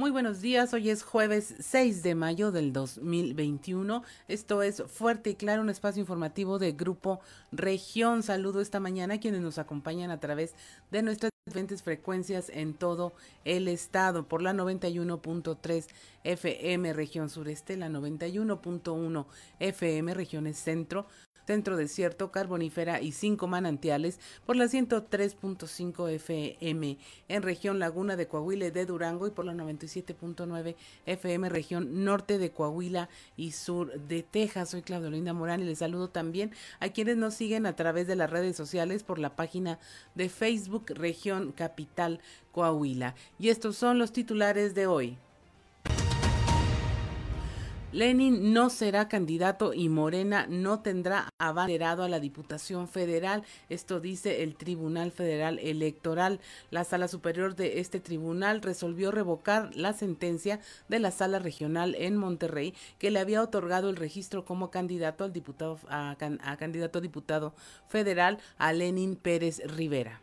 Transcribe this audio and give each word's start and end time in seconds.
Muy 0.00 0.10
buenos 0.10 0.40
días, 0.40 0.72
hoy 0.72 0.88
es 0.88 1.02
jueves 1.02 1.54
6 1.58 2.02
de 2.02 2.14
mayo 2.14 2.52
del 2.52 2.72
2021. 2.72 4.02
Esto 4.28 4.62
es 4.62 4.82
Fuerte 4.84 5.28
y 5.28 5.34
Claro, 5.34 5.60
un 5.60 5.68
espacio 5.68 6.00
informativo 6.00 6.58
de 6.58 6.72
Grupo 6.72 7.20
Región. 7.52 8.22
Saludo 8.22 8.62
esta 8.62 8.80
mañana 8.80 9.16
a 9.16 9.20
quienes 9.20 9.42
nos 9.42 9.58
acompañan 9.58 10.10
a 10.10 10.18
través 10.18 10.54
de 10.90 11.02
nuestras 11.02 11.30
diferentes 11.44 11.82
frecuencias 11.82 12.48
en 12.48 12.72
todo 12.72 13.12
el 13.44 13.68
estado 13.68 14.26
por 14.26 14.40
la 14.40 14.54
91.3 14.54 15.88
FM 16.24 16.94
región 16.94 17.28
sureste, 17.28 17.76
la 17.76 17.90
91.1 17.90 19.26
FM 19.58 20.14
regiones 20.14 20.56
centro, 20.56 21.08
Centro 21.46 21.76
Desierto, 21.76 22.30
Carbonífera 22.30 23.00
y 23.00 23.12
cinco 23.12 23.46
manantiales 23.46 24.20
por 24.46 24.56
la 24.56 24.66
103.5 24.66 26.10
FM 26.10 26.98
en 27.28 27.42
región 27.42 27.78
Laguna 27.78 28.16
de 28.16 28.28
Coahuila 28.28 28.70
de 28.70 28.86
Durango 28.86 29.26
y 29.26 29.30
por 29.30 29.44
la 29.44 29.54
97.9 29.54 30.76
FM 31.06 31.48
región 31.48 32.04
norte 32.04 32.38
de 32.38 32.50
Coahuila 32.50 33.08
y 33.36 33.52
sur 33.52 33.98
de 34.00 34.22
Texas. 34.22 34.70
Soy 34.70 34.82
Claudio 34.82 35.10
Linda 35.10 35.32
Morán 35.32 35.60
y 35.60 35.64
les 35.64 35.78
saludo 35.78 36.08
también 36.08 36.52
a 36.78 36.90
quienes 36.90 37.16
nos 37.16 37.34
siguen 37.34 37.66
a 37.66 37.76
través 37.76 38.06
de 38.06 38.16
las 38.16 38.30
redes 38.30 38.56
sociales 38.56 39.02
por 39.02 39.18
la 39.18 39.36
página 39.36 39.78
de 40.14 40.28
Facebook 40.28 40.86
Región 40.88 41.52
Capital 41.52 42.20
Coahuila. 42.52 43.14
Y 43.38 43.48
estos 43.48 43.76
son 43.76 43.98
los 43.98 44.12
titulares 44.12 44.74
de 44.74 44.86
hoy. 44.86 45.18
Lenin 47.92 48.52
no 48.52 48.70
será 48.70 49.08
candidato 49.08 49.74
y 49.74 49.88
Morena 49.88 50.46
no 50.48 50.78
tendrá 50.78 51.28
abanderado 51.38 52.04
a 52.04 52.08
la 52.08 52.20
Diputación 52.20 52.86
Federal. 52.86 53.42
Esto 53.68 53.98
dice 53.98 54.44
el 54.44 54.54
Tribunal 54.54 55.10
Federal 55.10 55.58
Electoral. 55.58 56.38
La 56.70 56.84
Sala 56.84 57.08
Superior 57.08 57.56
de 57.56 57.80
este 57.80 57.98
tribunal 57.98 58.62
resolvió 58.62 59.10
revocar 59.10 59.74
la 59.74 59.92
sentencia 59.92 60.60
de 60.88 61.00
la 61.00 61.10
Sala 61.10 61.40
Regional 61.40 61.96
en 61.98 62.16
Monterrey 62.16 62.74
que 63.00 63.10
le 63.10 63.18
había 63.18 63.42
otorgado 63.42 63.90
el 63.90 63.96
registro 63.96 64.44
como 64.44 64.70
candidato 64.70 65.24
al 65.24 65.32
diputado 65.32 65.80
a, 65.88 66.16
candidato 66.60 67.00
a 67.00 67.02
diputado 67.02 67.54
federal 67.88 68.38
a 68.56 68.72
Lenin 68.72 69.16
Pérez 69.16 69.62
Rivera 69.66 70.20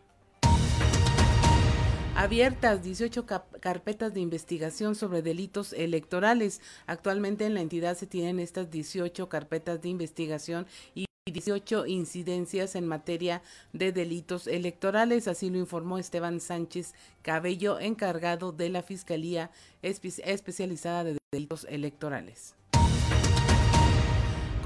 abiertas 2.18 2.82
18 2.82 3.28
carpetas 3.60 4.12
de 4.12 4.22
investigación 4.22 4.96
sobre 4.96 5.22
delitos 5.22 5.72
electorales. 5.72 6.62
Actualmente 6.88 7.46
en 7.46 7.54
la 7.54 7.62
entidad 7.62 7.96
se 7.96 8.08
tienen 8.08 8.40
estas 8.40 8.72
18 8.72 9.30
carpetas 9.30 9.84
de 9.84 9.90
investigación 9.90 10.66
y 10.96 11.06
18 11.28 11.86
incidencias 11.86 12.76
en 12.76 12.88
materia 12.88 13.44
de 13.72 13.92
delitos 13.92 14.48
electorales, 14.48 15.28
así 15.28 15.52
lo 15.52 15.60
informó 15.60 16.00
Esteban 16.00 16.40
Sánchez 16.40 16.96
Cabello, 17.22 17.80
encargado 17.80 18.52
de 18.52 18.70
la 18.70 18.82
Fiscalía 18.82 19.52
Especializada 19.84 21.04
de 21.04 21.18
Delitos 21.32 21.68
Electorales. 21.70 22.57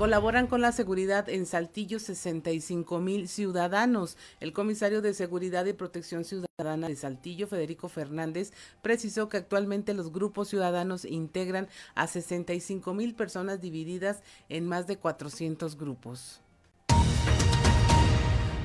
Colaboran 0.02 0.48
con 0.48 0.62
la 0.62 0.72
seguridad 0.72 1.30
en 1.30 1.46
Saltillo 1.46 2.00
65 2.00 3.00
mil 3.02 3.28
ciudadanos. 3.28 4.18
El 4.40 4.52
comisario 4.52 5.04
de 5.04 5.14
Seguridad 5.14 5.64
y 5.68 5.74
Protección 5.74 6.26
Ciudadana 6.26 6.88
de 6.88 6.96
Saltillo, 6.96 7.46
Federico 7.46 7.88
Fernández, 7.88 8.52
precisó 8.82 9.30
que 9.30 9.38
actualmente 9.38 9.94
los 9.94 10.12
grupos 10.12 10.48
ciudadanos 10.48 11.06
integran 11.06 11.68
a 11.94 12.08
65 12.08 12.96
mil 12.96 13.14
personas 13.14 13.62
divididas 13.62 14.24
en 14.50 14.66
más 14.66 14.88
de 14.88 14.98
400 14.98 15.78
grupos. 15.78 16.42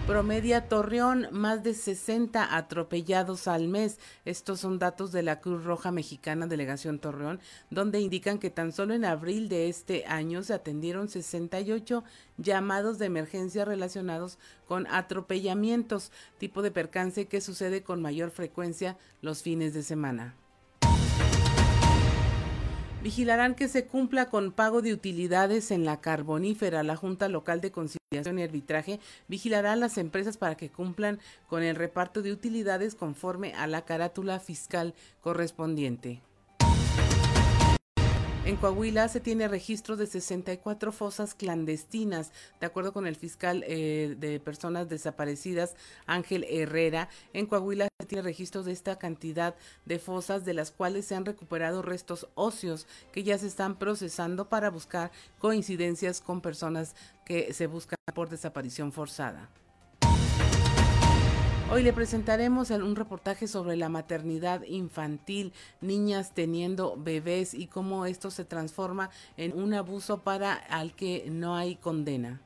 Promedia 0.07 0.69
Torreón 0.69 1.27
más 1.33 1.65
de 1.65 1.75
60 1.75 2.57
atropellados 2.57 3.49
al 3.49 3.67
mes. 3.67 3.99
Estos 4.25 4.61
son 4.61 4.79
datos 4.79 5.11
de 5.11 5.25
la 5.25 5.41
Cruz 5.41 5.65
Roja 5.65 5.91
Mexicana 5.91 6.47
Delegación 6.47 7.01
Torreón, 7.01 7.41
donde 7.71 7.99
indican 7.99 8.39
que 8.39 8.49
tan 8.49 8.71
solo 8.71 8.95
en 8.95 9.05
abril 9.05 9.49
de 9.49 9.69
este 9.69 10.07
año 10.07 10.45
se 10.45 10.55
atendieron 10.55 11.09
68 11.09 12.05
llamados 12.39 12.99
de 12.99 13.07
emergencia 13.07 13.65
relacionados 13.65 14.39
con 14.69 14.87
atropellamientos, 14.87 16.13
tipo 16.39 16.63
de 16.63 16.71
percance 16.71 17.27
que 17.27 17.41
sucede 17.41 17.83
con 17.83 18.01
mayor 18.01 18.31
frecuencia 18.31 18.97
los 19.23 19.43
fines 19.43 19.75
de 19.75 19.83
semana. 19.83 20.37
Vigilarán 23.07 23.55
que 23.55 23.69
se 23.69 23.87
cumpla 23.87 24.31
con 24.31 24.51
pago 24.51 24.83
de 24.83 24.93
utilidades 24.93 25.71
en 25.71 25.85
la 25.85 26.01
carbonífera. 26.01 26.83
La 26.83 26.97
Junta 26.97 27.29
Local 27.29 27.61
de 27.61 27.71
Conciliación 27.71 28.41
y 28.41 28.43
Arbitraje 28.43 28.99
vigilará 29.29 29.75
a 29.75 29.77
las 29.77 29.97
empresas 29.97 30.39
para 30.39 30.57
que 30.57 30.71
cumplan 30.71 31.21
con 31.47 31.63
el 31.63 31.77
reparto 31.77 32.21
de 32.21 32.33
utilidades 32.33 32.97
conforme 32.97 33.55
a 33.55 33.69
la 33.69 33.85
carátula 33.85 34.41
fiscal 34.41 34.93
correspondiente. 35.21 36.21
En 38.47 38.55
Coahuila 38.55 39.09
se 39.09 39.19
tiene 39.19 39.49
registro 39.49 39.97
de 39.97 40.07
64 40.07 40.93
fosas 40.93 41.35
clandestinas, 41.35 42.31
de 42.61 42.67
acuerdo 42.67 42.93
con 42.93 43.09
el 43.09 43.17
fiscal 43.17 43.65
eh, 43.67 44.15
de 44.21 44.39
personas 44.39 44.89
desaparecidas, 44.89 45.75
Ángel 46.07 46.47
Herrera. 46.49 47.09
En 47.33 47.47
Coahuila 47.47 47.89
se 48.01 48.07
tiene 48.07 48.23
registro 48.23 48.63
de 48.63 48.71
esta 48.71 49.01
cantidad 49.01 49.57
de 49.85 49.99
fosas, 49.99 50.45
de 50.45 50.55
las 50.55 50.71
cuales 50.71 51.07
se 51.07 51.17
han 51.17 51.25
recuperado 51.25 51.83
restos 51.83 52.29
óseos 52.37 52.87
que 53.11 53.25
ya 53.25 53.37
se 53.37 53.49
están 53.49 53.81
procesando 53.81 54.49
para 54.49 54.71
buscar 54.71 55.11
coincidencias 55.41 56.21
con 56.21 56.41
personas 56.41 56.95
que 57.25 57.53
se 57.53 57.67
buscan 57.67 57.99
por 58.15 58.29
desaparición 58.29 58.93
forzada. 58.93 59.51
Hoy 61.69 61.83
le 61.83 61.93
presentaremos 61.93 62.71
un 62.71 62.95
reportaje 62.95 63.49
sobre 63.49 63.77
la 63.77 63.89
maternidad 63.89 64.63
infantil, 64.63 65.53
niñas 65.81 66.33
teniendo 66.33 66.97
bebés 66.97 67.55
y 67.55 67.67
cómo 67.67 68.07
esto 68.07 68.31
se 68.31 68.45
transforma 68.45 69.11
en 69.37 69.53
un 69.53 69.75
abuso 69.75 70.23
para 70.23 70.55
al 70.55 70.95
que 70.95 71.25
no 71.29 71.57
hay 71.57 71.75
condena. 71.75 72.41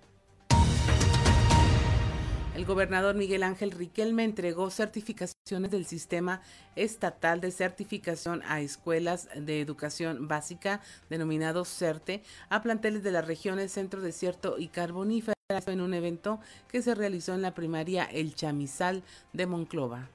El 2.54 2.64
gobernador 2.64 3.14
Miguel 3.14 3.42
Ángel 3.42 3.72
Riquelme 3.72 4.24
entregó 4.24 4.70
certificaciones 4.70 5.70
del 5.70 5.84
sistema 5.84 6.40
estatal 6.74 7.42
de 7.42 7.50
certificación 7.50 8.42
a 8.46 8.62
escuelas 8.62 9.28
de 9.36 9.60
educación 9.60 10.28
básica, 10.28 10.80
denominados 11.10 11.68
CERTE, 11.68 12.22
a 12.48 12.62
planteles 12.62 13.02
de 13.02 13.12
las 13.12 13.26
regiones 13.26 13.70
Centro 13.70 14.00
Desierto 14.00 14.58
y 14.58 14.68
Carbonífera 14.68 15.34
en 15.50 15.80
un 15.80 15.94
evento 15.94 16.38
que 16.68 16.80
se 16.80 16.94
realizó 16.94 17.34
en 17.34 17.42
la 17.42 17.54
primaria 17.54 18.04
El 18.04 18.36
Chamizal 18.36 19.02
de 19.32 19.46
Monclova. 19.46 20.08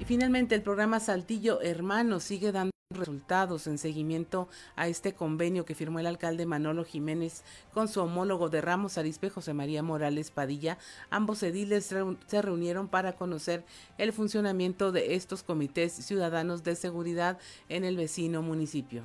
Y 0.00 0.04
finalmente 0.04 0.56
el 0.56 0.62
programa 0.62 0.98
Saltillo 0.98 1.60
Hermano 1.60 2.18
sigue 2.18 2.50
dando 2.50 2.72
resultados 2.90 3.68
en 3.68 3.78
seguimiento 3.78 4.48
a 4.74 4.88
este 4.88 5.14
convenio 5.14 5.64
que 5.64 5.76
firmó 5.76 6.00
el 6.00 6.06
alcalde 6.06 6.44
Manolo 6.44 6.84
Jiménez 6.84 7.44
con 7.72 7.86
su 7.86 8.00
homólogo 8.00 8.48
de 8.48 8.60
Ramos 8.60 8.98
Arispe 8.98 9.30
José 9.30 9.54
María 9.54 9.84
Morales 9.84 10.32
Padilla. 10.32 10.76
Ambos 11.08 11.42
ediles 11.44 11.94
se 12.26 12.42
reunieron 12.42 12.88
para 12.88 13.14
conocer 13.14 13.64
el 13.96 14.12
funcionamiento 14.12 14.90
de 14.90 15.14
estos 15.14 15.44
comités 15.44 15.92
ciudadanos 15.92 16.64
de 16.64 16.74
seguridad 16.74 17.38
en 17.68 17.84
el 17.84 17.96
vecino 17.96 18.42
municipio. 18.42 19.04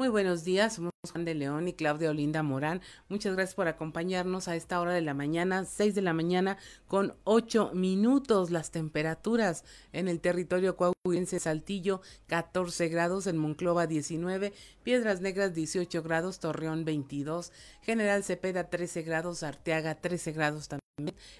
Muy 0.00 0.08
buenos 0.08 0.44
días, 0.44 0.76
somos 0.76 0.92
Juan 1.12 1.26
de 1.26 1.34
León 1.34 1.68
y 1.68 1.74
Claudia 1.74 2.08
Olinda 2.08 2.42
Morán. 2.42 2.80
Muchas 3.10 3.34
gracias 3.34 3.54
por 3.54 3.68
acompañarnos 3.68 4.48
a 4.48 4.56
esta 4.56 4.80
hora 4.80 4.94
de 4.94 5.02
la 5.02 5.12
mañana, 5.12 5.66
6 5.66 5.94
de 5.94 6.00
la 6.00 6.14
mañana 6.14 6.56
con 6.88 7.14
8 7.24 7.72
minutos. 7.74 8.50
Las 8.50 8.70
temperaturas 8.70 9.62
en 9.92 10.08
el 10.08 10.22
territorio 10.22 10.74
coahuilense 10.78 11.38
Saltillo 11.38 12.00
14 12.28 12.88
grados, 12.88 13.26
en 13.26 13.36
Monclova 13.36 13.86
19, 13.86 14.54
Piedras 14.82 15.20
Negras 15.20 15.52
18 15.52 16.02
grados, 16.02 16.40
Torreón 16.40 16.86
22, 16.86 17.52
General 17.82 18.24
Cepeda 18.24 18.70
13 18.70 19.02
grados, 19.02 19.42
Arteaga 19.42 19.96
13 19.96 20.32
grados 20.32 20.68
también 20.68 20.80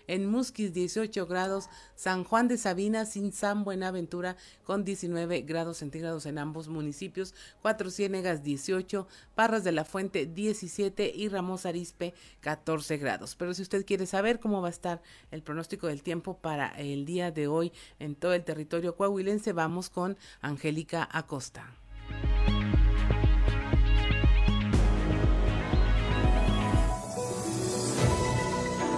en 0.06 0.26
Musquis 0.26 0.72
18 0.72 1.26
grados, 1.26 1.68
San 1.94 2.24
Juan 2.24 2.48
de 2.48 2.58
Sabina 2.58 3.06
sin 3.06 3.32
San 3.32 3.64
Buenaventura 3.64 4.36
con 4.64 4.84
19 4.84 5.42
grados 5.42 5.78
centígrados 5.78 6.26
en 6.26 6.38
ambos 6.38 6.68
municipios, 6.68 7.34
Cuatro 7.62 7.90
Ciénegas 7.90 8.42
18, 8.42 9.06
Parras 9.34 9.64
de 9.64 9.72
la 9.72 9.84
Fuente 9.84 10.26
17 10.26 11.12
y 11.14 11.28
Ramos 11.28 11.66
Arispe 11.66 12.14
14 12.40 12.96
grados. 12.98 13.34
Pero 13.36 13.54
si 13.54 13.62
usted 13.62 13.84
quiere 13.84 14.06
saber 14.06 14.40
cómo 14.40 14.60
va 14.62 14.68
a 14.68 14.70
estar 14.70 15.02
el 15.30 15.42
pronóstico 15.42 15.86
del 15.86 16.02
tiempo 16.02 16.38
para 16.38 16.68
el 16.68 17.04
día 17.04 17.30
de 17.30 17.48
hoy 17.48 17.72
en 17.98 18.14
todo 18.14 18.34
el 18.34 18.44
territorio 18.44 18.96
coahuilense, 18.96 19.52
vamos 19.52 19.90
con 19.90 20.16
Angélica 20.40 21.08
Acosta. 21.10 21.74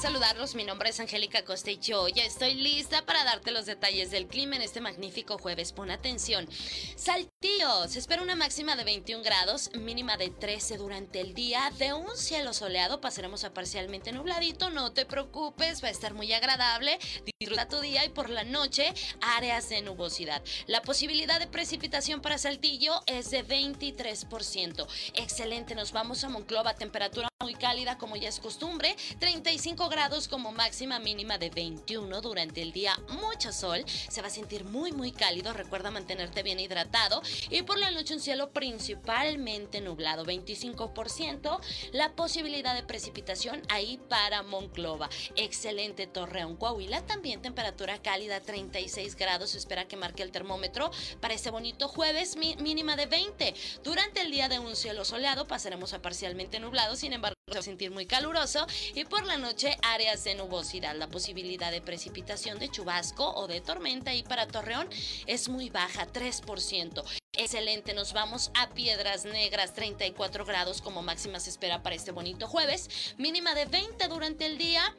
Saludarlos. 0.00 0.54
Mi 0.54 0.64
nombre 0.64 0.90
es 0.90 1.00
Angélica 1.00 1.44
Costa 1.44 1.70
y 1.70 1.78
yo 1.78 2.06
ya 2.08 2.24
estoy 2.24 2.54
lista 2.54 3.04
para 3.04 3.24
darte 3.24 3.50
los 3.50 3.66
detalles 3.66 4.10
del 4.10 4.26
clima 4.26 4.56
en 4.56 4.62
este 4.62 4.80
magnífico 4.80 5.38
jueves. 5.38 5.72
Pon 5.72 5.90
atención. 5.90 6.48
Saltillo, 6.96 7.88
se 7.88 7.98
espera 7.98 8.22
una 8.22 8.36
máxima 8.36 8.76
de 8.76 8.84
21 8.84 9.24
grados, 9.24 9.70
mínima 9.74 10.16
de 10.16 10.30
13 10.30 10.78
durante 10.78 11.20
el 11.20 11.34
día. 11.34 11.72
De 11.78 11.92
un 11.92 12.16
cielo 12.16 12.52
soleado 12.52 13.00
pasaremos 13.00 13.44
a 13.44 13.52
parcialmente 13.52 14.12
nubladito. 14.12 14.70
No 14.70 14.92
te 14.92 15.04
preocupes, 15.04 15.82
va 15.82 15.88
a 15.88 15.92
estar 15.92 16.14
muy 16.14 16.32
agradable. 16.32 16.98
Disfruta 17.40 17.68
tu 17.68 17.80
día 17.80 18.04
y 18.04 18.08
por 18.08 18.30
la 18.30 18.44
noche 18.44 18.94
áreas 19.20 19.68
de 19.68 19.82
nubosidad. 19.82 20.42
La 20.66 20.82
posibilidad 20.82 21.40
de 21.40 21.48
precipitación 21.48 22.20
para 22.20 22.38
Saltillo 22.38 23.02
es 23.06 23.30
de 23.30 23.44
23%. 23.44 24.86
Excelente, 25.14 25.74
nos 25.74 25.92
vamos 25.92 26.22
a 26.22 26.28
Monclova, 26.28 26.74
temperatura 26.74 27.31
muy 27.42 27.54
cálida 27.54 27.98
como 27.98 28.14
ya 28.14 28.28
es 28.28 28.38
costumbre, 28.38 28.94
35 29.18 29.88
grados 29.88 30.28
como 30.28 30.52
máxima 30.52 31.00
mínima 31.00 31.38
de 31.38 31.50
21 31.50 32.20
durante 32.20 32.62
el 32.62 32.72
día, 32.72 32.96
mucho 33.20 33.52
sol, 33.52 33.84
se 33.86 34.22
va 34.22 34.28
a 34.28 34.30
sentir 34.30 34.64
muy 34.64 34.92
muy 34.92 35.10
cálido, 35.10 35.52
recuerda 35.52 35.90
mantenerte 35.90 36.44
bien 36.44 36.60
hidratado 36.60 37.20
y 37.50 37.62
por 37.62 37.78
la 37.78 37.90
noche 37.90 38.14
un 38.14 38.20
cielo 38.20 38.52
principalmente 38.52 39.80
nublado, 39.80 40.24
25%, 40.24 41.60
la 41.90 42.12
posibilidad 42.12 42.76
de 42.76 42.84
precipitación 42.84 43.62
ahí 43.68 43.98
para 44.08 44.44
Monclova, 44.44 45.10
excelente 45.34 46.06
Torreón, 46.06 46.56
Coahuila, 46.56 47.04
también 47.06 47.42
temperatura 47.42 48.00
cálida 48.00 48.40
36 48.40 49.16
grados, 49.16 49.50
se 49.50 49.58
espera 49.58 49.88
que 49.88 49.96
marque 49.96 50.22
el 50.22 50.30
termómetro 50.30 50.92
para 51.20 51.34
este 51.34 51.50
bonito 51.50 51.88
jueves 51.88 52.36
mínima 52.36 52.94
de 52.94 53.06
20, 53.06 53.54
durante 53.82 54.20
el 54.20 54.30
día 54.30 54.48
de 54.48 54.60
un 54.60 54.76
cielo 54.76 55.04
soleado 55.04 55.48
pasaremos 55.48 55.92
a 55.92 56.00
parcialmente 56.00 56.60
nublado, 56.60 56.94
sin 56.94 57.12
embargo 57.12 57.31
se 57.52 57.58
va 57.58 57.60
a 57.60 57.64
sentir 57.64 57.90
muy 57.90 58.06
caluroso 58.06 58.66
y 58.94 59.04
por 59.04 59.26
la 59.26 59.36
noche 59.36 59.76
áreas 59.82 60.24
de 60.24 60.34
nubosidad. 60.34 60.96
La 60.96 61.08
posibilidad 61.08 61.70
de 61.70 61.82
precipitación 61.82 62.58
de 62.58 62.70
chubasco 62.70 63.30
o 63.34 63.46
de 63.46 63.60
tormenta 63.60 64.14
y 64.14 64.22
para 64.22 64.46
Torreón 64.46 64.88
es 65.26 65.50
muy 65.50 65.68
baja, 65.68 66.06
3%. 66.06 67.04
Excelente, 67.34 67.92
nos 67.92 68.12
vamos 68.14 68.50
a 68.54 68.70
Piedras 68.70 69.24
Negras, 69.24 69.74
34 69.74 70.44
grados 70.44 70.80
como 70.80 71.02
máxima 71.02 71.40
se 71.40 71.50
espera 71.50 71.82
para 71.82 71.96
este 71.96 72.10
bonito 72.10 72.46
jueves, 72.46 73.14
mínima 73.18 73.54
de 73.54 73.66
20 73.66 74.08
durante 74.08 74.46
el 74.46 74.58
día 74.58 74.96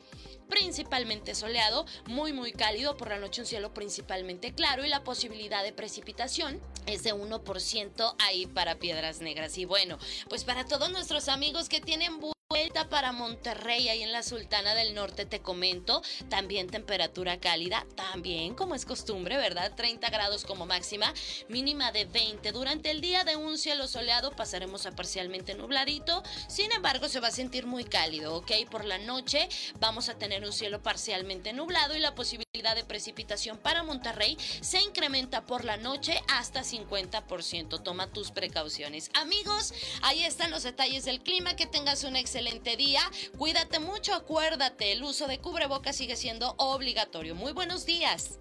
principalmente 0.50 1.36
soleado, 1.36 1.86
muy 2.06 2.34
muy 2.34 2.52
cálido, 2.52 2.98
por 2.98 3.10
la 3.10 3.18
noche 3.18 3.42
un 3.42 3.48
cielo 3.48 3.74
principalmente 3.74 4.54
claro 4.54 4.86
y 4.86 4.90
la 4.90 5.04
posibilidad 5.04 5.64
de 5.64 5.74
precipitación 5.74 6.62
es 6.86 7.04
de 7.04 7.14
1% 7.14 8.16
ahí 8.20 8.46
para 8.46 8.76
Piedras 8.76 9.22
Negras. 9.22 9.58
Y 9.58 9.66
bueno, 9.66 9.98
pues 10.30 10.44
para 10.44 10.66
todos 10.66 10.92
nuestros 10.92 11.28
amigos 11.28 11.70
que 11.70 11.82
tienen 11.82 12.20
vuelta 12.54 12.88
para 12.88 13.12
Monterrey, 13.12 13.90
ahí 13.90 14.04
en 14.04 14.12
la 14.12 14.22
Sultana 14.22 14.76
del 14.76 14.94
Norte, 14.94 15.26
te 15.26 15.42
comento. 15.42 16.04
También 16.30 16.70
temperatura 16.70 17.40
cálida, 17.40 17.84
también 17.96 18.54
como 18.54 18.76
es 18.76 18.86
costumbre, 18.86 19.38
¿verdad? 19.38 19.74
30 19.76 20.08
grados 20.12 20.46
como 20.46 20.68
máxima, 20.68 21.12
mínima 21.50 21.92
de 21.92 22.06
20. 22.06 22.52
Durante 22.52 22.92
el 22.92 23.02
día 23.02 23.24
de 23.24 23.38
un 23.38 23.58
cielo 23.58 23.88
soleado 23.88 24.36
pasaremos 24.36 24.86
a 24.86 24.92
parcialmente 24.92 25.56
nubladito. 25.56 26.22
Sin 26.48 26.72
embargo, 26.72 27.10
se 27.10 27.20
va 27.20 27.30
a 27.30 27.32
sentir 27.32 27.66
muy 27.66 27.86
cálido, 27.86 28.36
¿ok? 28.36 28.52
Por 28.70 28.86
la 28.86 29.00
noche 29.00 29.50
vamos 29.80 30.08
a 30.10 30.20
tener 30.20 30.46
un 30.46 30.54
cielo 30.54 30.84
parcialmente 30.84 31.54
nublado 31.54 31.96
y 31.96 32.00
la 32.02 32.14
posibilidad 32.14 32.76
de 32.76 32.84
precipitación 32.84 33.58
para 33.58 33.82
Monterrey 33.82 34.38
se 34.62 34.80
incrementa 34.80 35.44
por 35.44 35.66
la 35.66 35.78
noche 35.78 36.22
hasta 36.30 36.62
50%. 36.62 37.82
Toma 37.82 38.12
tus 38.12 38.30
precauciones. 38.30 39.10
Amigos, 39.16 39.74
ahí 40.04 40.24
están 40.24 40.52
los 40.52 40.62
detalles 40.62 41.04
del 41.06 41.24
clima. 41.24 41.56
Que 41.56 41.66
tengas 41.66 42.04
una 42.04 42.20
excelente 42.20 42.43
excelente 42.44 42.76
día. 42.76 43.00
Cuídate 43.38 43.80
mucho, 43.80 44.14
acuérdate, 44.14 44.92
el 44.92 45.04
uso 45.04 45.28
de 45.28 45.40
cubrebocas 45.40 45.96
sigue 45.96 46.16
siendo 46.16 46.56
obligatorio. 46.58 47.36
Muy 47.36 47.54
buenos 47.54 47.86
días. 47.86 48.40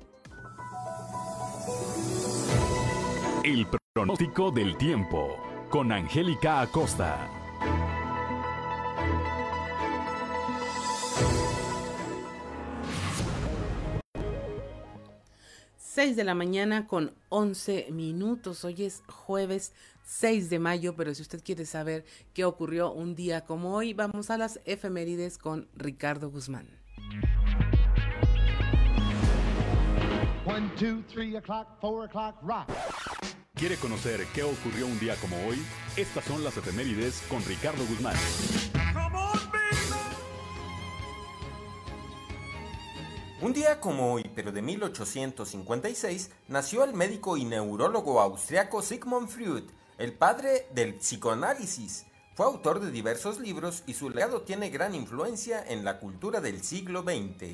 El 3.45 3.67
pronóstico 3.95 4.51
del 4.51 4.77
tiempo 4.77 5.37
con 5.71 5.93
Angélica 5.93 6.61
Acosta. 6.61 7.29
6 15.95 16.17
de 16.17 16.25
la 16.25 16.35
mañana 16.35 16.87
con 16.87 17.15
11 17.29 17.89
minutos. 17.91 18.65
Hoy 18.65 18.83
es 18.85 19.03
jueves 19.09 19.75
6 20.05 20.51
de 20.51 20.59
mayo, 20.59 20.95
pero 20.97 21.15
si 21.15 21.23
usted 21.23 21.43
quiere 21.43 21.67
saber 21.67 22.05
qué 22.35 22.45
ocurrió 22.45 22.93
un 22.93 23.15
día 23.15 23.45
como 23.45 23.75
hoy, 23.75 23.95
vamos 23.95 24.31
a 24.31 24.39
las 24.39 24.61
efemérides 24.65 25.39
con 25.39 25.69
Ricardo 25.75 26.31
Guzmán. 26.31 26.69
¿Quiere 33.55 33.77
conocer 33.77 34.27
qué 34.35 34.43
ocurrió 34.43 34.87
un 34.87 34.99
día 34.99 35.15
como 35.17 35.37
hoy? 35.47 35.59
Estas 35.97 36.25
son 36.25 36.43
las 36.43 36.57
efemérides 36.57 37.23
con 37.29 37.45
Ricardo 37.45 37.85
Guzmán. 37.87 38.17
Un 43.43 43.53
día 43.53 43.81
como 43.81 44.13
hoy, 44.13 44.31
pero 44.37 44.53
de 44.53 44.63
1856, 44.63 46.31
nació 46.47 46.85
el 46.85 46.95
médico 46.95 47.37
y 47.37 47.45
neurólogo 47.45 48.21
austriaco 48.21 48.83
Sigmund 48.83 49.29
Freud, 49.29 49.65
el 50.03 50.15
padre 50.15 50.67
del 50.75 50.95
psicoanálisis. 50.95 52.07
Fue 52.35 52.45
autor 52.45 52.81
de 52.81 52.91
diversos 52.91 53.39
libros 53.39 53.85
y 53.87 53.95
su 53.95 54.11
legado 54.11 54.43
tiene 54.43 54.69
gran 54.69 54.97
influencia 54.97 55.65
en 55.65 55.85
la 55.85 56.01
cultura 56.01 56.41
del 56.41 56.65
siglo 56.65 57.03
XX. 57.03 57.49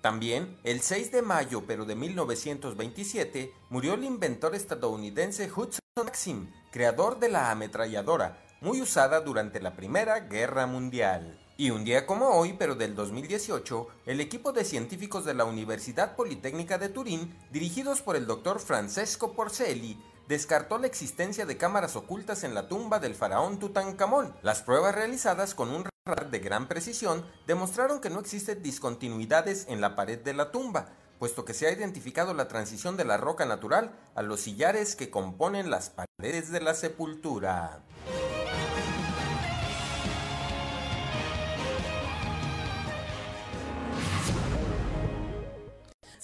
También, 0.00 0.58
el 0.64 0.80
6 0.80 1.12
de 1.12 1.20
mayo, 1.20 1.64
pero 1.66 1.84
de 1.84 1.96
1927, 1.96 3.52
murió 3.68 3.92
el 3.92 4.04
inventor 4.04 4.54
estadounidense 4.54 5.50
Hudson 5.54 5.80
Maxim, 6.02 6.50
creador 6.72 7.18
de 7.18 7.28
la 7.28 7.50
ametralladora, 7.50 8.42
muy 8.62 8.80
usada 8.80 9.20
durante 9.20 9.60
la 9.60 9.76
Primera 9.76 10.20
Guerra 10.20 10.66
Mundial. 10.66 11.38
Y 11.58 11.68
un 11.68 11.84
día 11.84 12.06
como 12.06 12.30
hoy, 12.30 12.54
pero 12.54 12.76
del 12.76 12.94
2018, 12.94 13.88
el 14.06 14.22
equipo 14.22 14.52
de 14.52 14.64
científicos 14.64 15.26
de 15.26 15.34
la 15.34 15.44
Universidad 15.44 16.16
Politécnica 16.16 16.78
de 16.78 16.88
Turín, 16.88 17.36
dirigidos 17.52 18.00
por 18.00 18.16
el 18.16 18.26
doctor 18.26 18.58
Francesco 18.58 19.34
Porcelli, 19.34 19.98
descartó 20.30 20.78
la 20.78 20.86
existencia 20.86 21.44
de 21.44 21.56
cámaras 21.56 21.96
ocultas 21.96 22.44
en 22.44 22.54
la 22.54 22.68
tumba 22.68 23.00
del 23.00 23.16
faraón 23.16 23.58
Tutankamón. 23.58 24.32
Las 24.42 24.62
pruebas 24.62 24.94
realizadas 24.94 25.56
con 25.56 25.70
un 25.70 25.84
radar 26.06 26.30
de 26.30 26.38
gran 26.38 26.68
precisión 26.68 27.26
demostraron 27.48 28.00
que 28.00 28.10
no 28.10 28.20
existen 28.20 28.62
discontinuidades 28.62 29.66
en 29.68 29.80
la 29.80 29.96
pared 29.96 30.20
de 30.20 30.32
la 30.32 30.52
tumba, 30.52 30.90
puesto 31.18 31.44
que 31.44 31.52
se 31.52 31.66
ha 31.66 31.72
identificado 31.72 32.32
la 32.32 32.46
transición 32.46 32.96
de 32.96 33.06
la 33.06 33.16
roca 33.16 33.44
natural 33.44 33.90
a 34.14 34.22
los 34.22 34.42
sillares 34.42 34.94
que 34.94 35.10
componen 35.10 35.68
las 35.68 35.90
paredes 35.90 36.52
de 36.52 36.60
la 36.60 36.74
sepultura. 36.74 37.80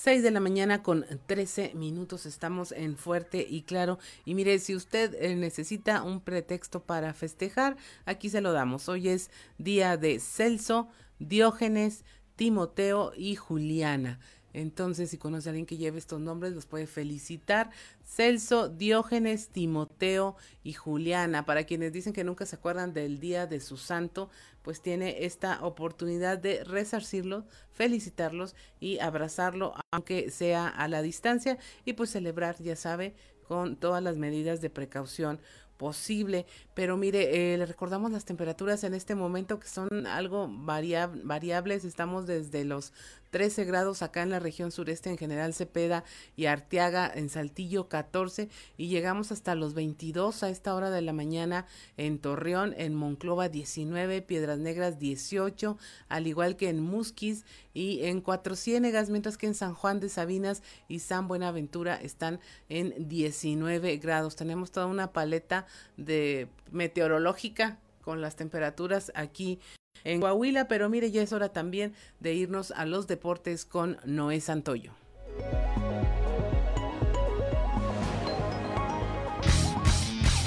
6 0.07 0.23
de 0.23 0.31
la 0.31 0.39
mañana 0.39 0.85
con 0.85 1.05
13 1.27 1.73
minutos 1.75 2.27
estamos 2.27 2.71
en 2.71 2.97
Fuerte 2.97 3.45
y 3.51 3.63
Claro. 3.63 3.99
Y 4.25 4.35
mire, 4.35 4.61
si 4.61 4.77
usted 4.77 5.13
eh, 5.19 5.35
necesita 5.35 6.05
un 6.05 6.21
pretexto 6.21 6.79
para 6.85 7.13
festejar, 7.13 7.77
aquí 8.05 8.31
se 8.31 8.41
lo 8.41 8.53
damos. 8.53 8.89
Hoy 8.89 9.09
es 9.09 9.33
día 9.59 9.97
de 9.97 10.21
Celso, 10.21 10.87
Diógenes, 11.19 12.05
Timoteo 12.37 13.15
y 13.17 13.35
Juliana. 13.35 14.21
Entonces, 14.57 15.11
si 15.11 15.19
conoce 15.19 15.49
a 15.49 15.51
alguien 15.51 15.67
que 15.67 15.77
lleve 15.77 15.99
estos 15.99 16.19
nombres, 16.19 16.55
los 16.55 16.65
puede 16.65 16.87
felicitar. 16.87 17.69
Celso, 18.07 18.71
Diógenes, 18.71 19.49
Timoteo 19.49 20.35
y 20.65 20.73
Juliana. 20.73 21.45
Para 21.45 21.65
quienes 21.65 21.93
dicen 21.93 22.15
que 22.15 22.25
nunca 22.25 22.47
se 22.47 22.57
acuerdan 22.57 22.95
del 22.95 23.21
día 23.21 23.47
de 23.47 23.61
su 23.61 23.77
santo, 23.77 24.31
pues 24.63 24.81
tiene 24.81 25.27
esta 25.27 25.63
oportunidad 25.63 26.39
de 26.39 26.65
resarcirlos, 26.65 27.45
felicitarlos 27.71 28.57
y 28.81 28.99
abrazarlo, 28.99 29.75
aunque 29.93 30.31
sea 30.31 30.69
a 30.69 30.89
la 30.89 31.03
distancia, 31.03 31.59
y 31.85 31.93
pues 31.93 32.09
celebrar, 32.09 32.57
ya 32.63 32.77
sabe, 32.77 33.15
con 33.47 33.77
todas 33.77 34.03
las 34.03 34.17
medidas 34.17 34.63
de 34.63 34.71
precaución 34.71 35.39
posible. 35.77 36.47
Pero 36.75 36.97
mire, 36.97 37.53
eh, 37.53 37.59
le 37.59 37.67
recordamos 37.67 38.11
las 38.11 38.25
temperaturas 38.25 38.85
en 38.85 38.95
este 38.95 39.15
momento 39.15 39.61
que 39.61 39.69
son 39.69 40.07
algo 40.07 40.49
variables. 40.49 41.85
Estamos 41.85 42.27
desde 42.27 42.65
los 42.65 42.95
13 43.37 43.66
grados 43.66 44.00
acá 44.00 44.23
en 44.23 44.31
la 44.31 44.38
región 44.38 44.73
sureste 44.73 45.11
en 45.11 45.19
general 45.19 45.52
Cepeda 45.52 46.05
y 46.37 46.47
Arteaga 46.47 47.12
en 47.14 47.28
Saltillo 47.28 47.87
14 47.87 48.49
y 48.78 48.88
llegamos 48.88 49.31
hasta 49.31 49.55
los 49.55 49.75
22 49.75 50.43
a 50.43 50.49
esta 50.49 50.75
hora 50.75 50.88
de 50.88 51.02
la 51.02 51.12
mañana 51.12 51.66
en 51.99 52.19
Torreón, 52.19 52.73
en 52.78 52.95
Monclova 52.95 53.50
19, 53.50 54.23
Piedras 54.23 54.59
Negras 54.59 54.99
18, 54.99 55.76
al 56.09 56.26
igual 56.26 56.57
que 56.57 56.71
en 56.71 56.81
Musquis 56.81 57.45
y 57.75 58.07
en 58.07 58.23
Cuatro 58.23 58.57
Ciénegas, 58.57 59.11
mientras 59.11 59.37
que 59.37 59.49
en 59.49 59.55
San 59.55 59.75
Juan 59.75 60.00
de 60.00 60.09
Sabinas 60.09 60.62
y 60.88 61.00
San 61.00 61.28
Buenaventura 61.28 61.95
están 61.97 62.40
en 62.71 63.07
19 63.07 63.99
grados. 63.99 64.35
Tenemos 64.35 64.71
toda 64.71 64.87
una 64.87 65.12
paleta 65.12 65.66
de 65.99 66.49
meteorológica 66.71 67.81
con 68.00 68.23
las 68.23 68.35
temperaturas 68.35 69.12
aquí 69.14 69.61
en 70.05 70.21
Coahuila, 70.21 70.69
pero 70.69 70.88
mire, 70.88 71.11
ya 71.11 71.23
es 71.23 71.33
hora 71.33 71.50
también 71.50 71.95
de 72.21 72.35
irnos 72.35 72.71
a 72.71 72.85
los 72.85 73.07
deportes 73.07 73.65
con 73.65 73.99
Noé 74.05 74.41
Santoyo. 74.41 74.93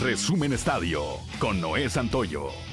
Resumen 0.02 0.54
Estadio 0.54 1.04
con 1.40 1.60
Noé 1.60 1.90
Santoyo. 1.90 2.69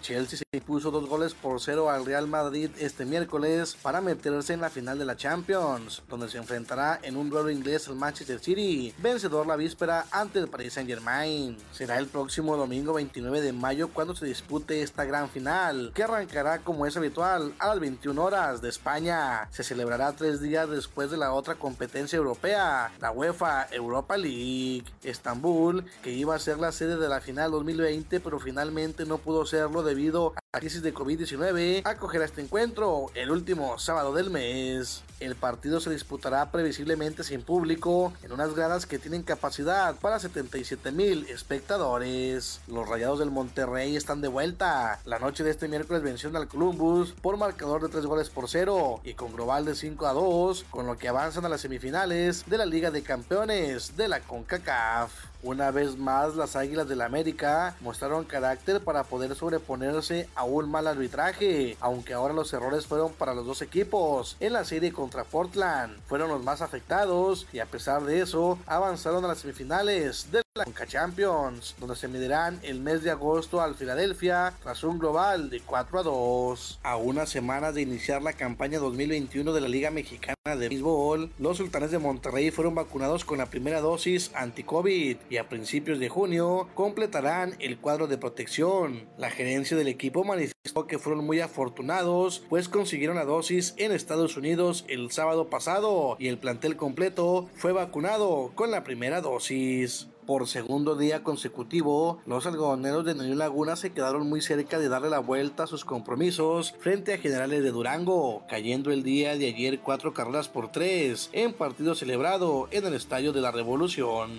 Chelsea 0.00 0.38
se 0.38 0.44
impuso 0.52 0.90
dos 0.90 1.08
goles 1.08 1.34
por 1.34 1.60
cero 1.60 1.90
al 1.90 2.06
Real 2.06 2.28
Madrid 2.28 2.70
este 2.78 3.04
miércoles 3.04 3.76
para 3.82 4.00
meterse 4.00 4.52
en 4.52 4.60
la 4.60 4.70
final 4.70 4.98
de 4.98 5.04
la 5.04 5.16
Champions, 5.16 6.02
donde 6.08 6.28
se 6.28 6.38
enfrentará 6.38 7.00
en 7.02 7.16
un 7.16 7.30
duelo 7.30 7.50
inglés 7.50 7.88
al 7.88 7.96
Manchester 7.96 8.38
City, 8.38 8.94
vencedor 8.98 9.46
la 9.46 9.56
víspera 9.56 10.06
ante 10.10 10.38
el 10.38 10.48
Paris 10.48 10.74
Saint 10.74 10.88
Germain. 10.88 11.56
Será 11.72 11.98
el 11.98 12.06
próximo 12.06 12.56
domingo 12.56 12.92
29 12.92 13.40
de 13.40 13.52
mayo 13.52 13.88
cuando 13.88 14.14
se 14.14 14.26
dispute 14.26 14.82
esta 14.82 15.04
gran 15.04 15.28
final, 15.28 15.92
que 15.94 16.04
arrancará 16.04 16.60
como 16.60 16.86
es 16.86 16.96
habitual 16.96 17.54
a 17.58 17.68
las 17.68 17.80
21 17.80 18.22
horas 18.22 18.62
de 18.62 18.68
España. 18.68 19.48
Se 19.50 19.64
celebrará 19.64 20.12
tres 20.12 20.40
días 20.40 20.68
después 20.68 21.10
de 21.10 21.16
la 21.16 21.32
otra 21.32 21.56
competencia 21.56 22.16
europea, 22.16 22.92
la 23.00 23.10
UEFA 23.10 23.66
Europa 23.72 24.16
League. 24.16 24.84
Estambul, 25.02 25.84
que 26.02 26.12
iba 26.12 26.34
a 26.34 26.38
ser 26.38 26.58
la 26.58 26.72
sede 26.72 26.96
de 26.96 27.08
la 27.08 27.20
final 27.20 27.50
2020, 27.50 28.20
pero 28.20 28.38
finalmente 28.38 29.04
no 29.04 29.18
pudo 29.18 29.44
serlo 29.46 29.71
de 29.80 29.92
debido 29.92 30.34
a 30.52 30.58
crisis 30.58 30.82
de 30.82 30.92
COVID-19 30.92 31.80
acogerá 31.86 32.26
este 32.26 32.42
encuentro 32.42 33.06
el 33.14 33.30
último 33.30 33.78
sábado 33.78 34.12
del 34.12 34.28
mes. 34.28 35.02
El 35.18 35.34
partido 35.34 35.80
se 35.80 35.88
disputará 35.88 36.50
previsiblemente 36.50 37.24
sin 37.24 37.42
público 37.42 38.12
en 38.22 38.32
unas 38.32 38.54
gradas 38.54 38.84
que 38.84 38.98
tienen 38.98 39.22
capacidad 39.22 39.94
para 39.96 40.18
77 40.18 40.92
mil 40.92 41.24
espectadores. 41.26 42.60
Los 42.66 42.86
Rayados 42.86 43.18
del 43.18 43.30
Monterrey 43.30 43.96
están 43.96 44.20
de 44.20 44.28
vuelta. 44.28 45.00
La 45.06 45.18
noche 45.18 45.42
de 45.42 45.50
este 45.50 45.68
miércoles 45.68 46.02
vencieron 46.02 46.36
al 46.36 46.48
Columbus 46.48 47.12
por 47.12 47.38
marcador 47.38 47.82
de 47.82 47.88
3 47.88 48.04
goles 48.04 48.28
por 48.28 48.48
0 48.48 49.00
y 49.04 49.14
con 49.14 49.32
global 49.32 49.64
de 49.64 49.74
5 49.74 50.06
a 50.06 50.12
2, 50.12 50.66
con 50.70 50.86
lo 50.86 50.98
que 50.98 51.08
avanzan 51.08 51.46
a 51.46 51.48
las 51.48 51.62
semifinales 51.62 52.44
de 52.46 52.58
la 52.58 52.66
Liga 52.66 52.90
de 52.90 53.02
Campeones 53.02 53.96
de 53.96 54.08
la 54.08 54.20
CONCACAF. 54.20 55.31
Una 55.44 55.72
vez 55.72 55.98
más, 55.98 56.36
las 56.36 56.54
Águilas 56.54 56.88
del 56.88 56.98
la 56.98 57.06
América 57.06 57.74
mostraron 57.80 58.24
carácter 58.24 58.80
para 58.80 59.02
poder 59.02 59.34
sobreponerse 59.34 60.28
a 60.36 60.44
un 60.44 60.70
mal 60.70 60.86
arbitraje, 60.86 61.76
aunque 61.80 62.14
ahora 62.14 62.32
los 62.32 62.52
errores 62.52 62.86
fueron 62.86 63.12
para 63.12 63.34
los 63.34 63.44
dos 63.44 63.60
equipos. 63.60 64.36
En 64.38 64.52
la 64.52 64.64
serie 64.64 64.92
contra 64.92 65.24
Portland 65.24 65.98
fueron 66.06 66.28
los 66.28 66.44
más 66.44 66.62
afectados 66.62 67.48
y 67.52 67.58
a 67.58 67.66
pesar 67.66 68.04
de 68.04 68.20
eso 68.20 68.56
avanzaron 68.66 69.24
a 69.24 69.28
las 69.28 69.40
semifinales 69.40 70.30
de 70.30 70.41
la 70.54 70.64
Conca 70.64 70.86
Champions, 70.86 71.74
donde 71.80 71.96
se 71.96 72.08
medirán 72.08 72.60
el 72.62 72.78
mes 72.78 73.02
de 73.02 73.10
agosto 73.10 73.62
al 73.62 73.74
Filadelfia 73.74 74.52
tras 74.62 74.84
un 74.84 74.98
global 74.98 75.48
de 75.48 75.60
4 75.60 76.00
a 76.00 76.02
2. 76.02 76.80
A 76.82 76.96
unas 76.96 77.30
semanas 77.30 77.74
de 77.74 77.80
iniciar 77.80 78.22
la 78.22 78.34
campaña 78.34 78.78
2021 78.78 79.50
de 79.50 79.60
la 79.62 79.68
Liga 79.68 79.90
Mexicana 79.90 80.36
de 80.44 80.68
Béisbol, 80.68 81.30
los 81.38 81.56
sultanes 81.56 81.90
de 81.90 81.98
Monterrey 81.98 82.50
fueron 82.50 82.74
vacunados 82.74 83.24
con 83.24 83.38
la 83.38 83.46
primera 83.46 83.80
dosis 83.80 84.30
anti-COVID 84.34 85.16
y 85.30 85.36
a 85.38 85.48
principios 85.48 85.98
de 85.98 86.10
junio 86.10 86.68
completarán 86.74 87.56
el 87.58 87.78
cuadro 87.78 88.06
de 88.06 88.18
protección. 88.18 89.08
La 89.16 89.30
gerencia 89.30 89.74
del 89.74 89.88
equipo 89.88 90.22
manifestó 90.22 90.86
que 90.86 90.98
fueron 90.98 91.24
muy 91.24 91.40
afortunados, 91.40 92.44
pues 92.50 92.68
consiguieron 92.68 93.16
la 93.16 93.24
dosis 93.24 93.72
en 93.78 93.90
Estados 93.90 94.36
Unidos 94.36 94.84
el 94.88 95.12
sábado 95.12 95.48
pasado 95.48 96.18
y 96.18 96.28
el 96.28 96.36
plantel 96.36 96.76
completo 96.76 97.48
fue 97.54 97.72
vacunado 97.72 98.52
con 98.54 98.70
la 98.70 98.84
primera 98.84 99.22
dosis. 99.22 100.08
Por 100.26 100.46
segundo 100.46 100.94
día 100.94 101.24
consecutivo, 101.24 102.20
los 102.26 102.46
algodoneros 102.46 103.04
de 103.04 103.16
New 103.16 103.34
Laguna 103.34 103.74
se 103.74 103.90
quedaron 103.90 104.28
muy 104.28 104.40
cerca 104.40 104.78
de 104.78 104.88
darle 104.88 105.10
la 105.10 105.18
vuelta 105.18 105.64
a 105.64 105.66
sus 105.66 105.84
compromisos 105.84 106.74
frente 106.78 107.12
a 107.12 107.18
Generales 107.18 107.64
de 107.64 107.72
Durango, 107.72 108.44
cayendo 108.48 108.92
el 108.92 109.02
día 109.02 109.36
de 109.36 109.48
ayer 109.48 109.80
cuatro 109.80 110.14
carreras 110.14 110.48
por 110.48 110.70
tres 110.70 111.28
en 111.32 111.52
partido 111.52 111.96
celebrado 111.96 112.68
en 112.70 112.86
el 112.86 112.94
Estadio 112.94 113.32
de 113.32 113.40
la 113.40 113.50
Revolución. 113.50 114.30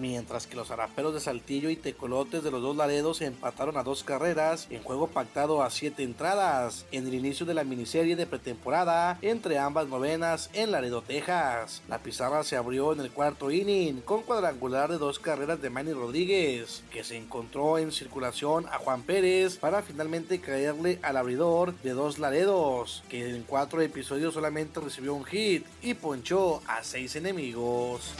Mientras 0.00 0.46
que 0.46 0.56
los 0.56 0.70
araperos 0.70 1.12
de 1.12 1.20
Saltillo 1.20 1.68
y 1.68 1.76
Tecolotes 1.76 2.42
de 2.42 2.50
los 2.50 2.62
dos 2.62 2.74
Laredos 2.74 3.20
empataron 3.20 3.76
a 3.76 3.82
dos 3.82 4.02
carreras 4.02 4.66
en 4.70 4.82
juego 4.82 5.08
pactado 5.08 5.62
a 5.62 5.68
siete 5.68 6.04
entradas 6.04 6.86
en 6.90 7.06
el 7.06 7.12
inicio 7.12 7.44
de 7.44 7.52
la 7.52 7.64
miniserie 7.64 8.16
de 8.16 8.26
pretemporada 8.26 9.18
entre 9.20 9.58
ambas 9.58 9.88
novenas 9.88 10.48
en 10.54 10.70
Laredo, 10.70 11.02
Texas. 11.02 11.82
La 11.86 11.98
pizarra 11.98 12.44
se 12.44 12.56
abrió 12.56 12.94
en 12.94 13.00
el 13.00 13.10
cuarto 13.10 13.50
inning 13.50 14.00
con 14.00 14.22
cuadrangular 14.22 14.90
de 14.90 14.96
dos 14.96 15.18
carreras 15.18 15.60
de 15.60 15.68
Manny 15.68 15.92
Rodríguez, 15.92 16.82
que 16.90 17.04
se 17.04 17.18
encontró 17.18 17.76
en 17.76 17.92
circulación 17.92 18.64
a 18.68 18.78
Juan 18.78 19.02
Pérez 19.02 19.58
para 19.58 19.82
finalmente 19.82 20.40
caerle 20.40 20.98
al 21.02 21.18
abridor 21.18 21.74
de 21.82 21.90
dos 21.90 22.18
Laredos, 22.18 23.02
que 23.10 23.28
en 23.28 23.42
cuatro 23.42 23.82
episodios 23.82 24.32
solamente 24.32 24.80
recibió 24.80 25.12
un 25.12 25.26
hit 25.26 25.66
y 25.82 25.92
ponchó 25.92 26.62
a 26.66 26.82
seis 26.84 27.16
enemigos. 27.16 28.14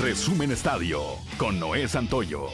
Resumen 0.00 0.52
Estadio 0.52 1.00
con 1.38 1.58
Noé 1.58 1.88
Santoyo. 1.88 2.48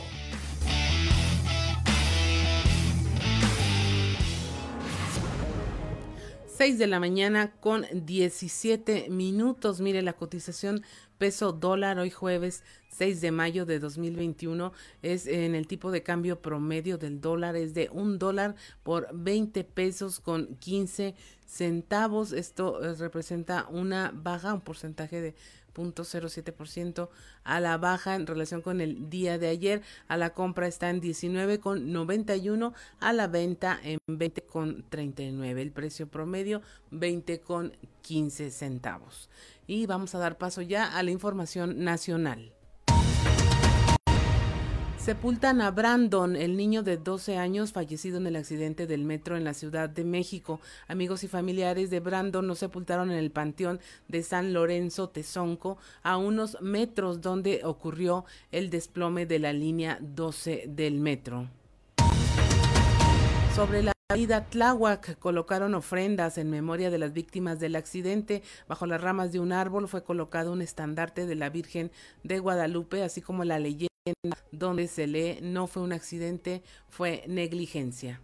6 6.56 6.78
de 6.78 6.87
la 6.87 7.00
mañana 7.00 7.50
con 7.58 7.84
17 7.92 9.08
minutos. 9.11 9.80
Mire 9.80 10.02
la 10.02 10.12
cotización 10.12 10.84
peso 11.18 11.50
dólar 11.52 11.99
hoy 11.99 12.11
jueves 12.11 12.62
6 12.90 13.20
de 13.20 13.32
mayo 13.32 13.66
de 13.66 13.80
2021 13.80 14.72
es 15.02 15.26
en 15.26 15.56
el 15.56 15.66
tipo 15.66 15.90
de 15.90 16.04
cambio 16.04 16.40
promedio 16.40 16.99
del 16.99 17.20
dólar 17.20 17.56
es 17.56 17.75
de 17.75 17.88
un 17.90 18.18
dólar 18.18 18.54
por 18.84 19.08
20 19.12 19.64
pesos 19.64 20.20
con 20.20 20.54
15 20.56 21.16
centavos. 21.46 22.32
Esto 22.32 22.84
eh, 22.84 22.94
representa 22.94 23.66
una 23.68 24.12
baja, 24.14 24.54
un 24.54 24.61
porcentaje 24.61 25.20
de 25.20 25.34
0.07% 25.74 27.08
a 27.44 27.60
la 27.60 27.78
baja 27.78 28.14
en 28.14 28.26
relación 28.26 28.62
con 28.62 28.80
el 28.80 29.08
día 29.10 29.38
de 29.38 29.48
ayer. 29.48 29.82
A 30.08 30.16
la 30.16 30.30
compra 30.30 30.66
está 30.66 30.90
en 30.90 31.00
19,91, 31.00 32.72
a 33.00 33.12
la 33.12 33.26
venta 33.28 33.78
en 33.82 33.98
20,39. 34.06 35.58
El 35.58 35.72
precio 35.72 36.08
promedio 36.08 36.62
20,15 36.90 38.50
centavos. 38.50 39.28
Y 39.66 39.86
vamos 39.86 40.14
a 40.14 40.18
dar 40.18 40.38
paso 40.38 40.62
ya 40.62 40.96
a 40.96 41.02
la 41.02 41.10
información 41.10 41.84
nacional. 41.84 42.52
Sepultan 45.02 45.61
a 45.61 45.73
Brandon, 45.73 46.37
el 46.37 46.56
niño 46.56 46.85
de 46.85 46.97
12 46.97 47.37
años 47.37 47.73
fallecido 47.73 48.18
en 48.18 48.28
el 48.28 48.37
accidente 48.37 48.87
del 48.87 49.04
metro 49.04 49.37
en 49.37 49.42
la 49.42 49.52
Ciudad 49.52 49.90
de 49.90 50.04
México. 50.04 50.61
Amigos 50.87 51.25
y 51.25 51.28
familiares 51.28 51.90
de 51.90 51.99
Brandon 51.99 52.47
lo 52.47 52.54
sepultaron 52.54 53.11
en 53.11 53.18
el 53.18 53.32
Panteón 53.32 53.80
de 54.06 54.23
San 54.23 54.52
Lorenzo 54.52 55.09
Tezonco, 55.09 55.76
a 56.04 56.18
unos 56.18 56.56
metros 56.61 57.21
donde 57.21 57.62
ocurrió 57.64 58.25
el 58.52 58.71
desplome 58.71 59.26
de 59.26 59.40
la 59.40 59.52
línea 59.52 59.99
12 60.00 60.66
del 60.68 61.00
metro. 61.00 61.49
Sobre 63.56 63.82
la 63.82 63.92
Aida 64.09 64.44
Tláhuac 64.44 65.18
colocaron 65.18 65.75
ofrendas 65.75 66.38
en 66.38 66.49
memoria 66.49 66.90
de 66.90 66.99
las 66.99 67.12
víctimas 67.12 67.59
del 67.59 67.75
accidente. 67.75 68.44
Bajo 68.68 68.87
las 68.87 69.00
ramas 69.00 69.32
de 69.32 69.40
un 69.40 69.52
árbol 69.52 69.88
fue 69.88 70.04
colocado 70.04 70.52
un 70.52 70.62
estandarte 70.62 71.26
de 71.26 71.35
la 71.35 71.50
Virgen 71.50 71.90
de 72.23 72.38
Guadalupe, 72.38 73.02
así 73.02 73.21
como 73.21 73.42
la 73.42 73.59
leyenda 73.59 73.91
donde 74.50 74.88
se 74.88 75.06
lee 75.06 75.38
no 75.42 75.66
fue 75.66 75.82
un 75.82 75.92
accidente, 75.92 76.62
fue 76.88 77.25
negligencia. 77.28 78.21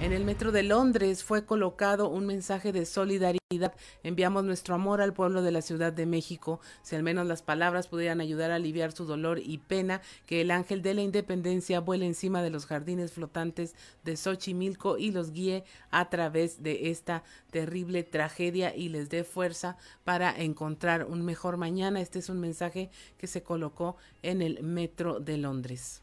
En 0.00 0.12
el 0.12 0.24
metro 0.24 0.52
de 0.52 0.62
Londres 0.62 1.24
fue 1.24 1.44
colocado 1.44 2.08
un 2.08 2.24
mensaje 2.24 2.70
de 2.70 2.86
solidaridad. 2.86 3.74
Enviamos 4.04 4.44
nuestro 4.44 4.76
amor 4.76 5.00
al 5.00 5.12
pueblo 5.12 5.42
de 5.42 5.50
la 5.50 5.60
Ciudad 5.60 5.92
de 5.92 6.06
México. 6.06 6.60
Si 6.82 6.94
al 6.94 7.02
menos 7.02 7.26
las 7.26 7.42
palabras 7.42 7.88
pudieran 7.88 8.20
ayudar 8.20 8.52
a 8.52 8.54
aliviar 8.54 8.92
su 8.92 9.06
dolor 9.06 9.40
y 9.40 9.58
pena, 9.58 10.00
que 10.24 10.40
el 10.40 10.52
ángel 10.52 10.82
de 10.82 10.94
la 10.94 11.02
independencia 11.02 11.80
vuele 11.80 12.06
encima 12.06 12.42
de 12.42 12.50
los 12.50 12.64
jardines 12.64 13.10
flotantes 13.10 13.74
de 14.04 14.16
Xochimilco 14.16 14.98
y 14.98 15.10
los 15.10 15.32
guíe 15.32 15.64
a 15.90 16.08
través 16.10 16.62
de 16.62 16.90
esta 16.90 17.24
terrible 17.50 18.04
tragedia 18.04 18.76
y 18.76 18.90
les 18.90 19.08
dé 19.08 19.24
fuerza 19.24 19.76
para 20.04 20.30
encontrar 20.30 21.06
un 21.06 21.24
mejor 21.24 21.56
mañana. 21.56 22.00
Este 22.00 22.20
es 22.20 22.28
un 22.28 22.38
mensaje 22.38 22.88
que 23.18 23.26
se 23.26 23.42
colocó 23.42 23.96
en 24.22 24.42
el 24.42 24.62
metro 24.62 25.18
de 25.18 25.38
Londres. 25.38 26.02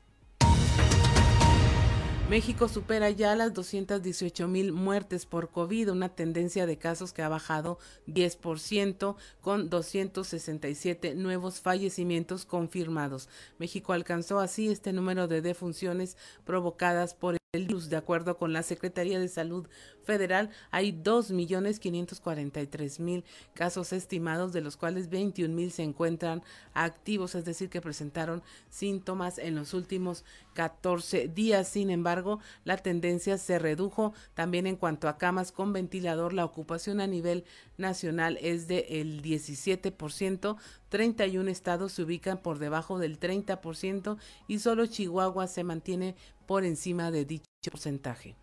México 2.28 2.68
supera 2.68 3.12
ya 3.12 3.36
las 3.36 3.54
218 3.54 4.48
mil 4.48 4.74
muertes 4.74 5.28
por 5.28 5.52
COVID, 5.52 5.92
una 5.92 6.10
tendencia 6.10 6.66
de 6.66 6.80
casos 6.80 7.14
que 7.14 7.22
ha 7.22 7.30
bajado 7.30 7.78
10% 8.08 9.16
con 9.42 9.70
267 9.70 11.14
nuevos 11.14 11.62
fallecimientos 11.62 12.46
confirmados. 12.46 13.30
México 13.60 13.94
alcanzó 13.94 14.40
así 14.40 14.70
este 14.70 14.92
número 14.92 15.28
de 15.28 15.44
defunciones 15.44 16.18
provocadas 16.46 17.14
por 17.14 17.38
De 17.56 17.96
acuerdo 17.96 18.38
con 18.38 18.52
la 18.52 18.64
Secretaría 18.64 19.18
de 19.18 19.30
Salud 19.30 19.66
Federal, 20.04 20.50
hay 20.72 20.92
2.543.000 20.92 23.24
casos 23.54 23.94
estimados, 23.94 24.52
de 24.52 24.60
los 24.62 24.76
cuales 24.78 25.10
21.000 25.10 25.70
se 25.70 25.84
encuentran 25.84 26.44
activos, 26.74 27.36
es 27.36 27.46
decir, 27.46 27.70
que 27.70 27.82
presentaron 27.82 28.44
síntomas 28.70 29.38
en 29.38 29.56
los 29.56 29.74
últimos 29.74 30.26
14 30.54 31.30
días. 31.30 31.70
Sin 31.70 31.90
embargo, 31.90 32.42
la 32.66 32.76
tendencia 32.78 33.38
se 33.38 33.58
redujo 33.58 34.14
también 34.34 34.68
en 34.68 34.76
cuanto 34.76 35.08
a 35.08 35.18
camas 35.18 35.54
con 35.54 35.72
ventilador. 35.72 36.34
La 36.34 36.44
ocupación 36.46 37.00
a 37.00 37.08
nivel 37.08 37.46
nacional 37.78 38.38
es 38.42 38.68
del 38.68 38.86
el 38.90 39.22
17%, 39.22 40.58
31 40.90 41.50
estados 41.50 41.94
se 41.94 42.04
ubican 42.04 42.38
por 42.38 42.60
debajo 42.60 43.00
del 43.00 43.20
30% 43.20 44.18
y 44.48 44.60
solo 44.60 44.86
Chihuahua 44.86 45.48
se 45.48 45.64
mantiene 45.64 46.16
por 46.46 46.64
encima 46.64 47.12
de 47.12 47.26
dicho 47.26 47.46
porcentaje. 47.72 48.36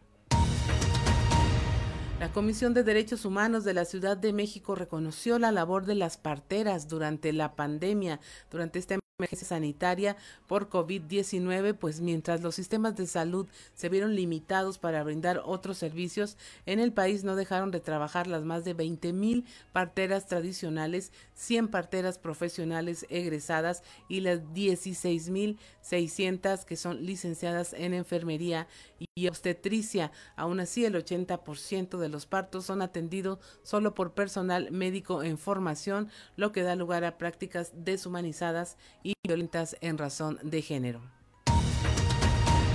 La 2.22 2.30
Comisión 2.30 2.72
de 2.72 2.84
Derechos 2.84 3.24
Humanos 3.24 3.64
de 3.64 3.74
la 3.74 3.84
Ciudad 3.84 4.16
de 4.16 4.32
México 4.32 4.76
reconoció 4.76 5.40
la 5.40 5.50
labor 5.50 5.86
de 5.86 5.96
las 5.96 6.18
parteras 6.18 6.86
durante 6.86 7.32
la 7.32 7.56
pandemia, 7.56 8.20
durante 8.48 8.78
esta 8.78 8.96
emergencia 9.18 9.48
sanitaria 9.48 10.16
por 10.46 10.68
COVID-19, 10.68 11.74
pues 11.74 12.00
mientras 12.00 12.40
los 12.40 12.54
sistemas 12.54 12.96
de 12.96 13.06
salud 13.06 13.46
se 13.74 13.88
vieron 13.88 14.14
limitados 14.14 14.78
para 14.78 15.02
brindar 15.02 15.42
otros 15.44 15.78
servicios, 15.78 16.36
en 16.64 16.78
el 16.78 16.92
país 16.92 17.24
no 17.24 17.36
dejaron 17.36 17.70
de 17.70 17.80
trabajar 17.80 18.26
las 18.26 18.44
más 18.44 18.64
de 18.64 18.74
20 18.74 19.12
mil 19.12 19.44
parteras 19.72 20.26
tradicionales, 20.26 21.12
100 21.34 21.68
parteras 21.68 22.18
profesionales 22.18 23.04
egresadas 23.10 23.82
y 24.08 24.20
las 24.20 24.54
16 24.54 25.28
mil 25.30 25.58
600 25.82 26.64
que 26.64 26.76
son 26.76 27.04
licenciadas 27.04 27.72
en 27.74 27.94
enfermería 27.94 28.66
y 29.14 29.28
obstetricia. 29.28 30.12
Aún 30.36 30.60
así, 30.60 30.84
el 30.84 30.94
80% 30.94 31.98
de 31.98 32.08
los 32.12 32.26
partos 32.26 32.66
son 32.66 32.82
atendidos 32.82 33.40
solo 33.62 33.94
por 33.94 34.12
personal 34.12 34.70
médico 34.70 35.22
en 35.24 35.38
formación, 35.38 36.08
lo 36.36 36.52
que 36.52 36.62
da 36.62 36.76
lugar 36.76 37.04
a 37.04 37.18
prácticas 37.18 37.72
deshumanizadas 37.74 38.76
y 39.02 39.14
violentas 39.26 39.76
en 39.80 39.98
razón 39.98 40.38
de 40.42 40.62
género. 40.62 41.00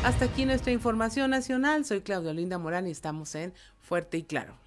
Hasta 0.03 0.25
aquí 0.25 0.45
nuestra 0.45 0.71
información 0.71 1.31
nacional. 1.31 1.85
Soy 1.85 2.01
Claudio 2.01 2.33
Linda 2.33 2.57
Morán 2.57 2.87
y 2.87 2.91
estamos 2.91 3.35
en 3.35 3.53
Fuerte 3.79 4.17
y 4.17 4.23
Claro. 4.23 4.57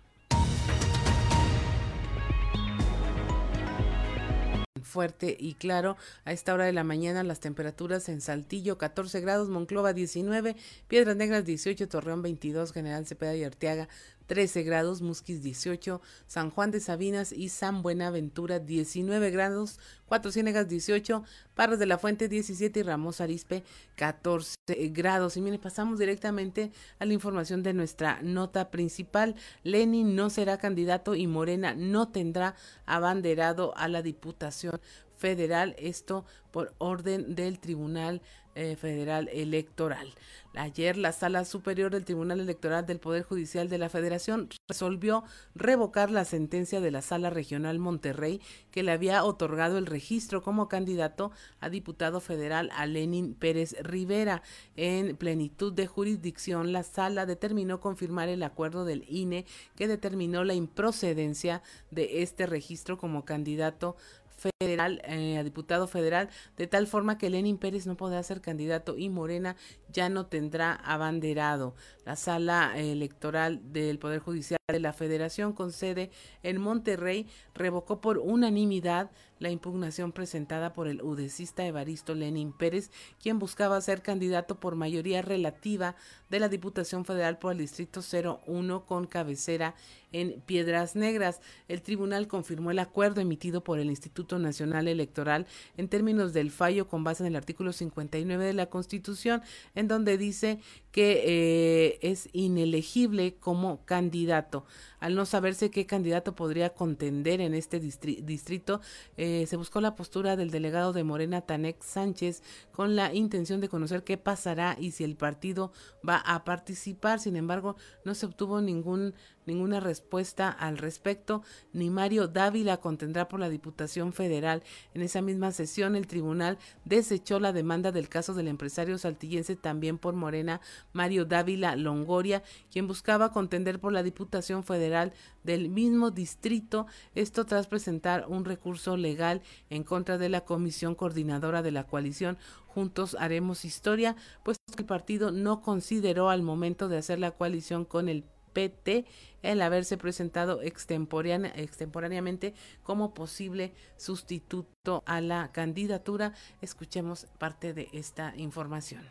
fuerte 4.91 5.37
y 5.39 5.55
claro. 5.55 5.97
A 6.25 6.33
esta 6.33 6.53
hora 6.53 6.67
de 6.67 6.73
la 6.73 6.85
mañana 6.85 7.23
las 7.23 7.41
temperaturas 7.41 8.09
en 8.09 8.21
Saltillo 8.21 8.77
14 8.77 9.21
grados, 9.21 9.49
Monclova 9.49 9.95
19, 9.95 10.57
Piedras 10.89 11.17
Negras 11.17 11.45
18, 11.45 11.89
Torreón 11.89 12.21
22, 12.23 12.73
General 12.73 13.07
Cepeda 13.07 13.35
y 13.37 13.45
Arteaga 13.45 13.89
13 14.31 14.63
grados, 14.63 15.03
Musquis 15.03 15.43
18, 15.43 16.01
San 16.29 16.51
Juan 16.51 16.71
de 16.71 16.79
Sabinas 16.79 17.33
y 17.33 17.49
San 17.49 17.83
Buenaventura 17.83 18.61
19 18.61 19.29
grados, 19.33 19.81
Cuatro 20.07 20.31
Ciénegas 20.31 20.69
18, 20.69 21.25
Parras 21.57 21.81
de 21.81 21.87
la 21.87 21.99
Fuente 21.99 22.29
17 22.29 22.79
y 22.79 22.83
Ramos 22.85 23.21
Arispe 23.21 23.65
14 23.97 24.55
grados. 24.93 25.37
Y 25.37 25.41
mire, 25.41 25.59
pasamos 25.59 25.99
directamente 25.99 26.71
a 27.01 27.07
la 27.07 27.13
información 27.13 27.65
de 27.65 27.75
nuestra 27.75 28.23
nota 28.23 28.71
principal. 28.71 29.35
Lenin 29.65 30.15
no 30.15 30.31
será 30.31 30.59
candidato 30.59 31.17
y 31.17 31.27
Morena 31.27 31.75
no 31.75 32.07
tendrá 32.13 32.55
abanderado 32.87 33.77
a 33.77 33.89
la 33.89 34.01
Diputación 34.01 34.81
Federal, 35.17 35.75
esto 35.77 36.25
por 36.53 36.73
orden 36.79 37.35
del 37.35 37.59
Tribunal 37.59 38.23
eh, 38.55 38.77
Federal 38.77 39.29
Electoral. 39.33 40.15
Ayer 40.55 40.97
la 40.97 41.13
Sala 41.13 41.45
Superior 41.45 41.93
del 41.93 42.05
Tribunal 42.05 42.41
Electoral 42.41 42.85
del 42.85 42.99
Poder 42.99 43.23
Judicial 43.23 43.69
de 43.69 43.79
la 43.79 43.89
Federación 43.89 44.49
resolvió 44.69 45.23
revocar 45.55 46.11
la 46.11 46.25
sentencia 46.25 46.81
de 46.81 46.91
la 46.91 47.03
Sala 47.03 47.31
Regional 47.31 47.79
Monterrey 47.79 48.41
que 48.73 48.83
le 48.83 48.91
había 48.91 49.23
otorgado 49.23 49.79
el 49.79 49.87
registro 49.87 50.43
como 50.43 50.69
candidato 50.69 51.31
a 51.61 51.71
diputado 51.71 52.19
federal 52.21 52.71
a 52.75 52.87
Lenin 52.87 53.35
Pérez 53.35 53.77
Rivera. 53.81 54.43
En 54.75 55.17
plenitud 55.17 55.73
de 55.73 55.87
jurisdicción, 55.87 56.73
la 56.73 56.83
Sala 56.83 57.27
determinó 57.27 57.79
confirmar 57.79 58.29
el 58.29 58.43
acuerdo 58.43 58.85
del 58.85 59.05
INE 59.09 59.47
que 59.77 59.87
determinó 59.87 60.43
la 60.43 60.55
improcedencia 60.55 61.63
de 61.93 62.23
este 62.23 62.47
registro 62.47 62.99
como 62.99 63.25
candidato 63.25 63.97
federal, 64.41 65.03
eh, 65.05 65.37
a 65.39 65.45
diputado 65.45 65.87
federal, 65.87 66.29
de 66.57 66.67
tal 66.67 66.87
forma 66.87 67.19
que 67.19 67.31
Lenin 67.31 67.59
Pérez 67.59 67.87
no 67.87 67.97
podrá 67.97 68.23
ser 68.23 68.41
candidato 68.41 68.97
y 68.97 69.09
Morena 69.09 69.57
ya 69.93 70.09
no 70.09 70.27
tendrá 70.27 70.73
abanderado. 70.75 71.75
La 72.05 72.17
sala 72.17 72.73
electoral 72.77 73.73
del 73.73 73.99
Poder 73.99 74.21
Judicial 74.21 74.59
de 74.69 74.81
la 74.81 74.93
Federación 74.93 75.53
con 75.53 75.73
sede 75.73 76.11
en 76.43 76.61
Monterrey 76.61 77.27
revocó 77.55 78.01
por 78.01 78.19
unanimidad 78.19 79.11
la 79.41 79.51
impugnación 79.51 80.13
presentada 80.13 80.73
por 80.73 80.87
el 80.87 81.03
udecista 81.03 81.67
Evaristo 81.67 82.15
Lenin 82.15 82.53
Pérez, 82.53 82.91
quien 83.21 83.41
buscaba 83.41 83.81
ser 83.81 84.03
candidato 84.03 84.61
por 84.61 84.77
mayoría 84.77 85.23
relativa 85.23 85.97
de 86.29 86.39
la 86.39 86.49
Diputación 86.49 87.05
Federal 87.05 87.39
por 87.39 87.53
el 87.53 87.59
Distrito 87.59 88.01
01 88.01 88.87
con 88.87 89.07
cabecera 89.07 89.75
en 90.13 90.41
Piedras 90.43 90.95
Negras. 90.95 91.41
El 91.69 91.83
tribunal 91.83 92.29
confirmó 92.29 92.71
el 92.71 92.79
acuerdo 92.79 93.21
emitido 93.21 93.65
por 93.65 93.79
el 93.79 93.91
Instituto 93.91 94.39
Nacional 94.39 94.89
Electoral 94.89 95.47
en 95.77 95.89
términos 95.89 96.33
del 96.33 96.51
fallo 96.51 96.87
con 96.87 97.03
base 97.03 97.23
en 97.23 97.29
el 97.29 97.37
artículo 97.37 97.73
59 97.73 98.45
de 98.45 98.53
la 98.53 98.67
Constitución, 98.67 99.43
en 99.75 99.89
donde 99.89 100.19
dice 100.19 100.61
que 100.93 101.23
eh, 101.25 101.99
es 102.03 102.29
inelegible 102.33 103.37
como 103.37 103.85
candidato. 103.85 104.65
Al 104.99 105.15
no 105.15 105.25
saberse 105.25 105.71
qué 105.71 105.87
candidato 105.87 106.35
podría 106.35 106.71
contender 106.71 107.41
en 107.41 107.55
este 107.55 107.81
distrito, 107.81 108.81
eh, 109.17 109.47
se 109.47 109.57
buscó 109.57 109.81
la 109.81 109.95
postura 109.95 110.37
del 110.37 110.51
delegado 110.51 110.93
de 110.93 111.05
Morena, 111.05 111.41
Tanek 111.43 111.83
Sánchez, 111.83 112.43
con 112.73 112.97
la 112.97 113.15
intención 113.15 113.61
de 113.61 113.69
conocer 113.69 114.05
qué 114.05 114.19
pasará 114.19 114.77
y 114.79 114.91
si 114.91 115.05
el 115.05 115.17
partido 115.17 115.73
va 116.07 116.17
a 116.17 116.45
participar. 116.45 117.19
Sin 117.19 117.37
embargo, 117.37 117.77
no 118.05 118.15
se 118.15 118.27
obtuvo 118.27 118.61
ningún 118.61 119.15
ninguna 119.51 119.81
respuesta 119.81 120.49
al 120.49 120.79
respecto, 120.79 121.43
ni 121.73 121.91
Mario 121.91 122.29
Dávila 122.29 122.79
contendrá 122.79 123.29
por 123.29 123.41
la 123.41 123.49
Diputación 123.49 124.13
Federal. 124.13 124.63
En 124.95 125.03
esa 125.03 125.21
misma 125.23 125.53
sesión, 125.53 125.97
el 125.97 126.07
tribunal 126.07 126.59
desechó 126.85 127.41
la 127.41 127.53
demanda 127.53 127.93
del 127.93 128.09
caso 128.09 128.35
del 128.35 128.49
empresario 128.49 128.97
saltillense 128.99 129.57
también 129.57 129.99
por 129.99 130.15
Morena, 130.15 130.61
Mario 130.93 131.25
Dávila 131.25 131.77
Longoria, 131.77 132.43
quien 132.71 132.87
buscaba 132.87 133.33
contender 133.33 133.81
por 133.81 133.93
la 133.93 134.03
Diputación 134.03 134.65
Federal 134.65 135.13
del 135.43 135.69
mismo 135.69 136.11
distrito, 136.11 136.87
esto 137.15 137.47
tras 137.47 137.67
presentar 137.67 138.27
un 138.29 138.45
recurso 138.45 138.97
legal 138.97 139.43
en 139.71 139.85
contra 139.85 140.19
de 140.19 140.29
la 140.29 140.43
comisión 140.45 140.95
coordinadora 140.95 141.63
de 141.63 141.73
la 141.73 141.85
coalición 141.85 142.39
Juntos 142.67 143.17
Haremos 143.19 143.65
Historia, 143.65 144.17
pues 144.45 144.59
el 144.79 144.85
partido 144.85 145.33
no 145.33 145.61
consideró 145.61 146.31
al 146.31 146.43
momento 146.43 146.89
de 146.89 146.99
hacer 146.99 147.19
la 147.19 147.33
coalición 147.33 147.85
con 147.85 148.09
el 148.09 148.25
PT 148.53 149.05
el 149.43 149.63
haberse 149.63 149.97
presentado 149.97 150.61
extemporáneamente 150.63 152.55
como 152.83 153.15
posible 153.15 153.73
sustituto 153.97 155.03
a 155.07 155.21
la 155.21 155.51
candidatura. 155.53 156.35
Escuchemos 156.61 157.27
parte 157.39 157.73
de 157.73 157.89
esta 157.93 158.35
información. 158.37 159.05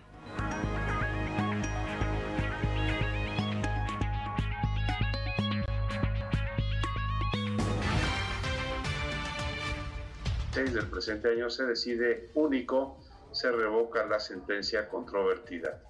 del 10.66 10.88
presente 10.88 11.30
año 11.30 11.50
se 11.50 11.64
decide 11.66 12.32
único, 12.34 13.00
se 13.32 13.52
revoca 13.52 14.06
la 14.06 14.20
sentencia 14.20 14.90
controvertida. 14.90 15.82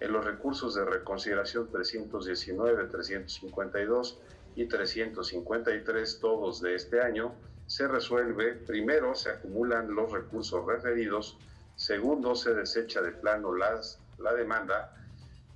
En 0.00 0.12
los 0.12 0.24
recursos 0.24 0.74
de 0.74 0.84
reconsideración 0.84 1.70
319, 1.70 2.84
352 2.84 4.18
y 4.54 4.66
353, 4.66 6.20
todos 6.20 6.60
de 6.60 6.74
este 6.74 7.00
año, 7.00 7.34
se 7.66 7.88
resuelve, 7.88 8.52
primero 8.52 9.14
se 9.14 9.30
acumulan 9.30 9.94
los 9.94 10.12
recursos 10.12 10.64
referidos, 10.66 11.38
segundo 11.74 12.34
se 12.34 12.54
desecha 12.54 13.00
de 13.00 13.12
plano 13.12 13.54
la 13.54 14.34
demanda, 14.34 14.94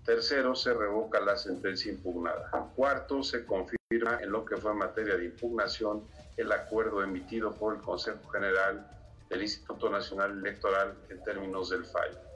tercero 0.05 0.55
se 0.55 0.75
revoca 0.75 1.21
la 1.21 1.37
sentencia 1.37 1.93
impugnada, 1.93 2.51
cuarto 2.75 3.23
se 3.23 3.45
confirma 3.45 4.21
en 4.21 4.33
lo 4.33 4.45
que 4.45 4.57
fue 4.57 4.75
materia 4.75 5.17
de 5.17 5.27
impugnación 5.27 6.05
el 6.37 6.51
acuerdo 6.51 7.03
emitido 7.03 7.55
por 7.55 7.77
el 7.77 7.83
Consejo 7.83 8.29
General 8.31 8.87
del 9.29 9.43
Instituto 9.43 9.91
Nacional 9.91 10.33
Electoral 10.39 10.95
en 11.11 11.23
términos 11.23 11.71
del 11.71 11.85
fallo. 11.85 12.30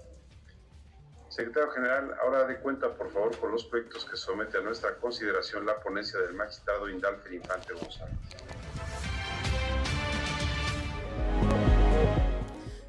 Secretario 1.34 1.68
General, 1.72 2.14
ahora 2.22 2.46
de 2.46 2.58
cuenta, 2.60 2.94
por 2.94 3.10
favor, 3.10 3.36
con 3.38 3.50
los 3.50 3.64
proyectos 3.64 4.04
que 4.04 4.16
somete 4.16 4.58
a 4.58 4.60
nuestra 4.60 4.94
consideración 4.98 5.66
la 5.66 5.80
ponencia 5.80 6.20
del 6.20 6.32
magistrado 6.32 6.88
Indalfer 6.88 7.32
Infante 7.32 7.72
González. 7.72 8.16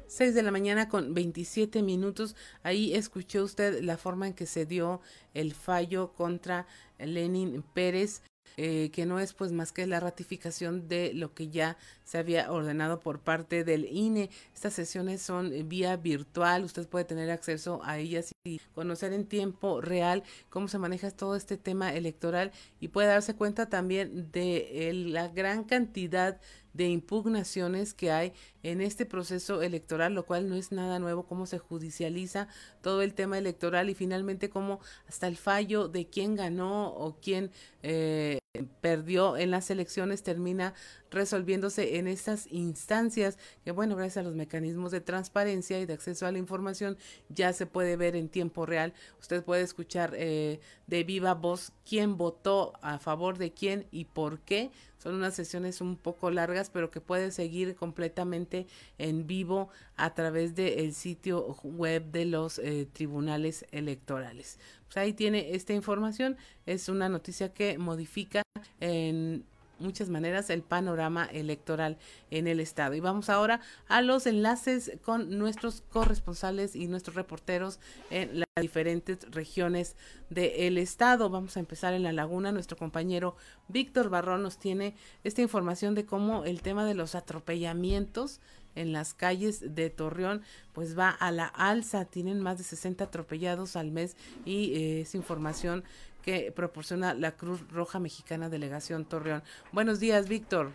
6 0.06 0.32
de 0.32 0.42
la 0.44 0.52
mañana 0.52 0.88
con 0.88 1.12
27 1.12 1.82
minutos. 1.82 2.36
Ahí 2.62 2.94
escuchó 2.94 3.42
usted 3.42 3.80
la 3.82 3.96
forma 3.96 4.28
en 4.28 4.34
que 4.34 4.46
se 4.46 4.64
dio 4.64 5.00
el 5.34 5.52
fallo 5.52 6.12
contra 6.12 6.68
Lenin 7.00 7.64
Pérez. 7.74 8.22
Eh, 8.56 8.90
que 8.92 9.06
no 9.06 9.20
es 9.20 9.32
pues 9.34 9.52
más 9.52 9.72
que 9.72 9.86
la 9.86 10.00
ratificación 10.00 10.88
de 10.88 11.12
lo 11.12 11.34
que 11.34 11.48
ya 11.48 11.76
se 12.04 12.18
había 12.18 12.50
ordenado 12.50 13.00
por 13.00 13.20
parte 13.20 13.64
del 13.64 13.84
INE. 13.84 14.30
Estas 14.54 14.72
sesiones 14.72 15.22
son 15.22 15.68
vía 15.68 15.96
virtual, 15.96 16.64
usted 16.64 16.88
puede 16.88 17.04
tener 17.04 17.30
acceso 17.30 17.80
a 17.84 17.98
ellas 17.98 18.32
y 18.44 18.60
conocer 18.74 19.12
en 19.12 19.26
tiempo 19.26 19.80
real 19.80 20.22
cómo 20.48 20.68
se 20.68 20.78
maneja 20.78 21.10
todo 21.10 21.36
este 21.36 21.56
tema 21.56 21.94
electoral 21.94 22.52
y 22.80 22.88
puede 22.88 23.08
darse 23.08 23.34
cuenta 23.34 23.68
también 23.68 24.30
de 24.32 24.92
la 24.94 25.28
gran 25.28 25.64
cantidad 25.64 26.34
de 26.34 26.40
impugnaciones 26.84 27.94
que 27.94 28.10
hay 28.10 28.32
en 28.62 28.80
este 28.80 29.06
proceso 29.06 29.62
electoral, 29.62 30.14
lo 30.14 30.26
cual 30.26 30.48
no 30.48 30.56
es 30.56 30.72
nada 30.72 30.98
nuevo, 30.98 31.26
cómo 31.26 31.46
se 31.46 31.58
judicializa 31.58 32.48
todo 32.82 33.02
el 33.02 33.14
tema 33.14 33.38
electoral 33.38 33.88
y 33.90 33.94
finalmente 33.94 34.50
cómo 34.50 34.80
hasta 35.08 35.26
el 35.28 35.36
fallo 35.36 35.88
de 35.88 36.06
quién 36.06 36.34
ganó 36.34 36.88
o 36.88 37.16
quién 37.20 37.50
eh, 37.82 38.38
perdió 38.80 39.36
en 39.36 39.50
las 39.50 39.70
elecciones 39.70 40.22
termina 40.22 40.74
resolviéndose 41.10 41.98
en 41.98 42.08
estas 42.08 42.50
instancias 42.50 43.38
que 43.64 43.70
bueno 43.70 43.96
gracias 43.96 44.18
a 44.18 44.22
los 44.22 44.34
mecanismos 44.34 44.90
de 44.90 45.00
transparencia 45.00 45.78
y 45.80 45.86
de 45.86 45.92
acceso 45.92 46.26
a 46.26 46.32
la 46.32 46.38
información 46.38 46.96
ya 47.28 47.52
se 47.52 47.66
puede 47.66 47.96
ver 47.96 48.16
en 48.16 48.28
tiempo 48.28 48.66
real. 48.66 48.94
Usted 49.20 49.44
puede 49.44 49.62
escuchar 49.62 50.12
eh, 50.16 50.60
de 50.86 51.04
viva 51.04 51.34
voz 51.34 51.72
quién 51.88 52.16
votó 52.16 52.72
a 52.82 52.98
favor 52.98 53.38
de 53.38 53.52
quién 53.52 53.86
y 53.90 54.06
por 54.06 54.40
qué 54.40 54.70
son 55.06 55.14
unas 55.14 55.34
sesiones 55.34 55.80
un 55.80 55.96
poco 55.96 56.32
largas 56.32 56.68
pero 56.68 56.90
que 56.90 57.00
puede 57.00 57.30
seguir 57.30 57.76
completamente 57.76 58.66
en 58.98 59.28
vivo 59.28 59.68
a 59.96 60.14
través 60.14 60.56
del 60.56 60.92
sitio 60.94 61.56
web 61.62 62.10
de 62.10 62.24
los 62.24 62.58
eh, 62.58 62.88
tribunales 62.92 63.64
electorales. 63.70 64.58
Pues 64.86 64.96
ahí 64.96 65.12
tiene 65.12 65.54
esta 65.54 65.74
información 65.74 66.36
es 66.66 66.88
una 66.88 67.08
noticia 67.08 67.54
que 67.54 67.78
modifica 67.78 68.42
en 68.80 69.44
muchas 69.78 70.08
maneras 70.08 70.50
el 70.50 70.62
panorama 70.62 71.26
electoral 71.26 71.98
en 72.30 72.46
el 72.46 72.60
estado. 72.60 72.94
Y 72.94 73.00
vamos 73.00 73.28
ahora 73.28 73.60
a 73.88 74.02
los 74.02 74.26
enlaces 74.26 74.92
con 75.04 75.38
nuestros 75.38 75.82
corresponsales 75.90 76.76
y 76.76 76.86
nuestros 76.86 77.16
reporteros 77.16 77.78
en 78.10 78.40
las 78.40 78.46
diferentes 78.60 79.30
regiones 79.30 79.96
del 80.30 80.78
estado. 80.78 81.28
Vamos 81.30 81.56
a 81.56 81.60
empezar 81.60 81.94
en 81.94 82.02
la 82.02 82.12
laguna. 82.12 82.52
Nuestro 82.52 82.76
compañero 82.76 83.36
Víctor 83.68 84.08
Barrón 84.08 84.42
nos 84.42 84.58
tiene 84.58 84.94
esta 85.24 85.42
información 85.42 85.94
de 85.94 86.06
cómo 86.06 86.44
el 86.44 86.62
tema 86.62 86.84
de 86.84 86.94
los 86.94 87.14
atropellamientos 87.14 88.40
en 88.76 88.92
las 88.92 89.14
calles 89.14 89.74
de 89.74 89.90
Torreón 89.90 90.42
pues 90.72 90.96
va 90.96 91.10
a 91.10 91.32
la 91.32 91.46
alza, 91.46 92.04
tienen 92.04 92.40
más 92.40 92.58
de 92.58 92.64
60 92.64 93.04
atropellados 93.04 93.74
al 93.74 93.90
mes 93.90 94.16
y 94.44 94.74
eh, 94.74 95.00
es 95.00 95.14
información 95.14 95.82
que 96.26 96.50
proporciona 96.50 97.14
la 97.14 97.36
Cruz 97.36 97.70
Roja 97.70 98.00
Mexicana 98.00 98.48
Delegación 98.48 99.04
Torreón. 99.04 99.44
Buenos 99.70 100.00
días, 100.00 100.28
Víctor. 100.28 100.72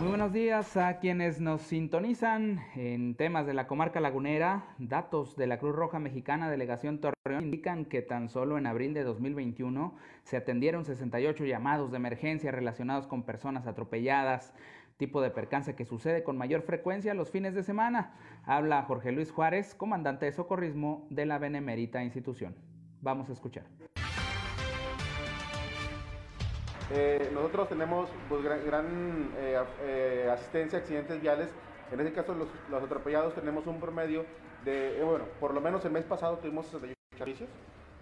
Muy 0.00 0.08
buenos 0.08 0.32
días 0.32 0.78
a 0.78 0.98
quienes 0.98 1.42
nos 1.42 1.60
sintonizan 1.60 2.60
en 2.74 3.14
temas 3.14 3.46
de 3.46 3.52
la 3.52 3.66
comarca 3.66 4.00
lagunera. 4.00 4.64
Datos 4.78 5.36
de 5.36 5.46
la 5.46 5.58
Cruz 5.58 5.76
Roja 5.76 5.98
Mexicana 5.98 6.50
Delegación 6.50 7.00
Torreón 7.00 7.44
indican 7.44 7.84
que 7.84 8.00
tan 8.00 8.30
solo 8.30 8.56
en 8.56 8.66
abril 8.66 8.94
de 8.94 9.04
2021 9.04 9.94
se 10.24 10.38
atendieron 10.38 10.86
68 10.86 11.44
llamados 11.44 11.90
de 11.90 11.98
emergencia 11.98 12.50
relacionados 12.50 13.06
con 13.06 13.24
personas 13.24 13.66
atropelladas 13.66 14.54
tipo 14.96 15.20
de 15.20 15.30
percance 15.30 15.76
que 15.76 15.84
sucede 15.84 16.24
con 16.24 16.38
mayor 16.38 16.62
frecuencia 16.62 17.12
los 17.12 17.30
fines 17.30 17.54
de 17.54 17.62
semana. 17.62 18.14
Habla 18.44 18.82
Jorge 18.84 19.12
Luis 19.12 19.30
Juárez, 19.30 19.74
comandante 19.74 20.24
de 20.24 20.32
socorrismo 20.32 21.06
de 21.10 21.26
la 21.26 21.38
Benemérita 21.38 22.02
institución. 22.02 22.56
Vamos 23.02 23.28
a 23.28 23.34
escuchar. 23.34 23.64
Eh, 26.90 27.30
nosotros 27.34 27.68
tenemos 27.68 28.08
pues, 28.28 28.42
gran, 28.42 29.30
eh, 29.36 29.62
eh, 29.82 30.30
asistencia 30.32 30.78
a 30.78 30.82
accidentes 30.82 31.20
viales. 31.20 31.50
En 31.92 32.00
este 32.00 32.12
caso, 32.12 32.34
los, 32.34 32.48
los 32.70 32.82
atropellados 32.82 33.34
tenemos 33.34 33.66
un 33.66 33.78
promedio 33.78 34.24
de, 34.64 35.02
bueno, 35.04 35.24
por 35.38 35.54
lo 35.54 35.60
menos 35.60 35.84
el 35.84 35.92
mes 35.92 36.04
pasado 36.04 36.38
tuvimos 36.38 36.66
68 36.66 36.96
servicios 37.16 37.50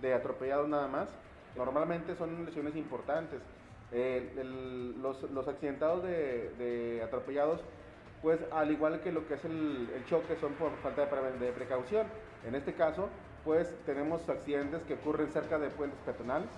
de 0.00 0.14
atropellados 0.14 0.68
nada 0.68 0.86
más. 0.88 1.08
Normalmente 1.56 2.14
son 2.16 2.44
lesiones 2.44 2.76
importantes. 2.76 3.40
los, 3.92 5.22
los, 5.30 5.48
accidentados 5.48 6.02
de, 6.04 7.02
atropellados, 7.04 7.62
pues 8.22 8.40
al 8.52 8.70
igual 8.70 9.00
que 9.00 9.10
lo 9.10 9.26
que 9.26 9.34
es 9.34 9.44
el, 9.44 9.88
choque, 10.06 10.36
son 10.36 10.52
por 10.54 10.70
falta 10.78 11.06
de, 11.06 11.38
de 11.38 11.52
precaución. 11.52 12.06
En 12.46 12.54
este 12.54 12.74
caso, 12.74 13.08
pues 13.44 13.74
tenemos 13.84 14.28
accidentes 14.28 14.82
que 14.82 14.94
ocurren 14.94 15.32
cerca 15.32 15.58
de 15.58 15.70
puentes 15.70 15.98
peatonales 16.04 16.48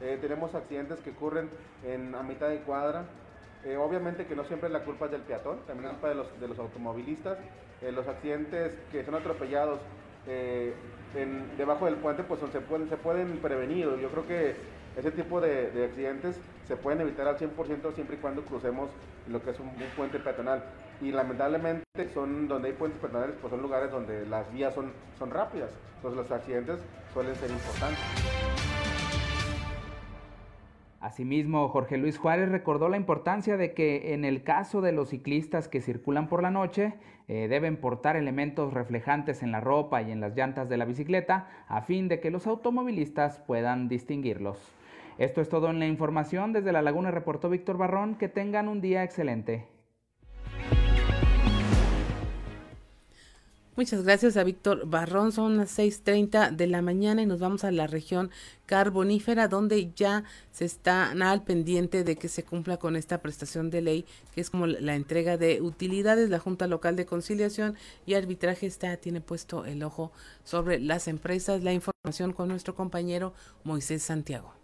eh, 0.00 0.18
tenemos 0.20 0.54
accidentes 0.54 1.00
que 1.00 1.10
ocurren 1.10 1.50
en, 1.84 2.14
a 2.14 2.22
mitad 2.22 2.48
de 2.48 2.60
cuadra. 2.60 3.04
Eh, 3.64 3.76
obviamente 3.76 4.26
que 4.26 4.36
no 4.36 4.44
siempre 4.44 4.68
la 4.68 4.84
culpa 4.84 5.06
es 5.06 5.10
del 5.10 5.22
peatón, 5.22 5.58
también 5.66 5.86
es 5.86 5.92
culpa 5.94 6.08
de 6.08 6.14
los, 6.14 6.40
de 6.40 6.48
los 6.48 6.58
automovilistas. 6.58 7.38
Eh, 7.82 7.92
los 7.92 8.06
accidentes 8.06 8.72
que 8.92 9.04
son 9.04 9.14
atropellados 9.14 9.80
debajo 11.56 11.86
del 11.86 11.94
puente 11.94 12.22
pues 12.22 12.40
se, 12.52 12.60
pueden, 12.60 12.88
se 12.88 12.96
pueden 12.96 13.38
prevenir. 13.38 13.86
Yo 13.96 14.10
creo 14.10 14.26
que 14.26 14.56
ese 14.96 15.10
tipo 15.10 15.40
de, 15.40 15.84
accidentes 15.88 16.38
se 16.66 16.76
pueden 16.76 17.00
evitar 17.00 17.26
al 17.26 17.38
100% 17.38 17.94
siempre 17.94 18.16
y 18.16 18.18
cuando 18.18 18.42
crucemos 18.42 18.90
lo 19.26 19.42
que 19.42 19.50
es 19.50 19.58
un, 19.58 19.68
un, 19.68 19.90
puente 19.96 20.18
peatonal. 20.18 20.62
Y 21.00 21.12
lamentablemente 21.12 22.12
son 22.12 22.46
donde 22.46 22.68
hay 22.68 22.74
puentes 22.74 23.00
peatonales, 23.00 23.36
pues 23.40 23.50
son 23.50 23.62
lugares 23.62 23.90
donde 23.90 24.26
las 24.26 24.52
vías 24.52 24.74
son, 24.74 24.92
son 25.18 25.30
rápidas. 25.30 25.70
Entonces 25.96 26.18
los 26.18 26.30
accidentes 26.30 26.78
suelen 27.14 27.34
ser 27.36 27.50
importantes. 27.50 28.47
Asimismo, 31.00 31.68
Jorge 31.68 31.96
Luis 31.96 32.18
Juárez 32.18 32.48
recordó 32.48 32.88
la 32.88 32.96
importancia 32.96 33.56
de 33.56 33.72
que 33.72 34.14
en 34.14 34.24
el 34.24 34.42
caso 34.42 34.80
de 34.80 34.90
los 34.90 35.10
ciclistas 35.10 35.68
que 35.68 35.80
circulan 35.80 36.28
por 36.28 36.42
la 36.42 36.50
noche, 36.50 36.94
eh, 37.28 37.46
deben 37.48 37.76
portar 37.76 38.16
elementos 38.16 38.72
reflejantes 38.72 39.42
en 39.42 39.52
la 39.52 39.60
ropa 39.60 40.02
y 40.02 40.10
en 40.10 40.20
las 40.20 40.34
llantas 40.34 40.68
de 40.68 40.76
la 40.76 40.86
bicicleta 40.86 41.48
a 41.68 41.82
fin 41.82 42.08
de 42.08 42.18
que 42.18 42.30
los 42.30 42.46
automovilistas 42.48 43.38
puedan 43.40 43.88
distinguirlos. 43.88 44.72
Esto 45.18 45.40
es 45.40 45.48
todo 45.48 45.70
en 45.70 45.78
la 45.78 45.86
información. 45.86 46.52
Desde 46.52 46.72
La 46.72 46.82
Laguna 46.82 47.10
reportó 47.10 47.50
Víctor 47.50 47.76
Barrón. 47.76 48.14
Que 48.14 48.28
tengan 48.28 48.68
un 48.68 48.80
día 48.80 49.02
excelente. 49.02 49.66
Muchas 53.78 54.02
gracias 54.02 54.36
a 54.36 54.42
Víctor 54.42 54.88
Barrón. 54.88 55.30
Son 55.30 55.56
las 55.56 55.78
6.30 55.78 56.50
de 56.50 56.66
la 56.66 56.82
mañana 56.82 57.22
y 57.22 57.26
nos 57.26 57.38
vamos 57.38 57.62
a 57.62 57.70
la 57.70 57.86
región 57.86 58.28
carbonífera 58.66 59.46
donde 59.46 59.92
ya 59.94 60.24
se 60.50 60.64
está 60.64 61.12
al 61.12 61.44
pendiente 61.44 62.02
de 62.02 62.16
que 62.16 62.26
se 62.26 62.42
cumpla 62.42 62.78
con 62.78 62.96
esta 62.96 63.22
prestación 63.22 63.70
de 63.70 63.82
ley 63.82 64.04
que 64.34 64.40
es 64.40 64.50
como 64.50 64.66
la 64.66 64.96
entrega 64.96 65.36
de 65.36 65.62
utilidades. 65.62 66.28
La 66.28 66.40
Junta 66.40 66.66
Local 66.66 66.96
de 66.96 67.06
Conciliación 67.06 67.76
y 68.04 68.14
Arbitraje 68.14 68.66
está, 68.66 68.96
tiene 68.96 69.20
puesto 69.20 69.64
el 69.64 69.84
ojo 69.84 70.10
sobre 70.42 70.80
las 70.80 71.06
empresas. 71.06 71.62
La 71.62 71.72
información 71.72 72.32
con 72.32 72.48
nuestro 72.48 72.74
compañero 72.74 73.32
Moisés 73.62 74.02
Santiago. 74.02 74.54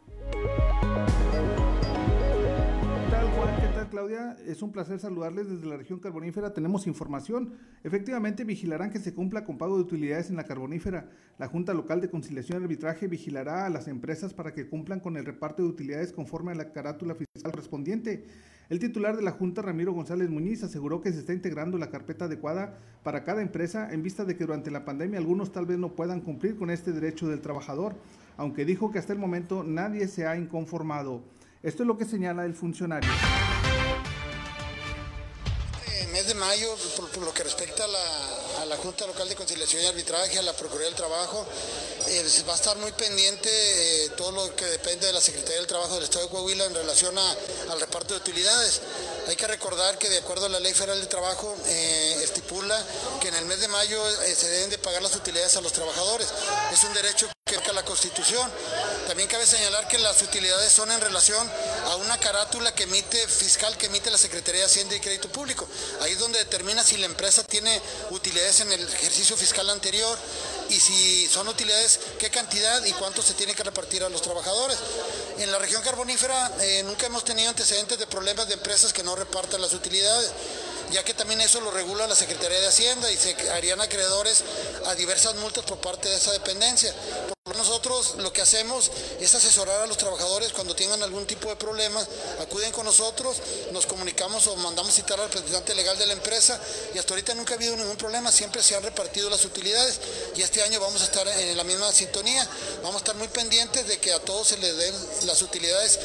Claudia? 3.95 4.37
Es 4.45 4.61
un 4.61 4.73
placer 4.73 4.99
saludarles 4.99 5.49
desde 5.49 5.67
la 5.67 5.77
región 5.77 6.01
carbonífera. 6.01 6.53
Tenemos 6.53 6.89
información. 6.89 7.53
Efectivamente, 7.85 8.43
vigilarán 8.43 8.91
que 8.91 8.99
se 8.99 9.15
cumpla 9.15 9.45
con 9.45 9.57
pago 9.57 9.77
de 9.77 9.83
utilidades 9.83 10.31
en 10.31 10.37
la 10.37 10.43
carbonífera. 10.43 11.11
La 11.39 11.47
Junta 11.47 11.73
Local 11.73 12.01
de 12.01 12.11
Conciliación 12.11 12.61
y 12.61 12.65
Arbitraje 12.65 13.07
vigilará 13.07 13.67
a 13.67 13.71
las 13.71 13.87
empresas 13.87 14.35
para 14.35 14.53
que 14.53 14.69
cumplan 14.69 14.99
con 14.99 15.17
el 15.17 15.25
reparto 15.25 15.63
de 15.63 15.69
utilidades 15.69 16.13
conforme 16.13 16.51
a 16.51 16.57
la 16.57 16.73
carátula 16.73 17.15
fiscal 17.15 17.53
correspondiente. 17.53 18.27
El 18.69 18.81
titular 18.81 19.15
de 19.15 19.23
la 19.23 19.31
Junta, 19.31 19.63
Ramiro 19.63 19.93
González 19.93 20.29
Muñiz, 20.29 20.65
aseguró 20.65 21.01
que 21.01 21.13
se 21.13 21.21
está 21.21 21.33
integrando 21.33 21.79
la 21.79 21.91
carpeta 21.91 22.25
adecuada 22.25 22.77
para 23.05 23.23
cada 23.23 23.43
empresa 23.43 23.93
en 23.93 24.03
vista 24.03 24.25
de 24.25 24.37
que 24.37 24.45
durante 24.45 24.73
la 24.73 24.85
pandemia 24.85 25.21
algunos 25.21 25.53
tal 25.53 25.67
vez 25.67 25.79
no 25.79 25.95
puedan 25.95 26.21
cumplir 26.21 26.57
con 26.57 26.71
este 26.71 26.91
derecho 26.91 27.29
del 27.29 27.41
trabajador, 27.41 27.95
aunque 28.37 28.65
dijo 28.65 28.91
que 28.91 28.99
hasta 28.99 29.13
el 29.13 29.21
momento 29.21 29.63
nadie 29.63 30.09
se 30.09 30.27
ha 30.27 30.37
inconformado. 30.37 31.23
Esto 31.63 31.85
es 31.85 31.87
lo 31.87 31.97
que 31.97 32.07
señala 32.07 32.45
el 32.45 32.55
funcionario 32.55 33.09
de 36.27 36.35
mayo, 36.35 36.77
por, 36.97 37.23
lo 37.23 37.33
que 37.35 37.43
respecta 37.43 37.85
a 37.85 38.65
la, 38.67 38.77
Junta 38.77 39.07
Local 39.07 39.29
de 39.29 39.37
Conciliación 39.37 39.83
y 39.83 39.87
Arbitraje, 39.87 40.39
a 40.39 40.43
la 40.43 40.53
Procuraduría 40.53 40.89
del 40.89 40.97
Trabajo, 40.97 41.47
eh, 42.09 42.25
va 42.49 42.53
a 42.53 42.57
estar 42.57 42.77
muy 42.77 42.93
pendiente 42.93 43.49
eh, 43.51 44.11
todo 44.17 44.33
lo 44.33 44.55
que 44.57 44.65
depende 44.67 45.07
de 45.07 45.13
la 45.13 45.21
Secretaría 45.21 45.57
del 45.59 45.67
Trabajo 45.67 45.95
del 45.95 46.05
Estado 46.05 46.27
de 46.27 46.31
Coahuila 46.31 46.65
en 46.65 46.75
relación 46.75 47.17
al 47.17 47.81
reparto 47.81 48.15
de 48.15 48.21
utilidades. 48.21 48.81
Hay 49.27 49.37
que 49.37 49.47
recordar 49.47 49.97
que 49.99 50.11
de 50.11 50.19
acuerdo 50.19 50.47
a 50.47 50.49
la 50.51 50.61
Ley 50.61 50.75
Federal 50.75 51.01
de 51.01 51.07
Trabajo 51.07 51.57
eh, 51.67 52.21
estipula 52.23 52.79
que 53.21 53.29
en 53.29 53.35
el 53.37 53.47
mes 53.47 53.61
de 53.61 53.69
mayo 53.69 53.99
se 54.21 54.49
deben 54.51 54.71
de 54.71 54.79
pagar 54.79 55.03
las 55.03 55.17
utilidades 55.17 55.57
a 55.57 55.63
los 55.63 55.73
trabajadores. 55.73 56.29
Es 56.73 56.85
un 56.85 56.93
derecho 56.93 57.29
que 57.47 57.57
marca 57.57 57.73
la 57.73 57.85
Constitución. 57.85 58.51
También 59.07 59.29
cabe 59.29 59.47
señalar 59.47 59.89
que 59.89 59.99
las 59.99 60.21
utilidades 60.23 60.73
son 60.73 60.91
en 60.91 61.01
relación 61.01 61.51
a 61.87 61.97
una 61.97 62.19
carátula 62.19 62.75
que 62.75 62.85
emite 62.85 63.27
fiscal 63.29 63.77
que 63.77 63.87
emite 63.87 64.11
la 64.11 64.19
Secretaría 64.19 64.61
de 64.61 64.67
Hacienda 64.67 64.95
y 64.95 65.01
Crédito 65.01 65.29
Público. 65.31 65.67
Ahí 66.03 66.13
es 66.13 66.19
donde 66.19 66.39
determina 66.39 66.83
si 66.83 66.99
la 66.99 67.07
empresa 67.07 67.45
tiene 67.45 67.81
utilidades 68.11 68.61
en 68.61 68.73
el 68.73 68.87
ejercicio 68.89 69.37
fiscal 69.37 69.69
anterior 69.71 70.19
y 70.71 70.81
si 70.81 71.29
son 71.29 71.49
utilidades, 71.49 72.01
qué 72.19 72.31
cantidad 72.31 72.85
y 72.85 72.93
cuánto 72.93 73.23
se 73.23 73.35
tiene 73.35 73.55
que 73.55 73.63
repartir 73.63 74.03
a 74.03 74.09
los 74.09 74.23
trabajadores. 74.23 74.79
En 75.39 75.51
la 75.51 75.59
región 75.59 75.83
carbonífera 75.83 76.53
eh, 76.61 76.83
nunca 76.85 77.07
hemos 77.07 77.25
tenido 77.25 77.51
antecedentes 77.51 77.99
de 77.99 78.07
problemas 78.07 78.49
de 78.49 78.55
empresas 78.55 78.93
que 78.93 79.03
no 79.03 79.17
repartan 79.17 79.61
las 79.61 79.75
utilidades 79.75 80.31
ya 80.95 81.03
que 81.03 81.13
también 81.13 81.41
eso 81.41 81.61
lo 81.61 81.73
regula 81.73 82.07
la 82.07 82.15
Secretaría 82.15 82.61
de 82.61 82.69
Hacienda 82.69 83.11
y 83.11 83.17
se 83.17 83.35
harían 83.51 83.81
acreedores 83.81 84.45
a 84.87 84.95
diversas 84.95 85.35
multas 85.35 85.65
por 85.65 85.79
parte 85.79 86.09
de 86.09 86.15
esa 86.15 86.31
dependencia. 86.31 86.95
Por 87.43 87.57
nosotros 87.57 88.15
lo 88.19 88.33
que 88.33 88.41
hacemos 88.41 88.93
es 89.21 89.35
asesorar 89.35 89.83
a 89.83 89.87
los 89.87 89.99
trabajadores 89.99 90.53
cuando 90.53 90.75
tengan 90.75 91.03
algún 91.03 91.27
tipo 91.27 91.49
de 91.49 91.57
problema, 91.57 92.01
acuden 92.41 92.71
con 92.71 92.87
nosotros, 92.87 93.37
nos 93.73 93.87
comunicamos 93.87 94.47
o 94.47 94.57
mandamos 94.57 94.95
citar 94.95 95.21
al 95.21 95.27
representante 95.31 95.75
legal 95.75 95.99
de 95.99 96.07
la 96.07 96.13
empresa 96.13 96.59
y 96.95 96.99
hasta 96.99 97.13
ahorita 97.13 97.35
nunca 97.35 97.55
ha 97.55 97.57
habido 97.57 97.77
ningún 97.77 97.97
problema, 97.97 98.31
siempre 98.31 98.63
se 98.63 98.77
han 98.77 98.83
repartido 98.83 99.29
las 99.29 99.45
utilidades 99.45 100.01
y 100.37 100.43
este 100.43 100.63
año 100.63 100.81
vamos 100.81 101.03
a 101.03 101.05
estar 101.07 101.27
en 101.27 101.57
la 101.57 101.65
misma 101.65 101.93
sintonía, 101.93 102.49
vamos 102.83 102.95
a 102.95 102.99
estar 102.99 103.17
muy 103.17 103.29
pendientes 103.29 103.87
de 103.89 103.99
que 103.99 104.13
a 104.13 104.21
todos 104.21 104.49
se 104.49 104.59
les 104.59 104.77
den 104.77 104.95
las 105.27 105.43
utilidades 105.43 105.99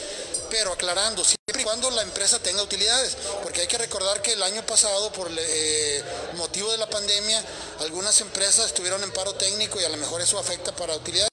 pero 0.49 0.73
aclarando, 0.73 1.23
siempre 1.23 1.61
y 1.61 1.63
cuando 1.63 1.89
la 1.91 2.01
empresa 2.01 2.39
tenga 2.39 2.63
utilidades, 2.63 3.17
porque 3.43 3.61
hay 3.61 3.67
que 3.67 3.77
recordar 3.77 4.21
que 4.21 4.33
el 4.33 4.43
año 4.43 4.65
pasado, 4.65 5.11
por 5.13 5.29
eh, 5.31 6.03
motivo 6.37 6.71
de 6.71 6.77
la 6.77 6.89
pandemia, 6.89 7.43
algunas 7.81 8.19
empresas 8.21 8.67
estuvieron 8.67 9.03
en 9.03 9.11
paro 9.11 9.33
técnico 9.33 9.79
y 9.79 9.83
a 9.83 9.89
lo 9.89 9.97
mejor 9.97 10.21
eso 10.21 10.39
afecta 10.39 10.75
para 10.75 10.95
utilidades. 10.95 11.29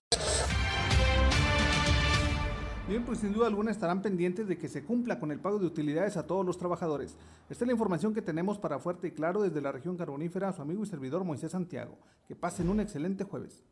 Bien, 2.88 3.04
pues 3.04 3.18
sin 3.18 3.32
duda 3.32 3.48
alguna 3.48 3.72
estarán 3.72 4.00
pendientes 4.00 4.46
de 4.46 4.58
que 4.58 4.68
se 4.68 4.84
cumpla 4.84 5.18
con 5.18 5.32
el 5.32 5.40
pago 5.40 5.58
de 5.58 5.66
utilidades 5.66 6.16
a 6.16 6.24
todos 6.24 6.46
los 6.46 6.56
trabajadores. 6.56 7.16
Esta 7.50 7.64
es 7.64 7.66
la 7.66 7.72
información 7.72 8.14
que 8.14 8.22
tenemos 8.22 8.58
para 8.58 8.78
Fuerte 8.78 9.08
y 9.08 9.10
Claro 9.10 9.42
desde 9.42 9.60
la 9.60 9.72
región 9.72 9.96
carbonífera, 9.96 10.52
su 10.52 10.62
amigo 10.62 10.84
y 10.84 10.86
servidor 10.86 11.24
Moisés 11.24 11.50
Santiago. 11.50 11.98
Que 12.28 12.36
pasen 12.36 12.68
un 12.68 12.78
excelente 12.78 13.24
jueves. 13.24 13.64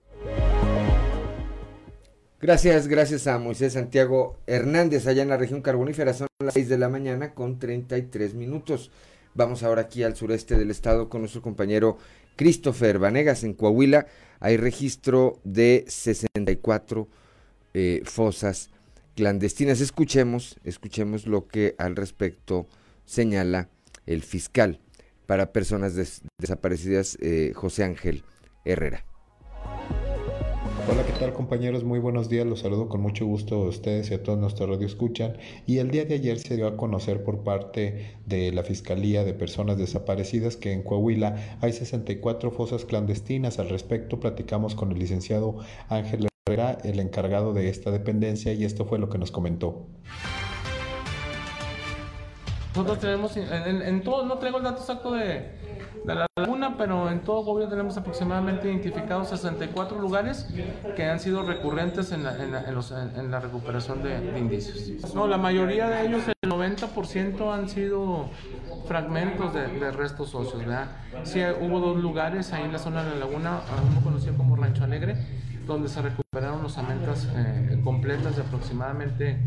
Gracias, 2.45 2.89
gracias 2.89 3.27
a 3.27 3.39
Moisés 3.39 3.73
Santiago 3.73 4.37
Hernández 4.47 5.07
allá 5.07 5.23
en 5.23 5.31
la 5.31 5.39
región 5.39 5.63
carbonífera. 5.63 6.13
Son 6.13 6.27
las 6.45 6.53
6 6.53 6.69
de 6.69 6.77
la 6.77 6.91
mañana 6.91 7.33
con 7.33 7.59
33 7.59 8.35
minutos. 8.35 8.91
Vamos 9.33 9.63
ahora 9.63 9.81
aquí 9.81 10.03
al 10.03 10.15
sureste 10.15 10.59
del 10.59 10.71
estado 10.71 11.09
con 11.09 11.23
nuestro 11.23 11.41
compañero 11.41 11.97
Christopher 12.37 12.99
Vanegas 12.99 13.45
en 13.45 13.55
Coahuila. 13.55 14.09
Hay 14.41 14.59
registro 14.59 15.41
de 15.43 15.87
64 15.89 17.09
eh, 17.73 18.03
fosas 18.05 18.69
clandestinas. 19.17 19.81
Escuchemos, 19.81 20.59
escuchemos 20.65 21.27
lo 21.27 21.49
que 21.49 21.75
al 21.79 21.97
respecto 21.97 22.67
señala 23.07 23.71
el 24.05 24.23
fiscal 24.23 24.81
para 25.25 25.51
personas 25.51 25.95
desaparecidas, 26.39 27.17
eh, 27.23 27.53
José 27.55 27.85
Ángel 27.85 28.23
Herrera. 28.67 29.07
Hola, 30.87 31.03
¿qué 31.03 31.13
tal 31.13 31.33
compañeros? 31.33 31.83
Muy 31.83 31.99
buenos 31.99 32.29
días, 32.29 32.47
los 32.47 32.61
saludo 32.61 32.91
con 32.91 33.01
mucho 33.01 33.25
gusto 33.25 33.55
a 33.55 33.69
ustedes 33.69 34.11
y 34.11 34.15
a 34.15 34.23
todos 34.23 34.39
nuestros 34.39 34.69
radio 34.69 34.87
escuchan. 34.87 35.39
Y 35.67 35.79
el 35.79 35.91
día 35.91 36.05
de 36.05 36.17
ayer 36.17 36.39
se 36.39 36.57
dio 36.57 36.67
a 36.67 36.77
conocer 36.77 37.25
por 37.25 37.43
parte 37.43 38.19
de 38.27 38.53
la 38.53 38.65
Fiscalía 38.65 39.25
de 39.25 39.33
Personas 39.33 39.79
Desaparecidas 39.79 40.57
que 40.57 40.73
en 40.75 40.83
Coahuila 40.83 41.57
hay 41.63 41.73
64 41.73 42.51
fosas 42.51 42.85
clandestinas. 42.85 43.59
Al 43.59 43.71
respecto 43.71 44.21
platicamos 44.21 44.75
con 44.75 44.93
el 44.93 44.99
licenciado 44.99 45.57
Ángel 45.89 46.29
Herrera, 46.47 46.77
el 46.85 47.01
encargado 47.01 47.55
de 47.55 47.71
esta 47.71 47.91
dependencia, 47.91 48.53
y 48.53 48.67
esto 48.67 48.85
fue 48.85 48.99
lo 48.99 49.09
que 49.09 49.17
nos 49.17 49.31
comentó. 49.31 49.87
Nosotros 52.77 52.99
tenemos, 52.99 53.37
en, 53.39 53.81
en 53.81 54.05
no 54.05 54.37
traigo 54.37 54.59
el 54.59 54.65
dato 54.65 54.81
exacto 54.81 55.13
de, 55.13 55.49
de 56.05 56.15
la 56.15 56.27
laguna, 56.37 56.77
pero 56.77 57.11
en 57.11 57.21
todo 57.21 57.43
gobierno 57.45 57.71
tenemos 57.71 57.97
aproximadamente 57.97 58.69
identificados 58.69 59.29
64 59.31 59.99
lugares 59.99 60.47
que 60.97 61.05
han 61.05 61.19
sido 61.19 61.43
recurrentes 61.43 62.13
en 62.13 62.25
la, 62.25 62.37
en 62.37 63.31
la, 63.31 63.41
recuperación 63.41 64.03
de, 64.03 64.39
indicios. 64.39 65.15
No, 65.15 65.27
la 65.27 65.39
mayoría 65.39 65.89
de 65.89 66.07
ellos, 66.07 66.23
el 66.29 66.51
90% 66.51 67.53
han 67.53 67.69
sido 67.69 68.29
fragmentos 68.87 69.55
de, 69.55 69.91
restos 69.93 70.35
óseos, 70.35 70.59
¿verdad? 70.59 70.89
Sí, 71.25 71.41
hubo 71.61 71.81
dos 71.81 71.97
lugares 71.97 72.53
ahí 72.53 72.65
en 72.65 72.73
la 72.73 72.79
zona 72.79 73.03
de 73.03 73.11
la 73.11 73.27
laguna, 73.27 73.61
uno 73.91 74.01
conocido 74.03 74.37
como 74.37 74.57
Rancho 74.57 74.85
Alegre, 74.85 75.17
donde 75.67 75.89
se 75.89 76.03
recuperaron 76.03 76.65
osamentas 76.65 77.29
eh, 77.35 77.81
completas 77.83 78.37
de 78.37 78.43
aproximadamente 78.43 79.41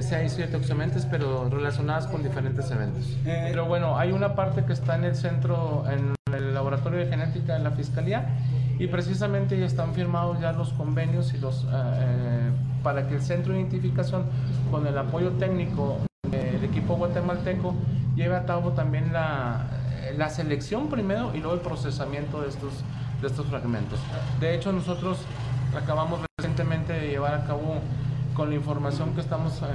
6, 0.00 0.12
eh, 0.12 0.28
7 0.28 0.56
osamentes, 0.56 1.06
pero 1.06 1.48
relacionadas 1.48 2.06
con 2.06 2.22
diferentes 2.22 2.70
eventos. 2.70 3.16
Eh, 3.24 3.48
pero 3.50 3.66
bueno, 3.66 3.98
hay 3.98 4.12
una 4.12 4.34
parte 4.34 4.64
que 4.64 4.72
está 4.72 4.94
en 4.96 5.04
el 5.04 5.16
centro, 5.16 5.84
en 5.90 6.14
el 6.34 6.54
laboratorio 6.54 7.00
de 7.00 7.06
genética 7.06 7.54
de 7.54 7.60
la 7.60 7.70
Fiscalía, 7.72 8.36
y 8.78 8.86
precisamente 8.86 9.58
ya 9.58 9.66
están 9.66 9.92
firmados 9.94 10.40
ya 10.40 10.52
los 10.52 10.72
convenios 10.72 11.34
y 11.34 11.38
los, 11.38 11.66
para 12.82 13.06
que 13.06 13.16
el 13.16 13.20
centro 13.20 13.52
de 13.52 13.60
identificación, 13.60 14.24
con 14.70 14.86
el 14.86 14.96
apoyo 14.96 15.32
técnico 15.32 15.98
del 16.30 16.64
equipo 16.64 16.96
guatemalteco, 16.96 17.74
lleve 18.14 18.36
a 18.36 18.46
cabo 18.46 18.72
también 18.72 19.12
la, 19.12 19.66
la 20.16 20.30
selección 20.30 20.88
primero 20.88 21.32
y 21.34 21.38
luego 21.40 21.54
el 21.54 21.60
procesamiento 21.60 22.40
de 22.40 22.48
estos 22.48 22.72
de 23.20 23.26
estos 23.28 23.46
fragmentos. 23.46 23.98
De 24.40 24.54
hecho, 24.54 24.72
nosotros 24.72 25.18
acabamos 25.76 26.20
recientemente 26.38 26.92
de 26.92 27.08
llevar 27.08 27.34
a 27.34 27.44
cabo 27.44 27.80
con 28.34 28.50
la 28.50 28.56
información 28.56 29.14
que 29.14 29.20
estamos 29.20 29.60
eh, 29.62 29.66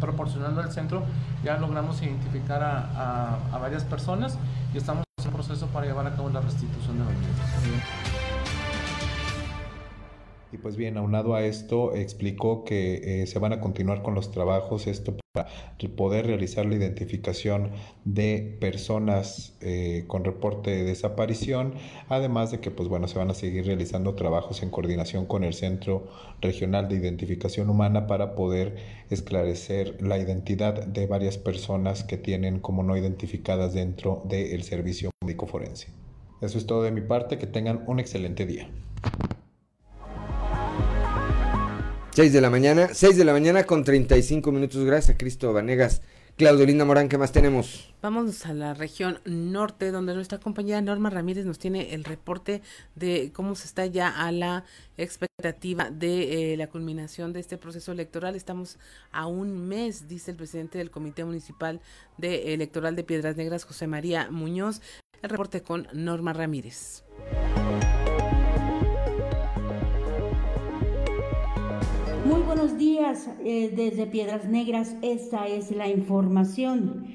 proporcionando 0.00 0.60
al 0.60 0.72
centro, 0.72 1.02
ya 1.44 1.58
logramos 1.58 2.00
identificar 2.02 2.62
a, 2.62 3.38
a, 3.52 3.58
varias 3.58 3.84
personas 3.84 4.38
y 4.74 4.78
estamos 4.78 5.04
en 5.24 5.30
proceso 5.32 5.66
para 5.66 5.86
llevar 5.86 6.06
a 6.06 6.14
cabo 6.14 6.30
la 6.30 6.40
restitución 6.40 6.98
de 6.98 7.04
los 7.04 7.12
bienes. 7.12 8.15
Pues 10.62 10.76
bien, 10.76 10.96
aunado 10.96 11.34
a 11.34 11.44
esto, 11.44 11.94
explicó 11.94 12.64
que 12.64 13.22
eh, 13.22 13.26
se 13.26 13.38
van 13.38 13.52
a 13.52 13.60
continuar 13.60 14.02
con 14.02 14.14
los 14.14 14.30
trabajos, 14.30 14.86
esto 14.86 15.16
para 15.32 15.48
poder 15.96 16.26
realizar 16.26 16.66
la 16.66 16.74
identificación 16.74 17.70
de 18.04 18.56
personas 18.60 19.56
eh, 19.60 20.04
con 20.06 20.24
reporte 20.24 20.70
de 20.70 20.84
desaparición, 20.84 21.74
además 22.08 22.50
de 22.50 22.60
que 22.60 22.70
pues 22.70 22.88
bueno, 22.88 23.08
se 23.08 23.18
van 23.18 23.30
a 23.30 23.34
seguir 23.34 23.66
realizando 23.66 24.14
trabajos 24.14 24.62
en 24.62 24.70
coordinación 24.70 25.26
con 25.26 25.44
el 25.44 25.54
Centro 25.54 26.08
Regional 26.40 26.88
de 26.88 26.96
Identificación 26.96 27.70
Humana 27.70 28.06
para 28.06 28.34
poder 28.34 28.76
esclarecer 29.10 30.02
la 30.02 30.18
identidad 30.18 30.86
de 30.86 31.06
varias 31.06 31.38
personas 31.38 32.04
que 32.04 32.16
tienen 32.16 32.60
como 32.60 32.82
no 32.82 32.96
identificadas 32.96 33.74
dentro 33.74 34.22
del 34.24 34.62
servicio 34.62 35.10
médico 35.22 35.46
forense. 35.46 35.88
Eso 36.40 36.58
es 36.58 36.66
todo 36.66 36.82
de 36.82 36.90
mi 36.90 37.00
parte, 37.00 37.38
que 37.38 37.46
tengan 37.46 37.84
un 37.86 37.98
excelente 37.98 38.46
día. 38.46 38.68
6 42.16 42.32
de 42.32 42.40
la 42.40 42.48
mañana, 42.48 42.88
6 42.94 43.18
de 43.18 43.26
la 43.26 43.34
mañana 43.34 43.64
con 43.64 43.84
35 43.84 44.50
minutos. 44.50 44.82
Gracias, 44.86 45.18
Cristo 45.18 45.52
Vanegas. 45.52 46.00
Claudio 46.38 46.64
Linda 46.64 46.86
Morán, 46.86 47.10
¿qué 47.10 47.18
más 47.18 47.30
tenemos? 47.30 47.92
Vamos 48.00 48.46
a 48.46 48.54
la 48.54 48.72
región 48.72 49.20
norte, 49.26 49.90
donde 49.90 50.14
nuestra 50.14 50.38
compañera 50.38 50.80
Norma 50.80 51.10
Ramírez 51.10 51.44
nos 51.44 51.58
tiene 51.58 51.92
el 51.92 52.04
reporte 52.04 52.62
de 52.94 53.32
cómo 53.34 53.54
se 53.54 53.66
está 53.66 53.84
ya 53.84 54.08
a 54.08 54.32
la 54.32 54.64
expectativa 54.96 55.90
de 55.90 56.54
eh, 56.54 56.56
la 56.56 56.68
culminación 56.68 57.34
de 57.34 57.40
este 57.40 57.58
proceso 57.58 57.92
electoral. 57.92 58.34
Estamos 58.34 58.78
a 59.12 59.26
un 59.26 59.68
mes, 59.68 60.08
dice 60.08 60.30
el 60.30 60.38
presidente 60.38 60.78
del 60.78 60.90
Comité 60.90 61.22
Municipal 61.22 61.82
de 62.16 62.54
Electoral 62.54 62.96
de 62.96 63.04
Piedras 63.04 63.36
Negras, 63.36 63.64
José 63.64 63.88
María 63.88 64.30
Muñoz. 64.30 64.80
El 65.20 65.28
reporte 65.28 65.60
con 65.60 65.86
Norma 65.92 66.32
Ramírez. 66.32 67.04
Muy 72.26 72.42
buenos 72.42 72.76
días 72.76 73.30
eh, 73.44 73.72
desde 73.72 74.04
Piedras 74.04 74.48
Negras. 74.48 74.96
Esta 75.00 75.46
es 75.46 75.70
la 75.70 75.88
información. 75.88 77.14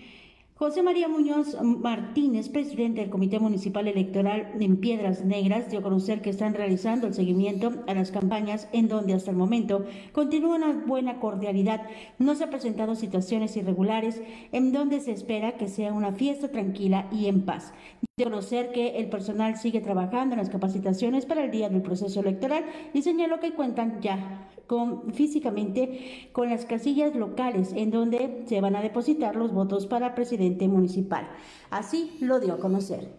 José 0.56 0.84
María 0.84 1.10
Muñoz 1.10 1.62
Martínez, 1.62 2.48
presidente 2.48 3.02
del 3.02 3.10
Comité 3.10 3.38
Municipal 3.38 3.90
Electoral 3.90 4.54
en 4.58 4.78
Piedras 4.78 5.26
Negras, 5.26 5.70
dio 5.70 5.80
a 5.80 5.84
conocer 5.84 6.22
que 6.22 6.30
están 6.30 6.54
realizando 6.54 7.08
el 7.08 7.14
seguimiento 7.14 7.74
a 7.88 7.94
las 7.94 8.12
campañas 8.12 8.70
en 8.72 8.88
donde 8.88 9.14
hasta 9.14 9.32
el 9.32 9.38
momento 9.38 9.84
continúa 10.14 10.56
una 10.56 10.72
buena 10.72 11.20
cordialidad. 11.20 11.82
No 12.18 12.34
se 12.36 12.46
han 12.46 12.50
presentado 12.50 12.96
situaciones 12.96 13.58
irregulares 13.58 14.22
en 14.54 14.72
donde 14.72 15.02
se 15.02 15.12
espera 15.12 15.58
que 15.58 15.68
sea 15.68 15.92
una 15.92 16.14
fiesta 16.14 16.52
tranquila 16.52 17.10
y 17.12 17.26
en 17.26 17.42
paz. 17.42 17.74
Conocer 18.24 18.72
que 18.72 18.98
el 19.00 19.10
personal 19.10 19.58
sigue 19.58 19.82
trabajando 19.82 20.34
en 20.36 20.40
las 20.40 20.50
capacitaciones 20.50 21.26
para 21.26 21.44
el 21.44 21.52
día 21.52 21.70
del 21.70 21.82
proceso 21.82 22.20
electoral 22.20 22.66
y 22.94 23.02
señaló 23.02 23.40
que 23.40 23.54
cuentan 23.54 24.02
ya 24.02 24.50
con, 24.68 25.12
físicamente 25.14 26.30
con 26.32 26.50
las 26.50 26.66
casillas 26.66 27.16
locales 27.16 27.72
en 27.74 27.92
donde 27.92 28.44
se 28.48 28.62
van 28.62 28.76
a 28.76 28.82
depositar 28.82 29.36
los 29.36 29.52
votos 29.54 29.88
para 29.88 30.16
presidente 30.16 30.68
municipal. 30.68 31.30
Así 31.70 32.18
lo 32.22 32.40
dio 32.40 32.54
a 32.54 32.58
conocer. 32.58 33.10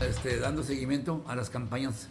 Este, 0.00 0.38
dando 0.38 0.62
seguimiento 0.62 1.24
a 1.26 1.34
las 1.34 1.48
campañas 1.48 2.08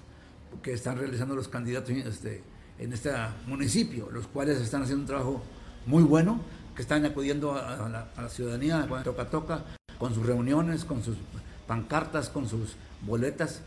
que 0.62 0.74
están 0.74 0.98
realizando 0.98 1.36
los 1.36 1.48
candidatos 1.48 1.92
este, 1.92 2.42
en 2.80 2.94
este 2.94 3.12
municipio, 3.48 4.10
los 4.12 4.28
cuales 4.28 4.60
están 4.60 4.84
haciendo 4.84 5.02
un 5.02 5.08
trabajo 5.08 5.42
muy 5.86 6.04
bueno, 6.04 6.40
que 6.76 6.82
están 6.82 7.06
acudiendo 7.06 7.54
a, 7.54 7.88
la, 7.90 8.08
a 8.16 8.22
la, 8.24 8.30
ciudadanía 8.30 8.88
toca 9.04 9.30
toca, 9.30 9.64
con 9.98 10.14
sus 10.14 10.26
reuniones, 10.26 10.86
con 10.86 11.04
sus 11.04 11.18
pancartas, 11.68 12.30
con 12.30 12.48
sus 12.48 12.76
boletas, 13.06 13.62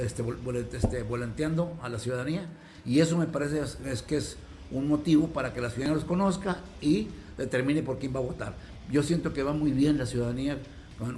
este, 0.00 0.24
este, 0.72 1.02
volanteando 1.02 1.76
a 1.82 1.88
la 1.88 1.98
ciudadanía. 1.98 2.46
Y 2.84 3.00
eso 3.00 3.16
me 3.16 3.26
parece 3.26 3.60
es, 3.60 4.02
que 4.02 4.16
es 4.16 4.36
un 4.70 4.88
motivo 4.88 5.28
para 5.28 5.52
que 5.52 5.60
la 5.60 5.70
ciudadanía 5.70 5.96
los 5.96 6.04
conozca 6.04 6.58
y 6.80 7.08
determine 7.38 7.82
por 7.82 7.98
quién 7.98 8.14
va 8.14 8.18
a 8.18 8.22
votar. 8.22 8.54
Yo 8.90 9.02
siento 9.02 9.32
que 9.32 9.42
va 9.42 9.52
muy 9.52 9.70
bien 9.70 9.98
la 9.98 10.06
ciudadanía 10.06 10.58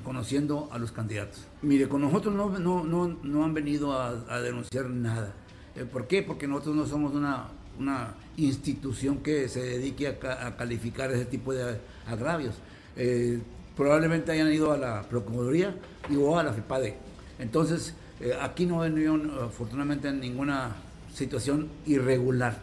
conociendo 0.02 0.68
a 0.72 0.78
los 0.78 0.92
candidatos. 0.92 1.44
Mire, 1.62 1.88
con 1.88 2.00
nosotros 2.00 2.34
no, 2.34 3.44
han 3.44 3.54
venido 3.54 3.98
a, 3.98 4.40
denunciar 4.40 4.88
nada. 4.88 5.32
Eh, 5.76 5.84
¿Por 5.84 6.06
qué? 6.06 6.22
Porque 6.22 6.46
nosotros 6.46 6.76
no 6.76 6.86
somos 6.86 7.14
una, 7.14 7.48
una 7.78 8.14
institución 8.36 9.18
que 9.18 9.48
se 9.48 9.62
dedique 9.62 10.08
a, 10.08 10.56
calificar 10.56 11.10
ese 11.10 11.24
tipo 11.26 11.52
de 11.52 11.78
agravios. 12.06 12.54
Eh, 12.96 13.40
probablemente 13.76 14.32
hayan 14.32 14.52
ido 14.52 14.72
a 14.72 14.76
la 14.76 15.02
Procuraduría 15.02 15.74
y 16.08 16.16
o 16.16 16.38
a 16.38 16.42
la 16.42 16.52
FIPADE. 16.52 16.96
Entonces, 17.38 17.94
eh, 18.20 18.32
aquí 18.40 18.66
no 18.66 18.78
venido 18.78 19.14
afortunadamente 19.44 20.12
ninguna 20.12 20.76
situación 21.12 21.68
irregular. 21.86 22.58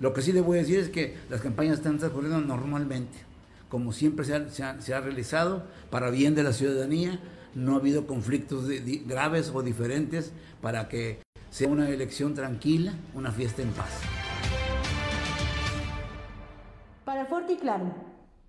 Lo 0.00 0.12
que 0.12 0.22
sí 0.22 0.32
le 0.32 0.40
voy 0.40 0.58
a 0.58 0.62
decir 0.62 0.78
es 0.78 0.88
que 0.88 1.16
las 1.30 1.40
campañas 1.40 1.78
están 1.78 1.98
transcurriendo 1.98 2.40
normalmente, 2.40 3.18
como 3.68 3.92
siempre 3.92 4.24
se 4.24 4.34
ha, 4.34 5.00
realizado, 5.00 5.64
para 5.90 6.10
bien 6.10 6.34
de 6.34 6.42
la 6.42 6.52
ciudadanía. 6.52 7.20
No 7.54 7.74
ha 7.74 7.76
habido 7.76 8.06
conflictos 8.06 8.66
graves 9.06 9.52
o 9.54 9.62
diferentes 9.62 10.32
para 10.60 10.88
que 10.88 11.20
sea 11.50 11.68
una 11.68 11.88
elección 11.88 12.34
tranquila, 12.34 12.94
una 13.14 13.30
fiesta 13.30 13.62
en 13.62 13.70
paz. 13.70 14.00
Para 17.04 17.28
y 17.48 17.56
Claro, 17.56 17.94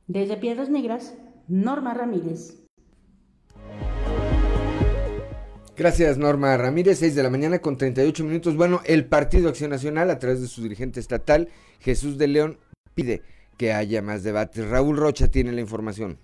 desde 0.08 0.38
Piedras 0.38 0.70
Negras, 0.70 1.14
Norma 1.48 1.94
Ramírez. 1.94 2.64
Gracias, 5.76 6.18
Norma 6.18 6.56
Ramírez. 6.56 7.00
6 7.00 7.16
de 7.16 7.24
la 7.24 7.30
mañana 7.30 7.60
con 7.60 7.78
38 7.78 8.24
minutos. 8.24 8.56
Bueno, 8.56 8.82
el 8.86 9.06
Partido 9.06 9.50
Acción 9.50 9.72
Nacional, 9.72 10.10
a 10.10 10.20
través 10.20 10.40
de 10.40 10.48
su 10.48 10.62
dirigente 10.62 11.00
estatal, 11.00 11.50
Jesús 11.80 12.18
de 12.18 12.28
León, 12.28 12.60
pide 12.96 13.24
que 13.58 13.74
haya 13.74 14.02
más 14.02 14.24
debates. 14.24 14.68
Raúl 14.68 14.98
Rocha 14.98 15.30
tiene 15.30 15.52
la 15.52 15.62
información. 15.62 16.18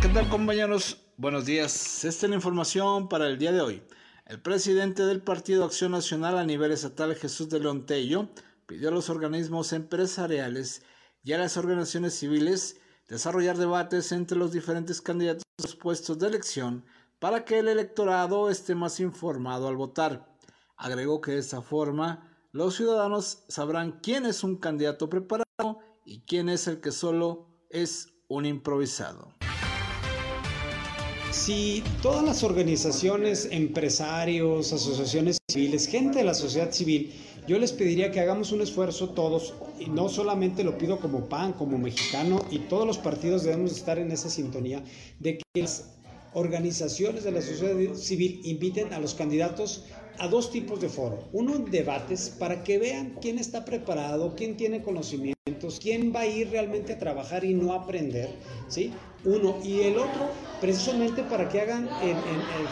¿Qué 0.00 0.08
tal, 0.08 0.28
compañeros? 0.28 1.06
Buenos 1.16 1.46
días. 1.46 2.04
Esta 2.04 2.26
es 2.26 2.30
la 2.30 2.36
información 2.36 3.08
para 3.08 3.28
el 3.28 3.38
día 3.38 3.52
de 3.52 3.60
hoy. 3.60 3.82
El 4.26 4.40
presidente 4.40 5.04
del 5.04 5.22
Partido 5.22 5.64
Acción 5.64 5.92
Nacional 5.92 6.36
a 6.36 6.44
nivel 6.44 6.72
estatal, 6.72 7.14
Jesús 7.14 7.48
de 7.48 7.60
León 7.60 7.86
Tello, 7.86 8.28
pidió 8.66 8.88
a 8.88 8.92
los 8.92 9.08
organismos 9.08 9.72
empresariales 9.72 10.82
y 11.24 11.32
a 11.32 11.38
las 11.38 11.56
organizaciones 11.56 12.14
civiles 12.14 12.81
desarrollar 13.12 13.58
debates 13.58 14.10
entre 14.10 14.38
los 14.38 14.52
diferentes 14.52 15.02
candidatos 15.02 15.42
a 15.58 15.64
los 15.64 15.76
puestos 15.76 16.18
de 16.18 16.28
elección 16.28 16.82
para 17.18 17.44
que 17.44 17.58
el 17.58 17.68
electorado 17.68 18.48
esté 18.48 18.74
más 18.74 19.00
informado 19.00 19.68
al 19.68 19.76
votar. 19.76 20.34
Agregó 20.78 21.20
que 21.20 21.32
de 21.32 21.40
esta 21.40 21.60
forma 21.60 22.26
los 22.52 22.74
ciudadanos 22.74 23.44
sabrán 23.48 24.00
quién 24.02 24.24
es 24.24 24.42
un 24.42 24.56
candidato 24.56 25.10
preparado 25.10 25.80
y 26.06 26.20
quién 26.20 26.48
es 26.48 26.66
el 26.66 26.80
que 26.80 26.90
solo 26.90 27.48
es 27.68 28.14
un 28.28 28.46
improvisado. 28.46 29.34
Si 31.32 31.84
todas 32.00 32.24
las 32.24 32.42
organizaciones, 32.42 33.46
empresarios, 33.50 34.72
asociaciones 34.72 35.36
civiles, 35.50 35.86
gente 35.86 36.20
de 36.20 36.24
la 36.24 36.34
sociedad 36.34 36.72
civil, 36.72 37.12
yo 37.46 37.58
les 37.58 37.72
pediría 37.72 38.10
que 38.10 38.20
hagamos 38.20 38.52
un 38.52 38.60
esfuerzo 38.60 39.10
todos, 39.10 39.54
y 39.78 39.86
no 39.86 40.08
solamente 40.08 40.64
lo 40.64 40.78
pido 40.78 40.98
como 41.00 41.28
PAN, 41.28 41.52
como 41.52 41.78
mexicano, 41.78 42.44
y 42.50 42.60
todos 42.60 42.86
los 42.86 42.98
partidos 42.98 43.42
debemos 43.42 43.72
estar 43.72 43.98
en 43.98 44.12
esa 44.12 44.30
sintonía, 44.30 44.82
de 45.18 45.38
que 45.38 45.66
organizaciones 46.34 47.24
de 47.24 47.32
la 47.32 47.42
sociedad 47.42 47.94
civil 47.94 48.40
inviten 48.44 48.92
a 48.94 49.00
los 49.00 49.14
candidatos 49.14 49.84
a 50.18 50.28
dos 50.28 50.50
tipos 50.50 50.80
de 50.80 50.88
foro. 50.88 51.28
Uno, 51.32 51.58
debates 51.58 52.30
para 52.30 52.62
que 52.62 52.78
vean 52.78 53.16
quién 53.20 53.38
está 53.38 53.64
preparado, 53.64 54.34
quién 54.36 54.56
tiene 54.56 54.82
conocimientos, 54.82 55.78
quién 55.80 56.12
va 56.14 56.20
a 56.20 56.26
ir 56.26 56.50
realmente 56.50 56.94
a 56.94 56.98
trabajar 56.98 57.44
y 57.44 57.54
no 57.54 57.72
aprender, 57.72 58.30
¿sí? 58.68 58.92
Uno. 59.24 59.58
Y 59.62 59.82
el 59.82 59.98
otro, 59.98 60.30
precisamente 60.60 61.22
para 61.22 61.48
que 61.48 61.60
hagan 61.60 61.88
en, 62.02 62.16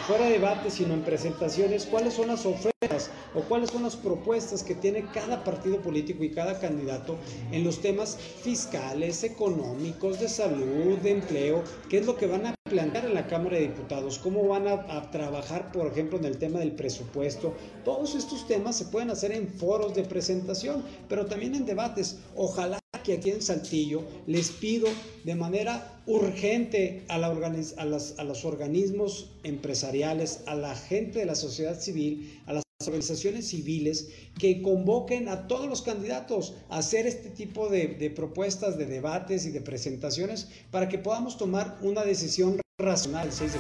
fuera 0.07 0.25
de 0.25 0.33
debate, 0.33 0.71
sino 0.71 0.95
en 0.95 1.03
presentaciones, 1.03 1.87
cuáles 1.87 2.15
son 2.15 2.29
las 2.29 2.45
ofertas 2.45 3.11
o 3.35 3.41
cuáles 3.43 3.71
son 3.71 3.85
las 3.85 3.95
propuestas 3.95 4.65
que 4.65 4.75
tiene 4.75 5.05
cada 5.13 5.45
partido 5.45 5.81
político 5.81 6.25
y 6.25 6.31
cada 6.31 6.59
candidato 6.59 7.17
en 7.53 7.63
los 7.63 7.81
temas 7.81 8.17
fiscales, 8.17 9.23
económicos, 9.23 10.19
de 10.19 10.29
salud, 10.29 10.99
de 10.99 11.13
empleo, 11.13 11.63
qué 11.89 11.99
es 11.99 12.07
lo 12.07 12.17
que 12.17 12.27
van 12.27 12.47
a 12.47 12.55
plantear 12.65 13.05
en 13.05 13.15
la 13.15 13.27
Cámara 13.27 13.57
de 13.57 13.69
Diputados, 13.69 14.19
cómo 14.19 14.49
van 14.49 14.67
a, 14.67 14.73
a, 14.97 15.11
trabajar, 15.11 15.71
por 15.73 15.87
ejemplo, 15.87 16.19
en 16.19 16.25
el 16.25 16.39
tema 16.39 16.59
del 16.61 16.73
presupuesto. 16.73 17.55
Todos 17.85 18.15
estos 18.15 18.47
temas 18.47 18.77
se 18.77 18.87
pueden 18.87 19.11
hacer 19.11 19.33
en 19.33 19.49
foros 19.49 19.95
de 19.95 20.03
presentación, 20.05 20.85
pero 21.09 21.27
también 21.27 21.55
en 21.55 21.67
debates. 21.67 22.19
Ojalá 22.35 22.80
que 23.03 23.15
aquí 23.15 23.31
en 23.31 23.43
Saltillo 23.43 24.03
les 24.27 24.51
pido 24.51 24.89
de 25.25 25.35
manera 25.35 26.01
urgente 26.07 27.05
a, 27.09 27.19
la 27.19 27.29
a, 27.29 28.25
los 28.25 28.45
organismos 28.45 29.31
empresariales, 29.43 30.43
a 30.47 30.55
la 30.55 30.75
gente 30.75 31.21
de 31.21 31.27
la 31.27 31.35
sociedad 31.35 31.79
civil, 31.79 32.41
a 32.47 32.55
las 32.55 32.65
organizaciones 32.87 33.49
civiles 33.49 34.09
que 34.39 34.63
convoquen 34.63 35.29
a 35.29 35.47
todos 35.47 35.69
los 35.69 35.83
candidatos 35.83 36.55
a 36.71 36.79
hacer 36.79 37.07
este 37.07 37.29
tipo 37.29 37.69
de, 37.69 38.11
propuestas, 38.17 38.79
de 38.79 38.87
debates 38.87 39.45
y 39.45 39.51
de 39.51 39.61
presentaciones 39.61 40.49
para 40.71 40.89
que 40.89 40.99
podamos 40.99 41.37
tomar 41.37 41.79
una 41.83 42.03
decisión 42.05 42.61
racional 42.79 43.31
6 43.31 43.53
de 43.53 43.59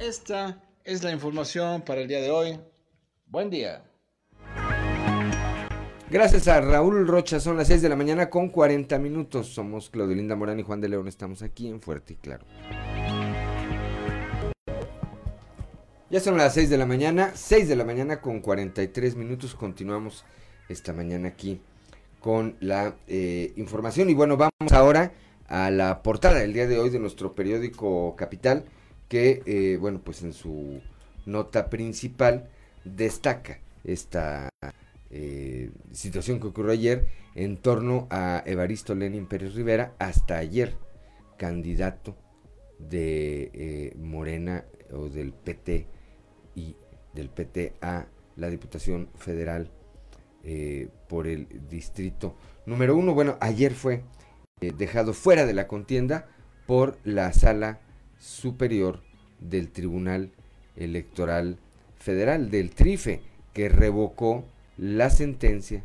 Esta 0.00 0.62
es 0.82 1.02
la 1.02 1.12
información 1.12 1.82
para 1.82 2.00
el 2.00 2.08
día 2.08 2.20
de 2.20 2.30
hoy. 2.30 2.58
Buen 3.26 3.48
día. 3.48 3.84
Gracias 6.14 6.46
a 6.46 6.60
Raúl 6.60 7.08
Rocha, 7.08 7.40
son 7.40 7.56
las 7.56 7.66
6 7.66 7.82
de 7.82 7.88
la 7.88 7.96
mañana 7.96 8.30
con 8.30 8.48
40 8.48 9.00
minutos. 9.00 9.48
Somos 9.48 9.90
Claudio 9.90 10.14
Linda 10.14 10.36
Morán 10.36 10.60
y 10.60 10.62
Juan 10.62 10.80
de 10.80 10.88
León, 10.88 11.08
estamos 11.08 11.42
aquí 11.42 11.66
en 11.66 11.80
Fuerte 11.80 12.12
y 12.12 12.16
Claro. 12.18 12.44
Ya 16.10 16.20
son 16.20 16.36
las 16.36 16.54
6 16.54 16.70
de 16.70 16.78
la 16.78 16.86
mañana, 16.86 17.32
6 17.34 17.66
de 17.66 17.74
la 17.74 17.84
mañana 17.84 18.20
con 18.20 18.38
43 18.38 19.16
minutos. 19.16 19.56
Continuamos 19.56 20.24
esta 20.68 20.92
mañana 20.92 21.26
aquí 21.26 21.60
con 22.20 22.54
la 22.60 22.94
eh, 23.08 23.52
información. 23.56 24.08
Y 24.08 24.14
bueno, 24.14 24.36
vamos 24.36 24.72
ahora 24.72 25.10
a 25.48 25.72
la 25.72 26.00
portada 26.04 26.38
del 26.38 26.52
día 26.52 26.68
de 26.68 26.78
hoy 26.78 26.90
de 26.90 27.00
nuestro 27.00 27.34
periódico 27.34 28.14
Capital, 28.14 28.66
que, 29.08 29.42
eh, 29.46 29.78
bueno, 29.80 30.00
pues 30.04 30.22
en 30.22 30.32
su 30.32 30.80
nota 31.26 31.68
principal 31.70 32.48
destaca 32.84 33.58
esta 33.82 34.48
eh, 35.16 35.70
situación 35.92 36.40
que 36.40 36.48
ocurrió 36.48 36.72
ayer 36.72 37.06
en 37.36 37.56
torno 37.56 38.08
a 38.10 38.42
Evaristo 38.46 38.96
Lenin 38.96 39.26
Pérez 39.26 39.54
Rivera, 39.54 39.94
hasta 40.00 40.38
ayer 40.38 40.76
candidato 41.38 42.16
de 42.80 43.48
eh, 43.54 43.96
Morena 43.96 44.64
o 44.92 45.08
del 45.08 45.32
PT 45.32 45.86
y 46.56 46.74
del 47.12 47.28
PT 47.28 47.74
a 47.80 48.06
la 48.34 48.50
Diputación 48.50 49.08
Federal 49.14 49.70
eh, 50.42 50.88
por 51.08 51.28
el 51.28 51.46
distrito 51.68 52.34
número 52.66 52.96
uno. 52.96 53.14
Bueno, 53.14 53.36
ayer 53.38 53.72
fue 53.72 54.02
dejado 54.60 55.12
fuera 55.12 55.46
de 55.46 55.54
la 55.54 55.68
contienda 55.68 56.26
por 56.66 56.98
la 57.04 57.32
sala 57.32 57.78
superior 58.18 59.04
del 59.38 59.70
Tribunal 59.70 60.32
Electoral 60.74 61.60
Federal, 61.94 62.50
del 62.50 62.70
TRIFE 62.70 63.20
que 63.52 63.68
revocó 63.68 64.44
la 64.76 65.10
sentencia, 65.10 65.84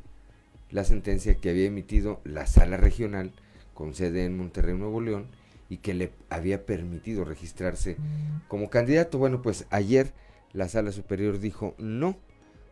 la 0.72 0.84
sentencia 0.84 1.36
que 1.36 1.50
había 1.50 1.66
emitido 1.66 2.22
la 2.24 2.48
sala 2.48 2.78
regional 2.78 3.32
con 3.74 3.94
sede 3.94 4.26
en 4.26 4.38
Monterrey, 4.38 4.76
Nuevo 4.76 5.02
León, 5.02 5.28
y 5.70 5.78
que 5.78 5.94
le 5.94 6.12
había 6.30 6.66
permitido 6.66 7.24
registrarse 7.24 7.96
como 8.48 8.70
candidato. 8.70 9.18
Bueno, 9.20 9.42
pues 9.42 9.68
ayer 9.70 10.14
la 10.52 10.68
sala 10.68 10.92
superior 10.92 11.40
dijo 11.40 11.76
no, 11.78 12.18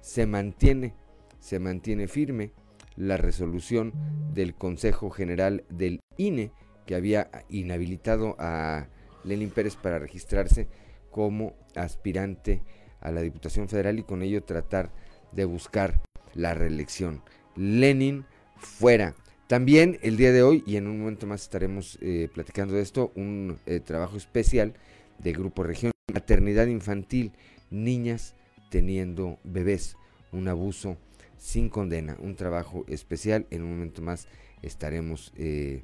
se 0.02 0.26
mantiene, 0.26 0.94
se 1.40 1.60
mantiene 1.60 2.08
firme 2.08 2.52
la 2.96 3.18
resolución 3.18 3.94
del 4.34 4.56
Consejo 4.56 5.12
General 5.12 5.64
del 5.70 6.00
INE 6.18 6.52
que 6.88 6.96
había 6.96 7.30
inhabilitado 7.50 8.36
a 8.40 8.88
Lenin 9.24 9.52
Pérez 9.52 9.76
para 9.76 10.00
registrarse 10.00 10.68
como 11.12 11.54
aspirante 11.76 12.64
a 13.00 13.12
la 13.12 13.22
Diputación 13.22 13.70
Federal 13.70 14.00
y 14.00 14.04
con 14.04 14.24
ello 14.24 14.44
tratar 14.44 14.92
de 15.32 15.46
buscar 15.46 16.02
la 16.38 16.54
reelección. 16.54 17.22
Lenin 17.56 18.26
fuera. 18.58 19.16
También 19.48 19.98
el 20.02 20.18
día 20.18 20.32
de 20.32 20.44
hoy, 20.44 20.64
y 20.66 20.76
en 20.76 20.88
un 20.88 21.00
momento 21.00 21.26
más 21.26 21.42
estaremos 21.42 21.98
eh, 22.02 22.30
platicando 22.34 22.76
de 22.76 22.82
esto, 22.82 23.12
un 23.16 23.58
eh, 23.66 23.80
trabajo 23.80 24.18
especial 24.18 24.74
de 25.20 25.32
Grupo 25.32 25.64
Región, 25.64 25.92
Maternidad 26.14 26.68
Infantil, 26.68 27.32
niñas 27.72 28.36
teniendo 28.70 29.40
bebés, 29.44 29.96
un 30.32 30.48
abuso 30.48 30.98
sin 31.38 31.70
condena, 31.70 32.18
un 32.20 32.36
trabajo 32.36 32.86
especial. 32.88 33.48
En 33.50 33.64
un 33.64 33.72
momento 33.72 34.02
más 34.02 34.28
estaremos 34.62 35.32
eh, 35.38 35.82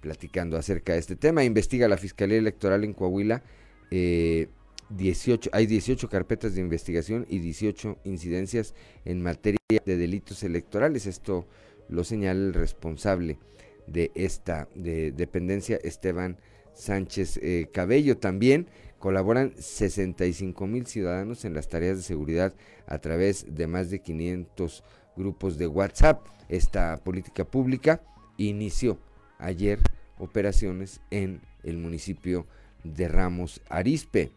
platicando 0.00 0.56
acerca 0.56 0.94
de 0.94 0.98
este 0.98 1.16
tema. 1.16 1.44
Investiga 1.44 1.88
la 1.88 1.96
Fiscalía 1.96 2.38
Electoral 2.38 2.82
en 2.82 2.92
Coahuila. 2.92 3.42
18, 4.90 5.50
hay 5.52 5.66
18 5.66 6.08
carpetas 6.08 6.54
de 6.54 6.60
investigación 6.60 7.26
y 7.28 7.38
18 7.38 7.98
incidencias 8.04 8.74
en 9.04 9.22
materia 9.22 9.58
de 9.84 9.96
delitos 9.96 10.42
electorales. 10.42 11.06
Esto 11.06 11.46
lo 11.88 12.04
señala 12.04 12.40
el 12.40 12.54
responsable 12.54 13.38
de 13.86 14.10
esta 14.14 14.68
dependencia, 14.74 15.78
Esteban 15.82 16.38
Sánchez 16.74 17.38
eh, 17.42 17.68
Cabello. 17.72 18.18
También 18.18 18.68
colaboran 18.98 19.52
65 19.58 20.66
mil 20.66 20.86
ciudadanos 20.86 21.44
en 21.44 21.54
las 21.54 21.68
tareas 21.68 21.96
de 21.96 22.02
seguridad 22.02 22.54
a 22.86 22.98
través 22.98 23.54
de 23.54 23.66
más 23.66 23.90
de 23.90 24.00
500 24.00 24.84
grupos 25.16 25.58
de 25.58 25.66
WhatsApp. 25.66 26.26
Esta 26.48 26.96
política 26.98 27.44
pública 27.44 28.02
inició 28.36 28.98
ayer 29.38 29.80
operaciones 30.18 31.00
en 31.10 31.40
el 31.62 31.78
municipio 31.78 32.46
de 32.84 33.08
Ramos 33.08 33.62
Arispe. 33.68 34.30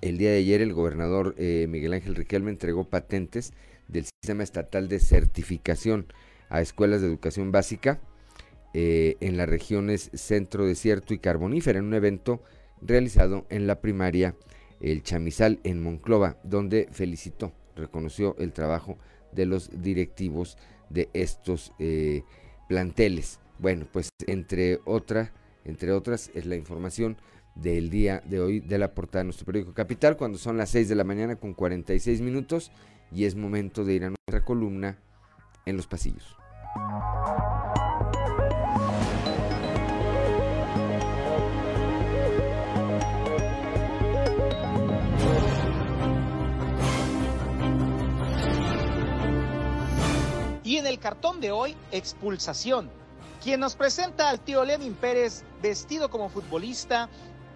El 0.00 0.18
día 0.18 0.30
de 0.30 0.38
ayer 0.38 0.60
el 0.62 0.72
gobernador 0.72 1.34
eh, 1.38 1.66
Miguel 1.68 1.92
Ángel 1.92 2.14
Riquelme 2.14 2.50
entregó 2.50 2.84
patentes 2.84 3.52
del 3.88 4.04
sistema 4.04 4.42
estatal 4.42 4.88
de 4.88 4.98
certificación 4.98 6.06
a 6.48 6.60
escuelas 6.60 7.00
de 7.00 7.06
educación 7.06 7.52
básica 7.52 8.00
eh, 8.74 9.16
en 9.20 9.36
las 9.36 9.48
regiones 9.48 10.10
centro, 10.14 10.66
desierto 10.66 11.14
y 11.14 11.18
carbonífera 11.18 11.78
en 11.78 11.84
un 11.84 11.94
evento 11.94 12.42
realizado 12.80 13.46
en 13.50 13.66
la 13.66 13.80
primaria 13.80 14.34
El 14.80 15.02
Chamizal 15.02 15.60
en 15.62 15.82
Monclova, 15.82 16.38
donde 16.42 16.88
felicitó, 16.90 17.52
reconoció 17.76 18.34
el 18.38 18.52
trabajo 18.52 18.98
de 19.32 19.46
los 19.46 19.70
directivos 19.82 20.56
de 20.90 21.08
estos 21.12 21.72
eh, 21.78 22.22
planteles. 22.68 23.40
Bueno, 23.58 23.86
pues 23.92 24.08
entre 24.26 24.80
otra, 24.84 25.32
entre 25.64 25.92
otras 25.92 26.30
es 26.34 26.46
la 26.46 26.56
información 26.56 27.16
del 27.54 27.90
día 27.90 28.22
de 28.24 28.40
hoy 28.40 28.60
de 28.60 28.78
la 28.78 28.94
portada 28.94 29.20
de 29.20 29.24
nuestro 29.24 29.46
periódico 29.46 29.74
Capital, 29.74 30.16
cuando 30.16 30.38
son 30.38 30.56
las 30.56 30.70
6 30.70 30.88
de 30.88 30.94
la 30.94 31.04
mañana 31.04 31.36
con 31.36 31.54
46 31.54 32.20
minutos 32.20 32.70
y 33.10 33.24
es 33.24 33.34
momento 33.34 33.84
de 33.84 33.94
ir 33.94 34.04
a 34.04 34.08
nuestra 34.08 34.44
columna 34.44 34.98
en 35.66 35.76
los 35.76 35.86
pasillos. 35.86 36.36
Y 50.64 50.78
en 50.78 50.86
el 50.86 50.98
cartón 50.98 51.40
de 51.40 51.50
hoy, 51.50 51.76
expulsación. 51.90 52.88
Quien 53.42 53.60
nos 53.60 53.74
presenta 53.74 54.30
al 54.30 54.40
tío 54.40 54.64
Lenin 54.64 54.94
Pérez 54.94 55.44
vestido 55.60 56.08
como 56.10 56.28
futbolista, 56.28 57.08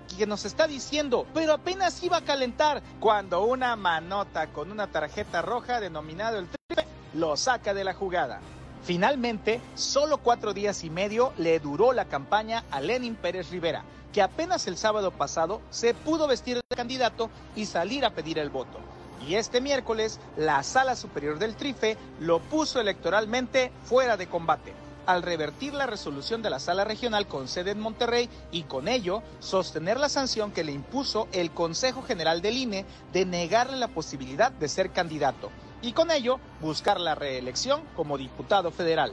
que 0.06 0.26
nos 0.26 0.44
está 0.44 0.66
diciendo, 0.66 1.26
pero 1.34 1.52
apenas 1.52 2.02
iba 2.02 2.18
a 2.18 2.24
calentar 2.24 2.82
cuando 3.00 3.44
una 3.44 3.76
manota 3.76 4.46
con 4.48 4.70
una 4.70 4.86
tarjeta 4.86 5.42
roja 5.42 5.80
denominado 5.80 6.38
el 6.38 6.48
triple 6.48 6.86
lo 7.14 7.36
saca 7.36 7.74
de 7.74 7.84
la 7.84 7.94
jugada. 7.94 8.40
Finalmente, 8.84 9.60
solo 9.74 10.18
cuatro 10.18 10.54
días 10.54 10.84
y 10.84 10.90
medio 10.90 11.32
le 11.38 11.58
duró 11.58 11.92
la 11.92 12.04
campaña 12.04 12.64
a 12.70 12.80
Lenin 12.80 13.16
Pérez 13.16 13.50
Rivera, 13.50 13.82
que 14.12 14.22
apenas 14.22 14.66
el 14.66 14.76
sábado 14.76 15.10
pasado 15.10 15.60
se 15.70 15.92
pudo 15.92 16.28
vestir 16.28 16.56
de 16.56 16.76
candidato 16.76 17.30
y 17.56 17.66
salir 17.66 18.04
a 18.04 18.10
pedir 18.10 18.38
el 18.38 18.50
voto. 18.50 18.78
Y 19.26 19.34
este 19.34 19.60
miércoles, 19.60 20.20
la 20.36 20.62
Sala 20.62 20.94
Superior 20.94 21.38
del 21.38 21.56
Trife 21.56 21.96
lo 22.20 22.38
puso 22.38 22.80
electoralmente 22.80 23.72
fuera 23.84 24.16
de 24.16 24.28
combate 24.28 24.85
al 25.06 25.22
revertir 25.22 25.72
la 25.72 25.86
resolución 25.86 26.42
de 26.42 26.50
la 26.50 26.58
sala 26.58 26.84
regional 26.84 27.26
con 27.26 27.48
sede 27.48 27.70
en 27.70 27.80
Monterrey 27.80 28.28
y 28.50 28.64
con 28.64 28.88
ello 28.88 29.22
sostener 29.38 29.98
la 29.98 30.08
sanción 30.08 30.52
que 30.52 30.64
le 30.64 30.72
impuso 30.72 31.28
el 31.32 31.50
Consejo 31.52 32.02
General 32.02 32.42
del 32.42 32.56
INE 32.56 32.84
de 33.12 33.24
negarle 33.24 33.76
la 33.76 33.88
posibilidad 33.88 34.50
de 34.52 34.68
ser 34.68 34.90
candidato 34.90 35.50
y 35.82 35.92
con 35.92 36.10
ello 36.10 36.40
buscar 36.60 37.00
la 37.00 37.14
reelección 37.14 37.82
como 37.94 38.18
diputado 38.18 38.70
federal. 38.70 39.12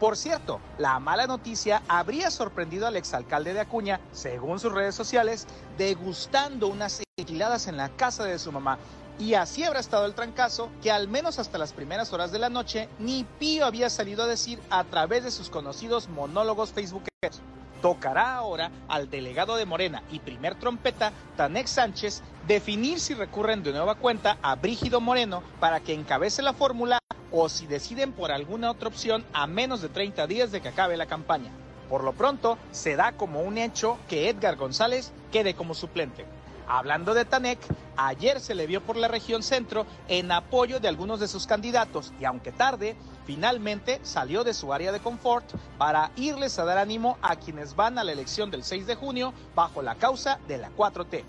Por 0.00 0.16
cierto, 0.16 0.60
la 0.78 0.98
mala 0.98 1.26
noticia 1.26 1.82
habría 1.86 2.30
sorprendido 2.30 2.86
al 2.86 2.96
exalcalde 2.96 3.54
de 3.54 3.60
Acuña, 3.60 4.00
según 4.12 4.58
sus 4.58 4.72
redes 4.72 4.94
sociales, 4.94 5.46
degustando 5.78 6.66
unas 6.66 7.03
enchiladas 7.16 7.68
en 7.68 7.76
la 7.76 7.90
casa 7.90 8.24
de 8.24 8.40
su 8.40 8.50
mamá 8.50 8.76
y 9.20 9.34
así 9.34 9.62
habrá 9.62 9.78
estado 9.78 10.04
el 10.04 10.14
trancazo 10.14 10.68
que 10.82 10.90
al 10.90 11.06
menos 11.06 11.38
hasta 11.38 11.58
las 11.58 11.72
primeras 11.72 12.12
horas 12.12 12.32
de 12.32 12.40
la 12.40 12.48
noche 12.48 12.88
ni 12.98 13.24
Pío 13.38 13.66
había 13.66 13.88
salido 13.88 14.24
a 14.24 14.26
decir 14.26 14.58
a 14.68 14.82
través 14.82 15.22
de 15.22 15.30
sus 15.30 15.48
conocidos 15.48 16.08
monólogos 16.08 16.72
facebookeros. 16.72 17.40
Tocará 17.80 18.34
ahora 18.34 18.72
al 18.88 19.10
delegado 19.10 19.54
de 19.54 19.64
Morena 19.64 20.02
y 20.10 20.18
primer 20.18 20.56
trompeta, 20.56 21.12
Tanex 21.36 21.70
Sánchez, 21.70 22.22
definir 22.48 22.98
si 22.98 23.14
recurren 23.14 23.62
de 23.62 23.70
nueva 23.70 23.94
cuenta 23.94 24.36
a 24.42 24.56
Brígido 24.56 25.00
Moreno 25.00 25.44
para 25.60 25.78
que 25.78 25.94
encabece 25.94 26.42
la 26.42 26.52
fórmula 26.52 26.98
o 27.30 27.48
si 27.48 27.68
deciden 27.68 28.12
por 28.12 28.32
alguna 28.32 28.72
otra 28.72 28.88
opción 28.88 29.24
a 29.32 29.46
menos 29.46 29.82
de 29.82 29.88
30 29.88 30.26
días 30.26 30.50
de 30.50 30.60
que 30.60 30.70
acabe 30.70 30.96
la 30.96 31.06
campaña. 31.06 31.52
Por 31.88 32.02
lo 32.02 32.12
pronto, 32.12 32.58
se 32.72 32.96
da 32.96 33.12
como 33.12 33.42
un 33.42 33.56
hecho 33.56 33.98
que 34.08 34.28
Edgar 34.28 34.56
González 34.56 35.12
quede 35.30 35.54
como 35.54 35.74
suplente. 35.74 36.26
Hablando 36.66 37.12
de 37.12 37.26
Tanec, 37.26 37.58
ayer 37.96 38.40
se 38.40 38.54
le 38.54 38.66
vio 38.66 38.80
por 38.80 38.96
la 38.96 39.08
región 39.08 39.42
centro 39.42 39.86
en 40.08 40.32
apoyo 40.32 40.80
de 40.80 40.88
algunos 40.88 41.20
de 41.20 41.28
sus 41.28 41.46
candidatos 41.46 42.12
y 42.18 42.24
aunque 42.24 42.52
tarde, 42.52 42.96
finalmente 43.26 44.00
salió 44.02 44.44
de 44.44 44.54
su 44.54 44.72
área 44.72 44.90
de 44.90 45.00
confort 45.00 45.44
para 45.76 46.10
irles 46.16 46.58
a 46.58 46.64
dar 46.64 46.78
ánimo 46.78 47.18
a 47.20 47.36
quienes 47.36 47.76
van 47.76 47.98
a 47.98 48.04
la 48.04 48.12
elección 48.12 48.50
del 48.50 48.64
6 48.64 48.86
de 48.86 48.94
junio 48.94 49.34
bajo 49.54 49.82
la 49.82 49.96
causa 49.96 50.38
de 50.48 50.58
la 50.58 50.70
4T. 50.70 51.22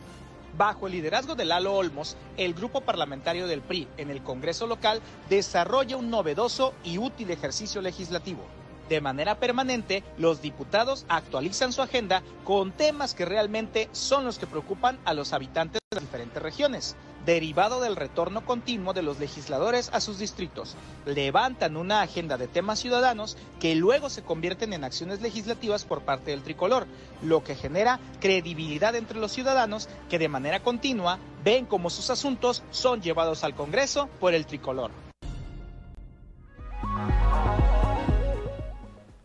Bajo 0.57 0.87
el 0.87 0.93
liderazgo 0.93 1.35
de 1.35 1.43
Lalo 1.43 1.75
Olmos, 1.75 2.15
el 2.37 2.53
grupo 2.53 2.79
parlamentario 2.79 3.45
del 3.45 3.61
PRI 3.61 3.89
en 3.97 4.09
el 4.09 4.23
Congreso 4.23 4.67
local 4.67 5.01
desarrolla 5.27 5.97
un 5.97 6.09
novedoso 6.09 6.73
y 6.81 6.97
útil 6.97 7.29
ejercicio 7.29 7.81
legislativo. 7.81 8.45
De 8.89 9.01
manera 9.01 9.35
permanente, 9.39 10.03
los 10.17 10.41
diputados 10.41 11.05
actualizan 11.09 11.73
su 11.73 11.81
agenda 11.81 12.21
con 12.43 12.71
temas 12.71 13.15
que 13.15 13.25
realmente 13.25 13.89
son 13.91 14.25
los 14.25 14.37
que 14.37 14.45
preocupan 14.45 14.99
a 15.05 15.13
los 15.13 15.33
habitantes 15.33 15.79
de 15.89 15.95
las 15.95 16.03
diferentes 16.03 16.41
regiones, 16.41 16.95
derivado 17.25 17.81
del 17.81 17.95
retorno 17.95 18.45
continuo 18.45 18.93
de 18.93 19.01
los 19.01 19.19
legisladores 19.19 19.89
a 19.91 20.01
sus 20.01 20.19
distritos. 20.19 20.75
Levantan 21.05 21.77
una 21.77 22.01
agenda 22.01 22.37
de 22.37 22.47
temas 22.47 22.79
ciudadanos 22.79 23.37
que 23.59 23.73
luego 23.73 24.09
se 24.11 24.21
convierten 24.21 24.73
en 24.73 24.83
acciones 24.83 25.21
legislativas 25.21 25.83
por 25.83 26.01
parte 26.01 26.31
del 26.31 26.43
tricolor, 26.43 26.85
lo 27.23 27.43
que 27.43 27.55
genera 27.55 27.99
credibilidad 28.21 28.95
entre 28.95 29.19
los 29.19 29.31
ciudadanos 29.31 29.89
que 30.09 30.19
de 30.19 30.29
manera 30.29 30.61
continua 30.61 31.17
ven 31.43 31.65
cómo 31.65 31.89
sus 31.89 32.11
asuntos 32.11 32.61
son 32.69 33.01
llevados 33.01 33.43
al 33.43 33.55
Congreso 33.55 34.09
por 34.19 34.35
el 34.35 34.45
tricolor. 34.45 34.91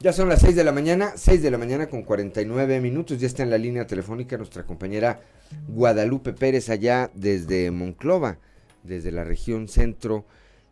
Ya 0.03 0.15
son 0.15 0.31
las 0.31 0.41
6 0.41 0.57
de 0.57 0.65
la 0.65 0.73
mañana, 0.73 1.13
6 1.15 1.43
de 1.43 1.51
la 1.51 1.59
mañana 1.59 1.91
con 1.91 2.05
49 2.05 2.81
minutos. 2.81 3.21
Ya 3.21 3.27
está 3.27 3.43
en 3.43 3.51
la 3.51 3.59
línea 3.59 3.87
telefónica 3.87 4.39
nuestra 4.39 4.65
compañera 4.65 5.21
Guadalupe 5.69 6.33
Pérez 6.33 6.71
allá 6.71 7.11
desde 7.13 7.71
Monclova, 7.71 8.39
desde 8.83 9.13
la 9.13 9.25
región 9.25 9.69
centro 9.69 10.25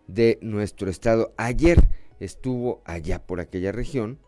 de 0.07 0.39
nuestro 0.41 0.89
estado. 0.89 1.35
Ayer 1.37 1.77
estuvo 2.21 2.81
allá 2.87 3.19
por 3.19 3.41
aquella 3.41 3.71
región 3.71 4.19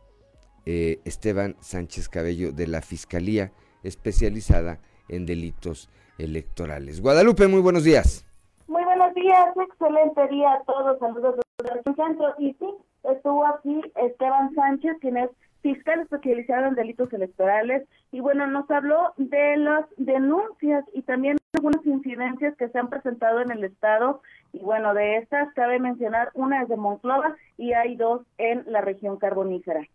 eh, 0.66 1.00
Esteban 1.06 1.56
Sánchez 1.60 2.10
Cabello 2.10 2.52
de 2.52 2.66
la 2.66 2.82
Fiscalía 2.82 3.52
especializada 3.82 4.80
en 5.08 5.24
delitos 5.24 5.88
electorales. 6.18 7.00
Guadalupe, 7.00 7.48
muy 7.48 7.62
buenos 7.62 7.84
días. 7.84 8.26
Muy 8.68 8.84
buenos 8.84 9.14
días 9.14 9.46
excelente 9.56 10.28
día 10.28 10.52
a 10.52 10.62
todos. 10.64 10.98
Saludos 10.98 11.36
desde 11.58 11.80
el 11.86 11.96
centro. 11.96 12.34
Y 12.38 12.54
sí, 12.58 12.66
estuvo 13.04 13.46
aquí 13.46 13.80
Esteban 13.96 14.54
Sánchez, 14.54 14.96
quien 15.00 15.16
es 15.16 15.30
fiscal 15.62 16.00
especializado 16.00 16.66
en 16.66 16.74
delitos 16.74 17.12
electorales. 17.12 17.86
Y 18.12 18.20
bueno, 18.20 18.46
nos 18.46 18.70
habló 18.70 19.12
de 19.16 19.56
las 19.56 19.84
denuncias 19.96 20.84
y 20.94 21.02
también 21.02 21.38
algunas 21.54 21.84
incidencias 21.84 22.56
que 22.56 22.68
se 22.68 22.78
han 22.78 22.88
presentado 22.88 23.40
en 23.40 23.50
el 23.50 23.64
Estado. 23.64 24.22
Y 24.52 24.60
bueno, 24.60 24.94
de 24.94 25.18
estas 25.18 25.52
cabe 25.54 25.78
mencionar 25.78 26.30
una 26.34 26.62
es 26.62 26.68
de 26.68 26.76
Monclova 26.76 27.36
y 27.56 27.72
hay 27.72 27.96
dos 27.96 28.22
en 28.38 28.64
la 28.66 28.80
región 28.80 29.16
carbonífera. 29.16 29.86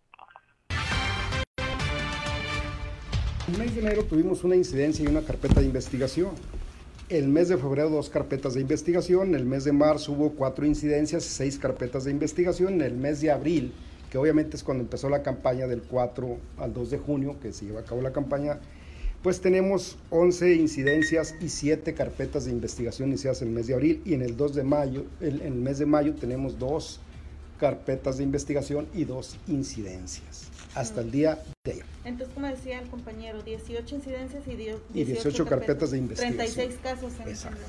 En 3.48 3.54
el 3.54 3.60
mes 3.60 3.74
de 3.76 3.80
enero 3.80 4.04
tuvimos 4.04 4.42
una 4.42 4.56
incidencia 4.56 5.04
y 5.04 5.08
una 5.08 5.22
carpeta 5.22 5.60
de 5.60 5.66
investigación. 5.66 6.30
El 7.08 7.28
mes 7.28 7.46
de 7.46 7.56
febrero 7.56 7.88
dos 7.88 8.10
carpetas 8.10 8.54
de 8.54 8.60
investigación, 8.60 9.36
el 9.36 9.44
mes 9.44 9.62
de 9.62 9.70
marzo 9.70 10.10
hubo 10.10 10.32
cuatro 10.32 10.66
incidencias 10.66 11.22
seis 11.22 11.56
carpetas 11.56 12.02
de 12.02 12.10
investigación, 12.10 12.74
en 12.74 12.80
el 12.80 12.96
mes 12.96 13.20
de 13.20 13.30
abril, 13.30 13.72
que 14.10 14.18
obviamente 14.18 14.56
es 14.56 14.64
cuando 14.64 14.82
empezó 14.82 15.08
la 15.08 15.22
campaña 15.22 15.68
del 15.68 15.82
4 15.82 16.36
al 16.58 16.74
2 16.74 16.90
de 16.90 16.98
junio, 16.98 17.36
que 17.40 17.52
se 17.52 17.66
lleva 17.66 17.82
a 17.82 17.84
cabo 17.84 18.02
la 18.02 18.12
campaña, 18.12 18.58
pues 19.22 19.40
tenemos 19.40 19.96
11 20.10 20.54
incidencias 20.54 21.36
y 21.40 21.48
7 21.48 21.94
carpetas 21.94 22.46
de 22.46 22.50
investigación 22.50 23.10
iniciadas 23.10 23.40
en 23.40 23.48
el 23.48 23.54
mes 23.54 23.68
de 23.68 23.74
abril 23.74 24.02
y 24.04 24.14
en 24.14 24.22
el 24.22 24.36
2 24.36 24.56
de 24.56 24.64
mayo, 24.64 25.04
en 25.20 25.42
el 25.42 25.54
mes 25.54 25.78
de 25.78 25.86
mayo 25.86 26.12
tenemos 26.16 26.58
dos 26.58 26.98
carpetas 27.60 28.18
de 28.18 28.24
investigación 28.24 28.88
y 28.92 29.04
dos 29.04 29.36
incidencias 29.46 30.50
hasta 30.76 31.00
el 31.00 31.10
día 31.10 31.42
de 31.64 31.72
ayer. 31.72 31.84
Entonces, 32.04 32.34
como 32.34 32.46
decía 32.46 32.78
el 32.78 32.88
compañero, 32.88 33.42
18 33.42 33.94
incidencias 33.96 34.46
y 34.46 34.54
18, 34.54 34.84
y 34.94 35.04
18 35.04 35.46
carpetas. 35.46 35.90
de 35.90 35.98
investigación. 35.98 36.36
36 36.36 36.80
casos 36.82 37.12
en 37.20 37.28
Exacto. 37.28 37.60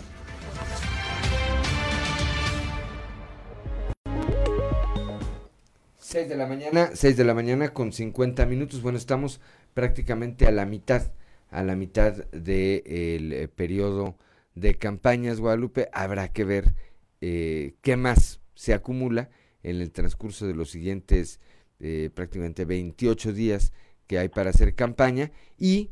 Seis 5.98 6.30
de 6.30 6.36
la 6.36 6.48
mañana, 6.48 6.92
6 6.94 7.18
de 7.18 7.24
la 7.24 7.34
mañana 7.34 7.74
con 7.74 7.92
50 7.92 8.46
minutos. 8.46 8.82
Bueno, 8.82 8.98
estamos 8.98 9.42
prácticamente 9.74 10.48
a 10.48 10.52
la 10.52 10.66
mitad, 10.66 11.12
a 11.50 11.64
la 11.64 11.76
mitad 11.76 12.14
del 12.32 13.34
eh, 13.34 13.50
periodo 13.54 14.16
de 14.56 14.76
campañas, 14.76 15.40
Guadalupe. 15.40 15.90
Habrá 15.92 16.30
que 16.30 16.44
ver 16.44 16.74
eh, 17.22 17.76
qué 17.82 17.98
más 17.98 18.40
se 18.56 18.74
acumula 18.74 19.30
en 19.64 19.82
el 19.82 19.92
transcurso 19.92 20.48
de 20.48 20.54
los 20.54 20.70
siguientes 20.72 21.40
eh, 21.80 22.10
prácticamente 22.14 22.66
28 22.66 23.34
días 23.34 23.74
que 24.08 24.18
hay 24.18 24.30
para 24.30 24.50
hacer 24.50 24.76
campaña 24.76 25.32
y 25.58 25.92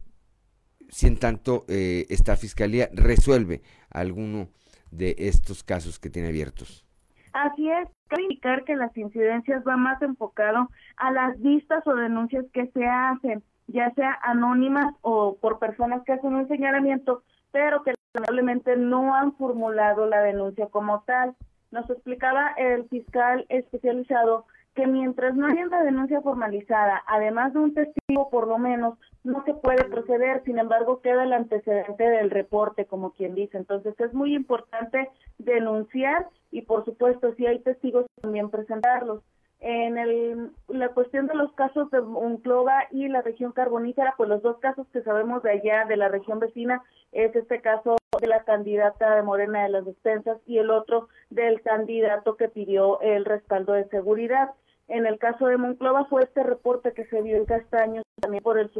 si 0.89 1.07
en 1.07 1.17
tanto 1.19 1.65
eh, 1.67 2.05
esta 2.09 2.35
fiscalía 2.37 2.89
resuelve 2.93 3.61
alguno 3.89 4.49
de 4.91 5.15
estos 5.17 5.63
casos 5.63 5.99
que 5.99 6.09
tiene 6.09 6.29
abiertos. 6.29 6.85
Así 7.33 7.69
es, 7.69 7.89
cabe 8.07 8.23
indicar 8.23 8.63
que 8.63 8.75
las 8.75 8.95
incidencias 8.95 9.63
van 9.63 9.81
más 9.81 10.01
enfocado 10.01 10.69
a 10.97 11.11
las 11.11 11.39
vistas 11.41 11.85
o 11.85 11.93
denuncias 11.95 12.45
que 12.53 12.67
se 12.67 12.85
hacen, 12.85 13.43
ya 13.67 13.91
sea 13.93 14.17
anónimas 14.23 14.93
o 15.01 15.37
por 15.37 15.59
personas 15.59 16.01
que 16.05 16.13
hacen 16.13 16.33
un 16.33 16.47
señalamiento, 16.47 17.23
pero 17.51 17.83
que 17.83 17.93
lamentablemente 18.13 18.77
no 18.77 19.15
han 19.15 19.35
formulado 19.35 20.05
la 20.05 20.21
denuncia 20.21 20.67
como 20.67 21.01
tal. 21.01 21.35
Nos 21.71 21.89
explicaba 21.89 22.51
el 22.57 22.87
fiscal 22.87 23.45
especializado 23.49 24.45
que 24.75 24.85
mientras 24.87 25.35
no 25.35 25.47
haya 25.47 25.65
una 25.65 25.83
denuncia 25.83 26.21
formalizada, 26.21 27.01
además 27.07 27.53
de 27.53 27.59
un 27.59 27.73
testigo 27.73 28.29
por 28.29 28.47
lo 28.47 28.57
menos, 28.57 28.99
no 29.23 29.43
se 29.45 29.53
puede 29.53 29.85
proceder, 29.85 30.43
sin 30.43 30.59
embargo 30.59 31.01
queda 31.01 31.23
el 31.23 31.33
antecedente 31.33 32.03
del 32.03 32.29
reporte, 32.29 32.85
como 32.85 33.11
quien 33.11 33.35
dice. 33.35 33.57
Entonces 33.57 33.99
es 33.99 34.13
muy 34.13 34.35
importante 34.35 35.09
denunciar 35.37 36.27
y 36.51 36.61
por 36.61 36.85
supuesto 36.85 37.33
si 37.35 37.47
hay 37.47 37.59
testigos 37.59 38.05
también 38.21 38.49
presentarlos. 38.49 39.23
En 39.61 39.97
el, 39.97 40.51
la 40.67 40.89
cuestión 40.89 41.27
de 41.27 41.33
los 41.33 41.51
casos 41.53 41.89
de 41.89 42.01
Unclova 42.01 42.83
y 42.91 43.07
la 43.07 43.21
región 43.21 43.53
carbonífera, 43.53 44.13
pues 44.17 44.29
los 44.29 44.43
dos 44.43 44.59
casos 44.59 44.85
que 44.89 45.01
sabemos 45.01 45.41
de 45.41 45.51
allá, 45.51 45.85
de 45.85 45.95
la 45.95 46.09
región 46.09 46.39
vecina, 46.39 46.83
es 47.13 47.33
este 47.35 47.61
caso 47.61 47.95
de 48.21 48.27
la 48.27 48.43
candidata 48.43 49.15
de 49.15 49.23
Morena 49.23 49.63
de 49.63 49.69
las 49.69 49.85
despensas 49.85 50.37
y 50.45 50.57
el 50.57 50.69
otro 50.69 51.07
del 51.29 51.61
candidato 51.61 52.35
que 52.35 52.49
pidió 52.49 52.99
el 53.01 53.23
respaldo 53.25 53.73
de 53.73 53.87
seguridad. 53.87 54.51
En 54.87 55.05
el 55.05 55.17
caso 55.17 55.47
de 55.47 55.57
Monclova 55.57 56.05
fue 56.05 56.23
este 56.23 56.43
reporte 56.43 56.93
que 56.93 57.05
se 57.05 57.21
dio 57.23 57.37
en 57.37 57.45
Castaños 57.45 58.03
también 58.21 58.43
por 58.43 58.59
el 58.59 58.71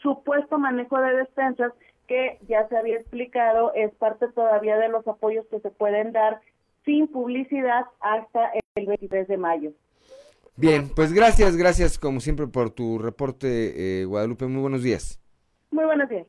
supuesto 0.00 0.58
manejo 0.58 1.00
de 1.00 1.16
despensas 1.16 1.72
que 2.06 2.38
ya 2.48 2.68
se 2.68 2.76
había 2.76 2.98
explicado 2.98 3.72
es 3.74 3.92
parte 3.94 4.28
todavía 4.28 4.76
de 4.76 4.88
los 4.88 5.06
apoyos 5.06 5.46
que 5.50 5.60
se 5.60 5.70
pueden 5.70 6.12
dar 6.12 6.40
sin 6.84 7.08
publicidad 7.08 7.86
hasta 8.00 8.50
el 8.74 8.86
23 8.86 9.28
de 9.28 9.36
mayo. 9.36 9.72
Bien, 10.56 10.88
pues 10.94 11.12
gracias, 11.12 11.56
gracias 11.56 11.98
como 11.98 12.20
siempre 12.20 12.46
por 12.46 12.70
tu 12.70 12.98
reporte, 12.98 14.00
eh, 14.00 14.04
Guadalupe. 14.04 14.46
Muy 14.46 14.60
buenos 14.60 14.82
días. 14.82 15.20
Muy 15.70 15.84
buenos 15.84 16.08
días. 16.08 16.26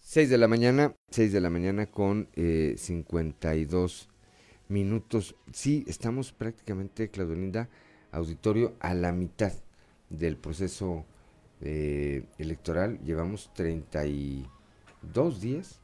6 0.00 0.28
de 0.28 0.38
la 0.38 0.48
mañana, 0.48 0.94
6 1.10 1.32
de 1.32 1.40
la 1.40 1.48
mañana 1.48 1.86
con 1.86 2.28
eh, 2.34 2.74
52 2.76 4.11
minutos. 4.72 5.36
Sí, 5.52 5.84
estamos 5.86 6.32
prácticamente, 6.32 7.10
Claudolinda, 7.10 7.68
auditorio, 8.10 8.74
a 8.80 8.94
la 8.94 9.12
mitad 9.12 9.52
del 10.08 10.36
proceso 10.36 11.04
eh, 11.60 12.24
electoral. 12.38 12.98
Llevamos 13.04 13.52
32 13.54 15.40
días. 15.40 15.78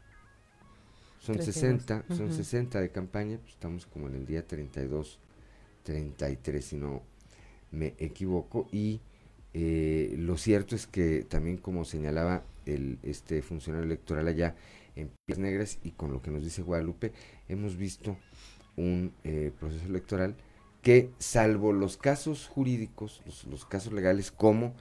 Son 1.21 1.41
60, 1.41 2.05
son 2.17 2.33
60 2.33 2.81
de 2.81 2.91
campaña, 2.91 3.39
pues 3.39 3.53
estamos 3.53 3.85
como 3.87 4.09
en 4.09 4.15
el 4.15 4.25
día 4.25 4.47
32, 4.47 5.19
33, 5.83 6.65
si 6.65 6.77
no 6.77 7.03
me 7.71 7.95
equivoco. 7.99 8.69
Y 8.73 9.01
eh, 9.53 10.15
lo 10.17 10.39
cierto 10.39 10.75
es 10.75 10.87
que 10.87 11.27
también, 11.29 11.59
como 11.59 11.85
señalaba 11.85 12.45
el, 12.65 12.99
este 13.03 13.43
funcionario 13.43 13.85
electoral 13.85 14.29
allá 14.29 14.55
en 14.97 15.11
Pies 15.27 15.39
Negras 15.39 15.79
y 15.83 15.91
con 15.91 16.13
lo 16.13 16.23
que 16.23 16.31
nos 16.31 16.43
dice 16.43 16.63
Guadalupe, 16.63 17.13
hemos 17.49 17.77
visto 17.77 18.17
un 18.79 19.13
eh, 19.25 19.53
proceso 19.59 19.85
electoral 19.87 20.37
que, 20.83 21.11
salvo 21.19 21.73
los 21.73 21.97
casos 21.97 22.47
jurídicos, 22.47 23.21
los, 23.51 23.67
casos 23.67 23.93
legales 23.93 24.31
como 24.31 24.75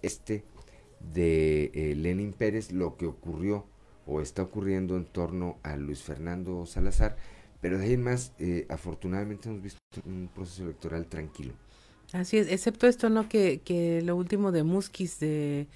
este 0.00 0.44
de 1.12 1.70
eh, 1.74 1.94
Lenin 1.96 2.32
Pérez, 2.32 2.72
lo 2.72 2.96
que 2.96 3.06
ocurrió 3.06 3.66
o 4.06 4.20
está 4.20 4.42
ocurriendo 4.42 4.96
en 4.96 5.04
torno 5.04 5.58
a 5.62 5.76
Luis 5.76 6.02
Fernando 6.02 6.64
Salazar, 6.64 7.16
pero 7.60 7.78
de 7.78 7.84
ahí 7.84 7.96
más, 7.96 8.32
eh, 8.38 8.66
afortunadamente 8.70 9.48
hemos 9.48 9.62
visto 9.62 9.78
un 10.06 10.30
proceso 10.32 10.62
electoral 10.62 11.06
tranquilo. 11.06 11.52
Así 12.12 12.38
es, 12.38 12.50
excepto 12.50 12.86
esto, 12.86 13.10
¿no? 13.10 13.28
Que, 13.28 13.60
que 13.60 14.02
lo 14.02 14.16
último 14.16 14.52
de 14.52 14.62
Musquis, 14.62 15.20
de 15.20 15.66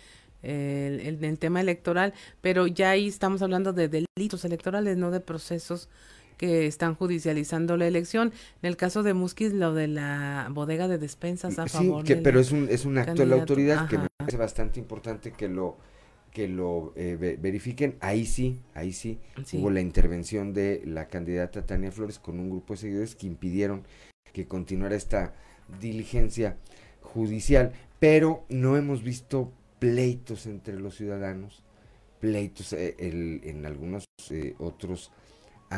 el, 0.43 1.25
el, 1.25 1.39
tema 1.39 1.61
electoral, 1.61 2.12
pero 2.43 2.66
ya 2.66 2.91
ahí 2.91 3.09
estamos 3.09 3.41
hablando 3.41 3.72
de 3.72 3.89
delitos 3.89 4.45
electorales, 4.45 4.97
no 4.99 5.11
de 5.11 5.20
procesos 5.20 5.89
que 6.37 6.66
están 6.66 6.95
judicializando 6.95 7.76
la 7.76 7.87
elección. 7.87 8.32
En 8.62 8.68
el 8.68 8.76
caso 8.76 9.03
de 9.03 9.14
Musquis, 9.14 9.53
lo 9.53 9.74
de 9.74 9.89
la 9.89 10.49
bodega 10.51 10.89
de 10.89 10.99
despensas 10.99 11.59
a 11.59 11.68
sí, 11.68 11.76
favor 11.76 12.05
que, 12.05 12.16
pero 12.16 12.41
es 12.41 12.53
un, 12.53 12.68
es 12.70 12.85
un 12.85 12.99
acto 12.99 13.22
de 13.22 13.26
la 13.26 13.37
autoridad 13.37 13.89
que 13.89 13.99
me 13.99 14.09
parece 14.16 14.37
bastante 14.37 14.80
importante 14.80 15.32
que 15.32 15.49
lo 15.49 15.76
que 16.35 16.49
lo 16.49 16.93
eh, 16.97 17.39
verifiquen. 17.41 17.97
Ahí 18.01 18.26
sí, 18.26 18.59
ahí 18.74 18.93
sí, 18.93 19.20
hubo 19.53 19.70
la 19.70 19.80
intervención 19.80 20.53
de 20.53 20.82
la 20.85 21.07
candidata 21.07 21.64
Tania 21.64 21.93
Flores 21.93 22.18
con 22.18 22.41
un 22.41 22.51
grupo 22.51 22.74
de 22.74 22.80
seguidores 22.80 23.14
que 23.14 23.28
impidieron 23.28 23.85
que 24.32 24.47
continuara 24.49 24.97
esta 24.97 25.32
diligencia 25.80 26.57
judicial, 27.01 27.72
pero 28.01 28.45
no 28.49 28.76
hemos 28.76 29.05
visto 29.05 29.53
pleitos 29.78 30.47
entre 30.47 30.74
los 30.80 30.97
ciudadanos, 30.97 31.62
pleitos 32.18 32.72
eh, 32.72 32.97
el, 32.99 33.41
en 33.45 33.64
algunos 33.64 34.05
eh, 34.30 34.57
otros 34.59 35.12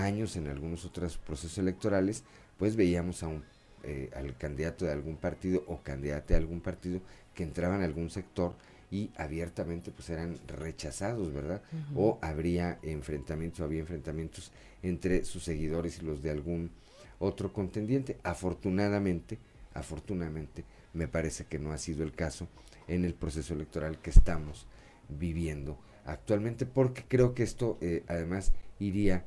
años 0.05 0.37
en 0.37 0.49
algunos 0.49 0.85
otros 0.85 1.17
procesos 1.19 1.59
electorales, 1.59 2.25
pues 2.59 2.77
veíamos 2.77 3.23
a 3.23 3.29
un, 3.29 3.45
eh, 3.83 4.11
al 4.15 4.37
candidato 4.37 4.85
de 4.85 4.93
algún 4.93 5.17
partido 5.17 5.65
o 5.67 5.81
candidata 5.83 6.35
de 6.35 6.41
algún 6.41 6.61
partido 6.61 7.01
que 7.35 7.43
entraban 7.43 7.83
a 7.83 7.85
algún 7.85 8.11
sector 8.11 8.55
y 8.91 9.11
abiertamente 9.17 9.91
pues 9.91 10.11
eran 10.11 10.39
rechazados, 10.47 11.33
¿verdad? 11.33 11.61
O 11.95 12.19
habría 12.23 12.79
enfrentamientos, 12.83 13.61
había 13.61 13.81
enfrentamientos 13.81 14.53
entre 14.83 15.25
sus 15.25 15.43
seguidores 15.43 15.99
y 16.01 16.07
los 16.07 16.23
de 16.23 16.31
algún 16.31 16.71
otro 17.19 17.53
contendiente. 17.53 18.17
Afortunadamente, 18.23 19.39
afortunadamente, 19.75 20.65
me 20.95 21.09
parece 21.09 21.45
que 21.45 21.59
no 21.59 21.73
ha 21.73 21.79
sido 21.79 22.05
el 22.05 22.13
caso 22.13 22.47
en 22.89 23.05
el 23.05 23.15
proceso 23.15 23.55
electoral 23.55 23.99
que 23.99 24.11
estamos 24.11 24.67
viviendo 25.09 25.77
actualmente, 26.05 26.65
porque 26.65 27.05
creo 27.09 27.35
que 27.35 27.43
esto 27.43 27.79
eh, 27.81 28.05
además 28.07 28.53
iría 28.79 29.25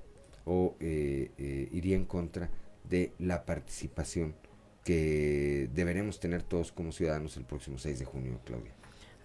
o 0.49 0.75
eh, 0.79 1.29
eh, 1.37 1.69
iría 1.71 1.95
en 1.95 2.05
contra 2.05 2.49
de 2.83 3.13
la 3.19 3.45
participación 3.45 4.33
que 4.83 5.69
deberemos 5.75 6.19
tener 6.19 6.41
todos 6.41 6.71
como 6.71 6.91
ciudadanos 6.91 7.37
el 7.37 7.45
próximo 7.45 7.77
6 7.77 7.99
de 7.99 8.05
junio, 8.05 8.39
Claudia. 8.45 8.71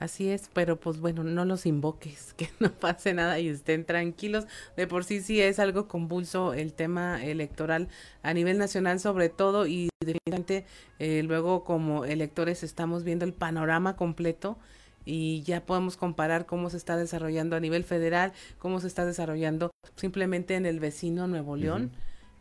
Así 0.00 0.28
es, 0.28 0.50
pero 0.52 0.78
pues 0.78 1.00
bueno, 1.00 1.24
no 1.24 1.46
los 1.46 1.64
invoques, 1.64 2.34
que 2.36 2.50
no 2.60 2.70
pase 2.70 3.14
nada 3.14 3.38
y 3.38 3.48
estén 3.48 3.86
tranquilos. 3.86 4.44
De 4.76 4.86
por 4.86 5.04
sí 5.04 5.22
sí 5.22 5.40
es 5.40 5.58
algo 5.58 5.88
convulso 5.88 6.52
el 6.52 6.74
tema 6.74 7.24
electoral 7.24 7.88
a 8.22 8.34
nivel 8.34 8.58
nacional 8.58 9.00
sobre 9.00 9.30
todo 9.30 9.66
y 9.66 9.88
definitivamente 10.00 10.66
eh, 10.98 11.22
luego 11.22 11.64
como 11.64 12.04
electores 12.04 12.62
estamos 12.62 13.02
viendo 13.02 13.24
el 13.24 13.32
panorama 13.32 13.96
completo 13.96 14.58
y 15.04 15.42
ya 15.42 15.64
podemos 15.64 15.96
comparar 15.96 16.46
cómo 16.46 16.70
se 16.70 16.76
está 16.76 16.96
desarrollando 16.96 17.56
a 17.56 17.60
nivel 17.60 17.84
federal, 17.84 18.32
cómo 18.58 18.80
se 18.80 18.86
está 18.86 19.04
desarrollando 19.04 19.70
simplemente 19.96 20.54
en 20.54 20.66
el 20.66 20.80
vecino 20.80 21.26
Nuevo 21.26 21.56
León 21.56 21.92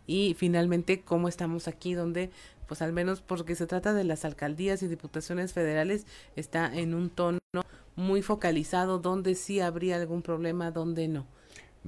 y 0.06 0.36
finalmente 0.38 1.02
cómo 1.02 1.28
estamos 1.28 1.68
aquí 1.68 1.94
donde 1.94 2.30
pues 2.68 2.82
al 2.82 2.94
menos 2.94 3.22
porque 3.22 3.56
se 3.56 3.68
trata 3.68 3.94
de 3.94 4.04
las 4.04 4.26
alcaldías 4.26 4.82
y 4.84 4.88
diputaciones 4.88 5.54
federales, 5.54 6.06
está 6.36 6.74
en 6.74 6.94
un 6.94 7.10
tono 7.10 7.40
muy 7.96 8.22
focalizado, 8.22 9.00
donde 9.00 9.36
sí 9.36 9.60
habría 9.60 9.98
algún 9.98 10.22
problema, 10.22 10.72
donde 10.72 11.08
no. 11.08 11.28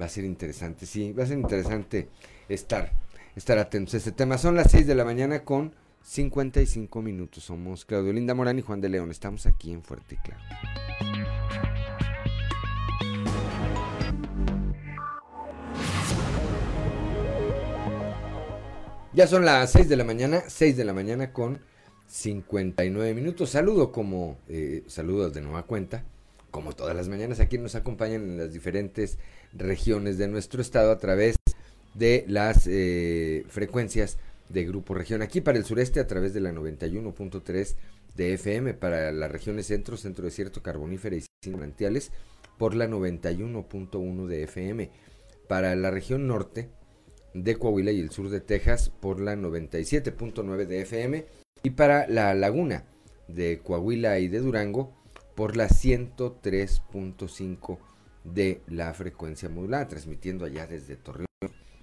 Va 0.00 0.04
a 0.04 0.08
ser 0.08 0.24
interesante, 0.24 0.86
sí, 0.86 1.12
va 1.12 1.24
a 1.24 1.26
ser 1.26 1.38
interesante 1.38 2.08
estar, 2.48 2.92
estar 3.34 3.58
atentos 3.58 3.94
a 3.94 3.96
este 3.96 4.12
tema. 4.12 4.38
Son 4.38 4.54
las 4.54 4.70
6 4.70 4.86
de 4.86 4.94
la 4.94 5.04
mañana 5.04 5.42
con 5.42 5.72
55 6.06 7.02
minutos. 7.02 7.42
Somos 7.42 7.84
Claudio 7.84 8.12
Linda 8.12 8.32
Morán 8.32 8.60
y 8.60 8.62
Juan 8.62 8.80
de 8.80 8.88
León. 8.88 9.10
Estamos 9.10 9.44
aquí 9.44 9.72
en 9.72 9.82
Fuerte 9.82 10.14
y 10.14 10.18
Claro. 10.18 10.40
Ya 19.12 19.26
son 19.26 19.44
las 19.44 19.72
6 19.72 19.88
de 19.88 19.96
la 19.96 20.04
mañana, 20.04 20.44
6 20.46 20.76
de 20.76 20.84
la 20.84 20.92
mañana 20.92 21.32
con 21.32 21.58
59 22.06 23.12
minutos. 23.12 23.50
Saludo 23.50 23.90
como, 23.90 24.38
eh, 24.48 24.84
saludos 24.86 25.34
de 25.34 25.40
nueva 25.40 25.64
cuenta, 25.64 26.04
como 26.52 26.74
todas 26.74 26.94
las 26.94 27.08
mañanas, 27.08 27.40
aquí 27.40 27.58
nos 27.58 27.74
acompañan 27.74 28.22
en 28.22 28.36
las 28.36 28.52
diferentes 28.52 29.18
regiones 29.54 30.18
de 30.18 30.28
nuestro 30.28 30.60
estado 30.62 30.92
a 30.92 30.98
través 30.98 31.36
de 31.94 32.24
las 32.28 32.66
eh, 32.66 33.44
frecuencias 33.48 34.18
de 34.48 34.64
Grupo 34.64 34.94
Región. 34.94 35.22
Aquí 35.22 35.40
para 35.40 35.58
el 35.58 35.64
sureste 35.64 36.00
a 36.00 36.06
través 36.06 36.34
de 36.34 36.40
la 36.40 36.52
91.3 36.52 37.74
de 38.14 38.34
FM, 38.34 38.74
para 38.74 39.12
las 39.12 39.30
regiones 39.30 39.66
centro, 39.66 39.96
centro 39.96 40.24
desierto, 40.24 40.62
carbonífera 40.62 41.16
y 41.16 41.24
sin 41.42 41.52
manantiales 41.52 42.12
por 42.58 42.74
la 42.74 42.88
91.1 42.88 44.26
de 44.26 44.42
FM. 44.44 44.90
Para 45.48 45.76
la 45.76 45.90
región 45.90 46.26
norte 46.26 46.70
de 47.34 47.56
Coahuila 47.56 47.92
y 47.92 48.00
el 48.00 48.10
sur 48.10 48.30
de 48.30 48.40
Texas 48.40 48.88
por 48.88 49.20
la 49.20 49.36
97.9 49.36 50.66
de 50.66 50.80
FM 50.80 51.26
y 51.62 51.70
para 51.70 52.08
la 52.08 52.34
laguna 52.34 52.84
de 53.28 53.60
Coahuila 53.62 54.18
y 54.18 54.28
de 54.28 54.40
Durango 54.40 54.94
por 55.34 55.56
la 55.56 55.68
103.5 55.68 57.78
de 58.24 58.62
la 58.66 58.92
frecuencia 58.94 59.48
modulada, 59.48 59.86
transmitiendo 59.86 60.44
allá 60.44 60.66
desde 60.66 60.96
Torreón, 60.96 61.26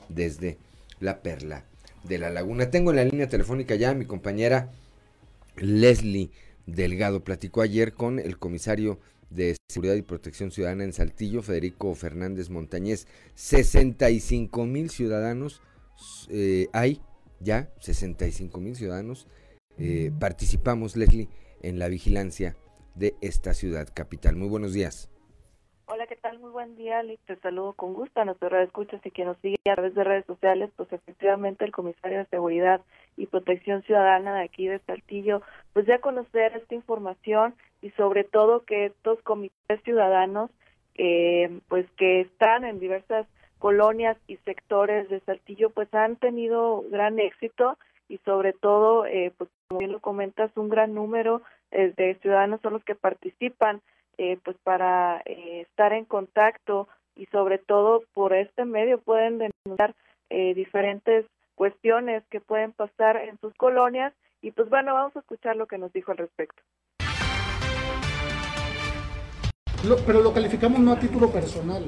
desde 0.09 0.57
la 0.99 1.21
perla 1.21 1.65
de 2.03 2.17
la 2.17 2.29
laguna. 2.29 2.69
Tengo 2.69 2.91
en 2.91 2.97
la 2.97 3.05
línea 3.05 3.29
telefónica 3.29 3.75
ya 3.75 3.91
a 3.91 3.95
mi 3.95 4.05
compañera 4.05 4.71
Leslie 5.57 6.31
Delgado. 6.65 7.23
Platicó 7.23 7.61
ayer 7.61 7.93
con 7.93 8.19
el 8.19 8.37
comisario 8.37 8.99
de 9.29 9.55
Seguridad 9.67 9.95
y 9.95 10.01
Protección 10.01 10.51
Ciudadana 10.51 10.83
en 10.83 10.93
Saltillo, 10.93 11.41
Federico 11.41 11.93
Fernández 11.95 12.49
Montañez. 12.49 13.07
65 13.35 14.65
mil 14.65 14.89
ciudadanos 14.89 15.61
eh, 16.29 16.67
hay 16.73 17.01
ya, 17.39 17.71
65 17.79 18.59
mil 18.59 18.75
ciudadanos. 18.75 19.27
Eh, 19.77 20.11
participamos, 20.19 20.95
Leslie, 20.95 21.29
en 21.61 21.79
la 21.79 21.87
vigilancia 21.87 22.55
de 22.95 23.15
esta 23.21 23.53
ciudad 23.53 23.89
capital. 23.93 24.35
Muy 24.35 24.47
buenos 24.47 24.73
días. 24.73 25.09
Hola, 25.85 26.07
¿qué 26.07 26.15
tal? 26.15 26.39
Muy 26.39 26.49
buen 26.49 26.77
día, 26.77 27.03
Te 27.25 27.35
saludo 27.37 27.73
con 27.73 27.93
gusto 27.93 28.21
a 28.21 28.25
nuestros 28.25 28.53
escuchas 28.53 29.05
y 29.05 29.11
quien 29.11 29.27
nos 29.27 29.37
sigue 29.39 29.57
a 29.69 29.73
través 29.73 29.93
de 29.93 30.03
redes 30.05 30.25
sociales. 30.25 30.69
Pues 30.77 30.91
efectivamente 30.93 31.65
el 31.65 31.73
comisario 31.73 32.19
de 32.19 32.25
Seguridad 32.27 32.81
y 33.17 33.27
Protección 33.27 33.83
Ciudadana 33.83 34.33
de 34.33 34.43
aquí 34.45 34.65
de 34.65 34.79
Saltillo, 34.79 35.41
pues 35.73 35.85
ya 35.85 35.99
conocer 35.99 36.55
esta 36.55 36.73
información 36.73 37.53
y 37.81 37.89
sobre 37.91 38.23
todo 38.23 38.63
que 38.63 38.85
estos 38.85 39.21
comités 39.23 39.81
ciudadanos, 39.83 40.49
eh, 40.95 41.59
pues 41.67 41.85
que 41.97 42.21
están 42.21 42.63
en 42.63 42.79
diversas 42.79 43.27
colonias 43.59 44.17
y 44.27 44.37
sectores 44.37 45.09
de 45.09 45.19
Saltillo, 45.19 45.69
pues 45.69 45.93
han 45.93 46.15
tenido 46.15 46.83
gran 46.89 47.19
éxito 47.19 47.77
y 48.07 48.19
sobre 48.19 48.53
todo, 48.53 49.05
eh, 49.05 49.33
pues 49.37 49.49
como 49.67 49.79
bien 49.79 49.91
lo 49.91 49.99
comentas, 49.99 50.49
un 50.55 50.69
gran 50.69 50.93
número 50.93 51.41
eh, 51.71 51.93
de 51.97 52.15
ciudadanos 52.21 52.61
son 52.61 52.73
los 52.73 52.83
que 52.85 52.95
participan, 52.95 53.81
eh, 54.17 54.37
pues 54.43 54.57
para 54.63 55.21
eh, 55.25 55.61
estar 55.61 55.93
en 55.93 56.05
contacto 56.05 56.87
y 57.15 57.25
sobre 57.27 57.57
todo 57.57 58.03
por 58.13 58.33
este 58.33 58.65
medio 58.65 58.99
pueden 58.99 59.37
denunciar 59.37 59.95
eh, 60.29 60.53
diferentes 60.53 61.25
cuestiones 61.55 62.23
que 62.29 62.41
pueden 62.41 62.71
pasar 62.71 63.17
en 63.17 63.37
sus 63.39 63.53
colonias 63.55 64.13
y 64.41 64.51
pues 64.51 64.69
bueno, 64.69 64.93
vamos 64.93 65.15
a 65.15 65.19
escuchar 65.19 65.55
lo 65.55 65.67
que 65.67 65.77
nos 65.77 65.93
dijo 65.93 66.11
al 66.11 66.17
respecto. 66.17 66.61
pero 70.05 70.21
lo 70.21 70.33
calificamos 70.33 70.79
no 70.79 70.93
a 70.93 70.99
título 70.99 71.29
personal, 71.29 71.83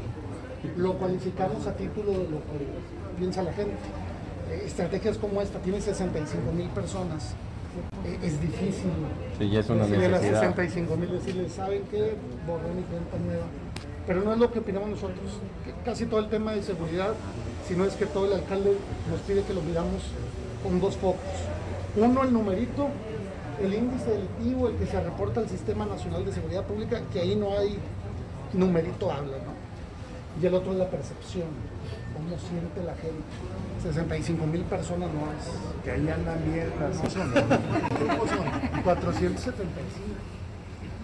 lo 0.78 0.93
cualificamos 0.93 1.67
a 1.67 1.76
título 1.76 2.11
de 2.11 2.30
lo 2.30 2.38
que 2.38 3.17
piensa 3.17 3.43
la 3.43 3.53
gente. 3.53 3.73
Eh, 4.49 4.61
estrategias 4.65 5.17
como 5.17 5.41
esta, 5.41 5.59
tienen 5.59 5.82
65 5.82 6.51
mil 6.51 6.69
personas, 6.69 7.36
es 8.23 8.41
difícil. 8.41 8.91
Sí, 9.38 9.49
ya 9.49 9.59
es 9.59 9.69
una 9.69 9.86
de 9.86 9.97
las 9.97 10.21
necesidad. 10.21 10.41
65 10.41 10.97
mil 10.97 11.11
decirles, 11.11 11.51
¿saben 11.53 11.84
qué? 11.91 12.15
Borrón 12.47 12.80
y 12.80 12.84
cuenta 12.84 13.17
nueva. 13.17 13.45
Pero 14.07 14.21
no 14.21 14.34
es 14.34 14.39
lo 14.39 14.51
que 14.51 14.59
opinamos 14.59 14.89
nosotros. 14.89 15.39
Casi 15.84 16.05
todo 16.05 16.19
el 16.19 16.30
tema 16.30 16.53
de 16.53 16.61
seguridad, 16.61 17.13
sino 17.67 17.86
es 17.86 17.95
que 17.95 18.05
todo 18.05 18.28
el 18.28 18.34
alcalde 18.34 18.78
nos 19.09 19.19
pide 19.21 19.43
que 19.43 19.53
lo 19.53 19.61
miramos 19.61 20.03
con 20.63 20.80
dos 20.80 20.95
focos. 20.97 21.19
Uno, 21.95 22.23
el 22.23 22.34
numerito, 22.34 22.88
el 23.61 23.73
índice 23.73 24.11
delictivo, 24.11 24.67
el 24.69 24.76
que 24.76 24.86
se 24.86 25.01
reporta 25.01 25.39
al 25.39 25.49
Sistema 25.49 25.86
Nacional 25.86 26.26
de 26.26 26.32
Seguridad 26.34 26.63
Pública, 26.65 27.01
que 27.11 27.19
ahí 27.19 27.36
no 27.36 27.57
hay 27.57 27.78
numerito 28.53 29.11
habla, 29.11 29.38
¿no? 29.38 29.55
Y 30.41 30.45
el 30.45 30.53
otro 30.53 30.73
es 30.73 30.78
la 30.78 30.89
percepción, 30.89 31.47
cómo 32.13 32.38
siente 32.38 32.84
la 32.84 32.95
gente. 32.95 33.23
65 33.86 34.45
mil 34.47 34.61
personas 34.63 35.09
no 35.13 35.31
es. 35.31 35.83
Que 35.83 35.91
ahí 35.91 36.07
andan 36.09 36.39
bien 36.51 36.67
las- 36.79 36.97
son. 37.13 37.31
475. 38.83 39.75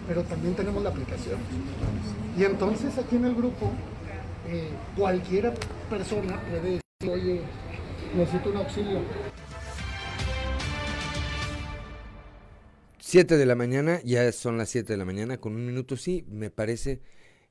Pero 0.08 0.22
también 0.24 0.54
tenemos 0.54 0.82
la 0.82 0.90
aplicación. 0.90 1.38
Y 2.36 2.44
entonces 2.44 2.98
aquí 2.98 3.16
en 3.16 3.26
el 3.26 3.34
grupo, 3.34 3.70
eh, 4.48 4.68
cualquier 4.96 5.54
persona 5.88 6.40
puede 6.50 6.60
decir, 7.00 7.10
oye, 7.10 7.40
necesito 8.16 8.50
un 8.50 8.56
auxilio. 8.56 9.00
7 12.98 13.36
de 13.36 13.46
la 13.46 13.54
mañana, 13.54 14.00
ya 14.04 14.32
son 14.32 14.56
las 14.58 14.70
7 14.70 14.94
de 14.94 14.96
la 14.96 15.04
mañana, 15.04 15.36
con 15.38 15.54
un 15.54 15.66
minuto, 15.66 15.96
sí, 15.96 16.24
me 16.28 16.50
parece, 16.50 17.02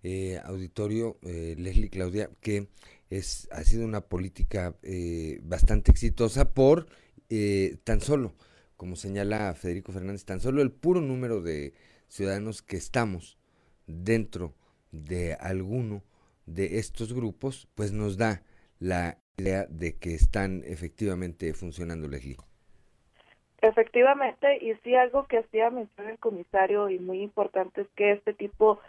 eh, 0.03 0.39
auditorio, 0.43 1.17
eh, 1.21 1.55
Leslie 1.57 1.89
Claudia, 1.89 2.29
que 2.41 2.67
es, 3.12 3.49
ha 3.51 3.64
sido 3.64 3.86
una 3.86 4.01
política 4.01 4.74
eh, 4.82 5.39
bastante 5.43 5.91
exitosa 5.91 6.53
por 6.53 6.88
eh, 7.30 7.78
tan 7.84 7.99
solo, 7.99 8.34
como 8.78 8.95
señala 8.95 9.53
Federico 9.53 9.91
Fernández, 9.91 10.26
tan 10.26 10.39
solo 10.39 10.62
el 10.62 10.72
puro 10.72 11.01
número 11.01 11.41
de 11.41 11.74
ciudadanos 12.07 12.62
que 12.62 12.78
estamos 12.78 13.38
dentro 13.86 14.55
de 14.91 15.36
alguno 15.36 16.03
de 16.45 16.80
estos 16.80 17.14
grupos, 17.14 17.68
pues 17.76 17.91
nos 17.91 18.18
da 18.18 18.43
la 18.80 19.18
idea 19.38 19.66
de 19.70 19.97
que 19.97 20.16
están 20.16 20.64
efectivamente 20.66 21.53
funcionando, 21.53 22.07
Leslie. 22.07 22.38
Efectivamente, 23.62 24.57
y 24.62 24.74
sí 24.84 24.95
algo 24.95 25.28
que 25.28 25.39
hacía 25.39 25.70
mención 25.70 26.09
el 26.09 26.18
comisario 26.18 26.89
y 26.89 26.97
muy 26.97 27.22
importante 27.22 27.82
es 27.82 27.88
que 27.95 28.14
este 28.14 28.34
tipo 28.34 28.80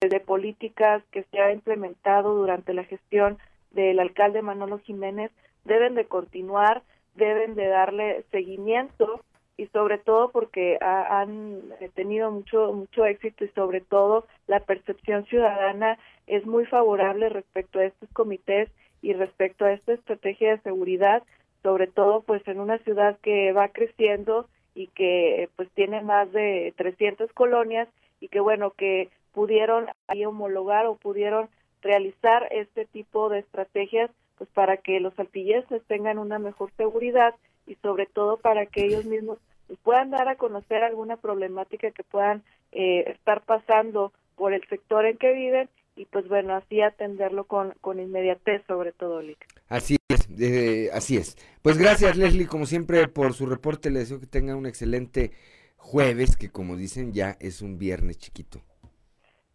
de 0.00 0.20
políticas 0.20 1.02
que 1.10 1.24
se 1.24 1.40
ha 1.40 1.52
implementado 1.52 2.34
durante 2.34 2.74
la 2.74 2.84
gestión 2.84 3.38
del 3.74 3.98
alcalde 4.00 4.42
Manolo 4.42 4.78
Jiménez 4.80 5.30
deben 5.64 5.94
de 5.94 6.06
continuar, 6.06 6.82
deben 7.14 7.54
de 7.54 7.66
darle 7.68 8.24
seguimiento 8.30 9.20
y 9.56 9.66
sobre 9.66 9.98
todo 9.98 10.30
porque 10.30 10.78
ha- 10.80 11.20
han 11.20 11.60
tenido 11.94 12.30
mucho 12.30 12.72
mucho 12.72 13.04
éxito 13.04 13.44
y 13.44 13.48
sobre 13.48 13.80
todo 13.80 14.26
la 14.46 14.60
percepción 14.60 15.24
ciudadana 15.26 15.98
es 16.26 16.46
muy 16.46 16.64
favorable 16.66 17.28
respecto 17.28 17.78
a 17.78 17.84
estos 17.84 18.08
comités 18.12 18.70
y 19.02 19.12
respecto 19.12 19.64
a 19.64 19.72
esta 19.72 19.92
estrategia 19.92 20.52
de 20.52 20.62
seguridad 20.62 21.22
sobre 21.62 21.86
todo 21.86 22.22
pues 22.22 22.46
en 22.48 22.60
una 22.60 22.78
ciudad 22.78 23.18
que 23.22 23.52
va 23.52 23.68
creciendo 23.68 24.48
y 24.74 24.88
que 24.88 25.48
pues 25.56 25.70
tiene 25.72 26.00
más 26.00 26.32
de 26.32 26.72
300 26.76 27.30
colonias 27.32 27.88
y 28.20 28.28
que 28.28 28.40
bueno 28.40 28.70
que 28.72 29.10
pudieron 29.32 29.86
ahí 30.08 30.24
homologar 30.24 30.86
o 30.86 30.96
pudieron 30.96 31.48
realizar 31.82 32.48
este 32.50 32.86
tipo 32.86 33.28
de 33.28 33.40
estrategias 33.40 34.10
pues 34.38 34.48
para 34.50 34.78
que 34.78 34.98
los 35.00 35.14
saltillenses 35.14 35.82
tengan 35.86 36.18
una 36.18 36.38
mejor 36.38 36.72
seguridad 36.76 37.34
y 37.66 37.74
sobre 37.76 38.06
todo 38.06 38.38
para 38.38 38.66
que 38.66 38.86
ellos 38.86 39.04
mismos 39.04 39.38
pues, 39.66 39.78
puedan 39.82 40.10
dar 40.10 40.28
a 40.28 40.36
conocer 40.36 40.82
alguna 40.82 41.16
problemática 41.16 41.90
que 41.90 42.02
puedan 42.04 42.42
eh, 42.72 43.04
estar 43.10 43.42
pasando 43.42 44.12
por 44.36 44.52
el 44.52 44.66
sector 44.68 45.06
en 45.06 45.18
que 45.18 45.32
viven 45.32 45.68
y 45.94 46.06
pues 46.06 46.26
bueno, 46.26 46.54
así 46.54 46.80
atenderlo 46.80 47.44
con, 47.44 47.74
con 47.80 48.00
inmediatez 48.00 48.62
sobre 48.66 48.92
todo, 48.92 49.20
Lick. 49.20 49.46
Así 49.68 49.96
es, 50.08 50.28
eh, 50.40 50.88
así 50.92 51.18
es. 51.18 51.36
Pues 51.60 51.76
gracias 51.76 52.16
Leslie, 52.16 52.46
como 52.46 52.66
siempre, 52.66 53.06
por 53.08 53.34
su 53.34 53.46
reporte. 53.46 53.90
Le 53.90 54.00
deseo 54.00 54.18
que 54.18 54.26
tenga 54.26 54.56
un 54.56 54.66
excelente 54.66 55.32
jueves, 55.76 56.36
que 56.36 56.50
como 56.50 56.76
dicen 56.76 57.12
ya 57.12 57.36
es 57.40 57.60
un 57.60 57.78
viernes 57.78 58.18
chiquito. 58.18 58.62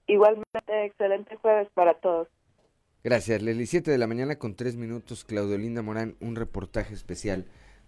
Igualmente, 0.08 0.86
excelente 0.86 1.36
jueves 1.36 1.68
para 1.74 1.94
todos. 1.96 2.28
Gracias, 3.04 3.42
Leslie. 3.42 3.68
Siete 3.68 3.92
de 3.92 3.98
la 3.98 4.08
mañana 4.08 4.38
con 4.38 4.56
tres 4.56 4.76
minutos, 4.76 5.24
Claudio 5.24 5.58
Linda 5.58 5.82
Morán, 5.82 6.16
un 6.20 6.36
reportaje 6.36 6.94
especial 6.94 7.46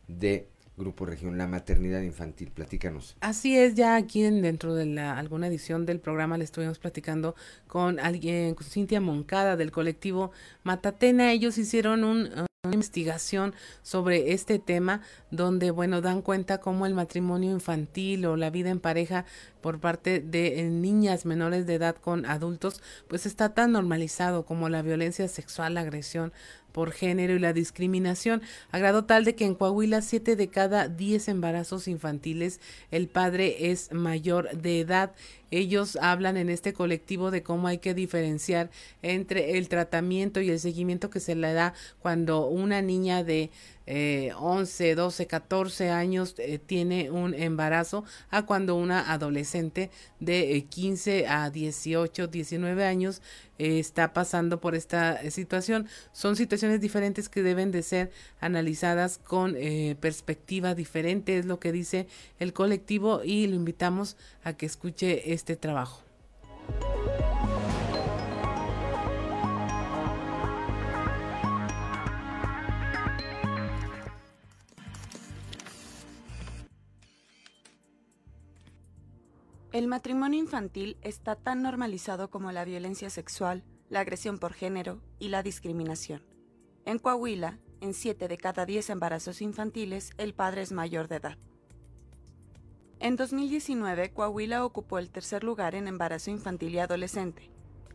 de 0.07 0.49
Grupo 0.77 1.05
Región, 1.05 1.37
la 1.37 1.47
maternidad 1.47 2.01
infantil. 2.01 2.51
Platícanos. 2.51 3.17
Así 3.21 3.57
es, 3.57 3.75
ya 3.75 3.95
aquí 3.95 4.23
en, 4.23 4.41
dentro 4.41 4.75
de 4.75 4.85
la, 4.85 5.17
alguna 5.17 5.47
edición 5.47 5.85
del 5.85 5.99
programa 5.99 6.37
le 6.37 6.45
estuvimos 6.45 6.79
platicando 6.79 7.35
con 7.67 7.99
alguien, 7.99 8.55
con 8.55 8.65
Cintia 8.65 9.01
Moncada 9.01 9.55
del 9.57 9.71
colectivo 9.71 10.31
Matatena. 10.63 11.31
Ellos 11.31 11.57
hicieron 11.57 12.03
un, 12.03 12.48
una 12.65 12.73
investigación 12.73 13.55
sobre 13.83 14.33
este 14.33 14.59
tema 14.59 14.99
donde 15.31 15.71
bueno 15.71 16.01
dan 16.01 16.21
cuenta 16.21 16.57
cómo 16.57 16.85
el 16.85 16.93
matrimonio 16.93 17.51
infantil 17.51 18.25
o 18.25 18.35
la 18.35 18.49
vida 18.49 18.69
en 18.69 18.81
pareja 18.81 19.23
por 19.61 19.79
parte 19.79 20.19
de 20.19 20.59
eh, 20.59 20.63
niñas 20.65 21.25
menores 21.25 21.65
de 21.65 21.75
edad 21.75 21.95
con 21.95 22.25
adultos 22.25 22.81
pues 23.07 23.25
está 23.25 23.53
tan 23.53 23.71
normalizado 23.71 24.43
como 24.45 24.67
la 24.67 24.81
violencia 24.81 25.29
sexual, 25.29 25.75
la 25.75 25.81
agresión 25.81 26.33
por 26.71 26.91
género 26.91 27.33
y 27.33 27.39
la 27.39 27.53
discriminación, 27.53 28.41
a 28.71 28.79
grado 28.79 29.05
tal 29.05 29.25
de 29.25 29.35
que 29.35 29.45
en 29.45 29.55
Coahuila 29.55 30.01
siete 30.01 30.35
de 30.35 30.47
cada 30.47 30.87
diez 30.87 31.27
embarazos 31.27 31.87
infantiles 31.87 32.59
el 32.91 33.07
padre 33.07 33.71
es 33.71 33.91
mayor 33.91 34.51
de 34.57 34.79
edad. 34.79 35.11
Ellos 35.51 35.97
hablan 35.99 36.37
en 36.37 36.49
este 36.49 36.73
colectivo 36.73 37.31
de 37.31 37.41
cómo 37.41 37.67
hay 37.67 37.79
que 37.79 37.93
diferenciar 37.93 38.69
entre 39.01 39.57
el 39.57 39.67
tratamiento 39.67 40.41
y 40.41 40.49
el 40.49 40.59
seguimiento 40.59 41.09
que 41.09 41.19
se 41.19 41.35
le 41.35 41.53
da 41.53 41.73
cuando 42.01 42.45
una 42.45 42.81
niña 42.81 43.23
de 43.23 43.49
eh, 43.91 44.31
11, 44.37 44.93
12, 44.93 45.25
14 45.25 45.89
años 45.89 46.35
eh, 46.37 46.59
tiene 46.59 47.09
un 47.09 47.33
embarazo 47.33 48.05
a 48.29 48.45
cuando 48.45 48.75
una 48.75 49.11
adolescente 49.11 49.89
de 50.19 50.55
eh, 50.55 50.65
15 50.65 51.27
a 51.27 51.49
18, 51.49 52.27
19 52.27 52.85
años 52.85 53.23
eh, 53.57 53.79
está 53.79 54.13
pasando 54.13 54.61
por 54.61 54.75
esta 54.75 55.29
situación. 55.31 55.87
Son 56.11 56.35
situaciones 56.35 56.81
diferentes 56.81 57.29
que 57.29 57.41
deben 57.41 57.71
de 57.71 57.81
ser 57.81 58.11
analizadas 58.39 59.17
con 59.17 59.55
eh, 59.57 59.97
perspectiva 59.99 60.75
diferente, 60.75 61.39
es 61.39 61.47
lo 61.47 61.59
que 61.59 61.71
dice 61.71 62.07
el 62.37 62.53
colectivo 62.53 63.21
y 63.23 63.47
lo 63.47 63.55
invitamos 63.55 64.17
a 64.43 64.53
que 64.53 64.67
escuche 64.67 65.33
este 65.33 65.55
trabajo. 65.55 66.03
El 79.71 79.85
matrimonio 79.85 80.39
infantil 80.39 80.97
está 81.03 81.35
tan 81.35 81.61
normalizado 81.61 82.31
como 82.31 82.51
la 82.51 82.65
violencia 82.65 83.11
sexual, 83.11 83.63
la 83.87 83.99
agresión 83.99 84.39
por 84.39 84.53
género 84.53 84.99
y 85.19 85.27
la 85.27 85.43
discriminación. 85.43 86.23
En 86.85 86.97
Coahuila, 86.97 87.59
en 87.79 87.93
7 87.93 88.27
de 88.27 88.37
cada 88.39 88.65
10 88.65 88.89
embarazos 88.89 89.43
infantiles, 89.43 90.09
el 90.17 90.33
padre 90.33 90.63
es 90.63 90.71
mayor 90.71 91.07
de 91.07 91.17
edad. 91.17 91.37
En 92.99 93.15
2019, 93.15 94.11
Coahuila 94.11 94.65
ocupó 94.65 94.97
el 94.97 95.11
tercer 95.11 95.43
lugar 95.43 95.75
en 95.75 95.87
embarazo 95.87 96.31
infantil 96.31 96.73
y 96.73 96.79
adolescente. 96.79 97.51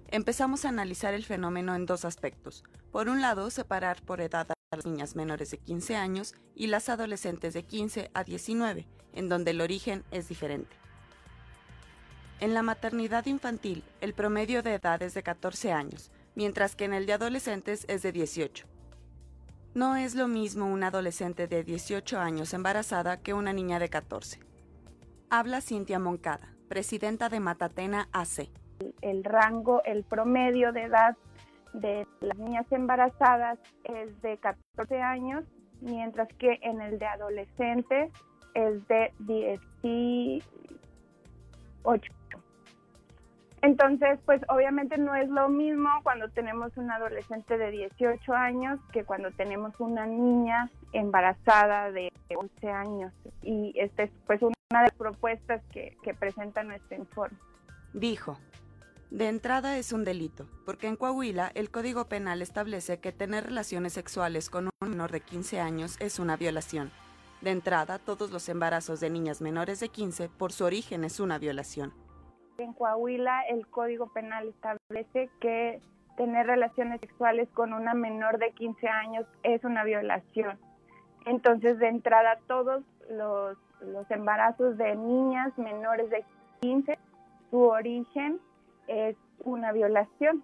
Empezamos 0.06 0.64
a 0.64 0.68
analizar 0.68 1.12
el 1.12 1.24
fenómeno 1.24 1.74
en 1.74 1.86
dos 1.86 2.04
aspectos. 2.04 2.62
Por 2.92 3.08
un 3.08 3.20
lado, 3.20 3.50
separar 3.50 4.00
por 4.02 4.20
edad 4.20 4.46
a 4.48 4.76
las 4.76 4.86
niñas 4.86 5.16
menores 5.16 5.50
de 5.50 5.58
15 5.58 5.96
años 5.96 6.36
y 6.54 6.68
las 6.68 6.88
adolescentes 6.88 7.52
de 7.52 7.64
15 7.64 8.12
a 8.14 8.22
19, 8.22 8.86
en 9.12 9.28
donde 9.28 9.50
el 9.50 9.60
origen 9.60 10.04
es 10.12 10.28
diferente. 10.28 10.83
En 12.40 12.52
la 12.52 12.62
maternidad 12.62 13.26
infantil, 13.26 13.84
el 14.00 14.12
promedio 14.12 14.62
de 14.62 14.74
edad 14.74 15.00
es 15.02 15.14
de 15.14 15.22
14 15.22 15.72
años, 15.72 16.10
mientras 16.34 16.74
que 16.74 16.84
en 16.84 16.92
el 16.92 17.06
de 17.06 17.12
adolescentes 17.12 17.86
es 17.88 18.02
de 18.02 18.12
18. 18.12 18.66
No 19.74 19.96
es 19.96 20.14
lo 20.14 20.28
mismo 20.28 20.66
una 20.66 20.88
adolescente 20.88 21.46
de 21.46 21.62
18 21.62 22.18
años 22.18 22.52
embarazada 22.52 23.20
que 23.20 23.34
una 23.34 23.52
niña 23.52 23.78
de 23.78 23.88
14. 23.88 24.40
Habla 25.30 25.60
Cintia 25.60 25.98
Moncada, 25.98 26.54
presidenta 26.68 27.28
de 27.28 27.40
Matatena 27.40 28.08
AC. 28.12 28.50
El 29.00 29.24
rango, 29.24 29.82
el 29.84 30.02
promedio 30.02 30.72
de 30.72 30.82
edad 30.82 31.16
de 31.72 32.06
las 32.20 32.36
niñas 32.38 32.66
embarazadas 32.70 33.58
es 33.84 34.20
de 34.22 34.38
14 34.38 35.00
años, 35.00 35.44
mientras 35.80 36.28
que 36.38 36.58
en 36.62 36.80
el 36.80 36.98
de 36.98 37.06
adolescentes 37.06 38.12
es 38.54 38.86
de 38.88 39.12
18. 41.84 42.12
Entonces, 43.62 44.18
pues 44.26 44.42
obviamente 44.48 44.98
no 44.98 45.14
es 45.14 45.28
lo 45.30 45.48
mismo 45.48 45.88
cuando 46.02 46.28
tenemos 46.28 46.76
un 46.76 46.90
adolescente 46.90 47.56
de 47.56 47.70
18 47.70 48.34
años 48.34 48.78
que 48.92 49.04
cuando 49.04 49.30
tenemos 49.30 49.72
una 49.78 50.04
niña 50.04 50.70
embarazada 50.92 51.90
de 51.90 52.12
11 52.36 52.68
años. 52.68 53.12
Y 53.42 53.72
esta 53.76 54.02
es 54.02 54.10
pues 54.26 54.42
una 54.42 54.52
de 54.68 54.82
las 54.82 54.92
propuestas 54.92 55.62
que, 55.72 55.96
que 56.02 56.12
presenta 56.12 56.62
nuestro 56.62 56.98
informe. 56.98 57.38
Dijo, 57.94 58.36
de 59.10 59.28
entrada 59.28 59.78
es 59.78 59.92
un 59.92 60.04
delito, 60.04 60.46
porque 60.66 60.86
en 60.86 60.96
Coahuila 60.96 61.50
el 61.54 61.70
Código 61.70 62.06
Penal 62.06 62.42
establece 62.42 62.98
que 62.98 63.12
tener 63.12 63.44
relaciones 63.44 63.94
sexuales 63.94 64.50
con 64.50 64.66
un 64.66 64.90
menor 64.90 65.10
de 65.10 65.20
15 65.20 65.60
años 65.60 65.96
es 66.00 66.18
una 66.18 66.36
violación. 66.36 66.90
De 67.44 67.50
entrada, 67.50 67.98
todos 67.98 68.30
los 68.30 68.48
embarazos 68.48 69.00
de 69.00 69.10
niñas 69.10 69.42
menores 69.42 69.78
de 69.78 69.90
15 69.90 70.30
por 70.30 70.50
su 70.50 70.64
origen 70.64 71.04
es 71.04 71.20
una 71.20 71.36
violación. 71.36 71.92
En 72.56 72.72
Coahuila 72.72 73.42
el 73.50 73.66
Código 73.66 74.10
Penal 74.14 74.48
establece 74.48 75.28
que 75.42 75.78
tener 76.16 76.46
relaciones 76.46 77.02
sexuales 77.02 77.50
con 77.50 77.74
una 77.74 77.92
menor 77.92 78.38
de 78.38 78.52
15 78.52 78.88
años 78.88 79.26
es 79.42 79.62
una 79.62 79.84
violación. 79.84 80.58
Entonces, 81.26 81.78
de 81.78 81.88
entrada, 81.88 82.38
todos 82.46 82.82
los, 83.10 83.58
los 83.82 84.10
embarazos 84.10 84.78
de 84.78 84.96
niñas 84.96 85.52
menores 85.58 86.08
de 86.08 86.24
15, 86.62 86.98
su 87.50 87.58
origen 87.58 88.40
es 88.86 89.16
una 89.40 89.70
violación. 89.72 90.42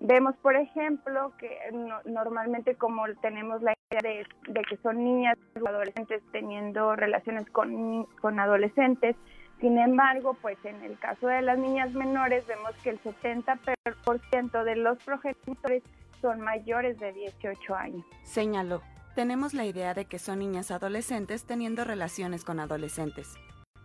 Vemos, 0.00 0.34
por 0.38 0.56
ejemplo, 0.56 1.32
que 1.38 1.58
no, 1.72 2.00
normalmente 2.06 2.74
como 2.74 3.04
tenemos 3.20 3.62
la 3.62 3.74
idea 3.90 4.00
de, 4.02 4.52
de, 4.52 4.62
que 4.62 4.78
son 4.78 5.04
niñas 5.04 5.36
o 5.60 5.68
adolescentes 5.68 6.22
teniendo 6.32 6.96
relaciones 6.96 7.48
con, 7.50 8.06
con 8.20 8.40
adolescentes, 8.40 9.14
sin 9.60 9.78
embargo, 9.78 10.34
pues 10.40 10.56
en 10.64 10.82
el 10.82 10.98
caso 10.98 11.26
de 11.26 11.42
las 11.42 11.58
niñas 11.58 11.92
menores 11.92 12.46
vemos 12.46 12.72
que 12.82 12.90
el 12.90 13.00
70% 13.02 14.64
de 14.64 14.76
los 14.76 14.96
progenitores 15.04 15.82
son 16.22 16.40
mayores 16.40 16.98
de 16.98 17.12
18 17.12 17.74
años. 17.74 18.04
Señaló, 18.22 18.80
tenemos 19.14 19.52
la 19.52 19.66
idea 19.66 19.92
de 19.92 20.06
que 20.06 20.18
son 20.18 20.38
niñas 20.38 20.70
adolescentes 20.70 21.44
teniendo 21.44 21.84
relaciones 21.84 22.44
con 22.44 22.58
adolescentes. 22.58 23.36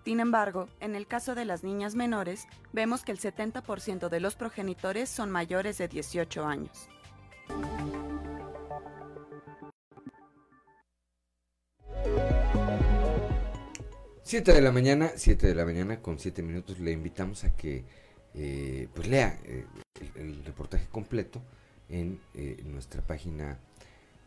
Sin 0.06 0.20
embargo, 0.20 0.70
en 0.82 0.96
el 0.96 1.08
caso 1.08 1.34
de 1.34 1.46
las 1.46 1.64
niñas 1.64 1.96
menores, 1.96 2.48
vemos 2.74 3.02
que 3.02 3.12
el 3.12 3.20
70% 3.20 4.08
de 4.08 4.20
los 4.20 4.36
progenitores 4.36 5.10
son 5.10 5.32
mayores 5.32 5.80
de 5.80 5.88
18 5.88 6.46
años. 6.46 6.88
Siete 14.22 14.54
de 14.54 14.62
la 14.62 14.72
mañana, 14.72 15.10
7 15.16 15.48
de 15.48 15.56
la 15.56 15.66
mañana 15.66 16.00
con 16.04 16.20
7 16.20 16.44
minutos, 16.44 16.80
le 16.80 16.92
invitamos 16.92 17.44
a 17.44 17.56
que 17.56 17.84
eh, 18.36 18.88
pues 18.94 19.08
lea 19.08 19.40
eh, 19.44 19.66
el, 20.14 20.46
reportaje 20.46 20.86
completo 20.92 21.42
en 21.90 22.20
eh, 22.36 22.62
nuestra 22.66 23.02
página 23.02 23.58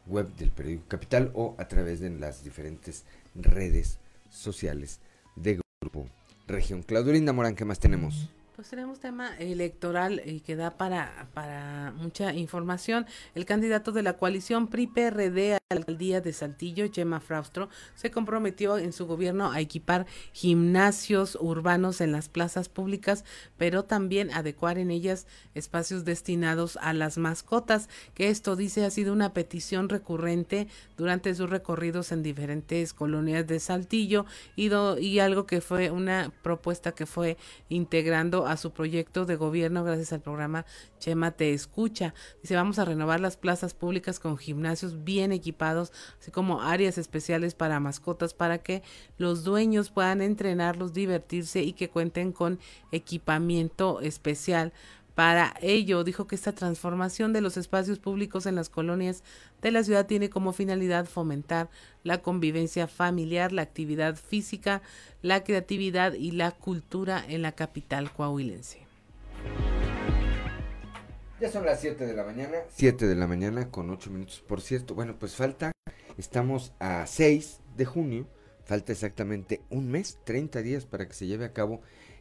web 0.08 0.26
del 0.34 0.50
periódico 0.50 0.88
Capital 0.88 1.30
o 1.34 1.54
a 1.56 1.68
través 1.68 2.00
de 2.00 2.10
las 2.10 2.42
diferentes 2.42 3.04
redes 3.36 3.98
sociales 4.28 4.98
de 5.36 5.60
Región. 6.46 6.82
Claudio 6.82 7.12
Linda 7.12 7.32
Morán, 7.32 7.54
¿qué 7.54 7.64
más 7.64 7.78
tenemos? 7.78 8.30
Pues 8.58 8.70
tenemos 8.70 8.98
tema 8.98 9.36
electoral 9.38 10.20
y 10.26 10.40
que 10.40 10.56
da 10.56 10.76
para, 10.76 11.28
para 11.32 11.92
mucha 11.96 12.34
información. 12.34 13.06
El 13.36 13.44
candidato 13.44 13.92
de 13.92 14.02
la 14.02 14.14
coalición 14.14 14.66
PRI-PRD 14.66 15.54
a 15.54 15.58
la 15.70 15.76
alcaldía 15.76 16.20
de 16.20 16.32
Saltillo, 16.32 16.90
Gemma 16.92 17.20
Fraustro, 17.20 17.68
se 17.94 18.10
comprometió 18.10 18.76
en 18.76 18.92
su 18.92 19.06
gobierno 19.06 19.52
a 19.52 19.60
equipar 19.60 20.06
gimnasios 20.32 21.38
urbanos 21.40 22.00
en 22.00 22.10
las 22.10 22.28
plazas 22.28 22.68
públicas, 22.68 23.24
pero 23.58 23.84
también 23.84 24.32
adecuar 24.32 24.78
en 24.78 24.90
ellas 24.90 25.28
espacios 25.54 26.04
destinados 26.04 26.78
a 26.82 26.92
las 26.94 27.16
mascotas, 27.16 27.88
que 28.14 28.28
esto 28.28 28.56
dice 28.56 28.84
ha 28.84 28.90
sido 28.90 29.12
una 29.12 29.34
petición 29.34 29.88
recurrente 29.88 30.66
durante 30.96 31.32
sus 31.36 31.48
recorridos 31.48 32.10
en 32.10 32.24
diferentes 32.24 32.92
colonias 32.92 33.46
de 33.46 33.60
Saltillo 33.60 34.26
y, 34.56 34.68
y 35.00 35.20
algo 35.20 35.46
que 35.46 35.60
fue 35.60 35.92
una 35.92 36.32
propuesta 36.42 36.90
que 36.90 37.06
fue 37.06 37.36
integrando 37.68 38.47
a 38.50 38.56
su 38.56 38.72
proyecto 38.72 39.26
de 39.26 39.36
gobierno 39.36 39.84
gracias 39.84 40.12
al 40.12 40.20
programa 40.20 40.66
Chema 40.98 41.32
Te 41.32 41.52
Escucha. 41.52 42.14
Dice, 42.42 42.56
vamos 42.56 42.78
a 42.78 42.84
renovar 42.84 43.20
las 43.20 43.36
plazas 43.36 43.74
públicas 43.74 44.20
con 44.20 44.36
gimnasios 44.36 45.04
bien 45.04 45.32
equipados, 45.32 45.92
así 46.20 46.30
como 46.30 46.62
áreas 46.62 46.98
especiales 46.98 47.54
para 47.54 47.80
mascotas 47.80 48.34
para 48.34 48.58
que 48.58 48.82
los 49.16 49.44
dueños 49.44 49.90
puedan 49.90 50.22
entrenarlos, 50.22 50.92
divertirse 50.92 51.62
y 51.62 51.72
que 51.72 51.88
cuenten 51.88 52.32
con 52.32 52.58
equipamiento 52.92 54.00
especial 54.00 54.72
para 55.18 55.52
ello, 55.62 56.04
dijo 56.04 56.28
que 56.28 56.36
esta 56.36 56.52
transformación 56.52 57.32
de 57.32 57.40
los 57.40 57.56
espacios 57.56 57.98
públicos 57.98 58.46
en 58.46 58.54
las 58.54 58.68
colonias 58.68 59.24
de 59.60 59.72
la 59.72 59.82
ciudad 59.82 60.06
tiene 60.06 60.30
como 60.30 60.52
finalidad 60.52 61.06
fomentar 61.06 61.70
la 62.04 62.22
convivencia 62.22 62.86
familiar, 62.86 63.50
la 63.50 63.62
actividad 63.62 64.14
física, 64.14 64.80
la 65.20 65.42
creatividad 65.42 66.12
y 66.12 66.30
la 66.30 66.52
cultura 66.52 67.24
en 67.28 67.42
la 67.42 67.50
capital 67.50 68.12
coahuilense. 68.12 68.78
Ya 71.40 71.50
son 71.50 71.66
las 71.66 71.80
7 71.80 72.06
de 72.06 72.14
la 72.14 72.22
mañana. 72.22 72.58
7 72.68 73.08
de 73.08 73.16
la 73.16 73.26
mañana 73.26 73.72
con 73.72 73.90
8 73.90 74.10
minutos. 74.10 74.44
Por 74.46 74.60
cierto, 74.60 74.94
bueno, 74.94 75.16
pues 75.18 75.34
falta, 75.34 75.72
estamos 76.16 76.74
a 76.78 77.04
6 77.04 77.58
de 77.76 77.84
junio, 77.86 78.28
falta 78.64 78.92
exactamente 78.92 79.62
un 79.68 79.90
mes, 79.90 80.20
30 80.22 80.62
días 80.62 80.86
para 80.86 81.08
que 81.08 81.14
se 81.14 81.26
lleve 81.26 81.44
a 81.44 81.52
cabo 81.52 81.80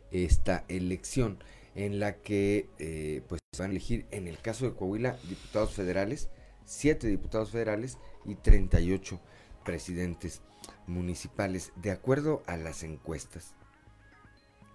esta 0.10 0.66
elección 0.68 1.38
en 1.78 2.00
la 2.00 2.18
que 2.18 2.68
eh, 2.80 3.22
pues 3.30 3.40
van 3.58 3.70
a 3.70 3.72
elegir 3.72 4.08
en 4.10 4.28
el 4.28 4.40
caso 4.40 4.66
de 4.66 4.74
Coahuila 4.74 5.16
diputados 5.30 5.76
federales, 5.76 6.28
siete 6.66 7.08
diputados 7.08 7.52
federales 7.52 8.00
y 8.26 8.34
38 8.34 9.22
presidentes 9.64 10.42
municipales, 10.88 11.72
de 11.76 11.92
acuerdo 11.92 12.42
a 12.48 12.58
las 12.58 12.82
encuestas 12.82 13.54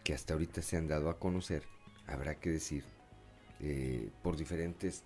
que 0.05 0.15
hasta 0.15 0.35
ahorita 0.35 0.63
se 0.63 0.77
han 0.77 0.87
dado 0.87 1.11
a 1.11 1.19
conocer, 1.19 1.65
habrá 2.07 2.37
que 2.37 2.51
decir, 2.51 2.85
eh, 3.59 4.11
por 4.23 4.37
diferentes 4.37 5.03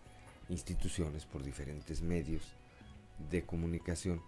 instituciones, 0.51 1.25
por 1.25 1.43
diferentes 1.43 2.03
medios 2.03 2.43
de 3.31 3.43
comunicación, 3.47 4.21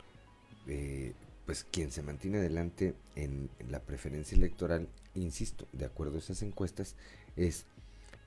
eh, 0.66 1.12
pues 1.44 1.64
quien 1.64 1.90
se 1.90 2.02
mantiene 2.02 2.38
adelante 2.38 2.94
en, 3.14 3.50
en, 3.58 3.70
la 3.70 3.80
preferencia 3.80 4.36
electoral, 4.36 4.88
insisto, 5.22 5.66
de 5.72 5.84
acuerdo 5.84 6.16
a 6.16 6.18
esas 6.18 6.42
encuestas, 6.42 6.96
es 7.36 7.66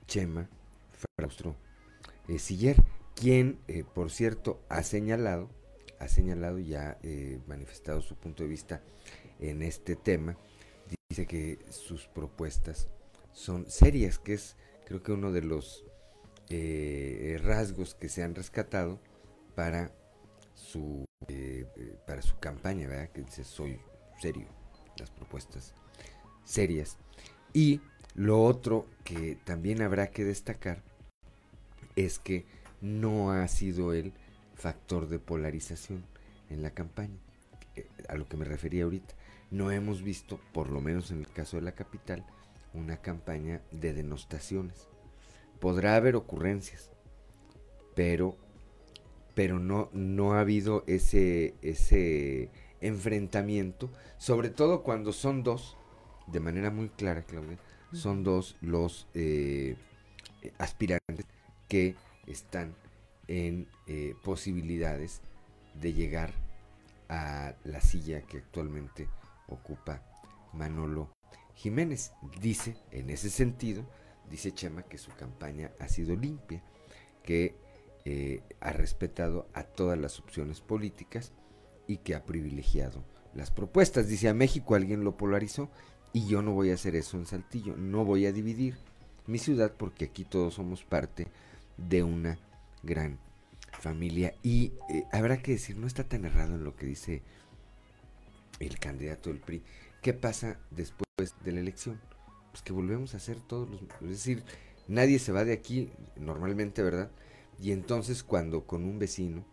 Chema 0.06 0.48
Fraustro 1.16 1.56
eh, 2.28 2.38
Siller, 2.38 2.76
quien, 3.14 3.58
eh, 3.68 3.84
por 3.84 4.10
cierto, 4.10 4.60
ha 4.68 4.82
señalado, 4.82 5.50
ha 5.98 6.08
señalado 6.08 6.58
y 6.58 6.74
ha 6.74 6.98
eh, 7.02 7.40
manifestado 7.46 8.00
su 8.00 8.16
punto 8.16 8.42
de 8.42 8.48
vista 8.48 8.82
en 9.40 9.62
este 9.62 9.96
tema. 9.96 10.36
Dice 11.08 11.26
que 11.26 11.58
sus 11.70 12.06
propuestas 12.06 12.88
son 13.32 13.70
serias, 13.70 14.18
que 14.18 14.34
es 14.34 14.56
creo 14.86 15.02
que 15.02 15.12
uno 15.12 15.32
de 15.32 15.42
los 15.42 15.84
rasgos 17.42 17.94
que 17.94 18.10
se 18.10 18.22
han 18.22 18.34
rescatado 18.34 19.00
para 19.54 19.90
su 20.54 21.06
para 22.06 22.20
su 22.20 22.38
campaña, 22.38 22.88
¿verdad? 22.88 23.08
Que 23.08 23.22
dice 23.22 23.42
soy 23.42 23.80
serio, 24.20 24.48
las 24.98 25.10
propuestas 25.10 25.74
serias 26.44 26.96
y 27.52 27.80
lo 28.14 28.42
otro 28.42 28.86
que 29.04 29.38
también 29.44 29.82
habrá 29.82 30.10
que 30.10 30.24
destacar 30.24 30.82
es 31.96 32.18
que 32.18 32.44
no 32.80 33.32
ha 33.32 33.46
sido 33.48 33.92
el 33.92 34.12
factor 34.54 35.08
de 35.08 35.18
polarización 35.18 36.04
en 36.50 36.62
la 36.62 36.70
campaña, 36.70 37.18
eh, 37.76 37.86
a 38.08 38.16
lo 38.16 38.28
que 38.28 38.36
me 38.36 38.44
refería 38.44 38.84
ahorita. 38.84 39.14
No 39.50 39.70
hemos 39.70 40.02
visto, 40.02 40.40
por 40.52 40.70
lo 40.70 40.80
menos 40.80 41.10
en 41.10 41.18
el 41.18 41.28
caso 41.28 41.56
de 41.56 41.62
la 41.62 41.72
capital, 41.72 42.24
una 42.74 42.98
campaña 42.98 43.62
de 43.70 43.92
denostaciones. 43.92 44.88
Podrá 45.60 45.96
haber 45.96 46.16
ocurrencias, 46.16 46.90
pero, 47.94 48.36
pero 49.34 49.58
no, 49.58 49.90
no 49.92 50.34
ha 50.34 50.40
habido 50.40 50.84
ese, 50.86 51.54
ese 51.62 52.50
enfrentamiento, 52.80 53.90
sobre 54.18 54.50
todo 54.50 54.82
cuando 54.82 55.12
son 55.12 55.42
dos, 55.42 55.76
de 56.26 56.40
manera 56.40 56.70
muy 56.70 56.88
clara, 56.88 57.22
Claudia, 57.22 57.58
son 57.92 58.22
dos 58.22 58.56
los 58.60 59.06
eh, 59.14 59.76
aspirantes 60.58 61.26
que 61.68 61.96
están 62.26 62.74
en 63.28 63.68
eh, 63.86 64.14
posibilidades 64.22 65.20
de 65.80 65.92
llegar 65.92 66.32
a 67.08 67.54
la 67.64 67.80
silla 67.80 68.22
que 68.22 68.38
actualmente 68.38 69.08
ocupa 69.48 70.02
Manolo 70.52 71.10
Jiménez. 71.54 72.12
Dice, 72.40 72.76
en 72.90 73.10
ese 73.10 73.30
sentido, 73.30 73.84
dice 74.30 74.52
Chema 74.52 74.82
que 74.82 74.98
su 74.98 75.10
campaña 75.12 75.70
ha 75.78 75.88
sido 75.88 76.16
limpia, 76.16 76.62
que 77.22 77.54
eh, 78.04 78.42
ha 78.60 78.72
respetado 78.72 79.48
a 79.54 79.62
todas 79.62 79.98
las 79.98 80.18
opciones 80.18 80.60
políticas 80.60 81.32
y 81.86 81.98
que 81.98 82.14
ha 82.14 82.24
privilegiado 82.24 83.04
las 83.34 83.50
propuestas. 83.50 84.08
Dice, 84.08 84.28
a 84.28 84.34
México 84.34 84.74
alguien 84.74 85.04
lo 85.04 85.16
polarizó 85.16 85.70
y 86.12 86.26
yo 86.26 86.42
no 86.42 86.52
voy 86.52 86.70
a 86.70 86.74
hacer 86.74 86.94
eso 86.96 87.16
en 87.16 87.26
Saltillo, 87.26 87.76
no 87.76 88.04
voy 88.04 88.26
a 88.26 88.32
dividir 88.32 88.76
mi 89.26 89.38
ciudad 89.38 89.72
porque 89.76 90.06
aquí 90.06 90.24
todos 90.24 90.54
somos 90.54 90.84
parte 90.84 91.26
de 91.76 92.02
una 92.02 92.38
gran 92.82 93.18
familia. 93.80 94.34
Y 94.42 94.72
eh, 94.90 95.04
habrá 95.12 95.42
que 95.42 95.52
decir, 95.52 95.76
no 95.76 95.86
está 95.86 96.04
tan 96.04 96.24
errado 96.24 96.54
en 96.54 96.64
lo 96.64 96.76
que 96.76 96.86
dice 96.86 97.22
el 98.60 98.78
candidato 98.78 99.30
del 99.30 99.40
PRI. 99.40 99.62
¿Qué 100.02 100.12
pasa 100.12 100.58
después 100.70 101.06
de 101.44 101.52
la 101.52 101.60
elección? 101.60 102.00
Pues 102.50 102.62
que 102.62 102.72
volvemos 102.72 103.14
a 103.14 103.18
hacer 103.18 103.40
todos 103.40 103.70
los... 103.70 103.80
Es 104.02 104.08
decir, 104.08 104.44
nadie 104.88 105.18
se 105.18 105.32
va 105.32 105.44
de 105.44 105.52
aquí 105.52 105.90
normalmente, 106.16 106.82
¿verdad? 106.82 107.10
Y 107.60 107.72
entonces 107.72 108.22
cuando 108.22 108.66
con 108.66 108.84
un 108.84 108.98
vecino, 108.98 109.44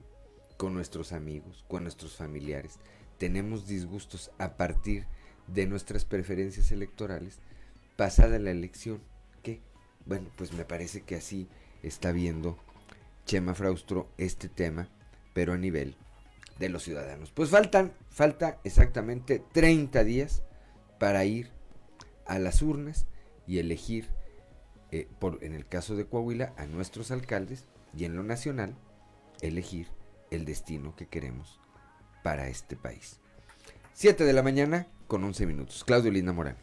con 0.58 0.74
nuestros 0.74 1.14
amigos, 1.14 1.64
con 1.68 1.84
nuestros 1.84 2.16
familiares, 2.16 2.80
tenemos 3.18 3.68
disgustos 3.68 4.32
a 4.38 4.58
partir 4.58 5.06
de 5.54 5.66
nuestras 5.68 6.06
preferencias 6.06 6.72
electorales 6.72 7.40
pasada 7.96 8.40
la 8.40 8.52
elección. 8.52 9.02
¿Qué? 9.44 9.62
Bueno, 10.06 10.30
pues 10.36 10.54
me 10.54 10.66
parece 10.66 11.02
que 11.02 11.16
así 11.16 11.48
está 11.84 12.12
viendo 12.12 12.58
Chema 13.26 13.54
Fraustro 13.54 14.10
este 14.18 14.50
tema, 14.50 14.90
pero 15.34 15.54
a 15.54 15.58
nivel 15.58 15.96
de 16.60 16.70
los 16.70 16.84
ciudadanos. 16.84 17.32
Pues 17.32 17.50
faltan, 17.50 17.94
falta 18.10 18.60
exactamente 18.64 19.44
30 19.52 20.04
días 20.04 20.44
para 21.00 21.26
ir 21.26 21.50
a 22.26 22.40
las 22.40 22.62
urnas 22.62 23.06
y 23.48 23.60
elegir, 23.60 24.10
eh, 24.92 25.08
por, 25.20 25.44
en 25.44 25.54
el 25.54 25.66
caso 25.66 25.96
de 25.96 26.06
Coahuila, 26.06 26.54
a 26.58 26.66
nuestros 26.66 27.12
alcaldes 27.12 27.66
y 27.96 28.06
en 28.06 28.16
lo 28.16 28.24
nacional, 28.24 28.76
elegir 29.42 29.88
el 30.32 30.46
destino 30.46 30.96
que 30.96 31.08
queremos 31.08 31.60
para 32.24 32.48
este 32.50 32.76
país. 32.76 33.20
7 33.94 34.24
de 34.24 34.34
la 34.34 34.44
mañana 34.44 34.88
con 35.10 35.22
11 35.26 35.46
minutos. 35.46 35.84
Claudio 35.84 36.12
Linda 36.12 36.32
Morán. 36.32 36.56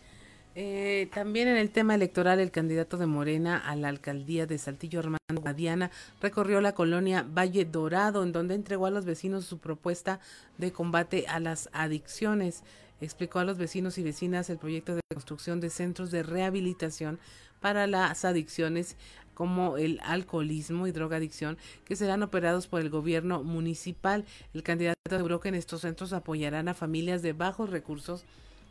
Eh, 0.55 1.11
también 1.13 1.49
en 1.49 1.59
el 1.59 1.69
tema 1.69 1.95
electoral, 1.95 2.41
el 2.41 2.51
candidato 2.51 2.97
de 2.97 3.05
Morena 3.05 3.59
a 3.59 3.77
la 3.77 3.89
alcaldía 3.89 4.47
de 4.47 4.57
Saltillo, 4.57 5.01
Armando 5.01 5.43
Guadiana, 5.43 5.91
recorrió 6.23 6.63
la 6.63 6.73
colonia 6.73 7.27
Valle 7.29 7.67
Dorado, 7.67 8.23
en 8.23 8.33
donde 8.33 8.55
entregó 8.55 8.87
a 8.87 8.91
los 8.91 9.05
vecinos 9.05 9.45
su 9.45 9.59
propuesta 9.59 10.19
de 10.57 10.73
combate 10.73 11.27
a 11.29 11.41
las 11.41 11.69
adicciones. 11.75 12.63
Explicó 13.03 13.41
a 13.41 13.45
los 13.45 13.59
vecinos 13.59 13.99
y 13.99 14.03
vecinas 14.03 14.49
el 14.49 14.57
proyecto 14.57 14.95
de 14.95 15.03
construcción 15.13 15.61
de 15.61 15.69
centros 15.69 16.11
de 16.11 16.23
rehabilitación 16.23 17.19
para 17.61 17.87
las 17.87 18.25
adicciones 18.25 18.97
como 19.37 19.77
el 19.77 20.01
alcoholismo 20.03 20.87
y 20.87 20.93
drogadicción 20.93 21.59
que 21.85 21.95
serán 21.95 22.23
operados 22.23 22.67
por 22.67 22.81
el 22.81 22.89
gobierno 22.89 23.45
municipal. 23.45 24.25
El 24.55 24.63
candidato 24.63 24.99
aseguró 25.09 25.41
que 25.41 25.51
en 25.51 25.55
estos 25.55 25.83
centros 25.83 26.15
apoyarán 26.15 26.69
a 26.69 26.75
familias 26.75 27.21
de 27.21 27.35
bajos 27.35 27.69
recursos 27.69 28.25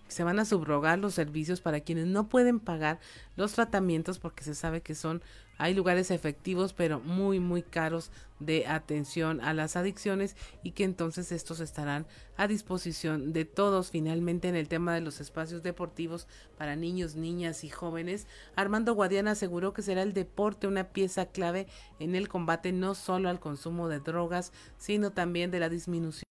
se 0.08 0.24
van 0.24 0.40
a 0.40 0.46
subrogar 0.46 1.00
los 1.00 1.14
servicios 1.14 1.62
para 1.62 1.80
quienes 1.80 2.08
no 2.08 2.28
pueden 2.28 2.60
pagar 2.60 3.00
los 3.36 3.54
tratamientos 3.54 4.20
porque 4.20 4.44
se 4.44 4.56
sabe 4.56 4.82
que 4.82 4.96
son 4.96 5.22
hay 5.58 5.74
lugares 5.74 6.12
efectivos 6.12 6.74
pero 6.74 7.00
muy 7.00 7.40
muy 7.40 7.62
caros 7.62 8.12
de 8.40 8.68
atención 8.68 9.42
a 9.42 9.54
las 9.54 9.76
adicciones 9.76 10.36
y 10.64 10.72
que 10.72 10.84
entonces 10.84 11.32
estos 11.32 11.60
estarán 11.60 12.06
a 12.38 12.48
disposición 12.48 13.32
de 13.32 13.46
todos 13.46 13.92
finalmente 13.92 14.50
en 14.50 14.56
el 14.56 14.68
tema 14.68 14.94
de 14.94 15.02
los 15.02 15.22
espacios 15.22 15.64
deportivos 15.64 16.28
para 16.58 16.76
niños, 16.76 17.16
niñas 17.16 17.64
y 17.64 17.70
jóvenes. 17.70 18.28
Armando 18.56 18.94
Guadiana 18.94 19.32
aseguró 19.32 19.74
que 19.74 19.82
será 19.82 20.02
el 20.02 20.14
deporte 20.14 20.68
una 20.68 20.90
pieza 20.90 21.28
clave 21.28 21.68
en 22.00 22.16
el 22.16 22.28
combate 22.28 22.74
no 22.74 22.94
solo 22.94 23.30
al 23.30 23.40
consumo 23.40 23.88
de 23.88 24.00
drogas, 24.00 24.52
sino 24.78 25.12
también 25.12 25.52
de 25.52 25.60
la 25.60 25.70
disminución 25.70 26.25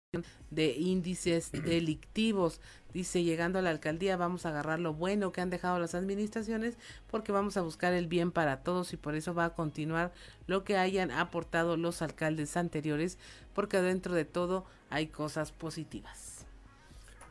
de 0.50 0.72
índices 0.72 1.52
delictivos. 1.52 2.60
Dice, 2.92 3.22
llegando 3.22 3.58
a 3.58 3.62
la 3.62 3.70
alcaldía 3.70 4.16
vamos 4.16 4.46
a 4.46 4.50
agarrar 4.50 4.78
lo 4.78 4.94
bueno 4.94 5.32
que 5.32 5.40
han 5.40 5.50
dejado 5.50 5.78
las 5.78 5.94
administraciones 5.94 6.76
porque 7.10 7.32
vamos 7.32 7.56
a 7.56 7.62
buscar 7.62 7.92
el 7.92 8.06
bien 8.06 8.30
para 8.30 8.62
todos 8.62 8.92
y 8.92 8.96
por 8.96 9.14
eso 9.16 9.34
va 9.34 9.46
a 9.46 9.54
continuar 9.54 10.12
lo 10.46 10.62
que 10.62 10.76
hayan 10.76 11.10
aportado 11.10 11.76
los 11.76 12.02
alcaldes 12.02 12.56
anteriores 12.56 13.18
porque 13.52 13.80
dentro 13.80 14.14
de 14.14 14.24
todo 14.24 14.64
hay 14.90 15.08
cosas 15.08 15.50
positivas. 15.50 16.46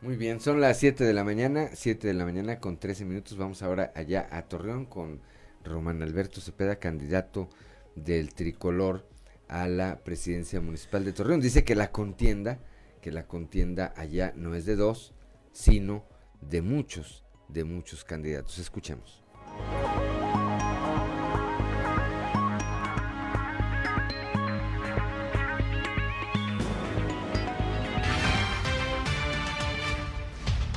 Muy 0.02 0.16
bien, 0.16 0.38
son 0.38 0.60
las 0.60 0.78
7 0.80 1.02
de 1.02 1.14
la 1.14 1.24
mañana, 1.24 1.70
7 1.72 2.08
de 2.08 2.12
la 2.12 2.26
mañana 2.26 2.60
con 2.60 2.76
13 2.76 3.06
minutos. 3.06 3.38
Vamos 3.38 3.62
ahora 3.62 3.90
allá 3.94 4.28
a 4.30 4.42
Torreón 4.42 4.84
con 4.84 5.20
Román 5.64 6.02
Alberto 6.02 6.42
Cepeda, 6.42 6.76
candidato 6.76 7.48
del 7.94 8.34
tricolor 8.34 9.08
a 9.48 9.66
la 9.66 10.00
presidencia 10.04 10.60
municipal 10.60 11.06
de 11.06 11.14
Torreón. 11.14 11.40
Dice 11.40 11.64
que 11.64 11.74
la 11.74 11.90
contienda, 11.90 12.58
que 13.04 13.12
la 13.12 13.26
contienda 13.26 13.92
allá 13.98 14.32
no 14.34 14.54
es 14.54 14.64
de 14.64 14.76
dos, 14.76 15.12
sino 15.52 16.06
de 16.40 16.62
muchos, 16.62 17.22
de 17.48 17.62
muchos 17.62 18.02
candidatos. 18.02 18.58
Escuchemos. 18.58 19.22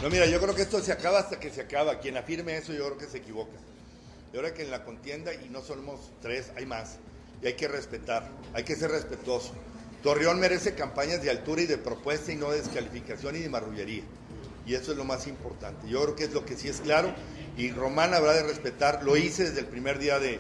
No, 0.02 0.10
mira, 0.10 0.26
yo 0.26 0.42
creo 0.42 0.54
que 0.54 0.64
esto 0.64 0.82
se 0.82 0.92
acaba 0.92 1.20
hasta 1.20 1.40
que 1.40 1.50
se 1.50 1.62
acaba. 1.62 2.02
Quien 2.02 2.18
afirme 2.18 2.58
eso, 2.58 2.74
yo 2.74 2.88
creo 2.88 2.98
que 2.98 3.06
se 3.06 3.20
equivoca. 3.20 3.58
Yo 4.34 4.42
creo 4.42 4.54
que 4.54 4.64
en 4.64 4.72
la 4.72 4.84
contienda, 4.84 5.34
y 5.34 5.48
no 5.48 5.62
somos 5.62 6.12
tres, 6.22 6.52
hay 6.58 6.66
más. 6.66 6.98
Y 7.42 7.48
hay 7.48 7.54
que 7.54 7.70
respetar, 7.70 8.30
hay 8.54 8.66
que 8.66 8.76
ser 8.76 8.92
respetuoso. 8.92 9.54
Torreón 10.04 10.40
merece 10.40 10.76
campañas 10.76 11.22
de 11.22 11.30
altura 11.30 11.62
y 11.62 11.66
de 11.66 11.78
propuesta 11.78 12.32
y 12.32 12.36
no 12.36 12.52
de 12.52 12.62
descalificación 12.62 13.36
y 13.36 13.40
de 13.40 13.50
marrullería 13.50 14.04
y 14.68 14.76
eso 14.76 14.92
es 14.92 14.98
lo 14.98 15.06
más 15.06 15.28
importante. 15.28 15.88
Yo 15.88 16.04
creo 16.04 16.16
que 16.16 16.24
es 16.26 16.34
lo 16.34 16.46
que 16.46 16.58
sí 16.58 16.68
es 16.68 16.82
claro 16.82 17.14
y 17.56 17.72
Román 17.72 18.14
habrá 18.14 18.34
de 18.34 18.44
respetar, 18.44 19.02
lo 19.04 19.16
hice 19.16 19.46
desde 19.46 19.62
el 19.62 19.66
primer 19.66 19.98
día 19.98 20.20
de, 20.20 20.40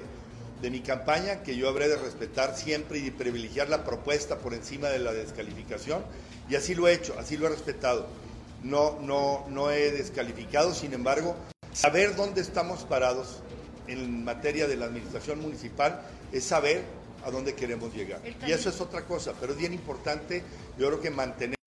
mi 0.70 0.82
campaña, 0.82 1.44
que 1.44 1.56
yo 1.56 1.70
habré 1.70 1.88
de 1.88 1.96
respetar 1.96 2.58
siempre 2.58 3.00
y 3.00 3.10
privilegiar 3.10 3.70
la 3.70 3.86
propuesta 3.86 4.40
por 4.40 4.54
encima 4.54 4.90
de 4.90 5.00
la 5.00 5.14
descalificación 5.14 6.04
y 6.50 6.56
así 6.56 6.76
lo 6.76 6.88
he 6.88 6.94
hecho, 6.94 7.16
así 7.18 7.38
lo 7.38 7.48
he 7.48 7.50
respetado. 7.50 8.08
No, 8.64 9.00
no, 9.00 9.46
no 9.48 9.72
he 9.72 9.92
descalificado, 9.92 10.74
sin 10.74 10.94
embargo, 10.94 11.36
saber 11.74 12.16
dónde 12.16 12.42
estamos 12.42 12.84
parados 12.84 13.42
en 13.88 14.26
materia 14.26 14.68
de 14.68 14.76
la 14.76 14.86
administración 14.86 15.40
municipal 15.40 16.02
es 16.34 16.44
saber 16.44 16.84
a 17.28 17.32
dónde 17.32 17.54
queremos 17.56 17.94
llegar. 17.94 18.22
Y 18.46 18.52
eso 18.52 18.70
es 18.70 18.80
otra 18.80 19.04
cosa, 19.04 19.34
pero 19.40 19.52
es 19.52 19.60
bien 19.60 19.74
importante, 19.74 20.44
yo 20.78 20.88
creo 20.88 21.02
que 21.02 21.12
mantener 21.12 21.58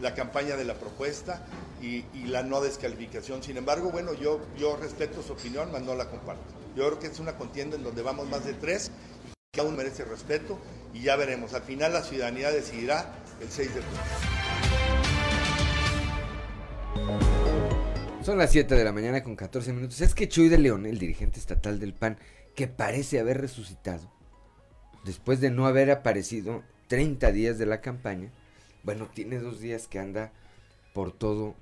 la 0.00 0.14
campaña 0.14 0.56
de 0.56 0.64
la 0.64 0.74
propuesta 0.74 1.46
y, 1.80 2.04
la 2.26 2.42
no 2.42 2.60
descalificación. 2.60 3.42
Sin 3.42 3.56
embargo, 3.56 3.90
bueno, 3.90 4.14
yo, 4.14 4.40
yo 4.58 4.76
respeto 4.76 5.22
su 5.22 5.34
opinión, 5.34 5.70
mas 5.70 5.82
no 5.82 5.94
la 5.94 6.10
comparto. 6.10 6.42
Yo 6.74 6.86
creo 6.86 6.98
que 6.98 7.06
es 7.06 7.20
una 7.20 7.36
contienda 7.36 7.76
en 7.76 7.84
donde 7.84 8.02
vamos 8.02 8.28
más 8.28 8.44
de 8.44 8.54
tres 8.54 8.90
y 9.28 9.56
cada 9.56 9.68
uno 9.68 9.76
merece 9.76 10.04
respeto 10.04 10.58
y 10.92 11.02
ya 11.02 11.14
veremos. 11.14 11.54
Al 11.54 11.62
final 11.62 11.92
la 11.92 12.02
ciudadanía 12.02 12.50
decidirá 12.50 13.14
el 13.40 13.48
6 13.48 13.74
de 13.74 13.80
junio. 13.80 14.00
Son 18.24 18.38
las 18.38 18.50
7 18.50 18.74
de 18.74 18.84
la 18.84 18.92
mañana 18.92 19.22
con 19.22 19.36
14 19.36 19.72
minutos. 19.72 20.00
Es 20.00 20.16
que 20.16 20.28
Chuy 20.28 20.48
de 20.48 20.58
León, 20.58 20.84
el 20.84 20.98
dirigente 20.98 21.38
estatal 21.38 21.78
del 21.78 21.94
PAN, 21.94 22.18
que 22.56 22.66
parece 22.66 23.20
haber 23.20 23.40
resucitado 23.40 24.16
después 25.06 25.40
de 25.40 25.50
no 25.50 25.66
haber 25.66 25.90
aparecido 25.90 26.64
30 26.88 27.32
días 27.32 27.58
de 27.58 27.66
la 27.66 27.80
campaña, 27.80 28.30
bueno, 28.82 29.08
tiene 29.14 29.38
dos 29.38 29.60
días 29.60 29.86
que 29.86 30.00
anda 30.00 30.32
por 30.92 31.12
todo 31.12 31.54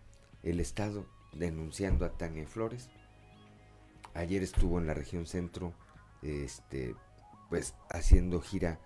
el 0.43 0.61
estado 0.61 1.07
denunciando 1.35 2.07
a 2.07 2.17
Tania 2.17 2.47
Flores. 2.47 2.89
Ayer 4.15 4.43
estuvo 4.43 4.79
en 4.79 4.87
la 4.87 4.95
región 4.95 5.27
centro, 5.27 5.75
este, 6.23 6.95
pues 7.51 7.75
haciendo 7.91 8.41
gira 8.41 8.81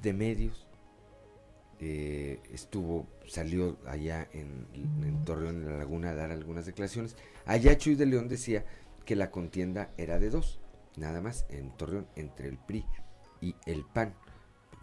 de 0.00 0.12
medios. 0.12 0.68
Eh, 1.80 2.40
estuvo, 2.52 3.08
salió 3.26 3.78
allá 3.86 4.28
en, 4.32 4.68
en, 4.74 5.24
Torreón, 5.24 5.62
en 5.62 5.70
la 5.70 5.78
Laguna, 5.78 6.10
a 6.10 6.14
dar 6.14 6.30
algunas 6.30 6.66
declaraciones. 6.66 7.16
Allá 7.46 7.76
Chuy 7.76 7.96
de 7.96 8.06
León 8.06 8.28
decía 8.28 8.64
que 9.04 9.16
la 9.16 9.32
contienda 9.32 9.90
era 9.96 10.20
de 10.20 10.30
dos, 10.30 10.60
nada 10.96 11.20
más, 11.20 11.46
en 11.48 11.76
Torreón, 11.76 12.06
entre 12.14 12.48
el 12.48 12.58
PRI 12.58 12.84
y 13.42 13.54
el 13.66 13.84
PAN. 13.84 14.14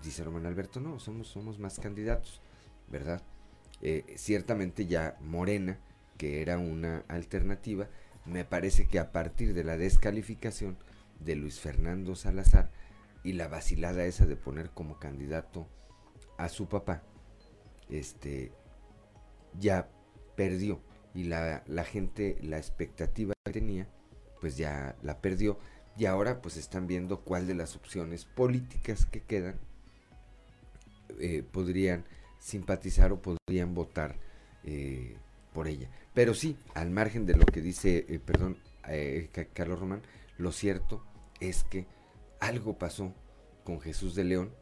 Dice 0.03 0.23
Román 0.23 0.45
Alberto, 0.45 0.79
no, 0.79 0.99
somos, 0.99 1.27
somos 1.27 1.57
más 1.57 1.79
candidatos. 1.79 2.41
¿verdad? 2.89 3.21
Eh, 3.81 4.05
ciertamente 4.17 4.85
ya 4.85 5.17
Morena, 5.21 5.79
que 6.17 6.41
era 6.41 6.57
una 6.57 7.05
alternativa, 7.07 7.87
me 8.25 8.45
parece 8.45 8.87
que 8.87 8.99
a 8.99 9.11
partir 9.11 9.53
de 9.53 9.63
la 9.63 9.77
descalificación 9.77 10.77
de 11.19 11.35
Luis 11.35 11.59
Fernando 11.59 12.15
Salazar 12.15 12.71
y 13.23 13.33
la 13.33 13.47
vacilada 13.47 14.05
esa 14.05 14.25
de 14.25 14.35
poner 14.35 14.71
como 14.71 14.99
candidato 14.99 15.67
a 16.37 16.49
su 16.49 16.67
papá, 16.67 17.03
este, 17.89 18.51
ya 19.57 19.89
perdió 20.35 20.81
y 21.13 21.23
la, 21.23 21.63
la 21.67 21.83
gente, 21.83 22.37
la 22.41 22.57
expectativa 22.57 23.33
que 23.45 23.53
tenía, 23.53 23.87
pues 24.41 24.57
ya 24.57 24.95
la 25.01 25.21
perdió 25.21 25.59
y 25.99 26.05
ahora 26.05 26.41
pues 26.41 26.55
están 26.55 26.87
viendo 26.87 27.19
cuál 27.19 27.45
de 27.45 27.53
las 27.53 27.75
opciones 27.75 28.23
políticas 28.23 29.05
que 29.05 29.21
quedan 29.21 29.59
eh, 31.19 31.43
podrían 31.43 32.05
simpatizar 32.39 33.11
o 33.11 33.21
podrían 33.21 33.75
votar 33.75 34.15
eh, 34.63 35.17
por 35.53 35.67
ella. 35.67 35.89
Pero 36.13 36.33
sí, 36.33 36.57
al 36.73 36.89
margen 36.89 37.25
de 37.25 37.35
lo 37.35 37.45
que 37.45 37.61
dice, 37.61 38.05
eh, 38.07 38.19
perdón, 38.19 38.57
Carlos 39.53 39.79
Román, 39.79 40.01
lo 40.37 40.53
cierto 40.53 41.03
es 41.41 41.65
que 41.65 41.85
algo 42.39 42.77
pasó 42.77 43.13
con 43.65 43.81
Jesús 43.81 44.15
de 44.15 44.23
León, 44.23 44.53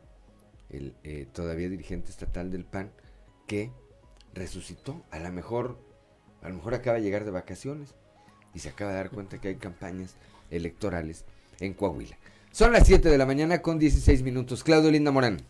el 0.70 0.96
todavía 1.32 1.70
dirigente 1.70 2.10
estatal 2.10 2.52
del 2.52 2.66
PAN, 2.66 2.92
que 3.46 3.72
resucitó. 4.34 5.06
A 5.12 5.20
lo 5.20 5.32
mejor, 5.32 5.80
a 6.42 6.50
lo 6.50 6.56
mejor 6.56 6.74
acaba 6.74 6.98
de 6.98 7.04
llegar 7.04 7.24
de 7.24 7.32
vacaciones 7.32 7.94
y 8.54 8.60
se 8.60 8.70
acaba 8.70 8.92
de 8.92 8.98
dar 8.98 9.12
cuenta 9.12 9.40
que 9.40 9.50
hay 9.50 9.56
campañas 9.56 10.18
electorales 10.52 11.26
en 11.60 11.74
Coahuila. 11.74 12.18
Son 12.52 12.72
las 12.72 12.88
7 12.88 13.10
de 13.10 13.18
la 13.18 13.26
mañana 13.26 13.62
con 13.62 13.78
16 13.78 14.24
minutos. 14.24 14.64
Claudio 14.64 14.92
Linda 14.92 15.12
Morán 15.12 15.42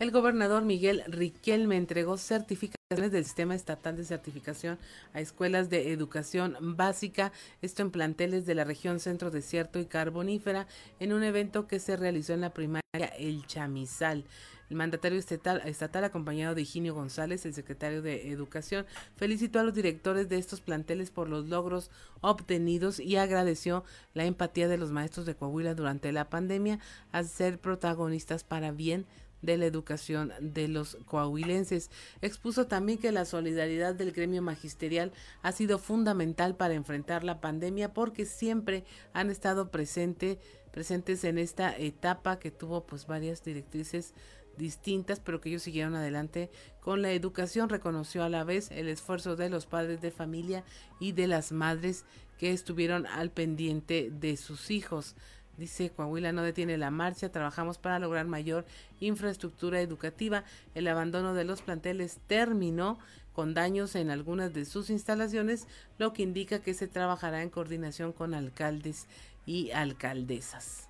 el 0.00 0.10
gobernador 0.10 0.64
Miguel 0.64 1.04
Riquelme 1.06 1.76
entregó 1.76 2.18
certificaciones 2.18 3.12
del 3.12 3.24
Sistema 3.24 3.54
Estatal 3.54 3.96
de 3.96 4.04
Certificación 4.04 4.76
a 5.12 5.20
escuelas 5.20 5.70
de 5.70 5.92
educación 5.92 6.56
básica, 6.60 7.30
esto 7.62 7.82
en 7.82 7.92
planteles 7.92 8.44
de 8.44 8.56
la 8.56 8.64
región 8.64 8.98
Centro 8.98 9.30
Desierto 9.30 9.78
y 9.78 9.86
Carbonífera, 9.86 10.66
en 10.98 11.12
un 11.12 11.22
evento 11.22 11.68
que 11.68 11.78
se 11.78 11.96
realizó 11.96 12.34
en 12.34 12.40
la 12.40 12.52
primaria 12.52 12.82
El 13.18 13.46
Chamizal. 13.46 14.24
El 14.70 14.76
mandatario 14.76 15.18
estatal, 15.18 15.62
estatal, 15.64 16.04
acompañado 16.04 16.54
de 16.54 16.62
Higinio 16.62 16.94
González, 16.94 17.44
el 17.44 17.54
secretario 17.54 18.02
de 18.02 18.30
Educación, 18.30 18.86
felicitó 19.16 19.60
a 19.60 19.62
los 19.64 19.74
directores 19.74 20.28
de 20.28 20.38
estos 20.38 20.60
planteles 20.60 21.10
por 21.10 21.28
los 21.28 21.46
logros 21.46 21.90
obtenidos 22.20 23.00
y 23.00 23.16
agradeció 23.16 23.84
la 24.14 24.24
empatía 24.24 24.68
de 24.68 24.78
los 24.78 24.90
maestros 24.90 25.26
de 25.26 25.34
Coahuila 25.34 25.74
durante 25.74 26.12
la 26.12 26.30
pandemia 26.30 26.78
a 27.12 27.22
ser 27.24 27.58
protagonistas 27.58 28.44
para 28.44 28.72
bien 28.72 29.06
de 29.44 29.58
la 29.58 29.66
educación 29.66 30.32
de 30.40 30.68
los 30.68 30.96
coahuilenses. 31.06 31.90
Expuso 32.22 32.66
también 32.66 32.98
que 32.98 33.12
la 33.12 33.24
solidaridad 33.24 33.94
del 33.94 34.12
gremio 34.12 34.42
magisterial 34.42 35.12
ha 35.42 35.52
sido 35.52 35.78
fundamental 35.78 36.56
para 36.56 36.74
enfrentar 36.74 37.24
la 37.24 37.40
pandemia 37.40 37.92
porque 37.92 38.24
siempre 38.24 38.84
han 39.12 39.30
estado 39.30 39.70
presente, 39.70 40.38
presentes 40.72 41.24
en 41.24 41.38
esta 41.38 41.76
etapa 41.76 42.38
que 42.38 42.50
tuvo 42.50 42.86
pues 42.86 43.06
varias 43.06 43.44
directrices 43.44 44.14
distintas, 44.56 45.20
pero 45.20 45.40
que 45.40 45.48
ellos 45.48 45.62
siguieron 45.62 45.94
adelante 45.94 46.50
con 46.80 47.02
la 47.02 47.12
educación. 47.12 47.68
Reconoció 47.68 48.24
a 48.24 48.28
la 48.28 48.44
vez 48.44 48.70
el 48.70 48.88
esfuerzo 48.88 49.36
de 49.36 49.50
los 49.50 49.66
padres 49.66 50.00
de 50.00 50.10
familia 50.10 50.64
y 51.00 51.12
de 51.12 51.26
las 51.26 51.52
madres 51.52 52.04
que 52.38 52.52
estuvieron 52.52 53.06
al 53.06 53.30
pendiente 53.30 54.10
de 54.12 54.36
sus 54.36 54.70
hijos. 54.70 55.14
Dice 55.56 55.90
Coahuila 55.90 56.32
no 56.32 56.42
detiene 56.42 56.76
la 56.76 56.90
marcha, 56.90 57.30
trabajamos 57.30 57.78
para 57.78 58.00
lograr 58.00 58.26
mayor 58.26 58.66
infraestructura 58.98 59.80
educativa. 59.80 60.44
El 60.74 60.88
abandono 60.88 61.34
de 61.34 61.44
los 61.44 61.62
planteles 61.62 62.18
terminó 62.26 62.98
con 63.32 63.54
daños 63.54 63.94
en 63.94 64.10
algunas 64.10 64.52
de 64.52 64.64
sus 64.64 64.90
instalaciones, 64.90 65.66
lo 65.98 66.12
que 66.12 66.22
indica 66.22 66.60
que 66.60 66.74
se 66.74 66.88
trabajará 66.88 67.42
en 67.42 67.50
coordinación 67.50 68.12
con 68.12 68.34
alcaldes 68.34 69.06
y 69.46 69.70
alcaldesas. 69.72 70.88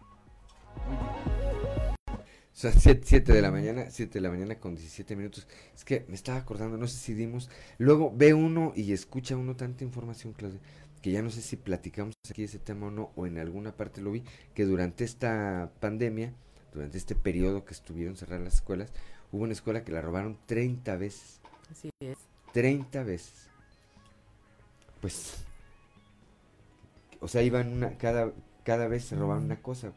O 2.54 2.56
sea, 2.56 2.70
7 2.70 3.32
de 3.32 3.42
la 3.42 3.50
mañana, 3.50 3.86
7 3.90 4.14
de 4.14 4.20
la 4.20 4.30
mañana 4.30 4.60
con 4.60 4.76
17 4.76 5.16
minutos. 5.16 5.48
Es 5.74 5.84
que 5.84 6.04
me 6.08 6.14
estaba 6.14 6.38
acordando, 6.38 6.76
no 6.78 6.86
sé 6.86 6.98
si 6.98 7.12
dimos. 7.12 7.50
Luego 7.78 8.12
ve 8.14 8.32
uno 8.32 8.72
y 8.76 8.92
escucha 8.92 9.36
uno 9.36 9.56
tanta 9.56 9.82
información, 9.82 10.34
Claudia, 10.34 10.60
que 11.02 11.10
ya 11.10 11.20
no 11.20 11.30
sé 11.30 11.42
si 11.42 11.56
platicamos 11.56 12.14
aquí 12.30 12.44
ese 12.44 12.60
tema 12.60 12.86
o 12.86 12.90
no, 12.92 13.10
o 13.16 13.26
en 13.26 13.38
alguna 13.38 13.72
parte 13.72 14.00
lo 14.00 14.12
vi, 14.12 14.22
que 14.54 14.64
durante 14.66 15.02
esta 15.02 15.72
pandemia, 15.80 16.32
durante 16.72 16.96
este 16.96 17.16
periodo 17.16 17.64
que 17.64 17.74
estuvieron 17.74 18.16
cerradas 18.16 18.44
las 18.44 18.54
escuelas, 18.54 18.92
hubo 19.32 19.42
una 19.42 19.52
escuela 19.52 19.82
que 19.82 19.90
la 19.90 20.00
robaron 20.00 20.38
30 20.46 20.96
veces. 20.96 21.40
Así 21.72 21.90
es. 21.98 22.18
30 22.52 23.02
veces. 23.02 23.48
Pues, 25.00 25.44
o 27.18 27.26
sea, 27.26 27.42
iban 27.42 27.72
una, 27.72 27.98
cada, 27.98 28.32
cada 28.62 28.86
vez 28.86 29.06
se 29.06 29.16
robaban 29.16 29.44
una 29.44 29.60
cosa. 29.60 29.92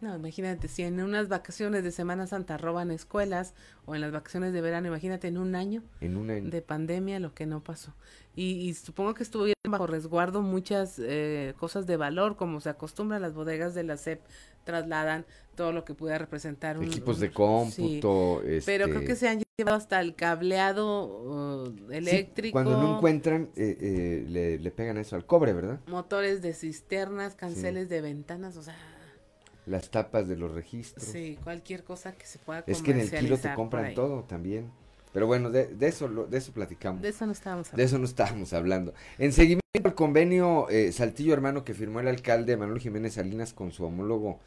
No, 0.00 0.16
imagínate, 0.16 0.68
si 0.68 0.82
en 0.82 1.00
unas 1.00 1.28
vacaciones 1.28 1.84
de 1.84 1.90
Semana 1.90 2.26
Santa 2.26 2.56
roban 2.56 2.90
escuelas 2.90 3.54
o 3.84 3.94
en 3.94 4.00
las 4.00 4.12
vacaciones 4.12 4.54
de 4.54 4.60
verano, 4.62 4.88
imagínate 4.88 5.28
en 5.28 5.36
un 5.36 5.54
año, 5.54 5.82
en 6.00 6.16
un 6.16 6.30
año. 6.30 6.50
de 6.50 6.62
pandemia 6.62 7.20
lo 7.20 7.34
que 7.34 7.44
no 7.44 7.62
pasó. 7.62 7.94
Y, 8.34 8.72
supongo 8.74 9.12
que 9.12 9.22
estuvieron 9.22 9.54
bajo 9.68 9.86
resguardo 9.86 10.40
muchas 10.40 10.98
eh, 10.98 11.52
cosas 11.58 11.86
de 11.86 11.98
valor, 11.98 12.36
como 12.36 12.60
se 12.60 12.70
acostumbra 12.70 13.18
las 13.18 13.34
bodegas 13.34 13.74
de 13.74 13.82
la 13.82 13.98
SEP 13.98 14.20
trasladan 14.64 15.26
todo 15.54 15.72
lo 15.72 15.84
que 15.84 15.94
pueda 15.94 16.16
representar 16.16 16.78
un... 16.78 16.84
Equipos 16.84 17.18
de 17.18 17.30
cómputo. 17.30 18.42
Pero 18.64 18.86
creo 18.86 19.00
que 19.00 19.12
este 19.12 19.16
se 19.16 19.28
han 19.28 19.42
llevado 19.58 19.76
hasta 19.76 20.00
el 20.00 20.14
cableado 20.14 21.66
uh, 21.66 21.92
eléctrico. 21.92 22.52
cuando 22.52 22.80
no 22.80 22.96
encuentran, 22.96 23.50
eh, 23.56 23.76
eh, 23.80 24.24
le, 24.26 24.58
le, 24.58 24.70
pegan 24.70 24.96
eso 24.96 25.16
al 25.16 25.26
cobre, 25.26 25.52
¿verdad? 25.52 25.80
Motores 25.86 26.40
de 26.40 26.54
cisternas, 26.54 27.34
canceles 27.34 27.88
de 27.90 28.00
ventanas, 28.00 28.56
o 28.56 28.62
sea 28.62 28.76
las 29.66 29.90
tapas 29.90 30.28
de 30.28 30.36
los 30.36 30.52
registros. 30.52 31.04
Sí, 31.04 31.38
cualquier 31.42 31.84
cosa 31.84 32.12
que 32.12 32.26
se 32.26 32.38
pueda 32.38 32.64
Es 32.66 32.82
que 32.82 32.92
en 32.92 33.00
el 33.00 33.10
kilo 33.10 33.38
te 33.38 33.54
compran 33.54 33.94
todo 33.94 34.24
también. 34.24 34.70
Pero 35.12 35.26
bueno, 35.26 35.50
de, 35.50 35.74
eso 35.80 36.08
de 36.08 36.38
eso 36.38 36.52
platicamos. 36.52 37.02
De 37.02 37.08
eso 37.08 37.26
no 37.26 37.32
estábamos 37.32 37.68
hablando. 37.68 37.76
De 37.78 37.84
eso 37.84 37.98
no 37.98 38.04
estábamos 38.04 38.52
hablando. 38.52 38.94
En 39.18 39.32
seguimiento 39.32 39.60
al 39.84 39.94
convenio 39.94 40.68
eh, 40.68 40.92
Saltillo 40.92 41.32
Hermano 41.32 41.64
que 41.64 41.74
firmó 41.74 42.00
el 42.00 42.08
alcalde 42.08 42.56
Manuel 42.56 42.80
Jiménez 42.80 43.14
Salinas 43.14 43.52
con 43.52 43.72
su 43.72 43.84
homólogo 43.84 44.38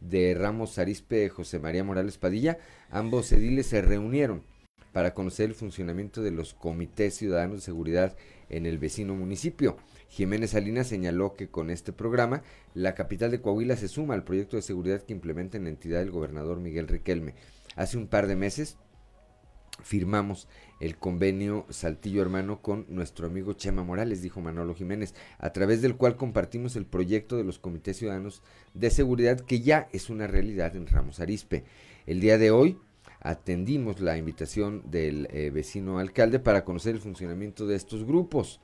de 0.00 0.34
Ramos 0.34 0.78
Arispe 0.78 1.28
José 1.28 1.58
María 1.58 1.84
Morales 1.84 2.18
Padilla, 2.18 2.58
ambos 2.90 3.30
ediles 3.32 3.66
se 3.66 3.82
reunieron 3.82 4.42
para 4.92 5.14
conocer 5.14 5.50
el 5.50 5.54
funcionamiento 5.54 6.22
de 6.22 6.32
los 6.32 6.54
comités 6.54 7.14
ciudadanos 7.14 7.56
de 7.56 7.62
seguridad 7.62 8.16
en 8.48 8.66
el 8.66 8.78
vecino 8.78 9.14
municipio. 9.14 9.76
Jiménez 10.10 10.50
Salinas 10.50 10.88
señaló 10.88 11.34
que 11.34 11.48
con 11.48 11.70
este 11.70 11.92
programa 11.92 12.42
la 12.74 12.94
capital 12.94 13.30
de 13.30 13.40
Coahuila 13.40 13.76
se 13.76 13.88
suma 13.88 14.14
al 14.14 14.24
proyecto 14.24 14.56
de 14.56 14.62
seguridad 14.62 15.02
que 15.02 15.12
implementa 15.12 15.56
en 15.56 15.64
la 15.64 15.70
entidad 15.70 16.00
del 16.00 16.10
gobernador 16.10 16.58
Miguel 16.58 16.88
Riquelme. 16.88 17.34
Hace 17.76 17.96
un 17.96 18.08
par 18.08 18.26
de 18.26 18.34
meses 18.34 18.76
firmamos 19.84 20.48
el 20.80 20.96
convenio 20.96 21.64
Saltillo 21.70 22.22
Hermano 22.22 22.60
con 22.60 22.86
nuestro 22.88 23.28
amigo 23.28 23.52
Chema 23.52 23.84
Morales, 23.84 24.20
dijo 24.20 24.40
Manolo 24.40 24.74
Jiménez, 24.74 25.14
a 25.38 25.52
través 25.52 25.80
del 25.80 25.96
cual 25.96 26.16
compartimos 26.16 26.74
el 26.74 26.86
proyecto 26.86 27.36
de 27.36 27.44
los 27.44 27.60
comités 27.60 27.96
ciudadanos 27.96 28.42
de 28.74 28.90
seguridad 28.90 29.40
que 29.40 29.60
ya 29.60 29.88
es 29.92 30.10
una 30.10 30.26
realidad 30.26 30.74
en 30.74 30.88
Ramos 30.88 31.20
Arispe. 31.20 31.64
El 32.06 32.20
día 32.20 32.36
de 32.36 32.50
hoy 32.50 32.78
atendimos 33.20 34.00
la 34.00 34.16
invitación 34.16 34.82
del 34.90 35.28
eh, 35.30 35.50
vecino 35.50 35.98
alcalde 35.98 36.40
para 36.40 36.64
conocer 36.64 36.96
el 36.96 37.00
funcionamiento 37.00 37.66
de 37.66 37.76
estos 37.76 38.04
grupos. 38.04 38.60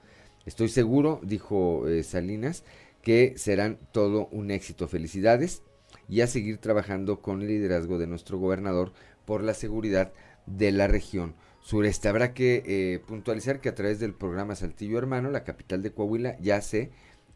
Estoy 0.47 0.69
seguro, 0.69 1.21
dijo 1.23 1.89
eh, 1.89 2.05
Salinas, 2.05 2.65
que 3.03 3.35
serán 3.37 3.79
todo 3.93 4.29
un 4.31 4.51
éxito. 4.51 4.89
Felicidades 4.89 5.63
y 6.09 6.21
a 6.21 6.27
seguir 6.27 6.59
trabajando 6.59 7.21
con 7.21 7.43
el 7.43 7.49
liderazgo 7.49 7.99
de 7.99 8.07
nuestro 8.07 8.39
gobernador 8.39 8.93
por 9.25 9.43
la 9.43 9.55
seguridad 9.55 10.13
de 10.47 10.71
la 10.71 10.87
región 10.87 11.35
sureste. 11.61 12.09
Habrá 12.09 12.33
que 12.33 12.63
eh, 12.65 13.01
puntualizar 13.01 13.61
que 13.61 13.69
a 13.69 13.75
través 13.75 13.99
del 13.99 14.15
programa 14.15 14.55
Saltillo 14.55 14.99
Hermano, 14.99 15.31
la 15.31 15.43
capital 15.43 15.83
de 15.83 15.91
Coahuila 15.91 16.39
ya 16.39 16.61
se 16.61 16.91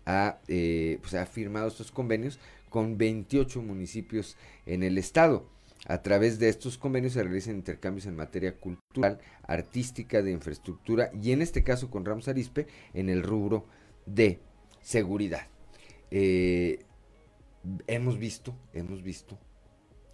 ha, 0.06 0.38
eh, 0.46 0.98
pues 1.00 1.14
ha 1.14 1.26
firmado 1.26 1.66
estos 1.66 1.90
convenios 1.90 2.38
con 2.68 2.96
28 2.96 3.60
municipios 3.60 4.36
en 4.66 4.84
el 4.84 4.98
estado. 4.98 5.46
A 5.86 6.02
través 6.02 6.38
de 6.38 6.48
estos 6.48 6.76
convenios 6.76 7.14
se 7.14 7.22
realizan 7.22 7.56
intercambios 7.56 8.06
en 8.06 8.14
materia 8.14 8.56
cultural, 8.56 9.18
artística, 9.42 10.22
de 10.22 10.30
infraestructura 10.30 11.10
y 11.20 11.32
en 11.32 11.42
este 11.42 11.64
caso 11.64 11.90
con 11.90 12.04
Ramos 12.04 12.28
Arispe 12.28 12.66
en 12.92 13.08
el 13.08 13.22
rubro 13.22 13.64
de 14.06 14.40
seguridad. 14.82 15.46
Eh, 16.10 16.84
hemos 17.86 18.18
visto, 18.18 18.54
hemos 18.72 19.02
visto, 19.02 19.38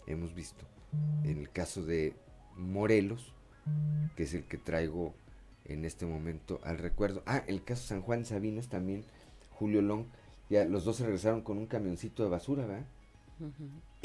hemos 0.06 0.34
visto 0.34 0.64
en 1.24 1.38
el 1.38 1.50
caso 1.50 1.84
de 1.84 2.14
Morelos, 2.56 3.32
que 4.14 4.22
es 4.22 4.34
el 4.34 4.44
que 4.44 4.58
traigo 4.58 5.14
en 5.64 5.84
este 5.84 6.06
momento 6.06 6.60
al 6.62 6.78
recuerdo. 6.78 7.22
Ah, 7.26 7.42
el 7.46 7.64
caso 7.64 7.86
San 7.86 8.02
Juan 8.02 8.24
Sabinas 8.24 8.68
también, 8.68 9.04
Julio 9.50 9.82
Long, 9.82 10.06
ya 10.48 10.64
los 10.64 10.84
dos 10.84 10.96
se 10.96 11.04
regresaron 11.04 11.42
con 11.42 11.58
un 11.58 11.66
camioncito 11.66 12.22
de 12.22 12.28
basura, 12.28 12.66
¿verdad? 12.66 12.86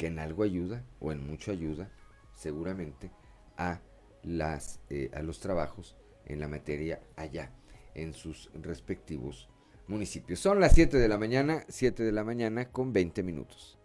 Que 0.02 0.08
en 0.08 0.18
algo 0.18 0.42
ayuda 0.42 0.84
o 0.98 1.12
en 1.12 1.24
mucho 1.24 1.52
ayuda 1.52 1.88
seguramente 2.32 3.12
a 3.56 3.80
las 4.24 4.80
eh, 4.90 5.12
a 5.14 5.22
los 5.22 5.38
trabajos 5.38 5.94
en 6.26 6.40
la 6.40 6.48
materia 6.48 6.98
allá 7.14 7.52
en 7.94 8.12
sus 8.12 8.50
respectivos 8.52 9.48
municipios. 9.86 10.40
Son 10.40 10.58
las 10.58 10.74
7 10.74 10.96
de 10.96 11.06
la 11.06 11.18
mañana, 11.18 11.62
7 11.68 12.02
de 12.02 12.10
la 12.10 12.24
mañana 12.24 12.72
con 12.72 12.92
20 12.92 13.22
minutos. 13.22 13.78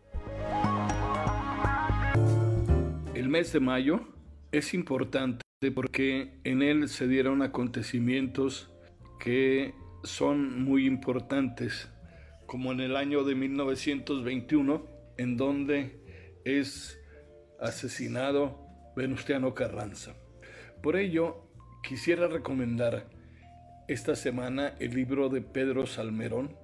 El 3.14 3.30
mes 3.30 3.54
de 3.54 3.60
mayo 3.60 4.00
es 4.52 4.74
importante 4.74 5.44
porque 5.76 6.40
en 6.44 6.64
él 6.64 6.90
se 6.90 7.08
dieron 7.08 7.44
acontecimientos 7.44 8.72
que 9.20 9.76
son 10.04 10.64
muy 10.64 10.88
importantes, 10.88 11.90
como 12.48 12.72
en 12.72 12.80
el 12.80 12.96
año 12.96 13.24
de 13.24 13.36
1921 13.36 14.98
en 15.20 15.38
donde 15.38 16.07
es 16.48 16.98
asesinado 17.60 18.58
Venustiano 18.96 19.54
Carranza. 19.54 20.16
Por 20.82 20.96
ello, 20.96 21.50
quisiera 21.84 22.28
recomendar 22.28 23.10
esta 23.88 24.16
semana 24.16 24.74
el 24.80 24.96
libro 24.96 25.30
de 25.30 25.42
Pedro 25.42 25.86
Salmerón, 25.86 26.58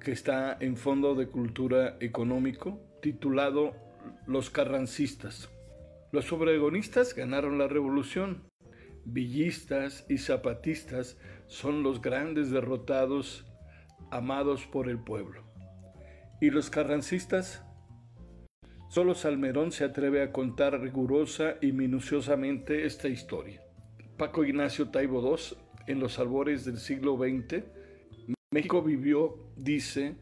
que 0.00 0.12
está 0.12 0.56
en 0.60 0.76
Fondo 0.76 1.14
de 1.14 1.28
Cultura 1.28 1.96
Económico, 2.00 2.80
titulado 3.00 3.74
Los 4.26 4.50
Carrancistas. 4.50 5.48
Los 6.10 6.30
obregonistas 6.32 7.14
ganaron 7.14 7.58
la 7.58 7.68
revolución. 7.68 8.50
Villistas 9.04 10.04
y 10.08 10.18
zapatistas 10.18 11.18
son 11.46 11.82
los 11.82 12.02
grandes 12.02 12.50
derrotados 12.50 13.46
amados 14.10 14.66
por 14.66 14.90
el 14.90 14.98
pueblo. 14.98 15.42
Y 16.40 16.50
los 16.50 16.70
carrancistas 16.70 17.64
Solo 18.92 19.14
Salmerón 19.14 19.72
se 19.72 19.84
atreve 19.84 20.22
a 20.22 20.32
contar 20.32 20.78
rigurosa 20.78 21.54
y 21.62 21.72
minuciosamente 21.72 22.84
esta 22.84 23.08
historia. 23.08 23.62
Paco 24.18 24.44
Ignacio 24.44 24.90
Taibo 24.90 25.26
II, 25.26 25.56
en 25.86 25.98
los 25.98 26.18
albores 26.18 26.66
del 26.66 26.76
siglo 26.76 27.16
XX, 27.16 27.64
México 28.50 28.82
vivió, 28.82 29.50
dice, 29.56 30.16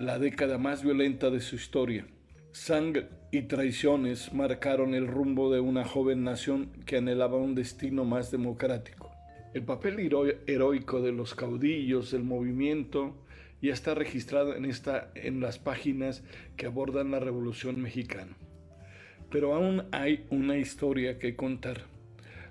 la 0.00 0.18
década 0.18 0.58
más 0.58 0.82
violenta 0.82 1.30
de 1.30 1.38
su 1.38 1.54
historia. 1.54 2.04
Sangre 2.50 3.06
y 3.30 3.42
traiciones 3.42 4.32
marcaron 4.32 4.94
el 4.94 5.06
rumbo 5.06 5.52
de 5.52 5.60
una 5.60 5.84
joven 5.84 6.24
nación 6.24 6.72
que 6.84 6.96
anhelaba 6.96 7.36
un 7.36 7.54
destino 7.54 8.04
más 8.04 8.32
democrático. 8.32 9.12
El 9.54 9.62
papel 9.62 10.10
heroico 10.48 11.02
de 11.02 11.12
los 11.12 11.36
caudillos 11.36 12.10
del 12.10 12.24
movimiento 12.24 13.21
ya 13.62 13.72
está 13.72 13.94
registrado 13.94 14.56
en, 14.56 14.64
esta, 14.64 15.10
en 15.14 15.40
las 15.40 15.58
páginas 15.58 16.24
que 16.56 16.66
abordan 16.66 17.12
la 17.12 17.20
Revolución 17.20 17.80
Mexicana. 17.80 18.36
Pero 19.30 19.54
aún 19.54 19.84
hay 19.92 20.26
una 20.30 20.58
historia 20.58 21.18
que 21.18 21.36
contar, 21.36 21.82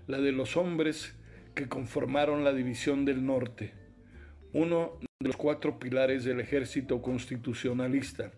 la 0.08 0.20
de 0.20 0.32
los 0.32 0.58
hombres 0.58 1.16
que 1.54 1.68
conformaron 1.68 2.44
la 2.44 2.54
División 2.54 3.06
del 3.06 3.26
Norte, 3.26 3.74
uno 4.54 5.00
de 5.20 5.28
los 5.28 5.38
cuatro 5.38 5.80
pilares 5.80 6.24
del 6.24 6.40
ejército 6.40 7.02
constitucionalista. 7.02 8.32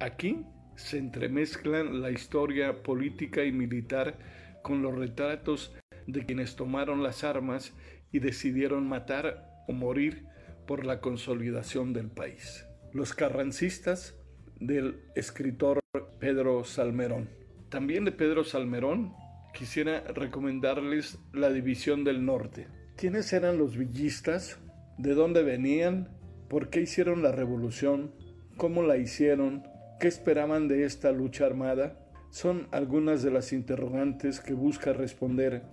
Aquí 0.00 0.44
se 0.76 0.98
entremezclan 0.98 2.00
la 2.00 2.10
historia 2.10 2.82
política 2.82 3.44
y 3.44 3.52
militar 3.52 4.18
con 4.62 4.82
los 4.82 4.94
retratos 4.94 5.74
de 6.06 6.24
quienes 6.24 6.56
tomaron 6.56 7.02
las 7.02 7.24
armas 7.24 7.74
y 8.12 8.20
decidieron 8.20 8.88
matar 8.88 9.64
o 9.68 9.72
morir 9.72 10.31
la 10.80 11.00
consolidación 11.00 11.92
del 11.92 12.08
país. 12.08 12.66
Los 12.92 13.14
carrancistas 13.14 14.14
del 14.60 15.00
escritor 15.14 15.80
Pedro 16.18 16.64
Salmerón. 16.64 17.28
También 17.68 18.04
de 18.04 18.12
Pedro 18.12 18.44
Salmerón 18.44 19.12
quisiera 19.52 20.00
recomendarles 20.00 21.18
La 21.32 21.52
División 21.52 22.04
del 22.04 22.24
Norte. 22.24 22.68
¿Quiénes 22.96 23.32
eran 23.32 23.58
los 23.58 23.76
villistas? 23.76 24.58
¿De 24.98 25.14
dónde 25.14 25.42
venían? 25.42 26.08
¿Por 26.48 26.70
qué 26.70 26.80
hicieron 26.80 27.22
la 27.22 27.32
revolución? 27.32 28.14
¿Cómo 28.56 28.82
la 28.82 28.96
hicieron? 28.96 29.64
¿Qué 30.00 30.08
esperaban 30.08 30.68
de 30.68 30.84
esta 30.84 31.12
lucha 31.12 31.46
armada? 31.46 31.98
Son 32.30 32.68
algunas 32.70 33.22
de 33.22 33.30
las 33.30 33.52
interrogantes 33.52 34.40
que 34.40 34.54
busca 34.54 34.92
responder 34.92 35.64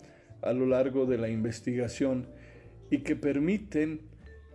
a 0.42 0.54
lo 0.54 0.66
largo 0.66 1.06
de 1.06 1.18
la 1.18 1.30
investigación 1.30 2.28
y 2.90 3.00
que 3.00 3.16
permiten 3.16 4.09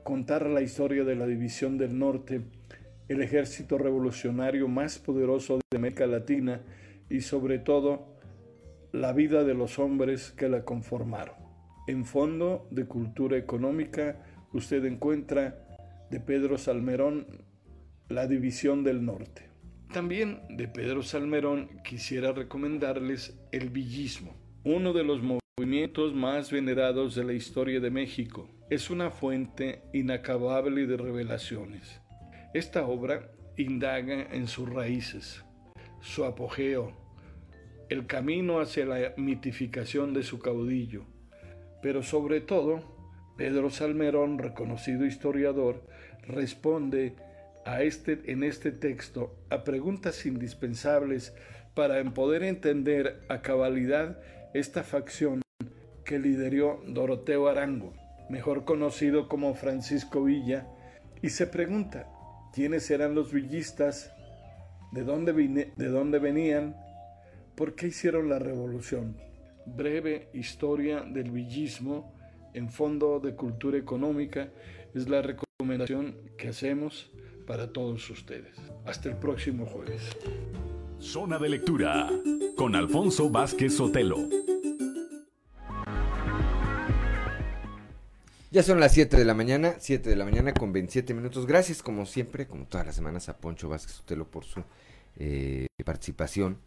contar 0.04 0.46
la 0.46 0.60
historia 0.60 1.02
de 1.02 1.16
la 1.16 1.26
División 1.26 1.78
del 1.78 1.98
Norte, 1.98 2.42
el 3.08 3.22
ejército 3.22 3.78
revolucionario 3.78 4.68
más 4.68 4.98
poderoso 4.98 5.58
de 5.70 5.78
América 5.78 6.06
Latina 6.06 6.60
y 7.08 7.22
sobre 7.22 7.58
todo 7.58 8.14
la 8.92 9.12
vida 9.12 9.44
de 9.44 9.54
los 9.54 9.78
hombres 9.78 10.30
que 10.30 10.48
la 10.48 10.64
conformaron. 10.64 11.34
En 11.88 12.04
Fondo 12.04 12.68
de 12.70 12.84
Cultura 12.84 13.36
Económica 13.36 14.24
usted 14.52 14.84
encuentra 14.84 15.66
de 16.10 16.20
Pedro 16.20 16.58
Salmerón 16.58 17.26
La 18.08 18.26
División 18.26 18.84
del 18.84 19.04
Norte. 19.04 19.48
También 19.92 20.40
de 20.50 20.68
Pedro 20.68 21.02
Salmerón 21.02 21.80
quisiera 21.82 22.32
recomendarles 22.32 23.38
el 23.52 23.70
villismo, 23.70 24.34
uno 24.64 24.92
de 24.92 25.04
los 25.04 25.20
movimientos 25.22 26.14
más 26.14 26.50
venerados 26.50 27.14
de 27.14 27.24
la 27.24 27.32
historia 27.32 27.80
de 27.80 27.90
México. 27.90 28.48
Es 28.74 28.90
una 28.90 29.12
fuente 29.12 29.82
inacabable 29.92 30.88
de 30.88 30.96
revelaciones. 30.96 32.00
Esta 32.54 32.84
obra 32.84 33.30
indaga 33.56 34.26
en 34.32 34.48
sus 34.48 34.68
raíces, 34.68 35.44
su 36.00 36.24
apogeo, 36.24 36.92
el 37.88 38.08
camino 38.08 38.58
hacia 38.58 38.84
la 38.84 39.12
mitificación 39.16 40.12
de 40.12 40.24
su 40.24 40.40
caudillo, 40.40 41.04
pero 41.82 42.02
sobre 42.02 42.40
todo, 42.40 42.82
Pedro 43.36 43.70
Salmerón, 43.70 44.40
reconocido 44.40 45.06
historiador, 45.06 45.86
responde 46.26 47.14
a 47.64 47.84
este, 47.84 48.22
en 48.26 48.42
este 48.42 48.72
texto 48.72 49.38
a 49.50 49.62
preguntas 49.62 50.26
indispensables 50.26 51.32
para 51.74 52.02
poder 52.12 52.42
entender 52.42 53.20
a 53.28 53.40
cabalidad 53.40 54.18
esta 54.52 54.82
facción 54.82 55.42
que 56.04 56.18
lideró 56.18 56.82
Doroteo 56.88 57.46
Arango, 57.46 57.94
mejor 58.28 58.64
conocido 58.64 59.28
como 59.28 59.54
Francisco 59.54 60.24
Villa, 60.24 60.66
y 61.22 61.30
se 61.30 61.46
pregunta 61.46 62.08
quiénes 62.52 62.90
eran 62.90 63.14
los 63.14 63.32
villistas, 63.32 64.12
de 64.92 65.02
dónde, 65.02 65.72
de 65.76 65.88
dónde 65.88 66.18
venían, 66.18 66.76
por 67.54 67.74
qué 67.74 67.88
hicieron 67.88 68.28
la 68.28 68.38
revolución 68.38 69.16
breve 69.66 70.28
historia 70.32 71.00
del 71.00 71.30
villismo 71.30 72.12
en 72.52 72.70
Fondo 72.70 73.20
de 73.20 73.34
Cultura 73.34 73.78
Económica 73.78 74.48
es 74.94 75.08
la 75.08 75.22
recomendación 75.22 76.16
que 76.38 76.48
hacemos 76.48 77.10
para 77.46 77.72
todos 77.72 78.08
ustedes. 78.10 78.56
Hasta 78.84 79.08
el 79.08 79.16
próximo 79.16 79.66
jueves. 79.66 80.02
Zona 80.98 81.38
de 81.38 81.48
lectura 81.48 82.08
con 82.56 82.76
Alfonso 82.76 83.28
Vázquez 83.28 83.74
Sotelo. 83.74 84.28
Ya 88.54 88.62
son 88.62 88.78
las 88.78 88.92
7 88.92 89.16
de 89.16 89.24
la 89.24 89.34
mañana, 89.34 89.74
7 89.80 90.08
de 90.08 90.14
la 90.14 90.24
mañana 90.24 90.54
con 90.54 90.72
27 90.72 91.12
minutos. 91.12 91.44
Gracias 91.44 91.82
como 91.82 92.06
siempre, 92.06 92.46
como 92.46 92.66
todas 92.66 92.86
las 92.86 92.94
semanas, 92.94 93.28
a 93.28 93.36
Poncho 93.36 93.68
Vázquez 93.68 93.96
Sotelo 93.96 94.30
por 94.30 94.44
su 94.44 94.62
eh, 95.16 95.66
participación, 95.84 96.60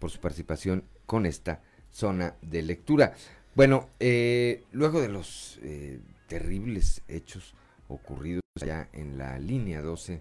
por 0.00 0.10
su 0.10 0.18
participación 0.18 0.82
con 1.06 1.26
esta 1.26 1.62
zona 1.92 2.34
de 2.42 2.62
lectura. 2.62 3.14
Bueno, 3.54 3.88
eh, 4.00 4.64
luego 4.72 5.00
de 5.00 5.10
los 5.10 5.60
eh, 5.62 6.00
terribles 6.26 7.02
hechos 7.06 7.54
ocurridos 7.86 8.42
allá 8.60 8.88
en 8.92 9.16
la 9.16 9.38
línea 9.38 9.80
12 9.80 10.20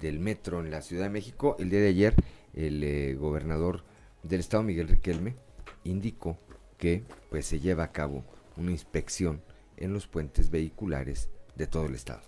del 0.00 0.18
metro 0.18 0.58
en 0.58 0.72
la 0.72 0.82
Ciudad 0.82 1.04
de 1.04 1.10
México, 1.10 1.54
el 1.60 1.70
día 1.70 1.82
de 1.82 1.88
ayer 1.90 2.14
el 2.54 2.82
eh, 2.82 3.14
gobernador 3.14 3.84
del 4.24 4.40
estado 4.40 4.64
Miguel 4.64 4.88
Riquelme 4.88 5.36
indicó 5.84 6.36
que 6.78 7.04
pues 7.30 7.46
se 7.46 7.60
lleva 7.60 7.84
a 7.84 7.92
cabo 7.92 8.24
una 8.56 8.72
inspección 8.72 9.40
en 9.80 9.92
los 9.92 10.06
puentes 10.06 10.50
vehiculares 10.50 11.28
de 11.56 11.66
todo 11.66 11.86
el 11.86 11.94
estado. 11.94 12.20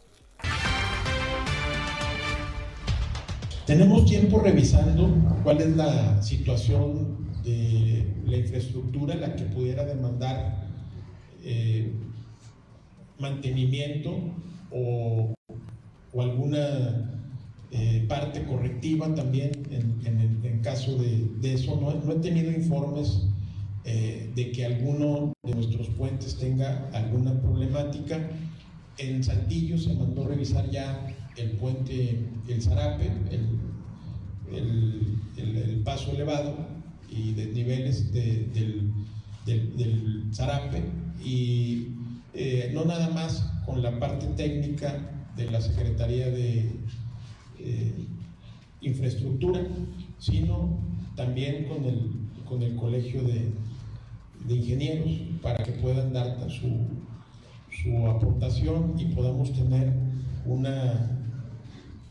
Tenemos 3.66 4.04
tiempo 4.06 4.40
revisando 4.40 5.14
cuál 5.44 5.60
es 5.60 5.76
la 5.76 6.20
situación 6.22 7.28
de 7.44 8.04
la 8.26 8.36
infraestructura, 8.36 9.14
la 9.14 9.36
que 9.36 9.44
pudiera 9.44 9.84
demandar 9.84 10.66
eh, 11.44 11.92
mantenimiento 13.18 14.18
o, 14.72 15.34
alguna 16.18 17.08
eh, 17.70 18.04
parte 18.08 18.42
correctiva 18.44 19.14
también 19.14 19.52
en, 19.70 20.60
caso 20.62 20.98
de, 20.98 21.54
eso. 21.54 21.80
No, 21.80 22.12
he 22.12 22.16
tenido 22.16 22.50
informes 22.50 23.26
eh, 23.92 24.30
de 24.34 24.52
que 24.52 24.64
alguno 24.64 25.32
de 25.42 25.54
nuestros 25.54 25.88
puentes 25.88 26.36
tenga 26.36 26.88
alguna 26.92 27.40
problemática. 27.40 28.30
En 28.98 29.24
Saltillo 29.24 29.78
se 29.78 29.94
mandó 29.94 30.28
revisar 30.28 30.70
ya 30.70 31.08
el 31.36 31.52
puente 31.52 32.24
El 32.48 32.62
Zarape, 32.62 33.10
el 34.52 35.82
paso 35.84 36.12
elevado, 36.12 36.70
y 37.10 37.32
de 37.32 37.46
niveles 37.46 38.12
del, 38.12 38.92
del, 39.44 40.24
zarape 40.32 40.82
y 41.22 41.88
eh, 42.34 42.70
no 42.72 42.84
nada 42.84 43.10
más 43.10 43.52
con 43.66 43.82
la 43.82 43.98
parte 43.98 44.26
técnica 44.36 45.26
de 45.36 45.50
la 45.50 45.60
Secretaría 45.60 46.30
de 46.30 46.70
eh, 47.58 47.92
Infraestructura, 48.80 49.60
sino 50.18 50.78
también 51.16 51.64
con 51.64 51.84
el, 51.84 52.10
con 52.48 52.62
el 52.62 52.76
Colegio 52.76 53.22
de, 53.22 53.50
de 54.46 54.54
Ingenieros 54.54 55.10
para 55.42 55.62
que 55.62 55.72
puedan 55.72 56.12
dar 56.12 56.36
su, 56.50 56.86
su 57.82 58.06
aportación 58.06 58.94
y 58.98 59.06
podamos 59.06 59.52
tener 59.52 59.92
una, 60.44 61.20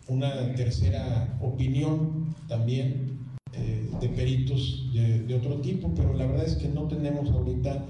una 0.08 0.54
tercera 0.54 1.38
opinión 1.42 2.36
también 2.48 3.20
eh, 3.54 3.90
de 4.00 4.10
peritos 4.10 4.92
de, 4.94 5.34
otro 5.36 5.60
tipo, 5.62 5.94
pero 5.96 6.14
la 6.14 6.26
verdad 6.26 6.46
es 6.46 6.56
que 6.56 6.68
no 6.68 6.84
tenemos 6.88 7.30
ahorita 7.32 7.86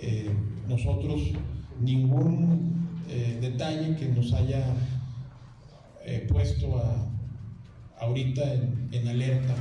eh, 0.00 0.30
nosotros 0.68 1.32
ningún 1.80 2.88
eh, 3.08 3.38
detalle 3.40 3.96
que 3.96 4.08
nos 4.08 4.32
haya 4.32 4.64
puesto 6.28 6.78
a, 6.78 7.08
ahorita 7.98 8.42
en 8.92 9.08
alerta. 9.08 9.54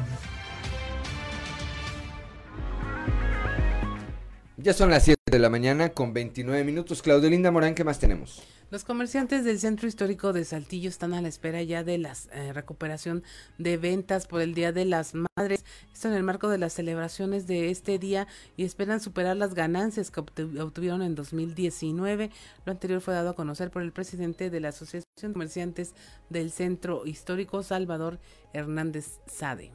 Ya 4.57 4.73
son 4.73 4.89
las 4.89 5.03
7 5.03 5.21
de 5.31 5.39
la 5.39 5.49
mañana 5.49 5.89
con 5.89 6.13
29 6.13 6.63
minutos. 6.63 7.01
Claudelinda 7.01 7.51
Morán, 7.51 7.75
¿qué 7.75 7.83
más 7.83 7.99
tenemos? 7.99 8.41
Los 8.71 8.85
comerciantes 8.85 9.43
del 9.43 9.59
centro 9.59 9.87
histórico 9.87 10.31
de 10.33 10.45
Saltillo 10.45 10.89
están 10.89 11.13
a 11.13 11.21
la 11.21 11.27
espera 11.27 11.61
ya 11.61 11.83
de 11.83 11.97
la 11.97 12.13
eh, 12.31 12.53
recuperación 12.53 13.23
de 13.57 13.77
ventas 13.77 14.27
por 14.27 14.41
el 14.41 14.53
Día 14.53 14.71
de 14.71 14.85
las 14.85 15.13
Madres. 15.13 15.65
Esto 15.93 16.07
en 16.07 16.13
el 16.13 16.23
marco 16.23 16.49
de 16.49 16.57
las 16.57 16.73
celebraciones 16.73 17.47
de 17.47 17.69
este 17.69 17.99
día 17.99 18.27
y 18.55 18.63
esperan 18.63 19.01
superar 19.01 19.35
las 19.35 19.53
ganancias 19.53 20.09
que 20.09 20.21
obtuvieron 20.21 21.01
en 21.01 21.15
2019. 21.15 22.31
Lo 22.65 22.71
anterior 22.71 23.01
fue 23.01 23.13
dado 23.13 23.31
a 23.31 23.35
conocer 23.35 23.71
por 23.71 23.81
el 23.81 23.91
presidente 23.91 24.49
de 24.49 24.59
la 24.61 24.69
Asociación 24.69 25.05
de 25.21 25.33
Comerciantes 25.33 25.93
del 26.29 26.49
Centro 26.49 27.05
Histórico, 27.05 27.61
Salvador 27.61 28.19
Hernández 28.53 29.19
Sade. 29.27 29.71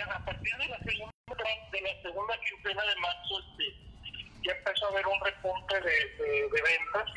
A 0.00 0.24
partir 0.24 0.56
de 0.56 0.68
la 0.68 0.78
segunda, 0.78 1.12
de 1.70 1.80
la 1.82 2.02
segunda 2.02 2.34
quincena 2.40 2.82
de 2.82 2.96
marzo, 2.96 3.40
este, 3.40 3.76
ya 4.42 4.52
empezó 4.52 4.86
a 4.86 4.88
haber 4.88 5.06
un 5.06 5.20
repunte 5.20 5.80
de, 5.80 6.48
ventas 6.50 7.10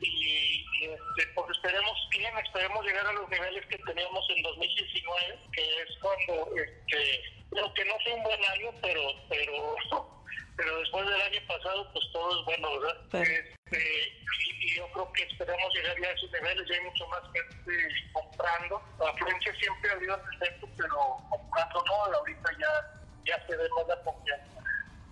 y, 0.00 0.64
este, 0.80 1.26
pues 1.34 1.50
esperemos 1.50 2.08
bien, 2.10 2.32
esperemos 2.38 2.86
llegar 2.86 3.06
a 3.06 3.12
los 3.12 3.28
niveles 3.28 3.66
que 3.66 3.78
teníamos 3.78 4.24
en 4.30 4.42
2019, 4.42 5.38
que 5.52 5.82
es 5.82 5.98
cuando, 6.00 6.56
este, 6.56 7.22
lo 7.50 7.74
que 7.74 7.84
no 7.84 7.94
fue 8.04 8.12
un 8.14 8.22
buen 8.22 8.44
año, 8.44 8.70
pero, 8.80 9.02
pero, 9.28 9.76
pero 10.56 10.78
después 10.78 11.06
del 11.06 11.20
año 11.20 11.40
pasado, 11.48 11.92
pues 11.92 12.04
todo 12.12 12.38
es 12.38 12.44
bueno, 12.44 12.80
¿verdad? 12.80 13.59
Este, 13.70 14.12
y, 14.48 14.76
yo 14.76 14.86
creo 14.92 15.12
que 15.12 15.22
esperamos 15.24 15.74
llegar 15.74 15.96
ya 16.00 16.08
a 16.08 16.12
esos 16.12 16.30
niveles, 16.32 16.68
ya 16.68 16.74
hay 16.74 16.80
mucho 16.82 17.06
más 17.08 17.22
gente 17.32 17.88
comprando. 18.12 18.82
La 18.98 19.10
afluencia 19.10 19.54
siempre 19.54 19.90
ha 19.90 19.94
habido 19.94 20.14
en 20.14 20.20
el 20.20 20.38
centro, 20.38 20.68
pero 20.76 21.16
comprando 21.30 21.84
no, 21.86 21.94
ahorita 22.16 22.50
ya, 22.58 23.00
ya 23.26 23.46
se 23.46 23.56
ve 23.56 23.68
más 23.76 23.86
la 23.88 24.02
confianza 24.02 24.60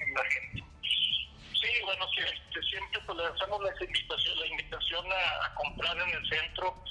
en 0.00 0.14
la 0.14 0.24
gente. 0.24 0.64
Sí, 0.82 1.70
bueno, 1.84 2.06
siempre 2.10 3.00
pues, 3.06 3.18
le 3.18 3.26
hacemos 3.26 3.62
la 3.62 3.84
invitación, 3.84 4.38
la 4.38 4.46
invitación 4.46 5.06
a, 5.12 5.54
comprar 5.54 5.96
en 5.98 6.10
el 6.10 6.28
centro. 6.28 6.82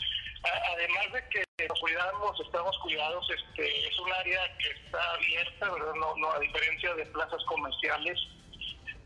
además 0.73 1.13
de 1.13 1.29
que 1.29 1.67
nos 1.67 1.79
cuidamos, 1.79 2.39
estamos 2.39 2.77
cuidados, 2.79 3.29
este, 3.29 3.87
es 3.87 3.99
un 3.99 4.13
área 4.13 4.57
que 4.57 4.69
está 4.69 5.13
abierta, 5.13 5.69
¿verdad? 5.69 5.93
No, 5.95 6.15
no 6.17 6.31
a 6.31 6.39
diferencia 6.39 6.93
de 6.95 7.05
plazas 7.07 7.43
comerciales. 7.45 8.19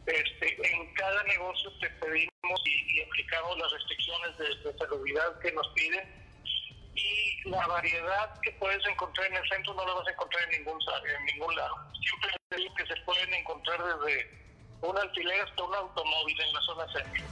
Este, 0.05 0.73
en 0.73 0.93
cada 0.95 1.23
negocio 1.23 1.71
te 1.79 1.89
pedimos 1.91 2.30
y, 2.43 3.01
aplicamos 3.01 3.57
las 3.57 3.71
restricciones 3.71 4.37
de, 4.37 4.69
de 4.71 4.77
salubridad 4.77 5.39
que 5.39 5.51
nos 5.51 5.67
piden 5.69 6.21
y 6.95 7.49
la 7.49 7.65
variedad 7.67 8.39
que 8.41 8.51
puedes 8.53 8.85
encontrar 8.87 9.27
en 9.27 9.37
el 9.37 9.49
centro 9.49 9.73
no 9.73 9.85
la 9.85 9.93
vas 9.93 10.07
a 10.07 10.11
encontrar 10.11 10.43
en 10.45 10.59
ningún, 10.59 10.79
en 10.81 11.25
ningún 11.25 11.55
lado. 11.55 11.75
Siempre 11.93 12.29
digo 12.57 12.75
que 12.75 12.85
se 12.85 12.95
pueden 13.01 13.33
encontrar 13.33 13.79
desde 13.79 14.27
un 14.81 14.97
alquiler 14.97 15.41
hasta 15.41 15.63
un 15.63 15.75
automóvil 15.75 16.41
en 16.41 16.53
la 16.53 16.61
zona 16.61 16.85
centro. 16.91 17.23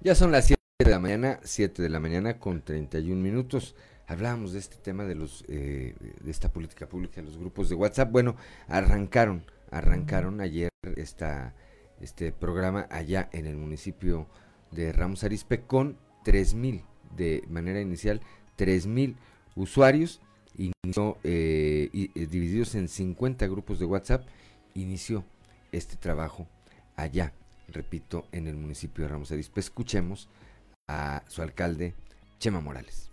Ya 0.00 0.14
son 0.14 0.32
las 0.32 0.46
7 0.46 0.60
de 0.78 0.90
la 0.90 0.98
mañana, 0.98 1.40
7 1.44 1.82
de 1.82 1.88
la 1.88 2.00
mañana 2.00 2.38
con 2.38 2.62
31 2.62 3.20
minutos. 3.20 3.74
Hablábamos 4.06 4.52
de 4.52 4.58
este 4.58 4.76
tema 4.76 5.04
de 5.04 5.14
los 5.14 5.44
eh, 5.48 5.94
de 5.98 6.30
esta 6.30 6.52
política 6.52 6.86
pública, 6.86 7.22
los 7.22 7.38
grupos 7.38 7.70
de 7.70 7.74
WhatsApp. 7.74 8.10
Bueno, 8.10 8.36
arrancaron, 8.68 9.46
arrancaron 9.70 10.40
ayer 10.40 10.70
esta, 10.96 11.54
este 12.00 12.32
programa 12.32 12.86
allá 12.90 13.28
en 13.32 13.46
el 13.46 13.56
municipio 13.56 14.28
de 14.70 14.92
Ramos 14.92 15.24
Arispe 15.24 15.62
con 15.62 15.98
3.000 16.24 16.84
de 17.16 17.44
manera 17.48 17.80
inicial, 17.80 18.20
3.000 18.58 19.16
usuarios, 19.54 20.20
inició, 20.56 21.18
eh, 21.24 21.90
eh, 21.92 22.26
divididos 22.26 22.74
en 22.74 22.88
50 22.88 23.46
grupos 23.46 23.78
de 23.78 23.86
WhatsApp, 23.86 24.26
inició 24.74 25.24
este 25.72 25.96
trabajo 25.96 26.48
allá, 26.96 27.32
repito, 27.68 28.26
en 28.32 28.48
el 28.48 28.56
municipio 28.56 29.04
de 29.04 29.08
Ramos 29.08 29.32
Arispe. 29.32 29.60
Escuchemos 29.60 30.28
a 30.88 31.22
su 31.28 31.42
alcalde, 31.42 31.94
Chema 32.38 32.60
Morales. 32.60 33.10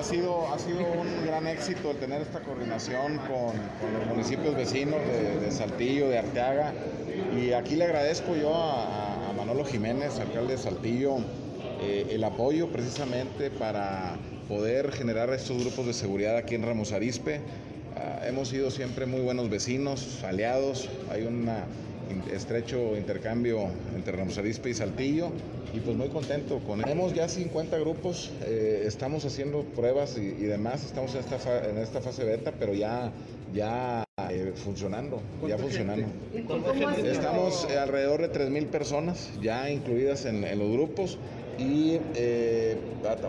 Ha 0.00 0.02
sido, 0.02 0.50
ha 0.50 0.58
sido 0.58 0.78
un 0.78 1.26
gran 1.26 1.46
éxito 1.46 1.92
tener 1.92 2.22
esta 2.22 2.40
coordinación 2.40 3.18
con, 3.18 3.54
los 3.92 4.06
municipios 4.08 4.56
vecinos 4.56 4.98
de, 5.42 5.50
Saltillo, 5.50 6.08
de 6.08 6.16
Arteaga. 6.16 6.72
Y 7.38 7.52
aquí 7.52 7.76
le 7.76 7.84
agradezco 7.84 8.34
yo 8.34 8.50
a, 8.54 9.34
Manolo 9.36 9.62
Jiménez, 9.62 10.18
alcalde 10.18 10.56
de 10.56 10.58
Saltillo, 10.58 11.18
eh, 11.82 12.06
el 12.12 12.24
apoyo 12.24 12.68
precisamente 12.68 13.50
para 13.50 14.16
poder 14.48 14.90
generar 14.90 15.30
estos 15.34 15.60
grupos 15.60 15.84
de 15.84 15.92
seguridad 15.92 16.38
aquí 16.38 16.54
en 16.54 16.62
Ramos 16.62 16.92
Arispe. 16.92 17.42
Ah, 17.94 18.26
hemos 18.26 18.48
sido 18.48 18.70
siempre 18.70 19.04
muy 19.04 19.20
buenos 19.20 19.50
vecinos, 19.50 20.24
aliados. 20.24 20.88
Hay 21.10 21.24
un 21.24 21.46
estrecho 22.32 22.96
intercambio 22.96 23.68
entre 23.94 24.16
Ramos 24.16 24.38
Arispe 24.38 24.70
y 24.70 24.74
Saltillo 24.74 25.30
y 25.72 25.80
pues 25.80 25.96
muy 25.96 26.08
contento 26.08 26.58
con 26.60 26.78
él. 26.80 26.84
Tenemos 26.84 27.14
ya 27.14 27.28
50 27.28 27.78
grupos, 27.78 28.30
eh, 28.42 28.84
estamos 28.86 29.24
haciendo 29.24 29.62
pruebas 29.62 30.16
y, 30.16 30.30
demás, 30.44 30.84
estamos 30.84 31.14
en 31.14 31.20
esta, 31.20 31.68
en 31.68 31.78
esta 31.78 32.00
fase 32.00 32.24
beta, 32.24 32.52
pero 32.58 32.74
ya, 32.74 33.12
ya 33.54 34.04
eh, 34.30 34.52
funcionando, 34.56 35.20
ya 35.46 35.58
funcionando. 35.58 36.06
Estamos 37.04 37.66
alrededor 37.66 38.22
de 38.22 38.32
3.000 38.32 38.66
personas 38.66 39.30
ya 39.40 39.70
incluidas 39.70 40.24
en, 40.24 40.42
los 40.58 40.70
grupos 40.72 41.18
y 41.60 42.00
eh, 42.14 42.76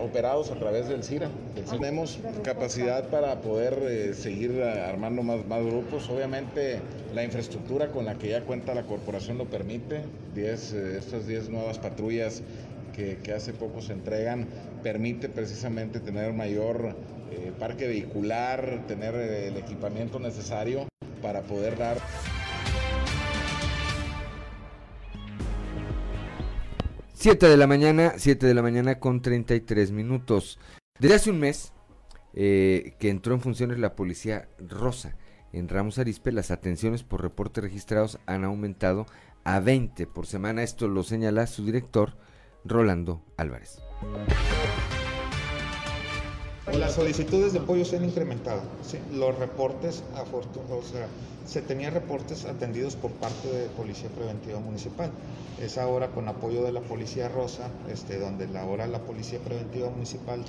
operados 0.02 0.50
a 0.50 0.54
través 0.54 0.88
del 0.88 1.04
CIRA. 1.04 1.28
Tenemos 1.70 2.18
capacidad 2.42 3.08
para 3.08 3.40
poder 3.40 4.14
seguir 4.14 4.62
armando 4.62 5.22
más, 5.22 5.64
grupos. 5.64 6.08
Obviamente 6.08 6.80
la 7.14 7.22
infraestructura 7.22 7.88
con 7.88 8.06
la 8.06 8.14
que 8.14 8.30
ya 8.30 8.40
cuenta 8.42 8.74
la 8.74 8.84
corporación 8.84 9.38
lo 9.38 9.44
permite. 9.44 10.00
10, 10.34 10.72
estas 10.72 11.26
10 11.26 11.50
nuevas 11.50 11.78
patrullas 11.78 12.42
que, 12.92 13.32
hace 13.32 13.52
poco 13.52 13.80
se 13.80 13.92
entregan 13.92 14.46
permite 14.82 15.28
precisamente 15.28 16.00
tener 16.00 16.32
mayor 16.32 16.94
eh, 17.30 17.52
parque 17.58 17.86
vehicular, 17.86 18.84
tener 18.86 19.14
eh, 19.14 19.48
el 19.48 19.56
equipamiento 19.56 20.18
necesario 20.18 20.88
para 21.22 21.42
poder 21.42 21.78
dar... 21.78 21.98
Siete 27.22 27.48
de 27.48 27.56
la 27.56 27.68
mañana, 27.68 28.14
7 28.16 28.48
de 28.48 28.52
la 28.52 28.62
mañana 28.62 28.98
con 28.98 29.22
33 29.22 29.92
minutos. 29.92 30.58
Desde 30.98 31.14
hace 31.14 31.30
un 31.30 31.38
mes 31.38 31.72
eh, 32.34 32.96
que 32.98 33.10
entró 33.10 33.32
en 33.32 33.40
funciones 33.40 33.78
la 33.78 33.94
policía 33.94 34.48
rosa. 34.58 35.14
En 35.52 35.68
Ramos 35.68 36.00
Arispe 36.00 36.32
las 36.32 36.50
atenciones 36.50 37.04
por 37.04 37.22
reportes 37.22 37.62
registrados 37.62 38.18
han 38.26 38.42
aumentado 38.42 39.06
a 39.44 39.60
20 39.60 40.08
por 40.08 40.26
semana. 40.26 40.64
Esto 40.64 40.88
lo 40.88 41.04
señala 41.04 41.46
su 41.46 41.64
director, 41.64 42.16
Rolando 42.64 43.22
Álvarez. 43.36 43.78
Las 46.70 46.94
solicitudes 46.94 47.52
de 47.52 47.58
apoyo 47.58 47.84
se 47.84 47.96
han 47.96 48.04
incrementado. 48.04 48.62
Los 49.12 49.36
reportes, 49.36 50.04
o 50.14 50.82
sea, 50.82 51.08
se 51.44 51.60
tenían 51.60 51.92
reportes 51.92 52.44
atendidos 52.44 52.94
por 52.94 53.10
parte 53.10 53.48
de 53.48 53.66
Policía 53.70 54.08
Preventiva 54.10 54.60
Municipal. 54.60 55.10
Es 55.60 55.76
ahora 55.76 56.12
con 56.12 56.28
apoyo 56.28 56.62
de 56.62 56.70
la 56.70 56.80
Policía 56.80 57.28
Rosa, 57.28 57.68
este, 57.88 58.20
donde 58.20 58.46
ahora 58.56 58.86
la 58.86 59.00
Policía 59.00 59.40
Preventiva 59.40 59.90
Municipal 59.90 60.44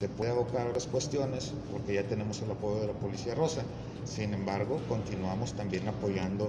se 0.00 0.08
puede 0.08 0.30
abocar 0.30 0.66
a 0.66 0.72
las 0.72 0.86
cuestiones, 0.86 1.52
porque 1.70 1.92
ya 1.92 2.04
tenemos 2.04 2.40
el 2.40 2.50
apoyo 2.50 2.80
de 2.80 2.86
la 2.86 2.94
Policía 2.94 3.34
Rosa. 3.34 3.62
Sin 4.06 4.32
embargo, 4.32 4.80
continuamos 4.88 5.52
también 5.52 5.86
apoyando 5.88 6.48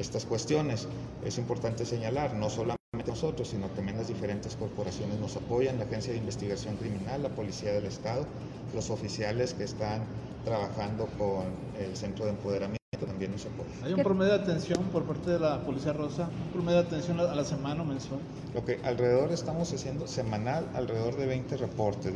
estas 0.00 0.24
cuestiones. 0.24 0.88
Es 1.24 1.38
importante 1.38 1.84
señalar, 1.84 2.34
no 2.34 2.50
solamente 2.50 2.80
nosotros, 3.06 3.48
sino 3.48 3.68
también 3.68 3.98
las 3.98 4.08
diferentes 4.08 4.56
corporaciones 4.56 5.18
nos 5.18 5.36
apoyan, 5.36 5.78
la 5.78 5.84
Agencia 5.84 6.12
de 6.12 6.18
Investigación 6.18 6.76
Criminal, 6.76 7.22
la 7.22 7.28
Policía 7.28 7.72
del 7.72 7.86
Estado, 7.86 8.26
los 8.74 8.90
oficiales 8.90 9.54
que 9.54 9.64
están 9.64 10.02
trabajando 10.44 11.06
con 11.18 11.44
el 11.78 11.96
Centro 11.96 12.24
de 12.24 12.32
Empoderamiento 12.32 12.80
también 13.06 13.32
nos 13.32 13.46
apoyan. 13.46 13.84
¿Hay 13.84 13.92
un 13.94 14.02
promedio 14.02 14.32
de 14.32 14.42
atención 14.42 14.84
por 14.92 15.04
parte 15.04 15.30
de 15.30 15.38
la 15.38 15.60
Policía 15.64 15.92
Rosa? 15.92 16.28
¿Un 16.46 16.52
promedio 16.52 16.82
de 16.82 16.86
atención 16.86 17.20
a 17.20 17.34
la 17.34 17.44
semana 17.44 17.82
o 17.82 17.84
mensual? 17.84 18.20
Ok, 18.54 18.72
alrededor 18.84 19.32
estamos 19.32 19.72
haciendo 19.72 20.06
semanal 20.06 20.66
alrededor 20.74 21.16
de 21.16 21.26
20 21.26 21.56
reportes, 21.56 22.12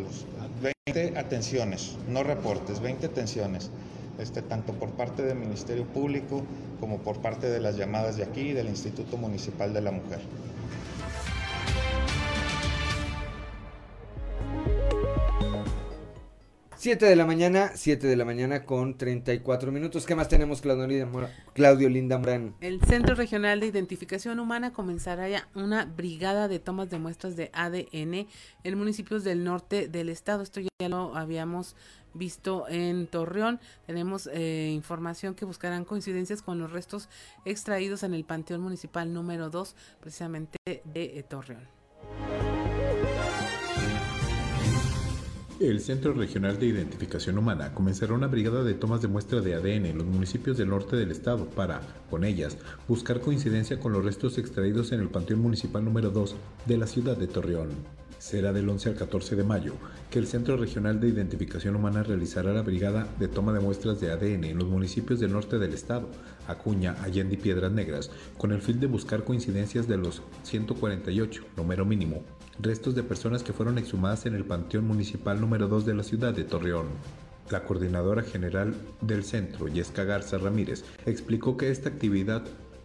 20 0.61 1.19
atenciones, 1.19 1.97
no 2.09 2.23
reportes, 2.23 2.81
20 2.81 3.07
atenciones. 3.07 3.71
Este, 4.19 4.43
tanto 4.43 4.73
por 4.75 4.91
parte 4.91 5.23
del 5.23 5.39
Ministerio 5.39 5.85
Público 5.85 6.43
como 6.81 6.99
por 6.99 7.21
parte 7.21 7.49
de 7.49 7.61
las 7.61 7.77
llamadas 7.77 8.17
de 8.17 8.25
aquí 8.25 8.53
del 8.53 8.69
Instituto 8.69 9.17
Municipal 9.17 9.73
de 9.73 9.81
la 9.81 9.91
Mujer. 9.91 10.21
7 16.85 17.07
de 17.07 17.17
la 17.17 17.25
mañana, 17.25 17.71
7 17.75 18.07
de 18.07 18.15
la 18.15 18.27
mañana 18.27 18.67
con 18.67 18.99
34 18.99 19.73
minutos. 19.73 20.05
¿Qué 20.05 20.15
más 20.15 20.29
tenemos, 20.29 20.61
Claudio 20.61 20.87
Linda, 20.87 21.31
Claudio 21.55 21.89
Linda 21.89 22.19
Morán? 22.19 22.55
El 22.61 22.79
Centro 22.83 23.15
Regional 23.15 23.61
de 23.61 23.69
Identificación 23.69 24.39
Humana 24.39 24.75
comenzará 24.75 25.27
ya 25.27 25.49
una 25.55 25.87
brigada 25.87 26.47
de 26.47 26.59
tomas 26.59 26.91
de 26.91 26.99
muestras 26.99 27.37
de 27.37 27.51
ADN 27.55 28.27
en 28.65 28.79
municipios 28.79 29.25
del 29.25 29.45
norte 29.45 29.89
del 29.89 30.11
estado. 30.11 30.43
Esto 30.43 30.61
ya 30.61 30.89
lo 30.91 31.17
habíamos 31.17 31.75
visto 32.15 32.67
en 32.69 33.07
Torreón. 33.07 33.61
Tenemos 33.87 34.29
eh, 34.33 34.71
información 34.73 35.35
que 35.35 35.45
buscarán 35.45 35.85
coincidencias 35.85 36.43
con 36.43 36.59
los 36.59 36.73
restos 36.73 37.09
extraídos 37.45 38.03
en 38.03 38.15
el 38.15 38.25
Panteón 38.25 38.63
Municipal 38.63 39.13
número 39.13 39.51
2, 39.51 39.77
precisamente 40.01 40.59
de 40.67 40.83
eh, 40.95 41.25
Torreón. 41.29 41.69
El 45.61 45.81
Centro 45.81 46.13
Regional 46.13 46.59
de 46.59 46.67
Identificación 46.67 47.39
Humana 47.39 47.73
comenzará 47.73 48.13
una 48.13 48.27
brigada 48.27 48.65
de 48.65 48.75
tomas 48.75 49.01
de 49.03 49.09
muestra 49.09 49.41
de 49.41 49.55
ADN 49.55 49.87
en 49.87 49.99
los 49.99 50.07
municipios 50.07 50.57
del 50.59 50.69
norte 50.69 50.97
del 50.97 51.13
estado 51.13 51.47
para, 51.47 51.81
con 52.11 52.25
ellas, 52.25 52.59
buscar 52.89 53.21
coincidencia 53.21 53.79
con 53.79 53.93
los 53.93 54.05
restos 54.05 54.37
extraídos 54.37 54.91
en 54.91 55.01
el 55.01 55.09
Panteón 55.09 55.41
Municipal 55.41 55.85
número 55.85 56.11
2 56.11 56.35
de 56.67 56.77
la 56.77 56.89
ciudad 56.89 57.17
de 57.17 57.29
Torreón. 57.29 57.71
Será 58.25 58.55
del 58.55 58.67
11 58.67 58.89
al 58.89 58.95
14 58.95 59.37
de 59.37 59.45
mayo 59.45 59.75
que 60.11 60.19
el 60.19 60.27
Centro 60.27 60.57
Regional 60.57 60.99
de 60.99 61.09
Identificación 61.09 61.77
Humana 61.77 62.03
realizará 62.03 62.55
la 62.55 62.63
brigada 62.63 63.07
de 63.19 63.29
toma 63.29 63.53
de 63.53 63.61
muestras 63.61 64.01
de 64.01 64.11
ADN 64.11 64.45
en 64.45 64.57
los 64.57 64.67
municipios 64.67 65.21
del 65.21 65.33
norte 65.33 65.59
del 65.59 65.75
estado, 65.75 66.09
Acuña, 66.49 66.97
Allende 67.03 67.35
y 67.35 67.37
Piedras 67.37 67.71
Negras, 67.71 68.11
con 68.39 68.53
el 68.53 68.63
fin 68.63 68.81
de 68.81 68.87
buscar 68.87 69.25
coincidencias 69.25 69.87
de 69.89 69.99
los 69.99 70.23
148, 70.43 71.45
número 71.59 71.85
mínimo, 71.85 72.23
restos 72.59 72.95
de 72.95 73.03
personas 73.03 73.43
que 73.43 73.53
fueron 73.53 73.77
exhumadas 73.77 74.25
en 74.25 74.35
el 74.35 74.47
Panteón 74.47 74.87
Municipal 74.87 75.39
número 75.39 75.69
2 75.69 75.85
de 75.85 75.95
la 75.95 76.03
ciudad 76.03 76.33
de 76.33 76.45
Torreón. 76.45 76.87
La 77.51 77.65
coordinadora 77.65 78.23
general 78.23 78.75
del 79.03 79.25
centro, 79.25 79.69
Yesca 79.69 80.05
Garza 80.05 80.39
Ramírez, 80.39 80.83
explicó 81.05 81.59
que 81.59 81.71
esta 81.71 81.91
actividad 81.91 82.45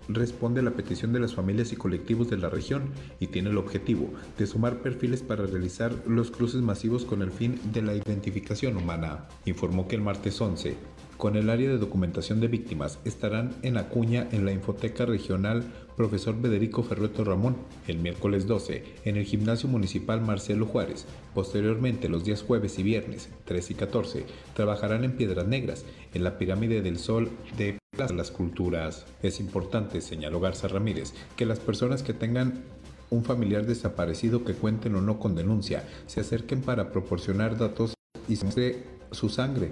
responde 0.10 0.60
a 0.60 0.64
la 0.64 0.72
petición 0.72 1.14
de 1.14 1.20
las 1.20 1.36
familias 1.36 1.72
y 1.72 1.76
colectivos 1.76 2.30
de 2.30 2.38
la 2.38 2.50
región 2.50 2.90
y 3.20 3.28
tiene 3.28 3.52
el 3.52 3.58
objetivo 3.58 4.10
de 4.38 4.48
sumar 4.48 4.82
perfiles 4.82 5.22
para 5.22 5.46
realizar 5.46 5.94
los 6.08 6.32
cruces 6.32 6.62
masivos 6.62 7.06
con 7.06 7.22
el 7.22 7.32
fin 7.32 7.60
de 7.72 7.82
la 7.82 7.96
identificación 7.96 8.76
humana. 8.76 9.28
Informó 9.46 9.88
que 9.88 9.96
el 9.96 10.02
martes 10.02 10.42
11 10.42 10.76
con 11.20 11.36
el 11.36 11.50
área 11.50 11.70
de 11.70 11.78
documentación 11.78 12.40
de 12.40 12.48
víctimas 12.48 13.00
estarán 13.04 13.54
en 13.62 13.76
Acuña 13.78 14.30
en 14.32 14.46
la 14.46 14.54
Infoteca 14.54 15.06
Regional 15.06 15.66
Profesor 15.98 16.34
Federico 16.42 16.82
Ferrueto 16.82 17.26
Ramón 17.26 17.58
el 17.88 17.98
miércoles 17.98 18.48
12 18.48 18.86
en 19.04 19.18
el 19.18 19.26
Gimnasio 19.26 19.68
Municipal 19.68 20.22
Marcelo 20.22 20.66
Juárez. 20.66 21.06
Posteriormente, 21.36 22.08
los 22.08 22.24
días 22.24 22.42
jueves 22.42 22.80
y 22.80 22.84
viernes 22.84 23.30
3 23.44 23.72
y 23.72 23.74
14 23.74 24.26
trabajarán 24.56 25.04
en 25.04 25.12
Piedras 25.12 25.46
Negras, 25.46 25.84
en 26.14 26.24
la 26.24 26.38
Pirámide 26.38 26.82
del 26.82 26.98
Sol 26.98 27.30
de 27.58 27.79
las 28.08 28.32
Culturas. 28.32 29.06
Es 29.22 29.40
importante, 29.40 30.02
señaló 30.02 30.40
Garza 30.40 30.68
Ramírez, 30.68 31.14
que 31.36 31.46
las 31.46 31.60
personas 31.60 32.02
que 32.02 32.14
tengan 32.14 32.64
un 33.10 33.24
familiar 33.24 33.66
desaparecido 33.66 34.44
que 34.46 34.54
cuenten 34.54 34.96
o 34.96 35.02
no 35.02 35.20
con 35.20 35.36
denuncia 35.36 35.88
se 36.08 36.22
acerquen 36.22 36.62
para 36.62 36.92
proporcionar 36.92 37.58
datos 37.58 37.94
y 38.28 38.36
se 38.36 38.84
su 39.12 39.30
sangre 39.30 39.72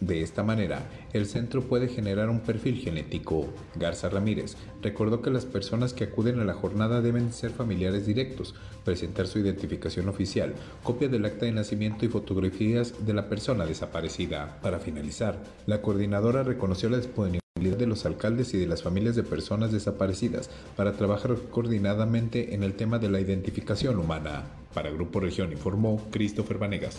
de 0.00 0.22
esta 0.22 0.42
manera, 0.42 0.88
el 1.12 1.26
centro 1.26 1.62
puede 1.62 1.88
generar 1.88 2.30
un 2.30 2.40
perfil 2.40 2.78
genético. 2.78 3.46
Garza 3.76 4.08
Ramírez 4.08 4.56
recordó 4.80 5.20
que 5.20 5.30
las 5.30 5.44
personas 5.44 5.92
que 5.92 6.04
acuden 6.04 6.40
a 6.40 6.44
la 6.44 6.54
jornada 6.54 7.02
deben 7.02 7.34
ser 7.34 7.50
familiares 7.50 8.06
directos, 8.06 8.54
presentar 8.82 9.26
su 9.26 9.40
identificación 9.40 10.08
oficial, 10.08 10.54
copia 10.82 11.08
del 11.08 11.26
acta 11.26 11.44
de 11.44 11.52
nacimiento 11.52 12.06
y 12.06 12.08
fotografías 12.08 13.04
de 13.04 13.12
la 13.12 13.28
persona 13.28 13.66
desaparecida. 13.66 14.58
Para 14.62 14.78
finalizar, 14.78 15.38
la 15.66 15.82
coordinadora 15.82 16.44
reconoció 16.44 16.88
la 16.88 16.96
disponibilidad 16.96 17.40
de 17.76 17.86
los 17.86 18.06
alcaldes 18.06 18.54
y 18.54 18.58
de 18.58 18.66
las 18.66 18.82
familias 18.82 19.16
de 19.16 19.22
personas 19.22 19.70
desaparecidas 19.70 20.48
para 20.76 20.92
trabajar 20.92 21.36
coordinadamente 21.50 22.54
en 22.54 22.62
el 22.62 22.72
tema 22.72 22.98
de 22.98 23.10
la 23.10 23.20
identificación 23.20 23.98
humana. 23.98 24.44
Para 24.72 24.90
Grupo 24.90 25.20
Región 25.20 25.52
informó 25.52 26.08
Christopher 26.10 26.56
Vanegas. 26.56 26.96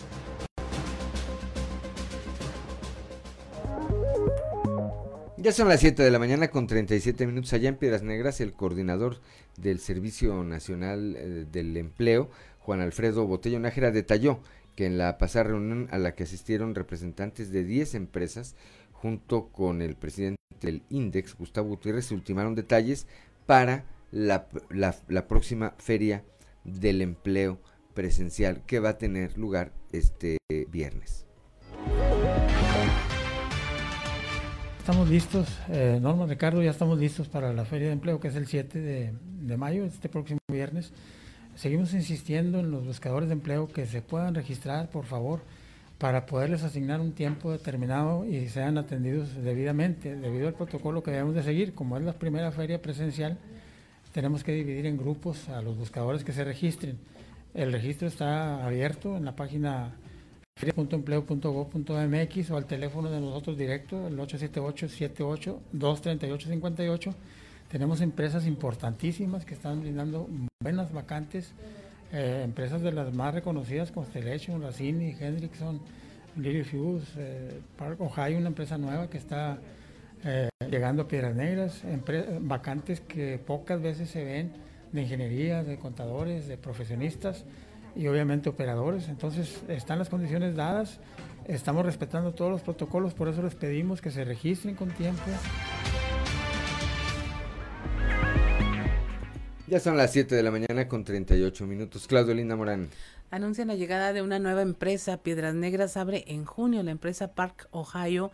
Ya 5.42 5.50
son 5.50 5.68
las 5.68 5.80
7 5.80 6.04
de 6.04 6.10
la 6.12 6.20
mañana 6.20 6.50
con 6.52 6.68
37 6.68 7.26
minutos 7.26 7.52
allá 7.52 7.68
en 7.68 7.74
Piedras 7.74 8.04
Negras. 8.04 8.40
El 8.40 8.52
coordinador 8.52 9.18
del 9.56 9.80
Servicio 9.80 10.44
Nacional 10.44 11.16
eh, 11.16 11.46
del 11.50 11.76
Empleo, 11.76 12.30
Juan 12.60 12.80
Alfredo 12.80 13.26
Botello 13.26 13.58
Nájera, 13.58 13.90
detalló 13.90 14.38
que 14.76 14.86
en 14.86 14.98
la 14.98 15.18
pasada 15.18 15.46
reunión 15.46 15.88
a 15.90 15.98
la 15.98 16.14
que 16.14 16.22
asistieron 16.22 16.76
representantes 16.76 17.50
de 17.50 17.64
10 17.64 17.96
empresas, 17.96 18.54
junto 18.92 19.48
con 19.48 19.82
el 19.82 19.96
presidente 19.96 20.38
del 20.60 20.84
INDEX, 20.90 21.36
Gustavo 21.36 21.70
Gutiérrez, 21.70 22.06
se 22.06 22.14
ultimaron 22.14 22.54
detalles 22.54 23.08
para 23.44 23.84
la, 24.12 24.46
próxima 25.26 25.74
feria 25.76 26.22
del 26.62 27.02
empleo 27.02 27.58
presencial 27.94 28.64
que 28.64 28.78
va 28.78 28.90
a 28.90 28.98
tener 28.98 29.36
lugar 29.36 29.72
este 29.90 30.38
viernes. 30.68 31.26
Estamos 34.82 35.08
listos, 35.08 35.46
eh, 35.68 36.00
Norma 36.02 36.26
Ricardo, 36.26 36.60
ya 36.60 36.72
estamos 36.72 36.98
listos 36.98 37.28
para 37.28 37.52
la 37.52 37.64
Feria 37.64 37.86
de 37.86 37.92
Empleo 37.92 38.18
que 38.18 38.26
es 38.26 38.34
el 38.34 38.48
7 38.48 38.80
de, 38.80 39.12
de, 39.42 39.56
mayo, 39.56 39.84
este 39.84 40.08
próximo 40.08 40.40
viernes. 40.50 40.92
Seguimos 41.54 41.94
insistiendo 41.94 42.58
en 42.58 42.72
los 42.72 42.84
buscadores 42.84 43.28
de 43.28 43.34
empleo 43.34 43.68
que 43.68 43.86
se 43.86 44.02
puedan 44.02 44.34
registrar, 44.34 44.90
por 44.90 45.04
favor, 45.04 45.40
para 45.98 46.26
poderles 46.26 46.64
asignar 46.64 47.00
un 47.00 47.12
tiempo 47.12 47.52
determinado 47.52 48.26
y 48.26 48.48
sean 48.48 48.76
atendidos 48.76 49.36
debidamente, 49.36 50.16
debido 50.16 50.48
al 50.48 50.54
protocolo 50.54 51.00
que 51.00 51.12
debemos 51.12 51.36
de 51.36 51.44
seguir. 51.44 51.74
Como 51.74 51.96
es 51.96 52.02
la 52.02 52.14
primera 52.14 52.50
feria 52.50 52.82
presencial, 52.82 53.38
tenemos 54.10 54.42
que 54.42 54.50
dividir 54.50 54.86
en 54.86 54.96
grupos 54.96 55.48
a 55.48 55.62
los 55.62 55.78
buscadores 55.78 56.24
que 56.24 56.32
se 56.32 56.42
registren. 56.42 56.98
El 57.54 57.70
registro 57.70 58.08
está 58.08 58.66
abierto 58.66 59.16
en 59.16 59.26
la 59.26 59.36
página 59.36 59.92
feria.empleo.gov.mx 60.62 62.50
o 62.50 62.56
al 62.56 62.66
teléfono 62.66 63.10
de 63.10 63.20
nosotros 63.20 63.58
directo, 63.58 64.06
el 64.06 64.16
878-78-238-58. 64.18 67.14
Tenemos 67.68 68.00
empresas 68.00 68.46
importantísimas 68.46 69.44
que 69.44 69.54
están 69.54 69.80
brindando 69.80 70.28
buenas 70.62 70.92
vacantes, 70.92 71.52
eh, 72.12 72.42
empresas 72.44 72.80
de 72.80 72.92
las 72.92 73.12
más 73.12 73.34
reconocidas, 73.34 73.90
Constellation, 73.90 74.62
Racini, 74.62 75.16
Hendrickson, 75.18 75.80
Lily 76.36 76.62
Fuse, 76.62 77.08
eh, 77.16 77.60
Park 77.76 78.00
Ohio, 78.00 78.38
una 78.38 78.46
empresa 78.48 78.78
nueva 78.78 79.10
que 79.10 79.18
está 79.18 79.58
eh, 80.24 80.48
llegando 80.70 81.02
a 81.02 81.08
Piedras 81.08 81.34
Negras, 81.34 81.82
vacantes 82.40 83.00
que 83.00 83.40
pocas 83.44 83.82
veces 83.82 84.10
se 84.10 84.22
ven 84.22 84.52
de 84.92 85.02
ingeniería, 85.02 85.64
de 85.64 85.76
contadores, 85.78 86.46
de 86.46 86.56
profesionistas 86.56 87.44
y 87.96 88.06
obviamente 88.06 88.48
operadores. 88.48 89.08
Entonces 89.08 89.62
están 89.68 89.98
las 89.98 90.08
condiciones 90.08 90.56
dadas, 90.56 91.00
estamos 91.46 91.84
respetando 91.84 92.32
todos 92.32 92.50
los 92.50 92.62
protocolos, 92.62 93.14
por 93.14 93.28
eso 93.28 93.42
les 93.42 93.54
pedimos 93.54 94.00
que 94.00 94.10
se 94.10 94.24
registren 94.24 94.74
con 94.74 94.90
tiempo. 94.90 95.22
Ya 99.72 99.80
son 99.80 99.96
las 99.96 100.12
7 100.12 100.34
de 100.34 100.42
la 100.42 100.50
mañana 100.50 100.86
con 100.86 101.02
38 101.02 101.66
minutos. 101.66 102.06
Claudio 102.06 102.34
Linda 102.34 102.56
Morán. 102.56 102.90
Anuncian 103.30 103.68
la 103.68 103.74
llegada 103.74 104.12
de 104.12 104.20
una 104.20 104.38
nueva 104.38 104.60
empresa. 104.60 105.22
Piedras 105.22 105.54
Negras 105.54 105.96
abre 105.96 106.24
en 106.26 106.44
junio 106.44 106.82
la 106.82 106.90
empresa 106.90 107.34
Park 107.34 107.68
Ohio 107.70 108.30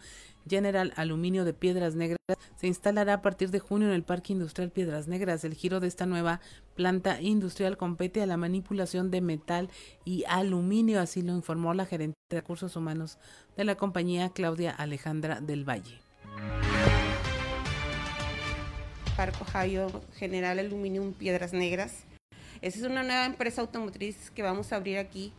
General 0.48 0.92
Aluminio 0.96 1.44
de 1.44 1.52
Piedras 1.52 1.94
Negras 1.94 2.18
se 2.56 2.66
instalará 2.66 3.14
a 3.14 3.22
partir 3.22 3.50
de 3.50 3.58
junio 3.58 3.88
en 3.88 3.94
el 3.94 4.02
Parque 4.02 4.32
Industrial 4.32 4.70
Piedras 4.70 5.08
Negras. 5.08 5.44
El 5.44 5.54
giro 5.54 5.80
de 5.80 5.88
esta 5.88 6.06
nueva 6.06 6.40
planta 6.74 7.20
industrial 7.20 7.76
compete 7.76 8.22
a 8.22 8.26
la 8.26 8.36
manipulación 8.36 9.10
de 9.10 9.20
metal 9.20 9.70
y 10.04 10.24
aluminio, 10.28 11.00
así 11.00 11.22
lo 11.22 11.32
informó 11.34 11.74
la 11.74 11.86
gerente 11.86 12.16
de 12.30 12.40
recursos 12.40 12.76
humanos 12.76 13.18
de 13.56 13.64
la 13.64 13.76
compañía 13.76 14.30
Claudia 14.30 14.70
Alejandra 14.70 15.40
del 15.40 15.68
Valle. 15.68 16.00
Parque 19.16 19.38
Ohio 19.40 20.02
General 20.14 20.58
Aluminio 20.58 21.12
Piedras 21.12 21.52
Negras. 21.52 22.04
Esa 22.60 22.78
es 22.78 22.84
una 22.84 23.02
nueva 23.02 23.26
empresa 23.26 23.60
automotriz 23.60 24.30
que 24.30 24.42
vamos 24.42 24.72
a 24.72 24.76
abrir 24.76 24.98
aquí 24.98 25.32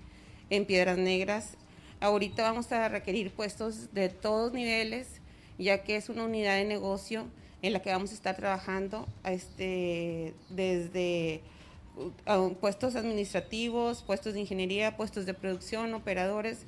en 0.49 0.65
Piedras 0.65 0.97
Negras 0.97 1.57
Ahorita 2.01 2.43
vamos 2.43 2.71
a 2.71 2.87
requerir 2.87 3.31
puestos 3.31 3.93
de 3.93 4.07
todos 4.07 4.53
niveles, 4.53 5.19
ya 5.57 5.83
que 5.83 5.97
es 5.97 6.07
una 6.07 6.23
unidad 6.23 6.55
de 6.55 6.63
negocio 6.63 7.25
en 7.61 7.73
la 7.73 7.81
que 7.81 7.91
vamos 7.91 8.11
a 8.11 8.13
estar 8.13 8.37
trabajando 8.37 9.05
este, 9.25 10.33
desde 10.49 11.41
uh, 11.97 12.53
puestos 12.53 12.95
administrativos, 12.95 14.01
puestos 14.03 14.33
de 14.33 14.39
ingeniería, 14.39 14.95
puestos 14.95 15.25
de 15.25 15.33
producción, 15.33 15.93
operadores, 15.93 16.59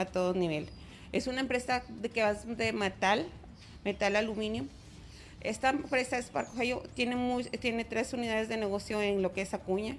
a 0.00 0.06
todo 0.06 0.34
nivel. 0.34 0.68
Es 1.12 1.28
una 1.28 1.40
empresa 1.40 1.84
que 2.12 2.22
va 2.22 2.34
de 2.34 2.72
metal, 2.72 3.28
metal 3.84 4.16
aluminio. 4.16 4.64
Esta 5.40 5.70
empresa 5.70 6.20
Spark 6.20 6.48
tiene, 6.94 7.44
tiene 7.60 7.84
tres 7.84 8.12
unidades 8.12 8.48
de 8.48 8.56
negocio 8.56 9.00
en 9.00 9.22
lo 9.22 9.32
que 9.32 9.42
es 9.42 9.54
Acuña. 9.54 9.96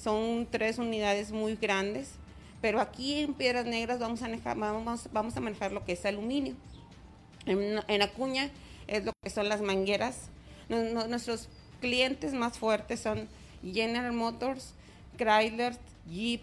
Son 0.00 0.46
tres 0.48 0.78
unidades 0.78 1.32
muy 1.32 1.56
grandes 1.56 2.19
pero 2.60 2.80
aquí 2.80 3.20
en 3.20 3.34
Piedras 3.34 3.66
Negras 3.66 3.98
vamos 3.98 4.20
a 4.22 4.28
manejar, 4.28 4.56
vamos, 4.56 5.08
vamos 5.12 5.36
a 5.36 5.40
manejar 5.40 5.72
lo 5.72 5.84
que 5.84 5.92
es 5.92 6.04
aluminio. 6.04 6.54
En, 7.46 8.02
Acuña 8.02 8.50
es 8.86 9.04
lo 9.04 9.12
que 9.22 9.30
son 9.30 9.48
las 9.48 9.62
mangueras. 9.62 10.28
nuestros 10.68 11.48
clientes 11.80 12.34
más 12.34 12.58
fuertes 12.58 13.00
son 13.00 13.28
General 13.62 14.12
Motors, 14.12 14.74
Chrysler, 15.16 15.76
Jeep, 16.06 16.42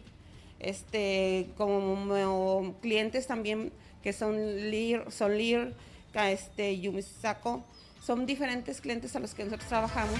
este, 0.60 1.49
como 1.56 2.76
clientes 2.81 3.27
también 3.27 3.72
que 4.02 4.14
son 4.14 4.35
Lear, 4.72 5.11
son 5.11 5.38
Lear, 5.38 5.73
este, 6.14 6.80
Yumisako. 6.80 7.64
Son 8.03 8.26
diferentes 8.26 8.80
clientes 8.81 9.15
a 9.15 9.19
los 9.19 9.34
que 9.34 9.44
nosotros 9.44 9.68
trabajamos. 9.68 10.18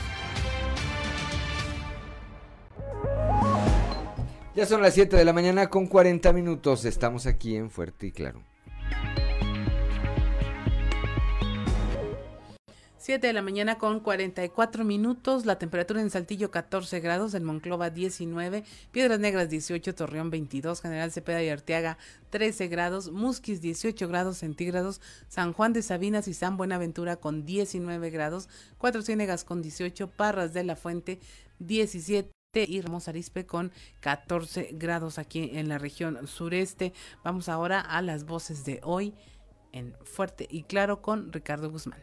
Ya 4.58 4.66
son 4.66 4.82
las 4.82 4.96
7 4.96 5.16
de 5.16 5.24
la 5.24 5.34
mañana 5.34 5.70
con 5.70 5.86
40 5.86 6.34
minutos. 6.34 6.84
Estamos 6.84 7.28
aquí 7.28 7.56
en 7.56 7.70
Fuerte 7.70 8.08
y 8.08 8.12
Claro. 8.12 8.42
7 12.98 13.28
de 13.28 13.34
la 13.34 13.44
mañana 13.44 13.78
con 13.78 14.00
44 14.00 14.84
minutos, 14.84 15.46
la 15.46 15.60
temperatura 15.60 16.02
en 16.02 16.10
Saltillo 16.10 16.50
14 16.50 17.00
grados, 17.02 17.36
en 17.36 17.44
Monclova 17.44 17.92
19, 17.92 18.64
Piedras 18.92 19.20
Negras 19.20 19.48
18, 19.52 19.94
Torreón 19.94 20.32
22, 20.32 20.82
General 20.82 21.12
Cepeda 21.12 21.44
y 21.44 21.50
Arteaga 21.50 22.00
13 22.32 22.68
grados, 22.68 23.12
Musquis 23.12 23.62
18 23.62 24.08
grados 24.08 24.38
centígrados, 24.38 25.02
San 25.28 25.54
Juan 25.54 25.72
de 25.72 25.84
Sabinas 25.84 26.28
y 26.28 26.34
San 26.34 26.58
Buenaventura 26.58 27.18
con 27.18 27.46
19 27.46 28.10
grados, 28.10 28.50
Cuatro 28.80 29.04
Ciénegas 29.04 29.44
con 29.44 29.62
18, 29.62 30.10
Parras 30.10 30.56
de 30.56 30.64
la 30.64 30.76
Fuente 30.76 31.20
17 31.60 32.37
y 32.66 32.82
Ramos 32.82 33.08
Arispe 33.08 33.46
con 33.46 33.72
14 34.00 34.70
grados 34.74 35.20
aquí 35.20 35.52
en 35.54 35.70
la 35.70 35.78
región 35.78 36.28
sureste. 36.28 36.94
Vamos 37.24 37.50
ahora 37.50 37.82
a 37.82 38.02
las 38.02 38.26
voces 38.26 38.66
de 38.66 38.80
hoy 38.84 39.14
en 39.72 39.94
Fuerte 40.04 40.48
y 40.50 40.64
Claro 40.64 41.02
con 41.02 41.32
Ricardo 41.32 41.70
Guzmán. 41.70 42.00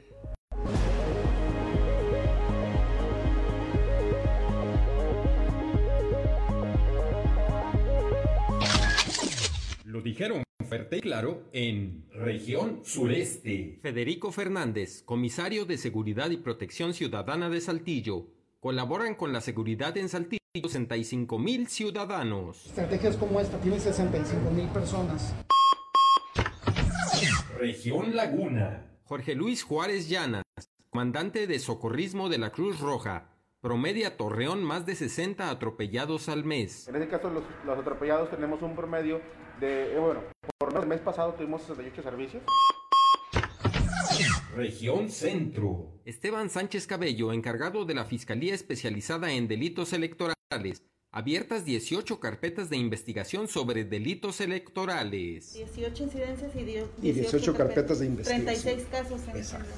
Lo 9.84 10.02
dijeron 10.02 10.44
fuerte 10.68 10.96
y 10.96 11.00
claro 11.00 11.44
en 11.52 12.04
región 12.10 12.80
sureste. 12.84 13.78
Federico 13.80 14.32
Fernández, 14.32 15.02
comisario 15.02 15.66
de 15.66 15.78
Seguridad 15.78 16.30
y 16.30 16.36
Protección 16.36 16.94
Ciudadana 16.94 17.48
de 17.48 17.60
Saltillo, 17.60 18.26
colaboran 18.64 19.14
con 19.14 19.30
la 19.30 19.42
seguridad 19.42 19.94
en 19.98 20.08
Saltillo 20.08 20.40
65 20.54 21.38
mil 21.38 21.68
ciudadanos. 21.68 22.64
Estrategias 22.64 23.14
como 23.18 23.38
esta 23.38 23.58
tienen 23.58 23.78
65 23.78 24.50
mil 24.52 24.66
personas. 24.68 25.34
Región 27.58 28.16
Laguna. 28.16 28.86
Jorge 29.04 29.34
Luis 29.34 29.62
Juárez 29.64 30.08
Llanas, 30.08 30.44
comandante 30.88 31.46
de 31.46 31.58
socorrismo 31.58 32.30
de 32.30 32.38
la 32.38 32.52
Cruz 32.52 32.80
Roja, 32.80 33.28
promedia 33.60 34.16
Torreón 34.16 34.64
más 34.64 34.86
de 34.86 34.94
60 34.94 35.50
atropellados 35.50 36.30
al 36.30 36.44
mes. 36.44 36.88
En 36.88 36.96
este 36.96 37.08
caso, 37.08 37.28
los, 37.28 37.44
los 37.66 37.78
atropellados 37.78 38.30
tenemos 38.30 38.62
un 38.62 38.74
promedio 38.74 39.20
de, 39.60 39.94
eh, 39.94 39.98
bueno, 39.98 40.22
por 40.56 40.74
el 40.74 40.86
mes 40.86 41.02
pasado 41.02 41.34
tuvimos 41.34 41.60
68 41.60 42.02
servicios. 42.02 42.42
Región 44.54 45.08
Centro. 45.10 46.00
Esteban 46.04 46.50
Sánchez 46.50 46.86
Cabello, 46.86 47.32
encargado 47.32 47.84
de 47.84 47.94
la 47.94 48.04
Fiscalía 48.04 48.54
Especializada 48.54 49.32
en 49.32 49.48
Delitos 49.48 49.92
Electorales, 49.92 50.82
abiertas 51.10 51.64
18 51.64 52.20
carpetas 52.20 52.70
de 52.70 52.76
investigación 52.76 53.48
sobre 53.48 53.84
delitos 53.84 54.40
electorales. 54.40 55.54
18 55.54 56.04
incidencias 56.04 56.54
y, 56.54 56.64
18, 56.64 56.92
y 57.02 57.12
18 57.12 57.54
carpetas 57.54 57.98
de 58.00 58.06
investigación. 58.06 58.46
36 58.46 58.88
casos 58.90 59.20
en 59.28 59.36
Exacto. 59.36 59.74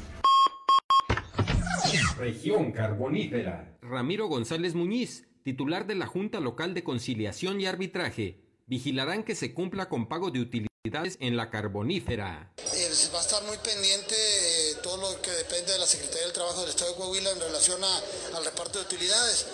Región 2.18 2.72
Carbonífera. 2.72 3.78
Ramiro 3.82 4.26
González 4.26 4.74
Muñiz, 4.74 5.28
titular 5.42 5.86
de 5.86 5.94
la 5.94 6.06
Junta 6.06 6.40
Local 6.40 6.74
de 6.74 6.82
Conciliación 6.82 7.60
y 7.60 7.66
Arbitraje, 7.66 8.40
vigilarán 8.66 9.22
que 9.22 9.34
se 9.34 9.54
cumpla 9.54 9.88
con 9.88 10.08
pago 10.08 10.30
de 10.30 10.40
utilidades 10.40 11.16
en 11.20 11.36
la 11.36 11.50
carbonífera. 11.50 12.52
Va 12.86 13.18
a 13.18 13.20
estar 13.20 13.42
muy 13.42 13.56
pendiente 13.56 14.14
eh, 14.14 14.76
todo 14.80 14.96
lo 14.98 15.20
que 15.20 15.32
depende 15.32 15.72
de 15.72 15.78
la 15.78 15.86
Secretaría 15.86 16.22
del 16.22 16.32
Trabajo 16.32 16.60
del 16.60 16.70
Estado 16.70 16.92
de 16.92 16.96
Coahuila 16.96 17.32
en 17.32 17.40
relación 17.40 17.82
a, 17.82 18.36
al 18.36 18.44
reparto 18.44 18.78
de 18.78 18.84
utilidades. 18.84 19.48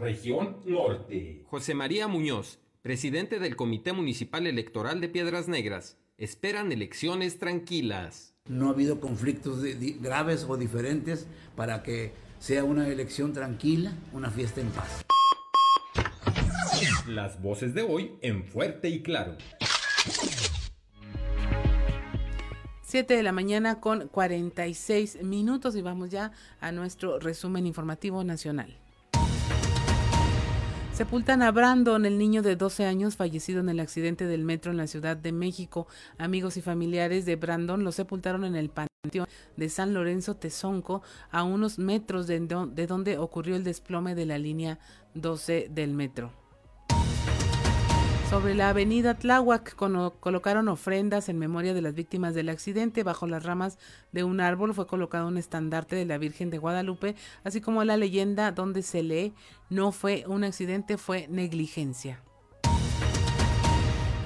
Región 0.00 0.62
Norte. 0.64 1.42
José 1.50 1.74
María 1.74 2.08
Muñoz, 2.08 2.58
presidente 2.80 3.38
del 3.38 3.54
Comité 3.54 3.92
Municipal 3.92 4.46
Electoral 4.46 5.02
de 5.02 5.10
Piedras 5.10 5.46
Negras, 5.46 5.98
esperan 6.16 6.72
elecciones 6.72 7.38
tranquilas. 7.38 8.32
No 8.46 8.68
ha 8.68 8.70
habido 8.70 8.98
conflictos 8.98 9.60
de, 9.60 9.74
de, 9.74 9.96
graves 10.00 10.46
o 10.48 10.56
diferentes 10.56 11.26
para 11.54 11.82
que 11.82 12.14
sea 12.38 12.64
una 12.64 12.88
elección 12.88 13.34
tranquila, 13.34 13.92
una 14.14 14.30
fiesta 14.30 14.62
en 14.62 14.70
paz. 14.70 15.04
Las 17.06 17.42
voces 17.42 17.74
de 17.74 17.82
hoy 17.82 18.16
en 18.22 18.46
fuerte 18.46 18.88
y 18.88 19.02
claro. 19.02 19.36
7 22.94 23.16
de 23.16 23.24
la 23.24 23.32
mañana 23.32 23.80
con 23.80 24.06
46 24.06 25.24
minutos 25.24 25.74
y 25.74 25.82
vamos 25.82 26.10
ya 26.10 26.30
a 26.60 26.70
nuestro 26.70 27.18
resumen 27.18 27.66
informativo 27.66 28.22
nacional. 28.22 28.78
Sepultan 30.92 31.42
a 31.42 31.50
Brandon, 31.50 32.06
el 32.06 32.18
niño 32.18 32.40
de 32.42 32.54
12 32.54 32.84
años 32.84 33.16
fallecido 33.16 33.58
en 33.58 33.68
el 33.68 33.80
accidente 33.80 34.28
del 34.28 34.44
metro 34.44 34.70
en 34.70 34.76
la 34.76 34.86
Ciudad 34.86 35.16
de 35.16 35.32
México. 35.32 35.88
Amigos 36.18 36.56
y 36.56 36.62
familiares 36.62 37.26
de 37.26 37.34
Brandon 37.34 37.82
lo 37.82 37.90
sepultaron 37.90 38.44
en 38.44 38.54
el 38.54 38.70
panteón 38.70 39.26
de 39.56 39.68
San 39.68 39.92
Lorenzo 39.92 40.36
Tezonco, 40.36 41.02
a 41.32 41.42
unos 41.42 41.80
metros 41.80 42.28
de, 42.28 42.38
de 42.38 42.86
donde 42.86 43.18
ocurrió 43.18 43.56
el 43.56 43.64
desplome 43.64 44.14
de 44.14 44.26
la 44.26 44.38
línea 44.38 44.78
12 45.14 45.66
del 45.68 45.94
metro. 45.94 46.43
Sobre 48.34 48.56
la 48.56 48.70
avenida 48.70 49.14
Tláhuac 49.14 49.76
colocaron 49.76 50.66
ofrendas 50.66 51.28
en 51.28 51.38
memoria 51.38 51.72
de 51.72 51.80
las 51.80 51.94
víctimas 51.94 52.34
del 52.34 52.48
accidente. 52.48 53.04
Bajo 53.04 53.28
las 53.28 53.44
ramas 53.44 53.78
de 54.10 54.24
un 54.24 54.40
árbol 54.40 54.74
fue 54.74 54.88
colocado 54.88 55.28
un 55.28 55.38
estandarte 55.38 55.94
de 55.94 56.04
la 56.04 56.18
Virgen 56.18 56.50
de 56.50 56.58
Guadalupe, 56.58 57.14
así 57.44 57.60
como 57.60 57.84
la 57.84 57.96
leyenda 57.96 58.50
donde 58.50 58.82
se 58.82 59.04
lee 59.04 59.34
no 59.70 59.92
fue 59.92 60.24
un 60.26 60.42
accidente, 60.42 60.98
fue 60.98 61.28
negligencia. 61.28 62.24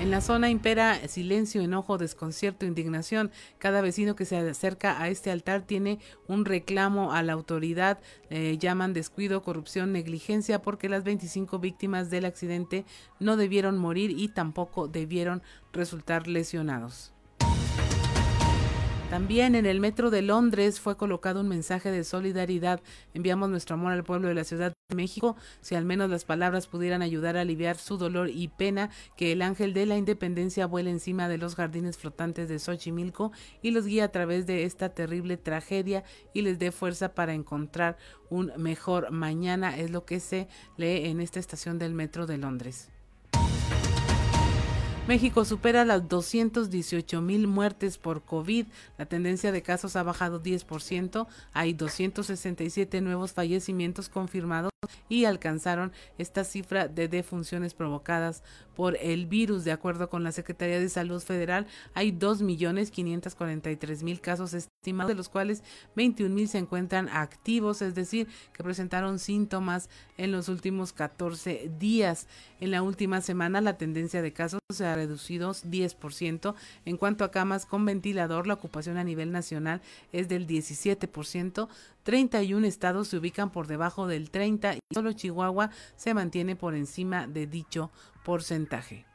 En 0.01 0.13
la 0.13 0.21
zona 0.21 0.49
impera 0.49 1.09
silencio, 1.09 1.61
enojo, 1.61 1.99
desconcierto, 1.99 2.65
indignación. 2.65 3.33
Cada 3.59 3.81
vecino 3.81 4.15
que 4.15 4.25
se 4.25 4.37
acerca 4.37 5.03
a 5.03 5.09
este 5.09 5.33
altar 5.33 5.63
tiene 5.63 5.99
un 6.29 6.45
reclamo 6.45 7.13
a 7.13 7.25
la 7.25 7.33
autoridad. 7.33 7.99
Eh, 8.31 8.59
llaman 8.61 8.93
descuido, 8.93 9.43
corrupción, 9.43 9.91
negligencia 9.91 10.63
porque 10.63 10.89
las 10.89 11.03
25 11.03 11.59
víctimas 11.59 12.11
del 12.11 12.27
accidente 12.27 12.85
no 13.19 13.37
debieron 13.37 13.77
morir 13.77 14.13
y 14.17 14.29
tampoco 14.29 14.87
debieron 14.87 15.43
resultar 15.73 16.29
lesionados. 16.29 17.13
También 19.11 19.55
en 19.55 19.65
el 19.65 19.81
metro 19.81 20.11
de 20.11 20.21
Londres 20.21 20.81
fue 20.81 20.99
colocado 20.99 21.41
un 21.41 21.49
mensaje 21.49 21.91
de 21.91 22.05
solidaridad. 22.05 22.83
Enviamos 23.15 23.49
nuestro 23.49 23.75
amor 23.75 23.93
al 23.93 24.05
pueblo 24.05 24.29
de 24.29 24.35
la 24.35 24.45
Ciudad 24.45 24.75
de 24.91 24.97
México. 24.97 25.35
Si 25.63 25.75
al 25.75 25.87
menos 25.87 26.11
las 26.11 26.27
palabras 26.27 26.67
pudieran 26.67 27.01
ayudar 27.01 27.39
a 27.39 27.41
aliviar 27.41 27.79
su 27.79 27.97
dolor 27.97 28.29
y 28.29 28.49
pena, 28.49 28.91
que 29.17 29.33
el 29.33 29.41
ángel 29.41 29.73
de 29.73 29.87
la 29.87 29.97
independencia 29.97 30.67
vuele 30.67 30.91
encima 30.91 31.27
de 31.27 31.39
los 31.39 31.55
jardines 31.55 31.97
flotantes 31.97 32.51
de 32.51 32.59
Xochimilco 32.59 33.33
y 33.63 33.71
los 33.71 33.87
guíe 33.87 34.03
a 34.03 34.13
través 34.13 34.47
de 34.47 34.65
esta 34.65 34.91
terrible 34.91 35.39
tragedia 35.39 36.05
y 36.35 36.43
les 36.43 36.59
dé 36.59 36.71
fuerza 36.71 37.15
para 37.15 37.33
encontrar 37.33 37.97
un 38.29 38.53
mejor 38.59 39.11
mañana, 39.11 39.79
es 39.79 39.91
lo 39.91 40.05
que 40.05 40.21
se 40.21 40.49
lee 40.77 41.07
en 41.07 41.21
esta 41.21 41.41
estación 41.41 41.79
del 41.79 41.95
metro 41.95 42.27
de 42.27 42.37
Londres. 42.37 42.91
México 45.09 45.45
supera 45.47 45.87
las 45.87 46.07
218 46.07 47.23
mil 47.23 47.47
muertes 47.47 47.97
por 47.97 48.25
COVID. 48.25 48.67
La 48.99 49.07
tendencia 49.07 49.53
de 49.53 49.63
casos 49.63 49.97
ha 49.97 50.03
bajado 50.03 50.43
10%. 50.43 51.27
Hay 51.55 51.73
267 51.73 53.01
nuevos 53.01 53.33
fallecimientos 53.33 54.11
confirmados 54.11 54.71
y 55.09 55.25
alcanzaron 55.25 55.93
esta 56.19 56.45
cifra 56.45 56.89
de 56.89 57.09
defunciones 57.09 57.73
provocadas 57.73 58.43
por 58.77 58.99
el 59.01 59.25
virus. 59.27 59.65
De 59.65 59.73
acuerdo 59.73 60.11
con 60.11 60.23
la 60.23 60.31
Secretaría 60.31 60.79
de 60.79 60.91
Salud 60.91 61.23
Federal, 61.23 61.67
hay 61.95 62.13
2.543.000 62.13 64.21
casos 64.21 64.55
estimados, 64.55 65.09
de 65.09 65.17
los 65.17 65.31
cuales 65.31 65.65
21.000 65.97 66.47
se 66.47 66.59
encuentran 66.59 67.09
activos, 67.09 67.83
es 67.83 67.95
decir, 67.95 68.29
que 68.53 68.63
presentaron 68.63 69.19
síntomas 69.19 69.89
en 70.17 70.31
los 70.33 70.49
últimos 70.49 70.93
14 70.93 71.71
días. 71.79 72.27
En 72.61 72.71
la 72.71 72.83
última 72.83 73.21
semana, 73.21 73.61
la 73.61 73.77
tendencia 73.79 74.23
de 74.23 74.33
casos 74.33 74.61
se 74.73 74.85
ha 74.85 74.95
reducido 74.99 75.53
10%. 75.53 76.55
En 76.85 76.97
cuanto 76.97 77.25
a 77.25 77.31
camas 77.31 77.67
con 77.67 77.85
ventilador, 77.85 78.47
la 78.47 78.55
ocupación 78.55 78.97
a 78.97 79.05
nivel 79.05 79.31
nacional 79.31 79.81
es 80.13 80.29
del 80.29 80.47
17%. 80.47 81.69
31 82.03 82.67
estados 82.67 83.09
se 83.09 83.17
ubican 83.17 83.51
por 83.51 83.67
debajo 83.67 84.07
del 84.07 84.31
30 84.31 84.75
y 84.75 84.79
solo 84.93 85.13
Chihuahua 85.13 85.71
se 85.97 86.15
mantiene 86.15 86.57
por 86.57 86.75
encima 86.75 87.27
de 87.27 87.47
dicho 87.47 87.91
porcentaje. 88.25 89.09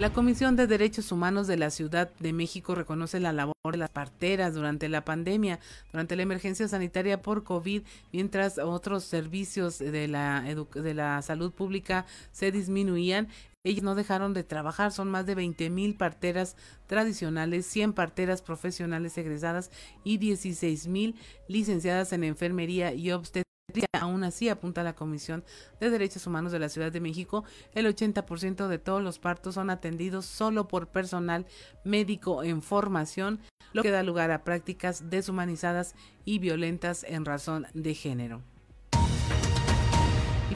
La 0.00 0.14
Comisión 0.14 0.56
de 0.56 0.66
Derechos 0.66 1.12
Humanos 1.12 1.46
de 1.46 1.58
la 1.58 1.68
Ciudad 1.68 2.10
de 2.20 2.32
México 2.32 2.74
reconoce 2.74 3.20
la 3.20 3.34
labor 3.34 3.54
de 3.70 3.76
las 3.76 3.90
parteras 3.90 4.54
durante 4.54 4.88
la 4.88 5.04
pandemia, 5.04 5.60
durante 5.92 6.16
la 6.16 6.22
emergencia 6.22 6.66
sanitaria 6.68 7.20
por 7.20 7.44
COVID, 7.44 7.82
mientras 8.10 8.56
otros 8.56 9.04
servicios 9.04 9.78
de 9.78 10.08
la, 10.08 10.42
de 10.42 10.94
la 10.94 11.20
salud 11.20 11.52
pública 11.52 12.06
se 12.32 12.50
disminuían. 12.50 13.28
Ellos 13.62 13.82
no 13.82 13.94
dejaron 13.94 14.32
de 14.32 14.42
trabajar, 14.42 14.90
son 14.90 15.10
más 15.10 15.26
de 15.26 15.34
20 15.34 15.68
mil 15.68 15.94
parteras 15.94 16.56
tradicionales, 16.86 17.66
100 17.66 17.92
parteras 17.92 18.40
profesionales 18.40 19.18
egresadas 19.18 19.70
y 20.02 20.16
16 20.16 20.86
mil 20.86 21.14
licenciadas 21.46 22.14
en 22.14 22.24
enfermería 22.24 22.94
y 22.94 23.12
obstetricia. 23.12 23.44
Aún 23.92 24.24
así, 24.24 24.48
apunta 24.48 24.82
la 24.82 24.94
Comisión 24.94 25.44
de 25.78 25.90
Derechos 25.90 26.26
Humanos 26.26 26.52
de 26.52 26.58
la 26.58 26.70
Ciudad 26.70 26.90
de 26.90 27.00
México, 27.00 27.44
el 27.74 27.86
80% 27.86 28.66
de 28.66 28.78
todos 28.78 29.02
los 29.02 29.18
partos 29.18 29.54
son 29.54 29.68
atendidos 29.68 30.24
solo 30.24 30.66
por 30.66 30.88
personal 30.88 31.46
médico 31.84 32.42
en 32.42 32.62
formación, 32.62 33.40
lo 33.72 33.82
que 33.82 33.90
da 33.90 34.02
lugar 34.02 34.30
a 34.30 34.42
prácticas 34.42 35.10
deshumanizadas 35.10 35.94
y 36.24 36.38
violentas 36.38 37.04
en 37.04 37.24
razón 37.26 37.66
de 37.74 37.94
género. 37.94 38.42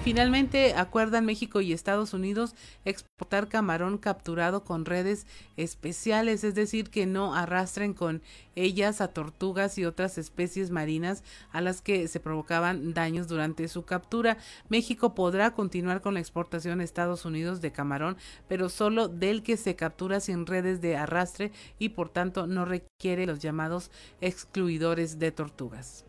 Finalmente 0.05 0.75
acuerdan 0.75 1.25
México 1.25 1.63
y 1.63 1.73
Estados 1.73 2.13
Unidos 2.13 2.55
exportar 2.85 3.49
camarón 3.49 3.97
capturado 3.97 4.63
con 4.63 4.85
redes 4.85 5.27
especiales, 5.57 6.45
es 6.45 6.55
decir, 6.55 6.91
que 6.91 7.07
no 7.07 7.35
arrastren 7.35 7.95
con 7.95 8.21
ellas 8.55 9.01
a 9.01 9.09
tortugas 9.09 9.79
y 9.79 9.87
otras 9.87 10.19
especies 10.19 10.71
marinas 10.71 11.25
a 11.53 11.63
las 11.63 11.81
que 11.81 12.07
se 12.07 12.21
provocaban 12.21 12.93
daños 12.93 13.29
durante 13.29 13.67
su 13.67 13.87
captura. 13.87 14.37
México 14.69 15.15
podrá 15.15 15.53
continuar 15.53 16.03
con 16.03 16.13
la 16.13 16.21
exportación 16.21 16.81
a 16.81 16.85
Estados 16.85 17.25
Unidos 17.25 17.63
de 17.63 17.73
camarón, 17.73 18.19
pero 18.47 18.69
solo 18.69 19.09
del 19.09 19.43
que 19.43 19.57
se 19.57 19.75
captura 19.75 20.21
sin 20.21 20.45
redes 20.45 20.83
de 20.83 20.99
arrastre 20.99 21.51
y 21.79 21.89
por 21.89 22.11
tanto 22.11 22.47
no 22.47 22.67
requiere 22.67 23.25
los 23.25 23.39
llamados 23.39 23.91
excluidores 24.21 25.19
de 25.19 25.33
tortugas. 25.33 26.05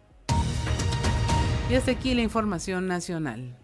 Y 1.69 1.75
hasta 1.75 1.91
aquí 1.91 2.13
la 2.13 2.23
información 2.23 2.87
nacional. 2.87 3.55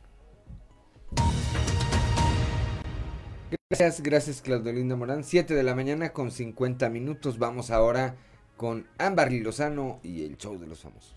Gracias, 3.70 4.04
gracias 4.04 4.42
Claudelinda 4.42 4.98
Morán. 4.98 5.24
7 5.24 5.54
de 5.54 5.64
la 5.64 5.76
mañana 5.76 6.12
con 6.12 6.30
50 6.30 6.90
minutos. 6.90 7.40
Vamos 7.40 7.72
ahora 7.72 8.16
con 8.58 8.86
Ámbar 8.98 9.32
Lozano 9.32 10.00
y 10.04 10.24
el 10.24 10.38
show 10.38 10.60
de 10.60 10.68
los 10.68 10.82
famosos. 10.82 11.16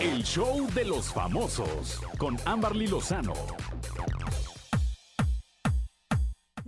El 0.00 0.22
show 0.22 0.68
de 0.74 0.84
los 0.84 1.12
famosos 1.12 2.00
con 2.18 2.36
Amberly 2.44 2.86
Lozano. 2.86 3.34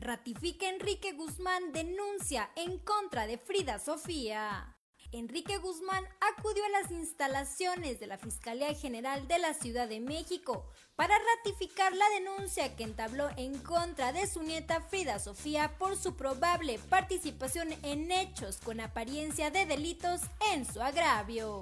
Ratifica 0.09 0.67
Enrique 0.71 1.13
Guzmán 1.13 1.71
denuncia 1.71 2.49
en 2.57 2.79
contra 2.79 3.27
de 3.27 3.37
Frida 3.37 3.79
Sofía. 3.79 4.75
Enrique 5.13 5.59
Guzmán 5.59 6.03
acudió 6.33 6.65
a 6.65 6.81
las 6.81 6.91
instalaciones 6.91 8.01
de 8.01 8.07
la 8.07 8.17
Fiscalía 8.17 8.73
General 8.73 9.29
de 9.29 9.39
la 9.39 9.53
Ciudad 9.53 9.87
de 9.87 10.01
México 10.01 10.65
para 10.97 11.15
ratificar 11.37 11.95
la 11.95 12.09
denuncia 12.09 12.75
que 12.75 12.85
entabló 12.85 13.29
en 13.37 13.59
contra 13.59 14.15
de 14.15 14.27
su 14.27 14.43
nieta 14.43 14.81
Frida 14.81 15.19
Sofía 15.19 15.77
por 15.77 15.95
su 15.99 16.17
probable 16.17 16.79
participación 16.89 17.75
en 17.83 18.11
hechos 18.11 18.57
con 18.65 18.81
apariencia 18.81 19.51
de 19.51 19.67
delitos 19.67 20.23
en 20.55 20.65
su 20.65 20.81
agravio. 20.81 21.61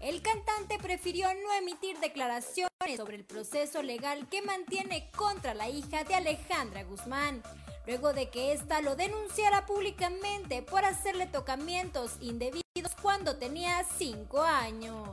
El 0.00 0.20
cantante 0.20 0.76
prefirió 0.78 1.26
no 1.32 1.52
emitir 1.54 1.98
declaraciones 2.00 2.68
sobre 2.96 3.16
el 3.16 3.24
proceso 3.24 3.82
legal 3.82 4.28
que 4.28 4.42
mantiene 4.42 5.10
contra 5.16 5.54
la 5.54 5.68
hija 5.68 6.04
de 6.04 6.14
Alejandra 6.14 6.84
Guzmán, 6.84 7.42
luego 7.88 8.12
de 8.12 8.28
que 8.28 8.52
ésta 8.52 8.82
lo 8.82 8.96
denunciara 8.96 9.64
públicamente 9.64 10.60
por 10.60 10.84
hacerle 10.84 11.24
tocamientos 11.24 12.18
indebidos 12.20 12.94
cuando 13.00 13.38
tenía 13.38 13.82
5 13.96 14.42
años. 14.42 15.08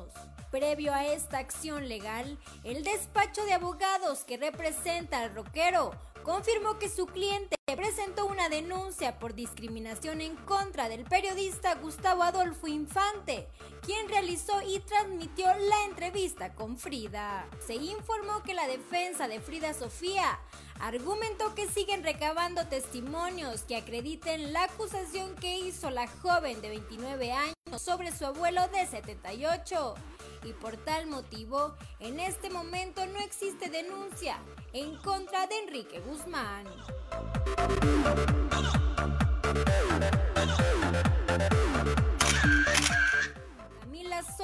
Previo 0.51 0.93
a 0.93 1.05
esta 1.05 1.37
acción 1.37 1.87
legal, 1.87 2.37
el 2.65 2.83
despacho 2.83 3.45
de 3.45 3.53
abogados 3.53 4.25
que 4.25 4.35
representa 4.35 5.19
al 5.19 5.33
rockero 5.33 5.91
confirmó 6.23 6.77
que 6.77 6.89
su 6.89 7.05
cliente 7.05 7.55
presentó 7.65 8.25
una 8.25 8.49
denuncia 8.49 9.19
por 9.19 9.35
discriminación 9.35 10.19
en 10.19 10.35
contra 10.35 10.89
del 10.89 11.05
periodista 11.05 11.75
Gustavo 11.75 12.23
Adolfo 12.23 12.67
Infante, 12.67 13.47
quien 13.83 14.09
realizó 14.09 14.61
y 14.61 14.79
transmitió 14.79 15.45
la 15.45 15.85
entrevista 15.85 16.53
con 16.53 16.77
Frida. 16.77 17.47
Se 17.65 17.75
informó 17.75 18.43
que 18.43 18.53
la 18.53 18.67
defensa 18.67 19.29
de 19.29 19.39
Frida 19.39 19.73
Sofía 19.73 20.39
argumentó 20.79 21.55
que 21.55 21.67
siguen 21.67 22.03
recabando 22.03 22.67
testimonios 22.67 23.61
que 23.63 23.77
acrediten 23.77 24.53
la 24.53 24.65
acusación 24.65 25.35
que 25.35 25.59
hizo 25.59 25.89
la 25.89 26.07
joven 26.07 26.61
de 26.61 26.69
29 26.69 27.31
años 27.31 27.81
sobre 27.81 28.11
su 28.11 28.25
abuelo 28.25 28.61
de 28.69 28.85
78 28.85 29.95
y 30.43 30.53
por 30.53 30.77
tal 30.77 31.07
motivo 31.07 31.75
en 31.99 32.19
este 32.19 32.49
momento 32.49 33.05
no 33.05 33.19
existe 33.19 33.69
denuncia 33.69 34.37
en 34.73 34.95
contra 34.97 35.47
de 35.47 35.57
Enrique 35.59 35.99
Guzmán. 36.01 36.65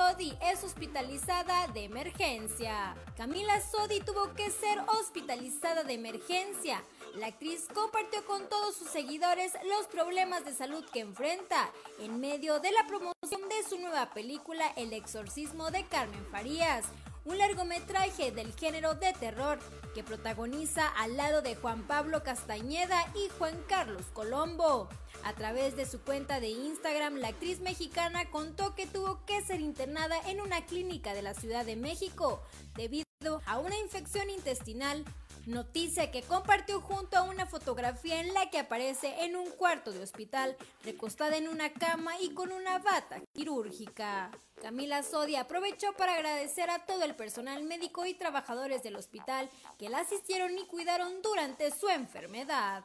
Sodi 0.02 0.34
es 0.41 0.64
hospitalizada 0.64 1.68
de 1.68 1.84
emergencia. 1.84 2.95
Camila 3.15 3.61
Sodi 3.61 3.99
tuvo 3.99 4.34
que 4.34 4.49
ser 4.49 4.80
hospitalizada 4.99 5.84
de 5.84 5.94
emergencia. 5.94 6.84
La 7.15 7.28
actriz 7.28 7.68
compartió 7.72 8.26
con 8.26 8.49
todos 8.49 8.76
sus 8.76 8.88
seguidores 8.88 9.53
los 9.69 9.86
problemas 9.88 10.44
de 10.44 10.53
salud 10.53 10.84
que 10.91 11.02
enfrenta 11.02 11.69
en 11.99 12.19
medio 12.19 12.60
de 12.60 12.72
la 12.72 12.88
promoción 12.88 13.48
de 13.48 13.69
su 13.69 13.78
nueva 13.80 14.10
película 14.10 14.65
El 14.76 14.91
exorcismo 14.94 15.69
de 15.69 15.86
Carmen 15.86 16.26
Farías, 16.32 16.86
un 17.23 17.38
largometraje 17.38 18.32
del 18.32 18.56
género 18.56 18.95
de 18.95 19.14
terror 19.14 19.60
que 19.94 20.03
protagoniza 20.03 20.88
al 20.88 21.15
lado 21.15 21.44
de 21.44 21.56
Juan 21.56 21.84
Pablo 21.84 22.23
Castañeda 22.23 23.06
y 23.14 23.30
Juan 23.38 23.56
Carlos 23.68 24.06
Colombo. 24.14 24.90
A 25.23 25.34
través 25.34 25.76
de 25.76 25.85
su 25.85 26.02
cuenta 26.02 26.39
de 26.39 26.49
Instagram, 26.49 27.15
la 27.15 27.30
actriz 27.30 27.60
mexicana 27.60 28.30
contó 28.30 28.76
que 28.76 28.88
tuvo 28.88 29.26
que 29.26 29.41
ser 29.41 29.61
internada 29.61 30.18
en 30.27 30.41
una 30.41 30.65
clínica 30.65 31.14
de 31.14 31.22
la 31.22 31.34
Ciudad 31.34 31.65
de 31.65 31.76
México 31.76 32.41
debido 32.76 33.06
a 33.45 33.60
una 33.60 33.77
infección 33.77 34.30
intestinal 34.30 35.06
Noticia 35.48 36.11
que 36.11 36.22
compartió 36.22 36.81
junto 36.81 37.18
a 37.18 37.23
una 37.23 37.48
fotografía 37.48 38.19
en 38.19 38.34
la 38.34 38.52
que 38.52 38.60
aparece 38.60 39.23
en 39.23 39.35
un 39.35 39.49
cuarto 39.49 39.91
de 39.91 40.03
hospital, 40.03 40.56
recostada 40.84 41.35
en 41.35 41.48
una 41.48 41.73
cama 41.73 42.11
y 42.19 42.34
con 42.35 42.52
una 42.52 42.77
bata 42.77 43.19
quirúrgica. 43.34 44.30
Camila 44.61 45.02
Sodi 45.02 45.35
aprovechó 45.35 45.93
para 45.93 46.14
agradecer 46.14 46.69
a 46.69 46.85
todo 46.85 47.03
el 47.03 47.15
personal 47.15 47.64
médico 47.64 48.06
y 48.06 48.14
trabajadores 48.14 48.84
del 48.84 48.95
hospital 48.95 49.49
que 49.80 49.89
la 49.89 49.99
asistieron 49.99 50.56
y 50.60 50.68
cuidaron 50.68 51.23
durante 51.23 51.72
su 51.72 51.89
enfermedad. 51.89 52.84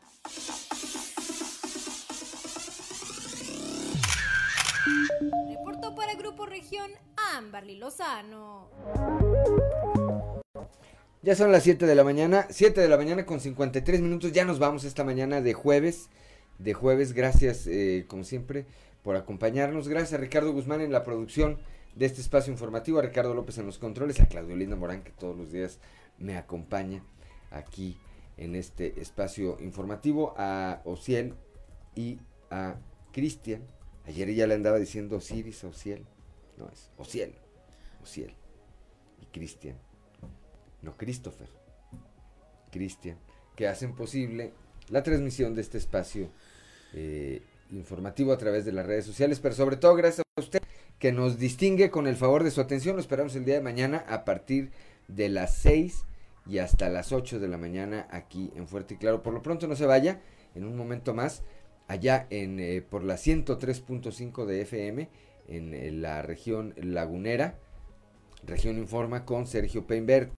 Reportó 5.49 5.95
para 5.95 6.15
Grupo 6.15 6.47
Región 6.47 6.91
Amberly 7.35 7.77
Lozano. 7.77 8.71
Ya 11.23 11.35
son 11.35 11.51
las 11.51 11.65
7 11.65 11.87
de 11.87 11.95
la 11.97 12.05
mañana, 12.05 12.47
7 12.51 12.81
de 12.81 12.89
la 12.89 12.97
mañana 12.97 13.27
con 13.27 13.41
53 13.41 14.01
minutos, 14.01 14.31
ya 14.33 14.45
nos 14.45 14.61
vamos 14.61 14.85
esta 14.85 15.03
mañana 15.03 15.41
de 15.41 15.55
jueves, 15.55 16.09
de 16.59 16.73
jueves, 16.73 17.15
gracias 17.15 17.67
eh, 17.67 18.05
como 18.07 18.23
siempre 18.23 18.67
por 19.03 19.17
acompañarnos, 19.17 19.89
gracias 19.89 20.13
a 20.13 20.23
Ricardo 20.23 20.53
Guzmán 20.53 20.81
en 20.81 20.93
la 20.93 21.03
producción 21.03 21.59
de 21.97 22.07
este 22.07 22.21
espacio 22.21 22.53
informativo, 22.53 23.01
a 23.01 23.03
Ricardo 23.03 23.35
López 23.35 23.59
en 23.59 23.67
los 23.67 23.79
controles, 23.79 24.21
a 24.21 24.27
Claudio 24.27 24.55
Linda 24.55 24.77
Morán 24.77 25.03
que 25.03 25.11
todos 25.11 25.37
los 25.37 25.51
días 25.51 25.81
me 26.19 26.37
acompaña 26.37 27.03
aquí 27.51 27.99
en 28.37 28.55
este 28.55 29.01
espacio 29.01 29.57
informativo, 29.61 30.35
a 30.37 30.81
Ociel 30.85 31.35
y 31.97 32.21
a 32.51 32.77
Cristian, 33.13 33.63
ayer 34.07 34.33
ya 34.35 34.47
le 34.47 34.55
andaba 34.55 34.79
diciendo 34.79 35.17
Osiris, 35.17 35.65
Ociel, 35.65 36.05
no 36.57 36.69
es 36.71 36.91
Ociel, 36.97 37.35
Ociel 38.03 38.33
y 39.21 39.27
Cristian. 39.27 39.77
No 40.83 40.97
Christopher, 40.97 41.49
Cristian, 42.71 43.19
que 43.57 43.67
hacen 43.67 43.95
posible 43.95 44.53
la 44.89 45.03
transmisión 45.03 45.55
de 45.55 45.63
este 45.63 45.79
espacio 45.79 46.31
eh, 46.93 47.43
informativo 47.71 48.33
a 48.33 48.39
través 48.39 48.65
de 48.65 48.73
las 48.73 48.87
redes 48.87 49.05
sociales, 49.05 49.41
pero 49.41 49.55
sobre 49.55 49.77
todo 49.77 49.97
gracias 49.97 50.25
a 50.37 50.41
usted 50.41 50.63
que 50.99 51.13
nos 51.13 51.39
distingue 51.39 51.91
con 51.91 52.07
el 52.07 52.17
favor 52.17 52.45
de 52.45 52.51
su 52.51 52.61
atención. 52.61 52.97
Lo 52.97 53.03
esperamos 53.03 53.35
el 53.35 53.45
día 53.45 53.55
de 53.55 53.61
mañana 53.61 54.05
a 54.09 54.25
partir 54.25 54.71
de 55.09 55.29
las 55.29 55.57
6 55.57 56.05
y 56.47 56.59
hasta 56.59 56.89
las 56.89 57.13
8 57.13 57.41
de 57.41 57.49
la 57.49 57.59
mañana 57.59 58.07
aquí 58.11 58.53
en 58.55 58.69
Fuerte 58.69 58.95
y 58.95 58.97
Claro. 58.99 59.23
Por 59.23 59.35
lo 59.35 59.43
pronto 59.43 59.67
no 59.67 59.77
se 59.77 59.87
vaya, 59.87 60.21
en 60.55 60.65
un 60.65 60.77
momento 60.77 61.13
más, 61.13 61.43
allá 61.89 62.27
en 62.31 62.61
eh, 62.61 62.83
por 62.89 63.05
la 63.05 63.15
103.5 63.15 64.45
de 64.45 64.63
FM 64.63 65.09
en, 65.49 65.75
en, 65.75 65.75
eh, 65.75 65.91
la 65.93 66.23
región 66.23 66.75
lagunera, 66.77 67.59
región 68.47 68.79
informa 68.79 69.25
con 69.25 69.47
Sergio 69.47 69.87
Peinbert 69.87 70.33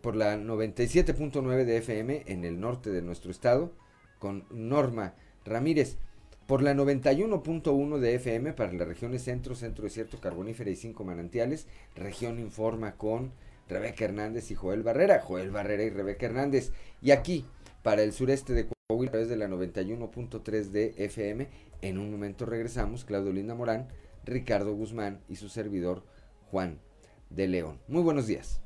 por 0.00 0.16
la 0.16 0.38
97.9 0.38 1.64
de 1.64 1.76
FM 1.76 2.22
en 2.26 2.46
el 2.46 2.58
norte 2.58 2.90
de 2.90 3.02
nuestro 3.02 3.30
estado 3.30 3.72
con 4.18 4.46
Norma 4.50 5.14
Ramírez. 5.44 5.98
Por 6.46 6.62
la 6.62 6.74
91.1 6.74 7.98
de 7.98 8.14
FM 8.14 8.54
para 8.54 8.72
las 8.72 8.88
regiones 8.88 9.22
centro, 9.22 9.54
centro 9.54 9.84
desierto, 9.84 10.18
carbonífera 10.18 10.70
y 10.70 10.76
cinco 10.76 11.04
manantiales. 11.04 11.66
Región 11.94 12.38
Informa 12.38 12.96
con 12.96 13.32
Rebeca 13.68 14.04
Hernández 14.04 14.50
y 14.50 14.54
Joel 14.54 14.82
Barrera. 14.82 15.20
Joel 15.20 15.50
Barrera 15.50 15.84
y 15.84 15.90
Rebeca 15.90 16.26
Hernández. 16.26 16.72
Y 17.02 17.10
aquí 17.10 17.44
para 17.82 18.02
el 18.02 18.12
sureste 18.12 18.54
de 18.54 18.73
a 18.86 19.10
través 19.10 19.30
de 19.30 19.36
la 19.36 19.48
91.3 19.48 20.64
de 20.64 20.94
FM. 20.98 21.48
En 21.80 21.96
un 21.96 22.10
momento 22.10 22.44
regresamos, 22.44 23.06
Claudio 23.06 23.32
Linda 23.32 23.54
Morán, 23.54 23.88
Ricardo 24.26 24.74
Guzmán 24.74 25.20
y 25.26 25.36
su 25.36 25.48
servidor 25.48 26.04
Juan 26.50 26.78
de 27.30 27.48
León. 27.48 27.80
Muy 27.88 28.02
buenos 28.02 28.26
días. 28.26 28.60